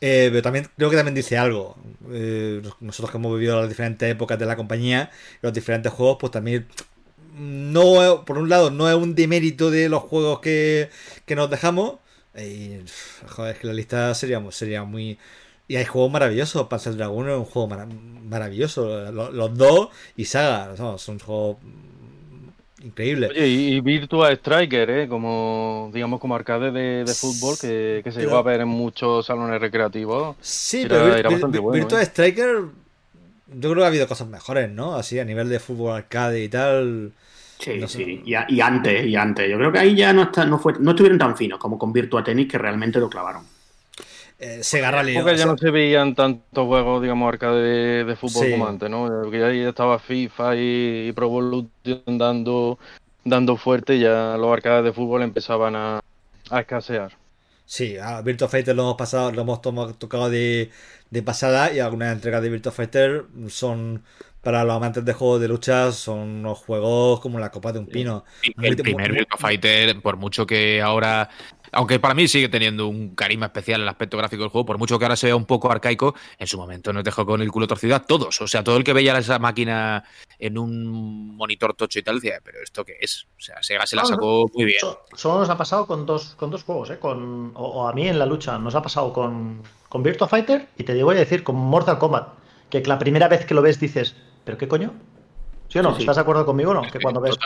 Eh, 0.00 0.28
pero 0.30 0.42
también 0.42 0.68
creo 0.76 0.90
que 0.90 0.96
también 0.96 1.14
dice 1.14 1.38
algo. 1.38 1.76
Eh, 2.12 2.62
nosotros 2.80 3.10
que 3.10 3.16
hemos 3.18 3.32
vivido 3.34 3.58
las 3.60 3.68
diferentes 3.68 4.08
épocas 4.10 4.38
de 4.38 4.46
la 4.46 4.56
compañía, 4.56 5.10
los 5.42 5.52
diferentes 5.52 5.92
juegos, 5.92 6.18
pues 6.20 6.32
también 6.32 6.66
no, 7.36 8.24
por 8.24 8.38
un 8.38 8.48
lado, 8.48 8.70
no 8.70 8.88
es 8.88 8.96
un 8.96 9.14
demérito 9.14 9.70
de 9.70 9.88
los 9.88 10.02
juegos 10.02 10.40
que, 10.40 10.88
que 11.24 11.36
nos 11.36 11.50
dejamos. 11.50 11.96
Y, 12.38 12.78
joder, 13.28 13.54
es 13.54 13.60
que 13.60 13.66
la 13.66 13.72
lista 13.72 14.14
sería, 14.14 14.42
sería 14.50 14.84
muy. 14.84 15.18
Y 15.68 15.76
hay 15.76 15.84
juegos 15.84 16.10
maravillosos. 16.12 16.66
Panzer 16.68 16.96
Dragon 16.96 17.28
es 17.28 17.36
un 17.36 17.44
juego 17.44 17.68
mara- 17.68 17.88
maravilloso. 18.28 19.10
Los, 19.10 19.32
los 19.32 19.56
dos 19.56 19.88
y 20.16 20.24
Saga 20.26 20.74
no, 20.78 20.96
son 20.98 21.18
juegos 21.18 21.56
increíbles. 22.82 23.30
Oye, 23.30 23.46
y, 23.46 23.80
Virtua 23.80 24.30
Striker, 24.32 24.90
¿eh? 24.90 25.08
Como, 25.08 25.90
digamos, 25.92 26.20
como 26.20 26.34
arcade 26.34 26.70
de, 26.70 27.04
de 27.04 27.14
fútbol 27.14 27.56
que, 27.60 28.00
que 28.04 28.12
se 28.12 28.20
llegó 28.20 28.36
a 28.36 28.42
ver 28.42 28.60
en 28.60 28.68
muchos 28.68 29.26
salones 29.26 29.60
recreativos. 29.60 30.36
Sí, 30.40 30.82
Era- 30.82 30.88
pero 30.88 31.06
Vir- 31.06 31.18
era 31.18 31.28
Vir- 31.28 31.32
bastante 31.32 31.58
Vir- 31.58 31.62
bueno, 31.62 31.78
Virtua 31.84 32.00
¿eh? 32.00 32.04
Striker, 32.04 32.64
yo 33.48 33.70
creo 33.70 33.76
que 33.76 33.84
ha 33.84 33.88
habido 33.88 34.08
cosas 34.08 34.28
mejores, 34.28 34.70
¿no? 34.70 34.94
Así 34.96 35.18
a 35.18 35.24
nivel 35.24 35.48
de 35.48 35.60
fútbol 35.60 35.92
arcade 35.96 36.42
y 36.44 36.48
tal. 36.48 37.12
Sí, 37.58 37.78
No 37.78 37.88
sé. 37.88 37.98
sí. 38.04 38.22
Y, 38.24 38.34
a- 38.34 38.46
y 38.48 38.60
antes, 38.60 39.06
y 39.06 39.16
antes. 39.16 39.48
Yo 39.50 39.56
creo 39.56 39.72
que 39.72 39.78
ahí 39.78 39.94
ya 39.96 40.12
no, 40.12 40.24
está, 40.24 40.44
no, 40.44 40.58
fue, 40.58 40.74
no 40.78 40.90
estuvieron 40.90 41.18
tan 41.18 41.36
finos 41.36 41.58
como 41.58 41.78
con 41.78 41.92
Virtua 41.92 42.22
Tennis 42.22 42.48
que 42.48 42.58
realmente 42.58 42.98
lo 43.00 43.08
clavaron. 43.08 43.44
Eh, 44.38 44.58
Sega 44.62 44.90
Rally. 44.90 45.14
Porque 45.14 45.30
o 45.30 45.32
ya 45.32 45.38
sea, 45.38 45.46
no 45.46 45.56
se 45.56 45.70
veían 45.70 46.14
tantos 46.14 46.66
juegos, 46.66 47.00
digamos, 47.00 47.26
arcade 47.26 47.62
de, 47.62 48.04
de 48.04 48.16
fútbol 48.16 48.44
Sí. 48.44 48.50
como 48.52 48.68
antes, 48.68 48.90
¿no? 48.90 49.08
Porque 49.22 49.38
ya 49.38 49.46
ahí 49.46 49.60
estaba 49.60 49.98
FIFA 49.98 50.56
y, 50.56 51.08
y 51.08 51.12
Pro 51.12 51.26
Evolution 51.26 52.18
dando, 52.18 52.78
dando 53.24 53.56
fuerte 53.56 53.96
y 53.96 54.00
ya 54.00 54.36
los 54.38 54.52
arcades 54.52 54.84
de 54.84 54.92
fútbol 54.92 55.22
empezaban 55.22 55.74
a, 55.74 56.00
a 56.50 56.60
escasear. 56.60 57.12
Sí, 57.66 57.98
a 57.98 58.22
Virtua 58.22 58.48
Fighter 58.48 58.74
lo 58.74 58.82
hemos 58.82 58.96
pasado, 58.96 59.32
lo 59.32 59.42
hemos 59.42 59.60
tocado 59.60 60.30
de, 60.30 60.70
de 61.10 61.22
pasada 61.22 61.72
y 61.72 61.80
algunas 61.80 62.12
entregas 62.12 62.40
de 62.40 62.48
Virtua 62.48 62.72
Fighter 62.72 63.24
son 63.48 64.04
para 64.46 64.62
los 64.62 64.76
amantes 64.76 65.04
de 65.04 65.12
juegos 65.12 65.40
de 65.40 65.48
lucha 65.48 65.90
son 65.90 66.20
unos 66.20 66.58
juegos 66.58 67.18
como 67.18 67.40
la 67.40 67.50
copa 67.50 67.72
de 67.72 67.80
un 67.80 67.86
pino. 67.88 68.24
El 68.62 68.76
primer 68.76 69.10
Virtua 69.10 69.36
Fighter, 69.36 70.00
por 70.00 70.16
mucho 70.16 70.46
que 70.46 70.80
ahora. 70.80 71.28
Aunque 71.76 72.00
para 72.00 72.14
mí 72.14 72.26
sigue 72.26 72.48
teniendo 72.48 72.86
un 72.86 73.14
carisma 73.14 73.46
especial 73.46 73.82
el 73.82 73.88
aspecto 73.88 74.16
gráfico 74.16 74.42
del 74.42 74.50
juego, 74.50 74.64
por 74.64 74.78
mucho 74.78 74.98
que 74.98 75.04
ahora 75.04 75.14
sea 75.14 75.36
un 75.36 75.44
poco 75.44 75.70
arcaico, 75.70 76.14
en 76.38 76.46
su 76.46 76.56
momento 76.56 76.90
nos 76.90 77.04
dejó 77.04 77.26
con 77.26 77.42
el 77.42 77.52
culo 77.52 77.66
torcido 77.66 77.94
a 77.94 78.00
todos. 78.00 78.40
O 78.40 78.48
sea, 78.48 78.64
todo 78.64 78.78
el 78.78 78.84
que 78.84 78.94
veía 78.94 79.16
esa 79.18 79.38
máquina 79.38 80.02
en 80.38 80.56
un 80.56 81.36
monitor 81.36 81.74
tocho 81.74 81.98
y 81.98 82.02
tal 82.02 82.14
decía, 82.14 82.40
¿pero 82.42 82.62
esto 82.62 82.82
qué 82.82 82.96
es? 82.98 83.26
O 83.36 83.40
sea, 83.42 83.62
Sega 83.62 83.86
se 83.86 83.94
la 83.94 84.06
sacó 84.06 84.50
muy 84.54 84.64
bien. 84.64 84.78
Solo 85.14 85.40
nos 85.40 85.50
ha 85.50 85.58
pasado 85.58 85.86
con 85.86 86.06
dos, 86.06 86.34
con 86.36 86.50
dos 86.50 86.64
juegos, 86.64 86.88
¿eh? 86.88 86.98
Con, 86.98 87.52
o, 87.54 87.66
o 87.66 87.88
a 87.88 87.92
mí 87.92 88.08
en 88.08 88.18
la 88.18 88.24
lucha 88.24 88.58
nos 88.58 88.74
ha 88.74 88.80
pasado 88.80 89.12
con, 89.12 89.62
con 89.90 90.02
Virtua 90.02 90.28
Fighter 90.28 90.68
y 90.78 90.84
te 90.84 91.02
voy 91.02 91.16
a 91.16 91.18
decir 91.18 91.44
con 91.44 91.56
Mortal 91.56 91.98
Kombat, 91.98 92.28
que 92.70 92.80
la 92.84 92.98
primera 92.98 93.28
vez 93.28 93.44
que 93.44 93.52
lo 93.52 93.60
ves 93.60 93.78
dices, 93.78 94.16
¿pero 94.44 94.56
qué 94.56 94.66
coño? 94.66 94.94
¿Sí 95.68 95.78
o 95.78 95.82
no? 95.82 95.90
Sí, 95.90 95.96
sí. 95.96 96.02
¿Estás 96.02 96.16
de 96.16 96.22
acuerdo 96.22 96.46
conmigo 96.46 96.70
o 96.70 96.74
no? 96.74 96.82
Que 96.82 97.00
cuando 97.00 97.20
ves 97.20 97.36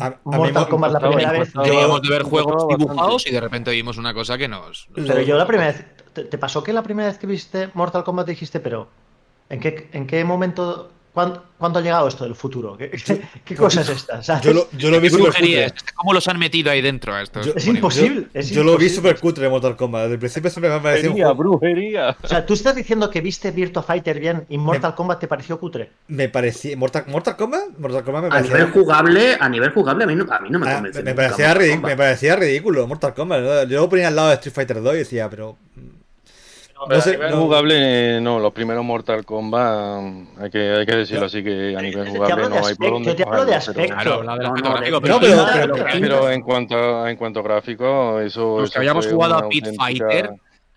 A- 0.00 0.06
a 0.06 0.14
Mortal 0.24 0.68
Kombat 0.68 0.92
la 0.92 1.00
primera 1.00 1.32
vez, 1.32 1.52
Veníamos 1.54 2.02
de 2.02 2.08
ver 2.10 2.22
juegos 2.22 2.68
dibujados 2.78 3.26
y 3.26 3.30
de 3.32 3.40
repente 3.40 3.70
vimos 3.70 3.96
una 3.98 4.12
cosa 4.14 4.36
que 4.38 4.48
nos. 4.48 4.88
nos- 4.94 5.06
Pero 5.08 5.20
yo 5.22 5.36
la 5.36 5.46
primera 5.46 5.72
vez, 5.72 5.84
¿te, 6.12 6.24
te 6.24 6.38
pasó 6.38 6.62
que 6.62 6.72
la 6.72 6.82
primera 6.82 7.08
vez 7.08 7.18
que 7.18 7.26
viste 7.26 7.70
Mortal 7.74 8.04
Kombat 8.04 8.26
dijiste, 8.26 8.60
pero 8.60 8.88
¿en 9.48 9.60
qué, 9.60 9.88
en 9.92 10.06
qué 10.06 10.24
momento, 10.24 10.90
cuándo, 11.12 11.44
cuándo 11.58 11.78
ha 11.78 11.82
llegado 11.82 12.08
esto 12.08 12.24
del 12.24 12.34
futuro? 12.34 12.76
¿Qué, 12.76 12.90
qué, 12.90 13.20
qué 13.44 13.54
cosa 13.56 13.80
es 13.82 13.88
esta? 13.88 14.22
¿sabes? 14.22 14.42
Yo 14.42 14.52
lo, 14.52 14.68
yo 14.72 14.90
lo. 14.90 15.00
¿Cómo 15.94 16.12
los 16.12 16.26
han 16.28 16.38
metido 16.38 16.70
ahí 16.70 16.80
dentro 16.80 17.14
a 17.14 17.22
estos? 17.22 17.46
Yo- 17.46 17.52
Es 17.56 17.66
imposible. 17.66 18.28
es 18.34 18.50
Yo 18.50 18.62
lo 18.64 18.76
vi 18.76 18.88
súper 18.88 19.18
cutre 19.18 19.44
de 19.44 19.50
Mortal 19.50 19.76
Kombat. 19.76 20.02
Desde 20.02 20.14
el 20.14 20.18
principio 20.20 20.50
siempre 20.50 20.70
me 20.70 20.76
ha 20.76 20.82
parecido 20.82 21.12
Brujería, 21.12 21.32
brujería. 21.32 22.16
O 22.22 22.26
sea, 22.26 22.44
tú 22.46 22.54
estás 22.54 22.74
diciendo 22.74 23.10
que 23.10 23.20
viste 23.20 23.50
Virtua 23.50 23.82
Fighter 23.82 24.18
bien 24.20 24.44
y 24.48 24.58
Mortal 24.58 24.94
Kombat 24.94 25.20
te 25.20 25.28
pareció 25.28 25.58
cutre. 25.60 25.90
Me 26.08 26.28
parecía. 26.28 26.76
¿Mortal, 26.76 27.04
Mortal 27.08 27.36
Kombat? 27.36 27.78
Mortal 27.78 28.04
Kombat 28.04 28.22
me 28.22 28.28
A 28.28 28.30
parecía. 28.30 28.56
nivel 28.56 28.72
jugable, 28.72 29.36
a 29.40 29.48
nivel 29.48 29.70
jugable, 29.72 30.04
a 30.04 30.06
mí 30.06 30.14
no, 30.16 30.26
a 30.32 30.40
mí 30.40 30.50
no 30.50 30.58
me 30.58 30.70
Ah, 30.70 30.74
convence. 30.76 31.02
me, 31.02 31.10
nunca 31.10 31.22
parecía 31.22 31.54
ridículo, 31.54 31.80
Kombat. 31.82 31.90
me 31.92 31.96
parecía 31.96 32.36
ridículo 32.36 32.86
Mortal 32.86 33.14
Kombat. 33.14 33.68
Yo 33.68 33.80
lo 33.80 33.88
ponía 33.88 34.08
al 34.08 34.16
lado 34.16 34.28
de 34.28 34.34
Street 34.34 34.54
Fighter 34.54 34.82
2 34.82 34.94
y 34.94 34.98
decía, 34.98 35.28
pero. 35.28 35.56
No 36.88 37.00
sé, 37.00 37.10
nivel 37.12 37.30
no- 37.30 37.36
jugable, 37.38 38.16
eh, 38.16 38.20
no, 38.20 38.38
los 38.38 38.52
primeros 38.52 38.84
Mortal 38.84 39.24
Kombat, 39.24 40.00
mm, 40.02 40.26
hay 40.42 40.50
que, 40.50 40.70
hay 40.70 40.86
que 40.86 40.96
decirlo 40.96 41.26
así 41.26 41.42
que 41.44 41.74
a 41.76 41.82
nivel 41.82 42.04
Te 42.04 42.10
jugable 42.10 42.32
hablo 42.44 42.48
de 42.48 42.48
no 42.48 42.54
hay 42.54 42.60
por 42.60 42.70
aspecto, 42.70 42.90
dónde 42.94 43.14
te 43.14 43.22
hablo 43.22 43.44
de 43.44 43.54
aspecto. 43.54 43.94
Claro, 43.94 44.22
gráfico, 44.22 46.00
pero 46.00 46.30
en 46.30 46.40
cuanto 46.42 46.76
a, 47.04 47.10
en 47.10 47.16
cuanto 47.16 47.40
a 47.40 47.42
gráficos, 47.42 48.22
eso. 48.22 48.60
Los 48.60 48.64
eso 48.64 48.72
que 48.72 48.78
habíamos 48.78 49.06
jugado 49.06 49.34
a 49.36 49.48
Pit 49.48 49.66
auténtica- 49.66 49.84
Fighter. 49.84 50.30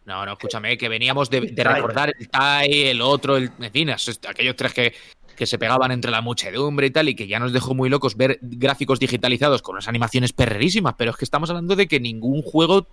No, 0.05 0.25
no, 0.25 0.33
escúchame, 0.33 0.77
que 0.77 0.89
veníamos 0.89 1.29
de, 1.29 1.39
recordar 1.63 2.11
el 2.19 2.27
Tai, 2.29 2.69
el 2.87 2.99
otro, 3.01 3.37
el, 3.37 3.51
en 3.57 3.71
fin, 3.71 3.89
aquellos 3.89 4.55
tres 4.57 4.73
que, 4.73 4.93
que 5.35 5.45
se 5.45 5.57
pegaban 5.57 5.91
entre 5.91 6.11
la 6.11 6.21
muchedumbre 6.21 6.87
y 6.87 6.91
tal, 6.91 7.09
y 7.09 7.15
que 7.15 7.27
ya 7.27 7.39
nos 7.39 7.53
dejó 7.53 7.73
muy 7.73 7.89
locos 7.89 8.15
ver 8.15 8.39
gráficos 8.41 8.99
digitalizados 8.99 9.61
con 9.61 9.75
unas 9.75 9.87
animaciones 9.87 10.33
perrerísimas, 10.33 10.95
pero 10.97 11.11
es 11.11 11.17
que 11.17 11.25
estamos 11.25 11.49
hablando 11.49 11.75
de 11.75 11.87
que 11.87 11.99
ningún 11.99 12.41
juego, 12.41 12.87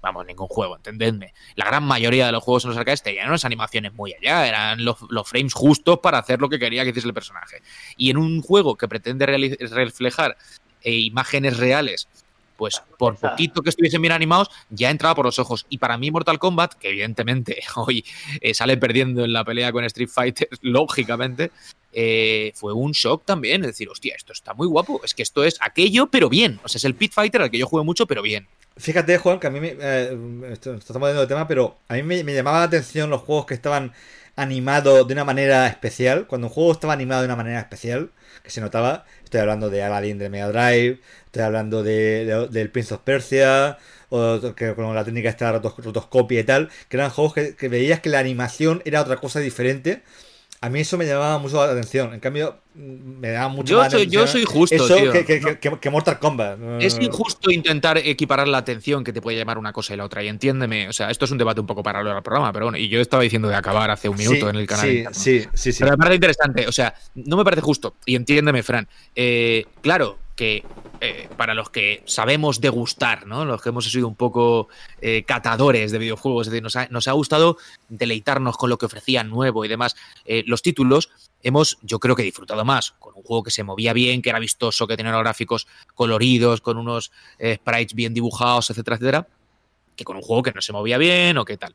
vamos, 0.00 0.26
ningún 0.26 0.48
juego, 0.48 0.76
entendedme, 0.76 1.34
la 1.56 1.66
gran 1.66 1.84
mayoría 1.84 2.26
de 2.26 2.32
los 2.32 2.42
juegos 2.42 2.64
en 2.64 2.70
los 2.70 2.78
arcades 2.78 3.02
tenían 3.02 3.28
unas 3.28 3.44
animaciones 3.44 3.92
muy 3.94 4.14
allá, 4.14 4.46
eran 4.46 4.84
los, 4.84 4.96
frames 5.24 5.54
justos 5.54 5.98
para 6.00 6.18
hacer 6.18 6.40
lo 6.40 6.48
que 6.48 6.58
quería 6.58 6.84
que 6.84 6.90
hiciese 6.90 7.08
el 7.08 7.14
personaje. 7.14 7.62
Y 7.96 8.10
en 8.10 8.16
un 8.16 8.42
juego 8.42 8.76
que 8.76 8.88
pretende 8.88 9.26
reflejar 9.26 10.36
eh, 10.82 10.92
imágenes 10.92 11.56
reales 11.56 12.08
pues 12.56 12.82
por 12.98 13.16
poquito 13.16 13.62
que 13.62 13.70
estuviesen 13.70 14.02
bien 14.02 14.12
animados, 14.12 14.50
ya 14.70 14.90
entraba 14.90 15.14
por 15.14 15.26
los 15.26 15.38
ojos. 15.38 15.66
Y 15.68 15.78
para 15.78 15.98
mí 15.98 16.10
Mortal 16.10 16.38
Kombat, 16.38 16.74
que 16.74 16.88
evidentemente 16.88 17.62
hoy 17.76 18.04
eh, 18.40 18.54
sale 18.54 18.76
perdiendo 18.76 19.24
en 19.24 19.32
la 19.32 19.44
pelea 19.44 19.72
con 19.72 19.84
Street 19.84 20.08
Fighter, 20.08 20.48
lógicamente, 20.62 21.50
eh, 21.92 22.52
fue 22.54 22.72
un 22.72 22.92
shock 22.92 23.24
también. 23.24 23.62
Es 23.62 23.68
decir, 23.68 23.88
hostia, 23.88 24.14
esto 24.16 24.32
está 24.32 24.54
muy 24.54 24.66
guapo. 24.66 25.00
Es 25.04 25.14
que 25.14 25.22
esto 25.22 25.44
es 25.44 25.58
aquello, 25.60 26.08
pero 26.08 26.28
bien. 26.28 26.60
O 26.64 26.68
sea, 26.68 26.78
es 26.78 26.84
el 26.84 26.94
Pit 26.94 27.12
Fighter 27.12 27.42
al 27.42 27.50
que 27.50 27.58
yo 27.58 27.66
juego 27.66 27.84
mucho, 27.84 28.06
pero 28.06 28.22
bien. 28.22 28.46
fíjate, 28.76 29.18
Juan, 29.18 29.38
que 29.38 29.46
a 29.46 29.50
mí 29.50 29.60
me. 29.60 29.76
Eh, 29.78 30.18
estamos 30.52 31.08
yendo 31.08 31.20
de 31.20 31.26
tema, 31.26 31.46
pero 31.46 31.76
a 31.88 31.94
mí 31.94 32.02
me, 32.02 32.24
me 32.24 32.34
llamaba 32.34 32.58
la 32.58 32.64
atención 32.64 33.10
los 33.10 33.22
juegos 33.22 33.46
que 33.46 33.54
estaban 33.54 33.92
animados 34.36 35.06
de 35.06 35.12
una 35.14 35.24
manera 35.24 35.66
especial. 35.66 36.26
Cuando 36.26 36.48
un 36.48 36.52
juego 36.52 36.72
estaba 36.72 36.92
animado 36.92 37.22
de 37.22 37.26
una 37.26 37.36
manera 37.36 37.60
especial, 37.60 38.10
que 38.42 38.50
se 38.50 38.60
notaba. 38.60 39.04
Estoy 39.24 39.40
hablando 39.40 39.70
de 39.70 39.82
Aladdin 39.82 40.18
de 40.18 40.28
Mega 40.30 40.48
Drive, 40.48 41.00
estoy 41.26 41.42
hablando 41.42 41.82
de, 41.82 42.24
de- 42.26 42.48
del 42.48 42.70
Prince 42.70 42.94
of 42.94 43.00
Persia, 43.02 43.78
o 44.10 44.54
que 44.54 44.74
con 44.74 44.94
la 44.94 45.04
técnica 45.04 45.28
esta 45.28 45.52
rotos- 45.52 45.76
rotoscopia 45.78 46.40
y 46.40 46.44
tal, 46.44 46.70
que 46.88 46.96
eran 46.96 47.10
juegos 47.10 47.34
que 47.34 47.68
veías 47.68 48.00
que 48.00 48.10
la 48.10 48.18
animación 48.20 48.82
era 48.84 49.00
otra 49.02 49.16
cosa 49.16 49.40
diferente. 49.40 50.02
A 50.64 50.70
mí 50.70 50.80
eso 50.80 50.96
me 50.96 51.04
llamaba 51.04 51.36
mucho 51.38 51.56
la 51.64 51.72
atención. 51.72 52.14
En 52.14 52.20
cambio, 52.20 52.56
me 52.74 53.28
daba 53.30 53.48
mucho 53.48 53.72
Yo 53.72 53.78
más 53.80 53.92
soy- 53.92 54.06
yo 54.06 54.26
soy 54.26 54.44
justo, 54.44 54.74
Eso 54.74 54.96
tío. 54.96 55.12
que, 55.12 55.24
que- 55.26 55.38
que- 55.38 55.58
que- 55.58 55.78
que 55.78 55.90
Mortal 55.90 56.18
Kombat. 56.18 56.58
Es 56.80 56.98
injusto 56.98 57.50
intentar 57.50 57.98
equiparar 57.98 58.48
la 58.48 58.56
atención 58.58 59.04
que 59.04 59.12
te 59.12 59.20
puede 59.20 59.36
llamar 59.36 59.58
una 59.58 59.74
cosa 59.74 59.92
y 59.92 59.98
la 59.98 60.04
otra. 60.04 60.22
Y 60.22 60.28
entiéndeme, 60.28 60.88
o 60.88 60.92
sea, 60.94 61.10
esto 61.10 61.26
es 61.26 61.30
un 61.30 61.36
debate 61.36 61.60
un 61.60 61.66
poco 61.66 61.82
paralelo 61.82 62.16
al 62.16 62.22
programa, 62.22 62.50
pero 62.52 62.64
bueno, 62.64 62.78
y 62.78 62.88
yo 62.88 62.98
estaba 63.00 63.22
diciendo 63.22 63.48
de 63.48 63.56
acabar 63.56 63.90
hace 63.90 64.08
un 64.08 64.16
minuto 64.16 64.36
Sí, 64.36 64.42
en 64.46 64.56
el 64.56 64.66
canal. 64.66 64.86
Sí, 64.86 65.04
sí, 65.12 65.48
sí, 65.52 65.72
sí. 65.72 65.78
Pero 65.80 65.90
me 65.92 65.98
parece 65.98 66.14
interesante, 66.14 66.66
o 66.66 66.72
sea, 66.72 66.94
no 67.14 67.36
me 67.36 67.44
parece 67.44 67.60
justo. 67.60 67.94
Y 68.06 68.16
entiéndeme, 68.16 68.62
Fran. 68.62 68.88
eh, 69.14 69.66
claro 69.82 70.18
que 70.36 70.64
eh, 71.00 71.28
para 71.36 71.54
los 71.54 71.70
que 71.70 72.02
sabemos 72.06 72.60
degustar, 72.60 73.26
¿no? 73.26 73.44
Los 73.44 73.62
que 73.62 73.68
hemos 73.68 73.90
sido 73.90 74.08
un 74.08 74.16
poco 74.16 74.68
eh, 75.00 75.24
catadores 75.26 75.92
de 75.92 75.98
videojuegos, 75.98 76.46
es 76.46 76.50
decir, 76.52 76.62
nos 76.62 76.76
ha, 76.76 76.88
nos 76.88 77.08
ha 77.08 77.12
gustado 77.12 77.56
deleitarnos 77.88 78.56
con 78.56 78.70
lo 78.70 78.78
que 78.78 78.86
ofrecían 78.86 79.28
nuevo 79.28 79.64
y 79.64 79.68
demás. 79.68 79.96
eh, 80.24 80.42
los 80.46 80.62
títulos 80.62 81.10
hemos, 81.42 81.78
yo 81.82 81.98
creo 81.98 82.16
que 82.16 82.22
disfrutado 82.22 82.64
más 82.64 82.92
con 82.98 83.14
un 83.14 83.22
juego 83.22 83.42
que 83.42 83.50
se 83.50 83.64
movía 83.64 83.92
bien, 83.92 84.22
que 84.22 84.30
era 84.30 84.38
vistoso, 84.38 84.86
que 84.86 84.96
tenía 84.96 85.12
unos 85.12 85.22
gráficos 85.22 85.66
coloridos, 85.94 86.60
con 86.60 86.78
unos 86.78 87.12
sprites 87.38 87.94
bien 87.94 88.14
dibujados, 88.14 88.70
etcétera, 88.70 88.96
etcétera, 88.96 89.28
que 89.94 90.04
con 90.04 90.16
un 90.16 90.22
juego 90.22 90.42
que 90.42 90.52
no 90.52 90.62
se 90.62 90.72
movía 90.72 90.98
bien 90.98 91.36
o 91.38 91.44
qué 91.44 91.56
tal. 91.56 91.74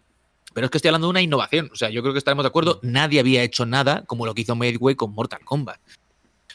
Pero 0.54 0.66
es 0.66 0.72
que 0.72 0.78
estoy 0.80 0.90
hablando 0.90 1.08
de 1.08 1.12
una 1.12 1.22
innovación. 1.22 1.70
O 1.72 1.76
sea, 1.76 1.90
yo 1.90 2.02
creo 2.02 2.14
que 2.14 2.18
estaremos 2.18 2.44
de 2.44 2.48
acuerdo. 2.48 2.80
Nadie 2.82 3.20
había 3.20 3.44
hecho 3.44 3.66
nada 3.66 4.04
como 4.06 4.26
lo 4.26 4.34
que 4.34 4.42
hizo 4.42 4.56
Midway 4.56 4.96
con 4.96 5.14
Mortal 5.14 5.46
Kombat. 5.46 5.80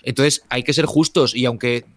Entonces, 0.02 0.44
hay 0.48 0.62
que 0.62 0.72
ser 0.72 0.86
justos. 0.86 1.34
Y 1.34 1.46
aunque 1.46 1.84
que 1.84 1.93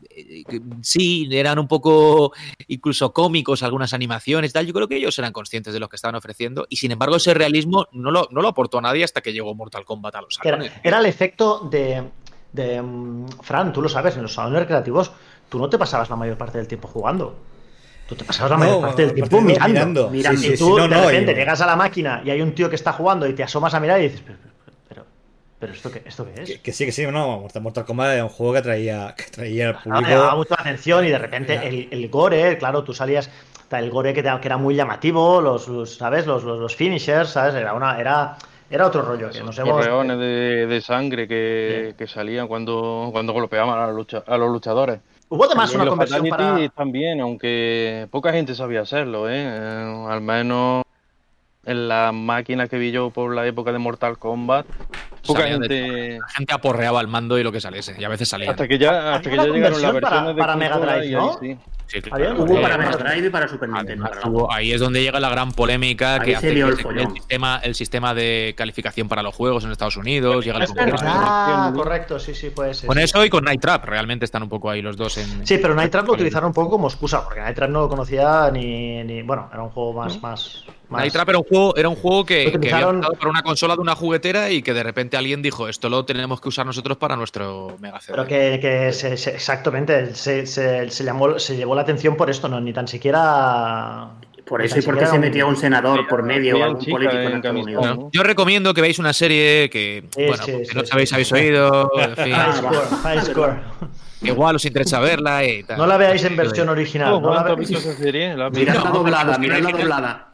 sí, 0.81 1.27
eran 1.31 1.59
un 1.59 1.67
poco 1.67 2.33
incluso 2.67 3.13
cómicos 3.13 3.63
algunas 3.63 3.93
animaciones, 3.93 4.51
y 4.51 4.53
tal, 4.53 4.65
yo 4.67 4.73
creo 4.73 4.87
que 4.87 4.97
ellos 4.97 5.17
eran 5.19 5.31
conscientes 5.33 5.73
de 5.73 5.79
lo 5.79 5.89
que 5.89 5.95
estaban 5.95 6.15
ofreciendo. 6.15 6.65
Y 6.69 6.77
sin 6.77 6.91
embargo, 6.91 7.15
ese 7.17 7.33
realismo 7.33 7.87
no 7.91 8.11
lo, 8.11 8.27
no 8.31 8.41
lo 8.41 8.47
aportó 8.47 8.79
a 8.79 8.81
nadie 8.81 9.03
hasta 9.03 9.21
que 9.21 9.33
llegó 9.33 9.53
Mortal 9.55 9.85
Kombat 9.85 10.15
a 10.15 10.21
los 10.21 10.37
Era, 10.43 10.57
salones. 10.57 10.73
era 10.83 10.99
el 10.99 11.05
efecto 11.05 11.67
de, 11.69 12.03
de, 12.53 12.81
mm, 12.81 13.27
Fran, 13.41 13.73
tú 13.73 13.81
lo 13.81 13.89
sabes, 13.89 14.15
en 14.15 14.23
los 14.23 14.33
salones 14.33 14.59
recreativos 14.59 15.11
tú 15.49 15.59
no 15.59 15.69
te 15.69 15.77
pasabas 15.77 16.09
la 16.09 16.15
mayor 16.15 16.37
parte 16.37 16.57
del 16.57 16.67
tiempo 16.67 16.87
jugando. 16.87 17.37
Tú 18.07 18.15
te 18.15 18.23
pasabas 18.23 18.51
la 18.51 18.57
No, 18.57 18.63
mayor 18.65 18.81
parte 18.81 19.01
del 19.05 19.13
tiempo 19.13 19.41
mirando. 19.41 19.67
mirando. 19.69 20.09
Mirando. 20.09 20.39
Sí, 20.41 20.47
Y 20.47 20.51
sí, 20.51 20.57
tú 20.57 20.65
sí, 20.65 20.71
no, 20.77 20.83
de 20.83 20.87
no, 20.89 21.05
repente 21.05 21.33
llegas 21.33 21.61
a 21.61 21.65
la 21.65 21.75
máquina 21.75 22.21
y 22.25 22.29
hay 22.29 22.41
un 22.41 22.53
tío 22.53 22.69
que 22.69 22.75
está 22.75 22.93
jugando 22.93 23.27
y 23.27 23.33
te 23.33 23.43
asomas 23.43 23.73
a 23.73 23.79
mirar 23.79 23.99
y 23.99 24.03
dices, 24.03 24.21
pero, 24.25 24.37
pero 25.59 25.73
¿esto, 25.73 25.91
qué, 25.91 26.03
¿esto 26.05 26.25
qué 26.25 26.41
es? 26.43 26.49
Que, 26.49 26.59
que 26.61 26.71
sí, 26.73 26.85
que 26.85 26.91
sí, 26.91 27.05
no, 27.07 27.39
Mortal, 27.41 27.61
Mortal 27.61 27.85
Kombat 27.85 28.13
era 28.13 28.23
un 28.23 28.29
juego 28.29 28.53
que 28.53 28.59
atraía, 28.59 29.13
que 29.17 29.23
atraía 29.23 29.69
al 29.69 29.75
Ah, 29.75 29.81
público. 29.83 30.09
llamaba 30.09 30.35
mucho 30.35 30.53
la 30.55 30.61
atención 30.61 31.05
y 31.05 31.09
de 31.09 31.17
repente 31.17 31.53
Era- 31.53 31.63
el, 31.63 31.87
el 31.91 32.09
gore, 32.09 32.57
claro, 32.57 32.83
tú 32.83 32.93
salías, 32.93 33.29
el 33.71 33.89
gore 33.89 34.13
que, 34.13 34.21
te- 34.23 34.39
que 34.39 34.47
era 34.47 34.57
muy 34.57 34.75
llamativo, 34.75 35.41
los, 35.41 35.67
los, 35.67 35.95
¿sabes? 35.95 36.25
Los, 36.27 36.43
los, 36.43 36.59
los 36.59 36.75
finishers, 36.75 37.29
¿sabes? 37.29 37.55
Era, 37.55 37.73
una, 37.73 37.99
era, 37.99 38.37
era 38.69 38.85
otro 38.87 39.01
rollo 39.01 39.29
que 39.29 39.41
nos 39.41 39.57
hemos... 39.57 39.73
Correones 39.73 40.19
de, 40.19 40.67
de 40.67 40.81
sangre 40.81 41.27
que, 41.27 41.95
que 41.97 42.07
salían 42.07 42.47
cuando, 42.47 43.09
cuando 43.11 43.33
golpeaban 43.33 43.77
a, 43.77 43.87
la 43.87 43.93
lucha- 43.93 44.23
a 44.27 44.37
los 44.37 44.49
luchadores. 44.51 44.99
Hubo 45.29 45.43
además 45.43 45.71
También 45.71 45.81
una 45.81 45.89
conversión 45.89 46.29
para... 46.29 46.69
también, 46.69 47.19
aunque 47.19 48.07
poca 48.11 48.31
gente 48.31 48.55
sabía 48.55 48.81
hacerlo, 48.81 49.29
¿eh? 49.29 49.33
Eh, 49.43 50.05
Al 50.09 50.21
menos 50.21 50.83
en 51.65 51.89
las 51.89 52.13
máquinas 52.13 52.69
que 52.69 52.77
vi 52.77 52.91
yo 52.91 53.09
por 53.09 53.35
la 53.35 53.45
época 53.45 53.73
de 53.73 53.77
Mortal 53.79 54.17
Kombat, 54.17 54.65
poca 55.27 55.43
de 55.43 55.49
gente... 55.51 56.19
La 56.19 56.27
gente 56.29 56.53
aporreaba 56.53 56.99
al 56.99 57.07
mando 57.07 57.37
y 57.37 57.43
lo 57.43 57.51
que 57.51 57.61
saliese. 57.61 57.95
Y 57.99 58.03
a 58.03 58.09
veces 58.09 58.27
salía. 58.29 58.51
Hasta 58.51 58.67
que 58.67 58.77
ya, 58.77 59.15
hasta 59.15 59.29
que 59.29 59.39
Había 59.39 59.43
ya 59.45 59.49
una 59.51 59.55
llegaron 59.69 59.81
las 59.81 59.91
para- 59.93 60.09
versiones 60.09 60.35
de 60.35 60.39
para 60.41 60.55
Mega 60.55 60.77
Drive, 60.77 60.91
ahí 61.01 61.11
¿no? 61.11 61.37
sí. 61.39 61.57
Sí, 61.89 61.99
Había 62.11 62.25
claro. 62.27 62.43
un- 62.43 62.49
Hubo 62.49 62.57
Eh, 62.57 62.61
para 62.63 62.77
Mega 62.77 62.97
Drive 62.97 63.27
y 63.27 63.29
para 63.29 63.47
Super 63.47 63.69
Nintendo. 63.69 64.09
Además, 64.11 64.43
ahí 64.51 64.73
es 64.73 64.81
donde 64.81 65.01
llega 65.01 65.21
la 65.21 65.29
gran 65.29 65.53
polémica 65.53 66.15
Ahí 66.15 66.19
que 66.21 66.35
hace 66.35 66.53
que 66.53 66.59
el 66.59 66.75
sistema, 67.13 67.61
el 67.63 67.75
sistema 67.75 68.13
de 68.13 68.53
calificación 68.57 69.07
para 69.07 69.23
los 69.23 69.33
juegos 69.33 69.63
en 69.63 69.71
Estados 69.71 69.95
Unidos. 69.95 70.43
Llega 70.43 70.57
el 70.57 70.63
Es 70.63 70.73
verdad, 70.73 71.73
correcto, 71.73 72.19
sí, 72.19 72.35
sí, 72.35 72.49
puede 72.49 72.73
ser. 72.73 72.87
Con 72.87 72.97
sí. 72.97 73.03
eso 73.03 73.23
y 73.23 73.29
con 73.29 73.45
Night 73.45 73.61
Trap, 73.61 73.85
realmente 73.85 74.25
están 74.25 74.43
un 74.43 74.49
poco 74.49 74.69
ahí 74.69 74.81
los 74.81 74.97
dos 74.97 75.17
en. 75.17 75.47
Sí, 75.47 75.59
pero 75.61 75.75
Night 75.75 75.89
Trap 75.91 76.07
lo 76.07 76.13
utilizaron 76.13 76.47
un 76.47 76.53
poco 76.53 76.71
como 76.71 76.87
excusa, 76.89 77.23
porque 77.23 77.39
Night 77.39 77.55
Trap 77.55 77.69
no 77.69 77.79
lo 77.79 77.87
conocía 77.89 78.49
ni, 78.51 79.01
ni- 79.05 79.21
bueno, 79.21 79.49
era 79.53 79.63
un 79.63 79.69
juego 79.69 79.93
más, 79.93 80.21
más, 80.21 80.65
más- 80.67 80.76
Night 80.89 81.11
Trap 81.11 81.29
era 81.29 81.37
un 81.39 81.43
juego, 81.43 81.75
era 81.75 81.89
un 81.89 81.95
juego 81.95 82.25
que, 82.25 82.45
Lo 82.45 82.59
que 82.59 82.73
había 82.73 82.87
utilizaron- 82.87 83.17
para 83.17 83.29
una 83.29 83.41
consola 83.41 83.75
de 83.75 83.81
una 83.81 83.95
juguetera 83.95 84.49
y 84.51 84.61
que 84.61 84.73
de 84.73 84.83
repente 84.83 85.17
alguien 85.17 85.41
dijo 85.41 85.67
esto 85.67 85.89
lo 85.89 86.05
tenemos 86.05 86.39
que 86.39 86.49
usar 86.49 86.65
nosotros 86.65 86.97
para 86.97 87.15
nuestro 87.15 87.75
Mega 87.79 87.99
CD. 87.99 88.13
Pero 88.15 88.27
que, 88.27 88.59
que 88.61 88.93
se- 88.93 89.17
se- 89.17 89.31
exactamente, 89.35 90.15
se, 90.15 90.45
se- 90.47 90.89
se 90.89 91.03
llamó, 91.03 91.39
se 91.39 91.55
llevó 91.57 91.75
la 91.75 91.81
atención 91.81 92.15
por 92.15 92.29
esto, 92.29 92.47
no, 92.47 92.59
ni 92.61 92.71
tan 92.73 92.87
siquiera. 92.87 94.09
Por 94.45 94.61
eso 94.61 94.79
y 94.79 94.81
porque 94.81 95.05
se 95.05 95.19
metía 95.19 95.45
un 95.45 95.57
senador 95.57 96.07
por 96.07 96.23
medio 96.23 96.57
o 96.57 96.63
algún 96.63 96.85
político 96.85 97.17
en. 97.17 97.41
¿no? 97.73 98.09
Yo 98.13 98.23
recomiendo 98.23 98.73
que 98.73 98.79
veáis 98.79 98.97
una 98.97 99.11
serie 99.11 99.69
que, 99.69 100.05
Sí, 100.15 100.25
bueno, 100.25 100.41
sí, 100.45 100.51
si 100.59 100.65
sí, 100.67 100.71
no 100.77 100.85
sabéis, 100.85 101.11
habéis 101.11 101.31
oído, 101.33 101.91
en 101.99 102.15
fin, 102.15 102.33
High 102.33 102.53
score, 102.55 102.87
high 103.03 103.21
score. 103.25 103.55
igual 104.21 104.55
os 104.55 104.63
interesa 104.63 105.01
verla 105.01 105.43
y 105.43 105.63
tal. 105.63 105.77
No 105.77 105.85
la 105.85 105.97
veáis 105.97 106.23
en 106.23 106.37
versión 106.37 106.69
original. 106.69 107.11
Oh, 107.15 107.19
No 107.19 107.27
la 107.33 107.43
¿Cuánto 107.43 107.51
has 107.51 107.57
veáis- 107.59 107.69
visto 107.71 107.89
esa 107.89 107.97
serie? 108.01 108.37
¿La 108.37 108.45
has 108.45 108.53
Mirad 108.53 108.75
la 108.75 108.89
doblada, 108.91 109.37
mirad 109.37 109.59
la 109.59 109.69
doblada. 109.77 110.26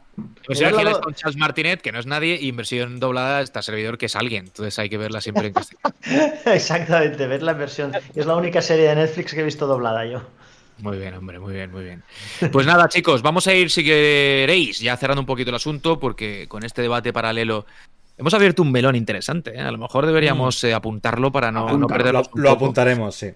Pues 0.46 0.60
original 0.60 0.88
es 0.88 0.98
con 0.98 1.14
Charles 1.14 1.36
Martinet, 1.36 1.80
que 1.80 1.92
no 1.92 1.98
es 1.98 2.06
nadie, 2.06 2.38
y 2.40 2.52
versión 2.52 3.00
doblada 3.00 3.40
está 3.40 3.62
servidor, 3.62 3.98
que 3.98 4.06
es 4.06 4.16
alguien. 4.16 4.46
Entonces 4.46 4.78
hay 4.78 4.88
que 4.88 4.98
verla 4.98 5.20
siempre 5.20 5.48
en 5.48 5.52
castellano. 5.54 5.94
Exactamente, 6.46 7.26
verla 7.26 7.52
en 7.52 7.58
versión. 7.58 7.92
Es 8.14 8.26
la 8.26 8.36
única 8.36 8.62
serie 8.62 8.88
de 8.88 8.96
Netflix 8.96 9.34
que 9.34 9.40
he 9.40 9.44
visto 9.44 9.66
doblada 9.66 10.04
yo. 10.06 10.22
Muy 10.78 10.98
bien, 10.98 11.14
hombre, 11.14 11.38
muy 11.38 11.54
bien, 11.54 11.70
muy 11.70 11.84
bien. 11.84 12.02
Pues 12.50 12.66
nada, 12.66 12.88
chicos, 12.88 13.22
vamos 13.22 13.46
a 13.46 13.54
ir, 13.54 13.70
si 13.70 13.84
queréis, 13.84 14.80
ya 14.80 14.96
cerrando 14.96 15.20
un 15.20 15.26
poquito 15.26 15.50
el 15.50 15.56
asunto, 15.56 16.00
porque 16.00 16.46
con 16.48 16.64
este 16.64 16.82
debate 16.82 17.12
paralelo 17.12 17.64
hemos 18.18 18.34
abierto 18.34 18.62
un 18.62 18.72
melón 18.72 18.96
interesante. 18.96 19.54
¿eh? 19.54 19.60
A 19.60 19.70
lo 19.70 19.78
mejor 19.78 20.06
deberíamos 20.06 20.62
eh, 20.64 20.74
apuntarlo 20.74 21.30
para 21.30 21.52
no, 21.52 21.78
no 21.78 21.86
perderlo. 21.86 22.22
Lo, 22.34 22.42
lo 22.42 22.50
apuntaremos, 22.50 23.14
sí. 23.14 23.32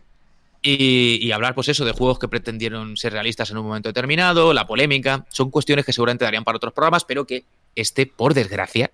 Y, 0.61 1.31
hablar, 1.31 1.55
pues 1.55 1.69
eso, 1.69 1.85
de 1.85 1.93
juegos 1.93 2.19
que 2.19 2.29
pretendieron 2.29 2.97
ser 2.97 3.13
realistas 3.13 3.51
en 3.51 3.59
un 3.59 3.67
momento 3.67 3.89
determinado, 3.89 4.53
la 4.53 4.67
polémica. 4.67 5.25
Son 5.31 5.51
cuestiones 5.51 5.85
que 5.85 5.93
seguramente 5.93 6.25
darían 6.25 6.45
para 6.45 6.57
otros 6.57 6.73
programas, 6.73 7.05
pero 7.05 7.27
que 7.27 7.45
este, 7.75 8.07
por 8.07 8.35
desgracia, 8.35 8.91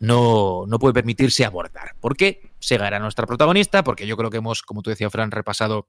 no, 0.00 0.64
no 0.66 0.78
puede 0.78 0.94
permitirse 0.94 1.44
abordar. 1.44 1.94
Porque 2.00 2.50
Sega 2.58 2.88
era 2.88 2.98
nuestra 2.98 3.26
protagonista, 3.26 3.84
porque 3.84 4.06
yo 4.06 4.16
creo 4.16 4.30
que 4.30 4.38
hemos, 4.38 4.62
como 4.62 4.82
tú 4.82 4.90
decías, 4.90 5.12
Fran, 5.12 5.30
repasado, 5.30 5.88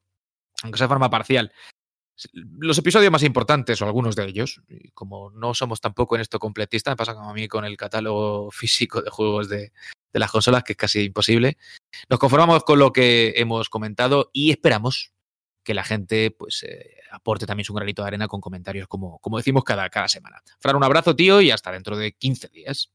aunque 0.63 0.77
sea 0.77 0.85
de 0.85 0.89
forma 0.89 1.09
parcial, 1.09 1.51
los 2.33 2.77
episodios 2.77 3.11
más 3.11 3.23
importantes, 3.23 3.81
o 3.81 3.85
algunos 3.85 4.15
de 4.15 4.25
ellos. 4.25 4.61
Como 4.93 5.31
no 5.31 5.53
somos 5.53 5.81
tampoco 5.81 6.15
en 6.15 6.21
esto 6.21 6.39
completistas, 6.39 6.93
me 6.93 6.97
pasa 6.97 7.13
como 7.13 7.29
a 7.29 7.33
mí 7.33 7.47
con 7.47 7.65
el 7.65 7.77
catálogo 7.77 8.51
físico 8.51 9.01
de 9.01 9.09
juegos 9.09 9.49
de, 9.49 9.71
de 10.13 10.19
las 10.19 10.31
consolas, 10.31 10.63
que 10.63 10.73
es 10.73 10.77
casi 10.77 11.03
imposible. 11.03 11.57
Nos 12.09 12.19
conformamos 12.19 12.63
con 12.63 12.79
lo 12.79 12.91
que 12.91 13.33
hemos 13.37 13.69
comentado 13.69 14.29
y 14.33 14.51
esperamos 14.51 15.13
que 15.63 15.73
la 15.73 15.83
gente 15.83 16.31
pues 16.31 16.63
eh, 16.63 16.95
aporte 17.11 17.45
también 17.45 17.65
su 17.65 17.73
granito 17.73 18.01
de 18.01 18.07
arena 18.07 18.29
con 18.29 18.39
comentarios 18.39 18.87
como, 18.87 19.19
como 19.19 19.35
decimos 19.35 19.63
cada, 19.63 19.89
cada 19.89 20.07
semana. 20.07 20.41
Fran, 20.59 20.77
un 20.77 20.83
abrazo, 20.83 21.15
tío, 21.15 21.41
y 21.41 21.51
hasta 21.51 21.71
dentro 21.71 21.97
de 21.97 22.13
15 22.13 22.47
días. 22.47 22.93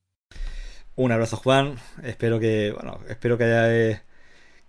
Un 0.94 1.12
abrazo, 1.12 1.36
Juan. 1.36 1.76
Espero 2.02 2.40
que, 2.40 2.72
bueno, 2.72 3.01
espero 3.09 3.36
que 3.36 3.44
haya, 3.44 3.74
eh, 3.74 4.02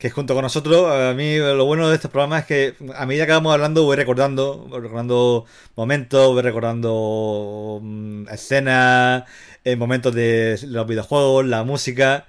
que 0.03 0.09
junto 0.09 0.33
con 0.35 0.43
nosotros. 0.43 0.91
A 0.91 1.13
mí 1.13 1.37
lo 1.37 1.65
bueno 1.65 1.87
de 1.89 1.95
estos 1.95 2.11
programas 2.11 2.41
es 2.41 2.45
que 2.47 2.75
a 2.95 3.05
medida 3.05 3.25
que 3.25 3.31
vamos 3.31 3.53
hablando 3.53 3.83
voy 3.85 3.95
recordando, 3.95 4.57
voy 4.69 4.81
recordando 4.81 5.45
momentos, 5.77 6.33
voy 6.33 6.41
recordando 6.41 7.79
mm, 7.81 8.27
escenas, 8.29 9.23
eh, 9.63 9.75
momentos 9.77 10.13
de 10.13 10.59
los 10.67 10.85
videojuegos, 10.87 11.45
la 11.45 11.63
música. 11.63 12.27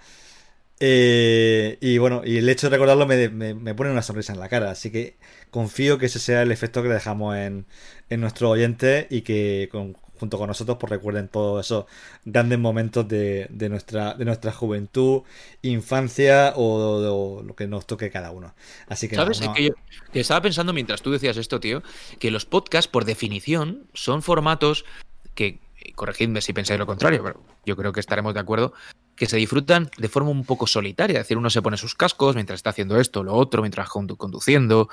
Eh, 0.81 1.79
y 1.81 1.99
bueno, 1.99 2.23
y 2.25 2.39
el 2.39 2.49
hecho 2.49 2.69
de 2.69 2.73
recordarlo 2.77 3.07
me, 3.07 3.29
me- 3.31 3.55
me 3.55 3.75
pone 3.75 3.91
una 3.91 4.03
sonrisa 4.03 4.33
en 4.33 4.41
la 4.41 4.49
cara. 4.49 4.71
Así 4.71 4.91
que 4.91 5.17
confío 5.51 5.99
que 5.99 6.07
ese 6.07 6.19
sea 6.19 6.43
el 6.43 6.53
efecto 6.53 6.83
que 6.83 6.89
dejamos 6.89 7.37
en, 7.37 7.67
en 8.11 8.21
nuestros 8.21 8.51
oyentes 8.51 9.07
y 9.11 9.23
que 9.23 9.69
con- 9.73 9.97
junto 10.19 10.39
con 10.39 10.49
nosotros 10.49 10.79
pues 10.81 10.91
recuerden 10.91 11.29
todos 11.29 11.67
esos 11.67 11.87
grandes 12.25 12.59
momentos 12.59 13.07
de, 13.09 13.47
de 13.51 13.69
nuestra, 13.69 14.15
de 14.15 14.25
nuestra 14.25 14.53
juventud, 14.53 15.23
infancia 15.63 16.53
o, 16.57 17.39
o 17.39 17.43
lo 17.43 17.55
que 17.57 17.67
nos 17.67 17.87
toque 17.87 18.11
cada 18.11 18.31
uno. 18.31 18.55
Así 18.89 19.09
que, 19.09 19.17
¿Sabes? 19.17 19.41
no, 19.41 19.53
que 19.53 19.65
yo 19.65 19.71
que 20.13 20.21
estaba 20.21 20.41
pensando 20.41 20.73
mientras 20.73 21.03
tú 21.03 21.11
decías 21.11 21.37
esto, 21.37 21.61
tío, 21.61 21.83
que 22.19 22.31
los 22.31 22.47
podcasts, 22.47 22.91
por 22.91 23.05
definición, 23.05 23.87
son 23.95 24.23
formatos 24.23 24.85
que, 25.35 25.59
corregidme 25.95 26.41
si 26.41 26.53
pensáis 26.53 26.79
lo 26.79 26.87
contrario, 26.87 27.23
pero 27.23 27.43
yo 27.67 27.77
creo 27.77 27.93
que 27.93 28.01
estaremos 28.01 28.35
de 28.35 28.41
acuerdo, 28.41 28.73
que 29.17 29.27
se 29.27 29.37
disfrutan 29.37 29.91
de 29.99 30.09
forma 30.09 30.31
un 30.31 30.45
poco 30.45 30.67
solitaria. 30.67 31.19
Es 31.21 31.25
decir, 31.25 31.37
uno 31.37 31.51
se 31.51 31.63
pone 31.63 31.77
sus 31.77 31.95
cascos 31.95 32.35
mientras 32.35 32.59
está 32.59 32.71
haciendo 32.71 32.99
esto, 32.99 33.23
lo 33.23 33.35
otro, 33.35 33.63
mientras 33.63 33.89
condu- 33.89 34.17
conduciendo. 34.17 34.89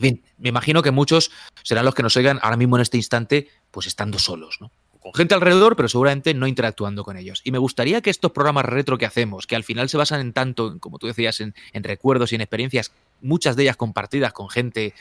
En 0.00 0.22
me 0.38 0.48
imagino 0.48 0.82
que 0.82 0.90
muchos 0.90 1.30
serán 1.62 1.84
los 1.84 1.94
que 1.94 2.02
nos 2.02 2.16
oigan 2.16 2.38
ahora 2.42 2.56
mismo 2.56 2.76
en 2.76 2.82
este 2.82 2.96
instante, 2.96 3.48
pues 3.70 3.86
estando 3.86 4.18
solos, 4.18 4.58
¿no? 4.60 4.70
Con 5.00 5.14
gente 5.14 5.34
alrededor, 5.34 5.76
pero 5.76 5.88
seguramente 5.88 6.34
no 6.34 6.46
interactuando 6.46 7.04
con 7.04 7.16
ellos. 7.16 7.40
Y 7.44 7.52
me 7.52 7.58
gustaría 7.58 8.00
que 8.00 8.10
estos 8.10 8.32
programas 8.32 8.64
retro 8.64 8.98
que 8.98 9.06
hacemos, 9.06 9.46
que 9.46 9.56
al 9.56 9.64
final 9.64 9.88
se 9.88 9.96
basan 9.96 10.20
en 10.20 10.32
tanto, 10.32 10.78
como 10.80 10.98
tú 10.98 11.06
decías, 11.06 11.40
en, 11.40 11.54
recuerdos 11.74 12.32
y 12.32 12.34
en 12.34 12.40
experiencias, 12.40 12.92
muchas 13.20 13.56
de 13.56 13.62
ellas 13.64 13.76
compartidas 13.76 14.32
con 14.32 14.48
gente 14.50 14.94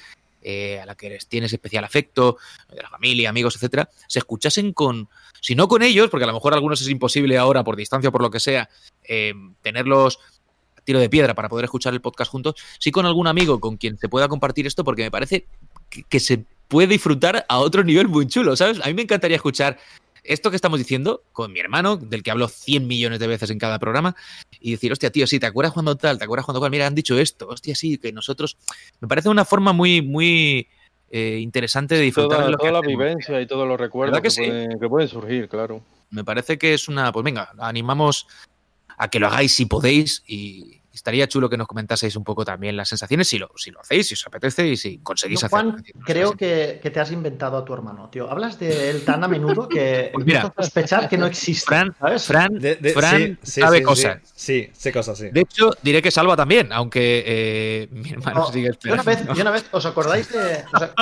eh, 0.43 0.79
a 0.79 0.85
la 0.85 0.95
que 0.95 1.09
les 1.09 1.27
tienes 1.27 1.51
especial 1.51 1.83
afecto, 1.83 2.37
de 2.69 2.81
la 2.81 2.89
familia, 2.89 3.29
amigos, 3.29 3.55
etcétera, 3.55 3.89
se 4.07 4.19
escuchasen 4.19 4.71
con, 4.71 5.09
si 5.41 5.55
no 5.55 5.67
con 5.67 5.81
ellos, 5.81 6.09
porque 6.09 6.23
a 6.23 6.27
lo 6.27 6.33
mejor 6.33 6.53
a 6.53 6.57
algunos 6.57 6.79
es 6.79 6.89
imposible 6.89 7.37
ahora 7.37 7.63
por 7.63 7.75
distancia 7.75 8.09
o 8.09 8.11
por 8.11 8.21
lo 8.21 8.29
que 8.29 8.39
sea, 8.39 8.69
eh, 9.03 9.33
tenerlos 9.61 10.19
tiro 10.87 10.99
de 11.01 11.09
piedra 11.09 11.35
para 11.35 11.49
poder 11.49 11.65
escuchar 11.65 11.93
el 11.93 11.99
podcast 11.99 12.31
juntos, 12.31 12.55
sí 12.79 12.91
con 12.91 13.05
algún 13.05 13.27
amigo 13.27 13.59
con 13.59 13.75
quien 13.75 13.97
se 13.97 14.07
pueda 14.07 14.29
compartir 14.29 14.65
esto, 14.65 14.85
porque 14.85 15.03
me 15.03 15.11
parece 15.11 15.45
que, 15.89 16.03
que 16.03 16.21
se 16.21 16.45
puede 16.69 16.87
disfrutar 16.87 17.45
a 17.49 17.59
otro 17.59 17.83
nivel 17.83 18.07
muy 18.07 18.25
chulo, 18.25 18.55
¿sabes? 18.55 18.79
A 18.81 18.87
mí 18.87 18.93
me 18.93 19.01
encantaría 19.01 19.35
escuchar 19.35 19.77
esto 20.23 20.49
que 20.49 20.55
estamos 20.55 20.79
diciendo 20.79 21.23
con 21.33 21.51
mi 21.51 21.59
hermano, 21.59 21.97
del 21.97 22.23
que 22.23 22.31
hablo 22.31 22.47
100 22.47 22.87
millones 22.87 23.19
de 23.19 23.27
veces 23.27 23.49
en 23.49 23.59
cada 23.59 23.79
programa, 23.79 24.15
y 24.61 24.71
decir, 24.71 24.93
hostia, 24.93 25.11
tío, 25.11 25.27
sí, 25.27 25.39
¿te 25.39 25.45
acuerdas 25.45 25.73
cuando 25.73 25.97
tal? 25.97 26.17
¿Te 26.17 26.23
acuerdas 26.23 26.45
cuando 26.45 26.61
cual? 26.61 26.71
Mira, 26.71 26.87
han 26.87 26.95
dicho 26.95 27.19
esto, 27.19 27.49
hostia, 27.49 27.75
sí, 27.75 27.97
que 27.97 28.13
nosotros... 28.13 28.57
Me 29.01 29.09
parece 29.09 29.27
una 29.27 29.43
forma 29.43 29.73
muy, 29.73 30.01
muy 30.01 30.67
eh, 31.11 31.39
interesante 31.41 31.95
de 31.95 32.01
disfrutar 32.01 32.37
Toda, 32.37 32.45
de 32.45 32.51
lo 32.51 32.57
toda 32.57 32.69
que 32.69 32.73
la 32.73 32.79
hacemos. 32.79 32.97
vivencia 32.97 33.41
y 33.41 33.45
todos 33.45 33.67
los 33.67 33.77
recuerdos 33.77 34.13
¿Verdad 34.13 34.23
que, 34.23 34.27
que 34.27 34.45
sí? 34.45 34.49
pueden, 34.49 34.79
que 34.79 34.89
pueden 34.89 35.09
surgir, 35.09 35.49
claro. 35.49 35.81
Me 36.11 36.23
parece 36.23 36.57
que 36.57 36.73
es 36.73 36.87
una... 36.87 37.11
Pues 37.11 37.25
venga, 37.25 37.51
animamos 37.59 38.27
a 38.97 39.09
que 39.09 39.19
lo 39.19 39.27
hagáis 39.27 39.53
si 39.53 39.65
podéis 39.65 40.23
y 40.27 40.76
estaría 40.97 41.27
chulo 41.27 41.49
que 41.49 41.57
nos 41.57 41.67
comentaseis 41.67 42.15
un 42.15 42.23
poco 42.23 42.43
también 42.43 42.75
las 42.75 42.89
sensaciones, 42.89 43.27
si 43.27 43.37
lo, 43.37 43.49
si 43.55 43.71
lo 43.71 43.79
hacéis, 43.79 44.07
si 44.07 44.13
os 44.15 44.25
apetece 44.27 44.67
y 44.67 44.75
si 44.77 44.97
conseguís 44.99 45.43
hacerlo. 45.43 45.71
Juan, 45.71 45.83
creo 46.05 46.33
que, 46.33 46.79
que 46.81 46.89
te 46.91 46.99
has 46.99 47.11
inventado 47.11 47.55
a 47.57 47.63
tu 47.63 47.73
hermano, 47.73 48.09
tío. 48.09 48.29
Hablas 48.29 48.59
de 48.59 48.89
él 48.89 49.05
tan 49.05 49.23
a 49.23 49.27
menudo 49.27 49.67
que 49.69 50.09
Pues 50.13 50.25
mira, 50.25 50.41
a 50.41 50.63
sospechar 50.63 51.07
que 51.07 51.17
no 51.17 51.25
existe. 51.27 51.65
Fran, 51.65 51.95
¿sabes? 51.99 52.25
Fran, 52.25 52.59
De- 52.59 52.75
de- 52.75 52.93
Fran 52.93 53.17
sí, 53.17 53.37
sí, 53.43 53.61
sabe 53.61 53.77
sí, 53.77 53.83
cosas. 53.83 54.17
Sí, 54.35 54.63
sí, 54.65 54.69
sé 54.73 54.91
cosas, 54.91 55.17
sí. 55.17 55.29
De 55.31 55.41
hecho, 55.41 55.69
diré 55.81 56.01
que 56.01 56.11
Salva 56.11 56.35
también, 56.35 56.73
aunque 56.73 57.23
eh, 57.25 57.87
mi 57.91 58.09
hermano 58.09 58.39
No, 58.41 58.51
sigue 58.51 58.69
yo 58.83 58.91
una 58.91 59.01
esperando. 59.01 59.27
vez, 59.29 59.35
yo 59.37 59.41
una 59.41 59.51
vez, 59.51 59.65
¿os 59.71 59.85
acordáis 59.85 60.29
de.? 60.31 60.63
o 60.73 60.77
sea, 60.79 60.93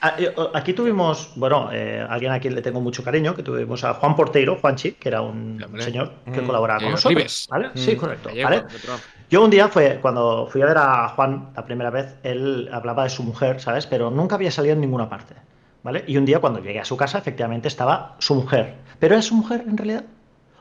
a- 0.00 0.18
yo- 0.20 0.50
aquí 0.56 0.72
tuvimos, 0.72 1.32
bueno, 1.36 1.70
eh, 1.72 2.04
alguien 2.08 2.32
a 2.32 2.40
quien 2.40 2.54
le 2.54 2.62
tengo 2.62 2.80
mucho 2.80 3.02
cariño, 3.04 3.34
que 3.34 3.42
tuvimos 3.42 3.84
a 3.84 3.94
Juan 3.94 4.16
Porteiro, 4.16 4.56
Juanchi, 4.60 4.92
que 4.92 5.08
era 5.08 5.22
un 5.22 5.62
Hombre. 5.62 5.82
señor 5.82 6.12
que 6.32 6.40
Mm. 6.42 6.46
colaboraba 6.46 6.80
con 6.80 6.88
Eh, 6.88 6.92
nosotros. 6.92 7.46
¿vale? 7.50 7.68
Mm. 7.68 7.78
Sí, 7.78 7.96
correcto. 7.96 8.28
Gallego, 8.28 8.48
¿vale? 8.50 8.64
Yo 9.28 9.42
un 9.44 9.50
día 9.50 9.68
fue 9.68 9.98
cuando 10.00 10.46
fui 10.46 10.62
a 10.62 10.66
ver 10.66 10.78
a 10.78 11.08
Juan 11.08 11.50
la 11.56 11.64
primera 11.64 11.90
vez, 11.90 12.14
él 12.22 12.68
hablaba 12.72 13.04
de 13.04 13.10
su 13.10 13.22
mujer, 13.22 13.60
¿sabes? 13.60 13.86
Pero 13.86 14.10
nunca 14.10 14.36
había 14.36 14.50
salido 14.50 14.74
en 14.74 14.80
ninguna 14.80 15.08
parte, 15.08 15.34
¿vale? 15.82 16.04
Y 16.06 16.16
un 16.16 16.24
día 16.24 16.38
cuando 16.40 16.60
llegué 16.60 16.78
a 16.80 16.84
su 16.84 16.96
casa, 16.96 17.18
efectivamente 17.18 17.66
estaba 17.68 18.14
su 18.18 18.34
mujer. 18.36 18.76
¿Pero 19.00 19.14
era 19.14 19.22
su 19.22 19.34
mujer 19.34 19.64
en 19.66 19.76
realidad? 19.76 20.04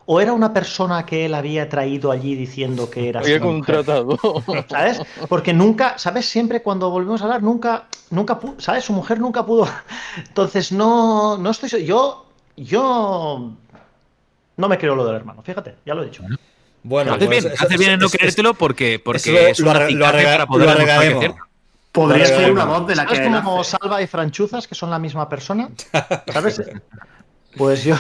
¿O 0.08 0.22
era 0.22 0.34
una 0.34 0.54
persona 0.54 1.06
que 1.06 1.26
él 1.26 1.34
había 1.34 1.68
traído 1.68 2.12
allí 2.12 2.36
diciendo 2.36 2.90
que 2.90 3.10
era 3.10 3.20
Había 3.22 3.40
su 3.40 3.46
mujer? 3.46 3.76
contratado. 3.86 4.18
¿Sabes? 4.70 5.02
Porque 5.30 5.54
nunca, 5.54 5.98
¿sabes? 5.98 6.28
Siempre 6.28 6.62
cuando 6.62 6.90
volvemos 6.92 7.22
a 7.22 7.26
hablar, 7.26 7.44
nunca, 7.44 7.86
nunca, 8.12 8.40
¿sabes? 8.58 8.84
Su 8.86 8.94
mujer 8.94 9.20
nunca 9.20 9.46
pudo. 9.46 9.68
Entonces, 10.18 10.72
no, 10.72 11.38
no 11.38 11.50
estoy. 11.50 11.86
Yo, 11.86 12.26
yo 12.56 13.52
no 14.58 14.68
me 14.68 14.78
creo 14.78 14.96
lo 14.96 15.06
del 15.06 15.16
hermano, 15.16 15.42
fíjate, 15.42 15.76
ya 15.86 15.96
lo 15.96 16.04
he 16.04 16.06
dicho. 16.06 16.24
Bueno, 16.88 17.14
haces 17.16 17.28
pues 17.28 17.42
bien, 17.44 17.54
eso- 17.54 17.66
haces 17.66 17.80
bien 17.80 17.92
en 17.94 18.00
no 18.00 18.10
creértelo 18.10 18.54
porque, 18.54 19.00
porque 19.04 19.18
eso 19.18 19.32
es 19.36 19.60
lo 19.60 19.72
para 19.72 20.46
poder 20.46 21.14
lo. 21.16 21.36
Podría 21.92 22.26
ser 22.28 22.52
una 22.52 22.66
voz 22.66 22.86
de 22.88 22.96
la 22.96 23.04
¿Sabes 23.06 23.20
que 23.22 23.26
como 23.26 23.58
nace. 23.58 23.78
Salva 23.82 24.02
y 24.04 24.08
Franchuzas, 24.08 24.68
que 24.68 24.76
son 24.76 24.90
la 24.92 25.00
misma 25.00 25.28
persona? 25.28 25.70
¿Sabes? 26.32 26.62
Pues 27.58 27.86
yo. 27.86 27.96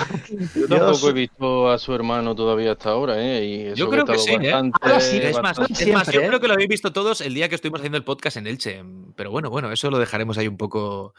Yo 0.53 0.67
tampoco 0.67 1.09
he 1.09 1.13
visto 1.13 1.71
a 1.71 1.77
su 1.79 1.95
hermano 1.95 2.35
todavía 2.35 2.73
hasta 2.73 2.89
ahora, 2.89 3.15
¿eh? 3.17 3.43
Y 3.45 3.61
eso 3.67 3.75
Yo 3.75 3.89
creo 3.89 4.03
he 4.03 4.05
que 4.07 4.15
estado 4.17 4.37
sí, 4.39 4.45
¿eh? 4.45 4.51
bastante- 4.51 4.77
Ahora 4.81 4.99
sí, 4.99 5.17
Es 5.23 5.41
más, 5.41 5.57
es 5.57 5.59
más, 5.69 5.69
yo 5.69 5.75
Siempre, 5.75 6.25
¿eh? 6.25 6.27
creo 6.27 6.39
que 6.41 6.47
lo 6.47 6.53
habéis 6.53 6.69
visto 6.69 6.91
todos 6.93 7.21
el 7.21 7.33
día 7.33 7.47
que 7.49 7.55
estuvimos 7.55 7.79
haciendo 7.79 7.97
el 7.97 8.03
podcast 8.03 8.37
en 8.37 8.47
Elche. 8.47 8.83
Pero 9.15 9.31
bueno, 9.31 9.49
bueno, 9.49 9.71
eso 9.71 9.89
lo 9.89 9.97
dejaremos 9.97 10.37
ahí 10.37 10.47
un 10.49 10.57
poco. 10.57 11.15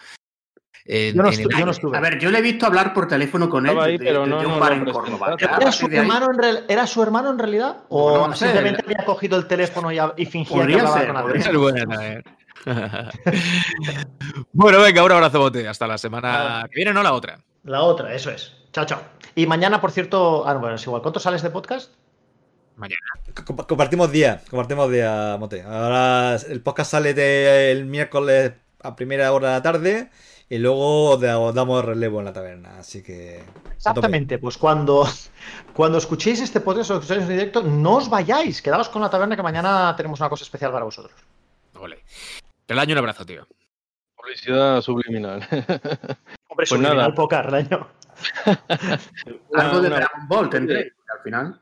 Yo 0.84 1.22
no 1.22 1.28
en 1.28 1.34
el 1.34 1.40
estu- 1.40 1.42
yo 1.42 1.48
no 1.50 1.56
aire. 1.58 1.70
estuve. 1.70 1.96
A 1.96 2.00
ver, 2.00 2.18
yo 2.18 2.30
le 2.30 2.38
he 2.38 2.42
visto 2.42 2.66
hablar 2.66 2.92
por 2.94 3.08
teléfono 3.08 3.48
con 3.48 3.66
él 3.66 3.78
ahí, 3.78 3.98
pero 3.98 4.26
no- 4.26 4.38
un 4.40 4.60
bar 4.60 4.72
en 4.74 4.84
Córdoba. 4.84 5.36
¿Era 5.38 5.72
su, 5.72 5.86
hermano 5.86 6.30
en 6.30 6.38
real- 6.38 6.64
¿Era 6.68 6.86
su 6.86 7.02
hermano 7.02 7.30
en 7.30 7.38
realidad? 7.38 7.78
¿O 7.88 8.16
No, 8.18 8.28
no 8.28 8.36
sé. 8.36 8.44
simplemente 8.46 8.82
había 8.84 9.04
cogido 9.04 9.36
el 9.38 9.46
teléfono 9.46 9.90
y, 9.92 9.98
y 10.16 10.26
fingía 10.26 10.56
Podría 10.56 10.76
que 10.76 10.80
hablaba 10.82 10.98
ser, 11.00 11.12
con 11.12 11.22
podría 11.22 11.58
buena 11.58 12.22
bueno, 14.52 14.80
venga, 14.80 15.04
un 15.04 15.12
abrazo, 15.12 15.38
bote. 15.38 15.68
Hasta 15.68 15.86
la 15.86 15.98
semana 15.98 16.64
que 16.70 16.76
viene, 16.76 16.92
no 16.92 17.02
la 17.02 17.12
otra. 17.12 17.38
La 17.64 17.82
otra, 17.82 18.14
eso 18.14 18.30
es. 18.30 18.52
Chao, 18.72 18.84
chao. 18.86 19.00
Y 19.34 19.46
mañana, 19.46 19.80
por 19.80 19.90
cierto. 19.90 20.46
Ah, 20.46 20.54
bueno, 20.54 20.76
es 20.76 20.82
igual. 20.84 21.02
¿Cuánto 21.02 21.20
sales 21.20 21.42
de 21.42 21.50
podcast? 21.50 21.92
Mañana. 22.76 23.00
Compa- 23.44 23.66
Compartimos 23.66 24.10
día, 24.12 24.42
compartimos 24.50 24.90
día, 24.90 25.36
Mote. 25.38 25.62
Ahora 25.62 26.36
el 26.36 26.60
podcast 26.60 26.90
sale 26.92 27.14
de- 27.14 27.70
el 27.72 27.86
miércoles 27.86 28.52
a 28.82 28.96
primera 28.96 29.32
hora 29.32 29.48
de 29.48 29.54
la 29.54 29.62
tarde 29.62 30.10
y 30.48 30.58
luego 30.58 31.16
da- 31.16 31.38
os 31.38 31.54
damos 31.54 31.84
relevo 31.84 32.18
en 32.20 32.24
la 32.26 32.32
taberna. 32.32 32.78
Así 32.78 33.02
que. 33.02 33.42
Exactamente, 33.74 34.38
pues 34.38 34.56
cuando, 34.58 35.06
cuando 35.74 35.98
escuchéis 35.98 36.40
este 36.40 36.60
podcast 36.60 36.90
o 36.90 36.94
escuchéis 36.94 37.22
en 37.22 37.28
directo, 37.28 37.62
no 37.62 37.96
os 37.96 38.08
vayáis, 38.08 38.62
quedaos 38.62 38.88
con 38.88 39.02
la 39.02 39.10
taberna 39.10 39.36
que 39.36 39.42
mañana 39.42 39.94
tenemos 39.96 40.20
una 40.20 40.28
cosa 40.28 40.44
especial 40.44 40.72
para 40.72 40.84
vosotros. 40.84 41.12
Ole. 41.74 41.98
Te 42.66 42.74
daño 42.74 42.92
un 42.92 42.98
abrazo, 42.98 43.24
tío. 43.26 43.46
Publicidad 44.16 44.80
subliminal. 44.80 45.40
Hombre, 45.50 46.16
Pues 46.56 46.68
subliminal 46.68 46.96
nada. 46.96 47.14
poca, 47.14 47.42
Raño. 47.42 47.88
Algo 49.54 49.80
de 49.80 49.88
Dragon 49.90 50.28
Ball 50.28 50.48
tendré, 50.50 50.92
al 51.14 51.22
final. 51.22 51.60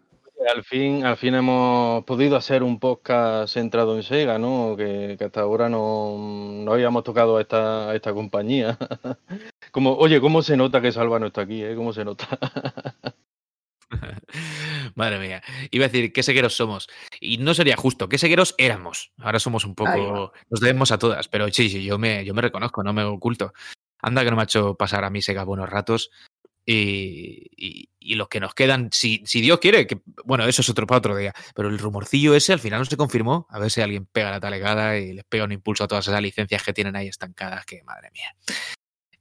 Al 0.52 0.64
fin, 0.64 1.04
al 1.04 1.16
fin 1.16 1.34
hemos 1.34 2.04
podido 2.04 2.36
hacer 2.36 2.62
un 2.62 2.78
podcast 2.78 3.54
centrado 3.54 3.96
en 3.96 4.02
Sega, 4.02 4.38
¿no? 4.38 4.74
Que, 4.76 5.16
que 5.18 5.24
hasta 5.24 5.40
ahora 5.40 5.68
no, 5.68 6.16
no 6.18 6.72
habíamos 6.72 7.04
tocado 7.04 7.36
a 7.36 7.40
esta, 7.40 7.90
a 7.90 7.94
esta 7.94 8.12
compañía. 8.12 8.76
Como, 9.72 9.94
oye, 9.96 10.20
¿cómo 10.20 10.42
se 10.42 10.56
nota 10.56 10.80
que 10.80 10.92
Salva 10.92 11.18
no 11.18 11.26
está 11.26 11.42
aquí? 11.42 11.62
Eh? 11.62 11.74
¿Cómo 11.74 11.92
se 11.92 12.04
nota? 12.04 12.26
Madre 14.94 15.18
mía. 15.18 15.42
Iba 15.70 15.86
a 15.86 15.88
decir, 15.88 16.12
qué 16.12 16.22
segueros 16.22 16.54
somos. 16.54 16.88
Y 17.20 17.38
no 17.38 17.54
sería 17.54 17.76
justo, 17.76 18.08
qué 18.08 18.18
segueros 18.18 18.54
éramos. 18.58 19.12
Ahora 19.18 19.38
somos 19.38 19.64
un 19.64 19.74
poco. 19.74 20.32
Nos 20.50 20.60
debemos 20.60 20.92
a 20.92 20.98
todas, 20.98 21.28
pero 21.28 21.48
sí, 21.48 21.68
sí, 21.70 21.84
yo 21.84 21.98
me, 21.98 22.24
yo 22.24 22.34
me 22.34 22.42
reconozco, 22.42 22.82
no 22.82 22.92
me 22.92 23.04
oculto. 23.04 23.52
Anda 24.02 24.22
que 24.22 24.30
no 24.30 24.36
me 24.36 24.42
ha 24.42 24.44
hecho 24.44 24.74
pasar 24.74 25.04
a 25.04 25.10
mí 25.10 25.22
Sega 25.22 25.44
buenos 25.44 25.70
ratos. 25.70 26.10
Y, 26.66 27.50
y- 27.56 27.88
los 28.16 28.28
que 28.28 28.38
nos 28.38 28.54
quedan, 28.54 28.90
si, 28.92 29.22
si 29.24 29.40
Dios 29.40 29.58
quiere, 29.58 29.86
que 29.86 30.00
bueno, 30.24 30.44
eso 30.44 30.60
es 30.60 30.68
otro 30.68 30.86
para 30.86 30.98
otro 30.98 31.16
día. 31.16 31.32
Pero 31.54 31.68
el 31.68 31.78
rumorcillo 31.78 32.34
ese 32.34 32.52
al 32.52 32.60
final 32.60 32.80
no 32.80 32.84
se 32.84 32.96
confirmó. 32.96 33.46
A 33.50 33.58
ver 33.58 33.70
si 33.70 33.80
alguien 33.80 34.06
pega 34.06 34.30
la 34.30 34.40
talegada 34.40 34.98
y 34.98 35.14
les 35.14 35.24
pega 35.24 35.44
un 35.44 35.52
impulso 35.52 35.84
a 35.84 35.88
todas 35.88 36.06
esas 36.06 36.20
licencias 36.20 36.62
que 36.62 36.72
tienen 36.74 36.96
ahí 36.96 37.08
estancadas, 37.08 37.64
que 37.64 37.82
madre 37.82 38.10
mía. 38.12 38.36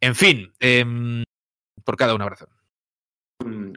En 0.01 0.15
fin, 0.15 0.51
em, 0.59 1.23
por 1.83 1.95
cada 1.95 2.13
un 2.13 2.21
abrazo. 2.21 2.47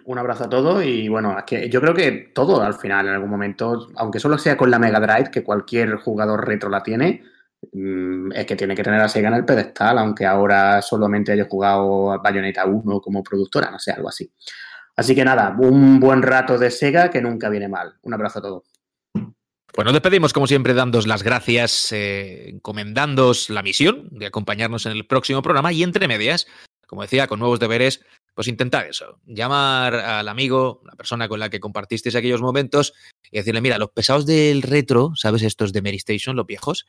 Un 0.04 0.18
abrazo 0.18 0.44
a 0.44 0.48
todos 0.48 0.84
y 0.84 1.08
bueno, 1.08 1.36
es 1.36 1.44
que 1.44 1.68
yo 1.68 1.80
creo 1.80 1.94
que 1.94 2.12
todo 2.34 2.62
al 2.62 2.74
final, 2.74 3.08
en 3.08 3.14
algún 3.14 3.30
momento, 3.30 3.88
aunque 3.96 4.20
solo 4.20 4.38
sea 4.38 4.56
con 4.56 4.70
la 4.70 4.78
Mega 4.78 5.00
Drive, 5.00 5.30
que 5.30 5.42
cualquier 5.42 5.96
jugador 5.96 6.46
retro 6.46 6.68
la 6.68 6.82
tiene, 6.82 7.24
es 7.72 8.46
que 8.46 8.56
tiene 8.56 8.74
que 8.74 8.82
tener 8.82 9.00
a 9.00 9.08
Sega 9.08 9.28
en 9.28 9.34
el 9.34 9.44
pedestal, 9.44 9.98
aunque 9.98 10.26
ahora 10.26 10.82
solamente 10.82 11.32
haya 11.32 11.46
jugado 11.48 12.20
Bayonetta 12.22 12.64
1 12.66 13.00
como 13.00 13.22
productora, 13.22 13.70
no 13.70 13.78
sé, 13.78 13.92
algo 13.92 14.08
así. 14.08 14.30
Así 14.96 15.14
que 15.14 15.24
nada, 15.24 15.54
un 15.58 16.00
buen 16.00 16.22
rato 16.22 16.58
de 16.58 16.70
Sega 16.70 17.10
que 17.10 17.20
nunca 17.20 17.48
viene 17.48 17.68
mal. 17.68 17.94
Un 18.02 18.14
abrazo 18.14 18.38
a 18.38 18.42
todos. 18.42 18.62
Pues 19.76 19.84
nos 19.84 19.92
despedimos, 19.92 20.32
como 20.32 20.46
siempre, 20.46 20.72
dándos 20.72 21.06
las 21.06 21.22
gracias, 21.22 21.92
eh, 21.92 22.48
encomendándoos 22.48 23.50
la 23.50 23.62
misión 23.62 24.08
de 24.10 24.26
acompañarnos 24.26 24.86
en 24.86 24.92
el 24.92 25.06
próximo 25.06 25.42
programa 25.42 25.70
y 25.70 25.82
entre 25.82 26.08
medias, 26.08 26.46
como 26.86 27.02
decía, 27.02 27.26
con 27.26 27.40
nuevos 27.40 27.60
deberes, 27.60 28.00
pues 28.36 28.48
intentar 28.48 28.86
eso, 28.86 29.18
llamar 29.24 29.94
al 29.94 30.28
amigo, 30.28 30.82
la 30.84 30.92
persona 30.92 31.26
con 31.26 31.40
la 31.40 31.48
que 31.48 31.58
compartisteis 31.58 32.14
aquellos 32.14 32.42
momentos 32.42 32.92
y 33.32 33.38
decirle, 33.38 33.62
mira, 33.62 33.78
los 33.78 33.92
pesados 33.92 34.26
del 34.26 34.60
retro, 34.60 35.12
¿sabes? 35.16 35.40
Estos 35.40 35.72
de 35.72 35.80
Mary 35.80 35.96
Station, 35.96 36.36
los 36.36 36.46
viejos, 36.46 36.86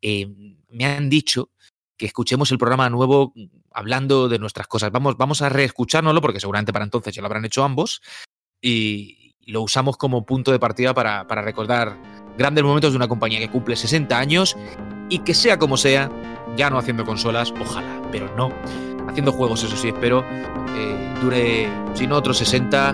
eh, 0.00 0.26
me 0.70 0.86
han 0.86 1.10
dicho 1.10 1.50
que 1.98 2.06
escuchemos 2.06 2.50
el 2.50 2.56
programa 2.56 2.88
nuevo 2.88 3.34
hablando 3.72 4.30
de 4.30 4.38
nuestras 4.38 4.68
cosas. 4.68 4.90
Vamos, 4.90 5.18
vamos 5.18 5.42
a 5.42 5.50
reescuchárnoslo 5.50 6.22
porque 6.22 6.40
seguramente 6.40 6.72
para 6.72 6.86
entonces 6.86 7.14
ya 7.14 7.20
lo 7.20 7.26
habrán 7.26 7.44
hecho 7.44 7.62
ambos 7.62 8.00
y 8.62 9.34
lo 9.40 9.60
usamos 9.60 9.98
como 9.98 10.24
punto 10.24 10.50
de 10.50 10.58
partida 10.58 10.94
para, 10.94 11.26
para 11.26 11.42
recordar 11.42 12.00
grandes 12.38 12.64
momentos 12.64 12.92
de 12.92 12.96
una 12.96 13.08
compañía 13.08 13.38
que 13.38 13.50
cumple 13.50 13.76
60 13.76 14.18
años 14.18 14.56
y 15.10 15.18
que 15.18 15.34
sea 15.34 15.58
como 15.58 15.76
sea, 15.76 16.10
ya 16.56 16.70
no 16.70 16.78
haciendo 16.78 17.04
consolas, 17.04 17.52
ojalá, 17.60 18.00
pero 18.10 18.34
no, 18.34 18.50
haciendo 19.08 19.32
juegos, 19.32 19.62
eso 19.64 19.76
sí, 19.76 19.88
espero, 19.88 20.24
eh, 20.76 21.14
dure, 21.20 21.68
si 21.94 22.06
no 22.06 22.16
otros 22.16 22.38
60, 22.38 22.92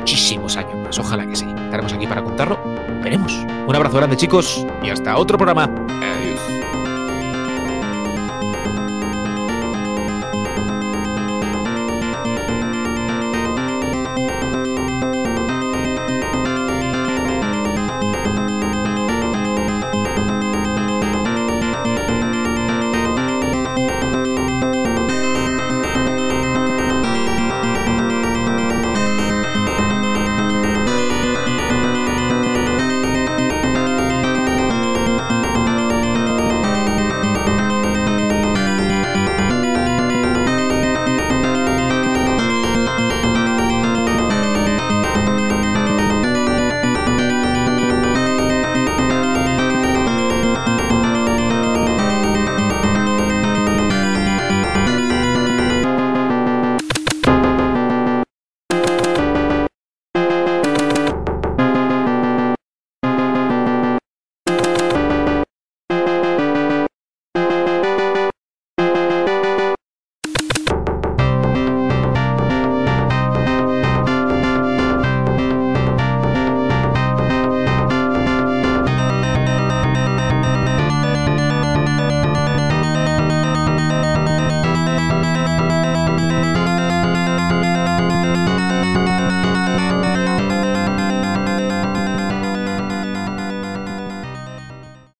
muchísimos 0.00 0.56
años 0.56 0.84
ojalá 0.98 1.26
que 1.26 1.36
sí. 1.36 1.46
Estaremos 1.46 1.92
aquí 1.92 2.06
para 2.06 2.22
contarlo, 2.22 2.58
veremos. 3.02 3.32
Un 3.66 3.74
abrazo 3.74 3.96
grande 3.96 4.16
chicos 4.16 4.66
y 4.82 4.90
hasta 4.90 5.16
otro 5.16 5.36
programa. 5.36 5.64
Adiós. 5.64 6.73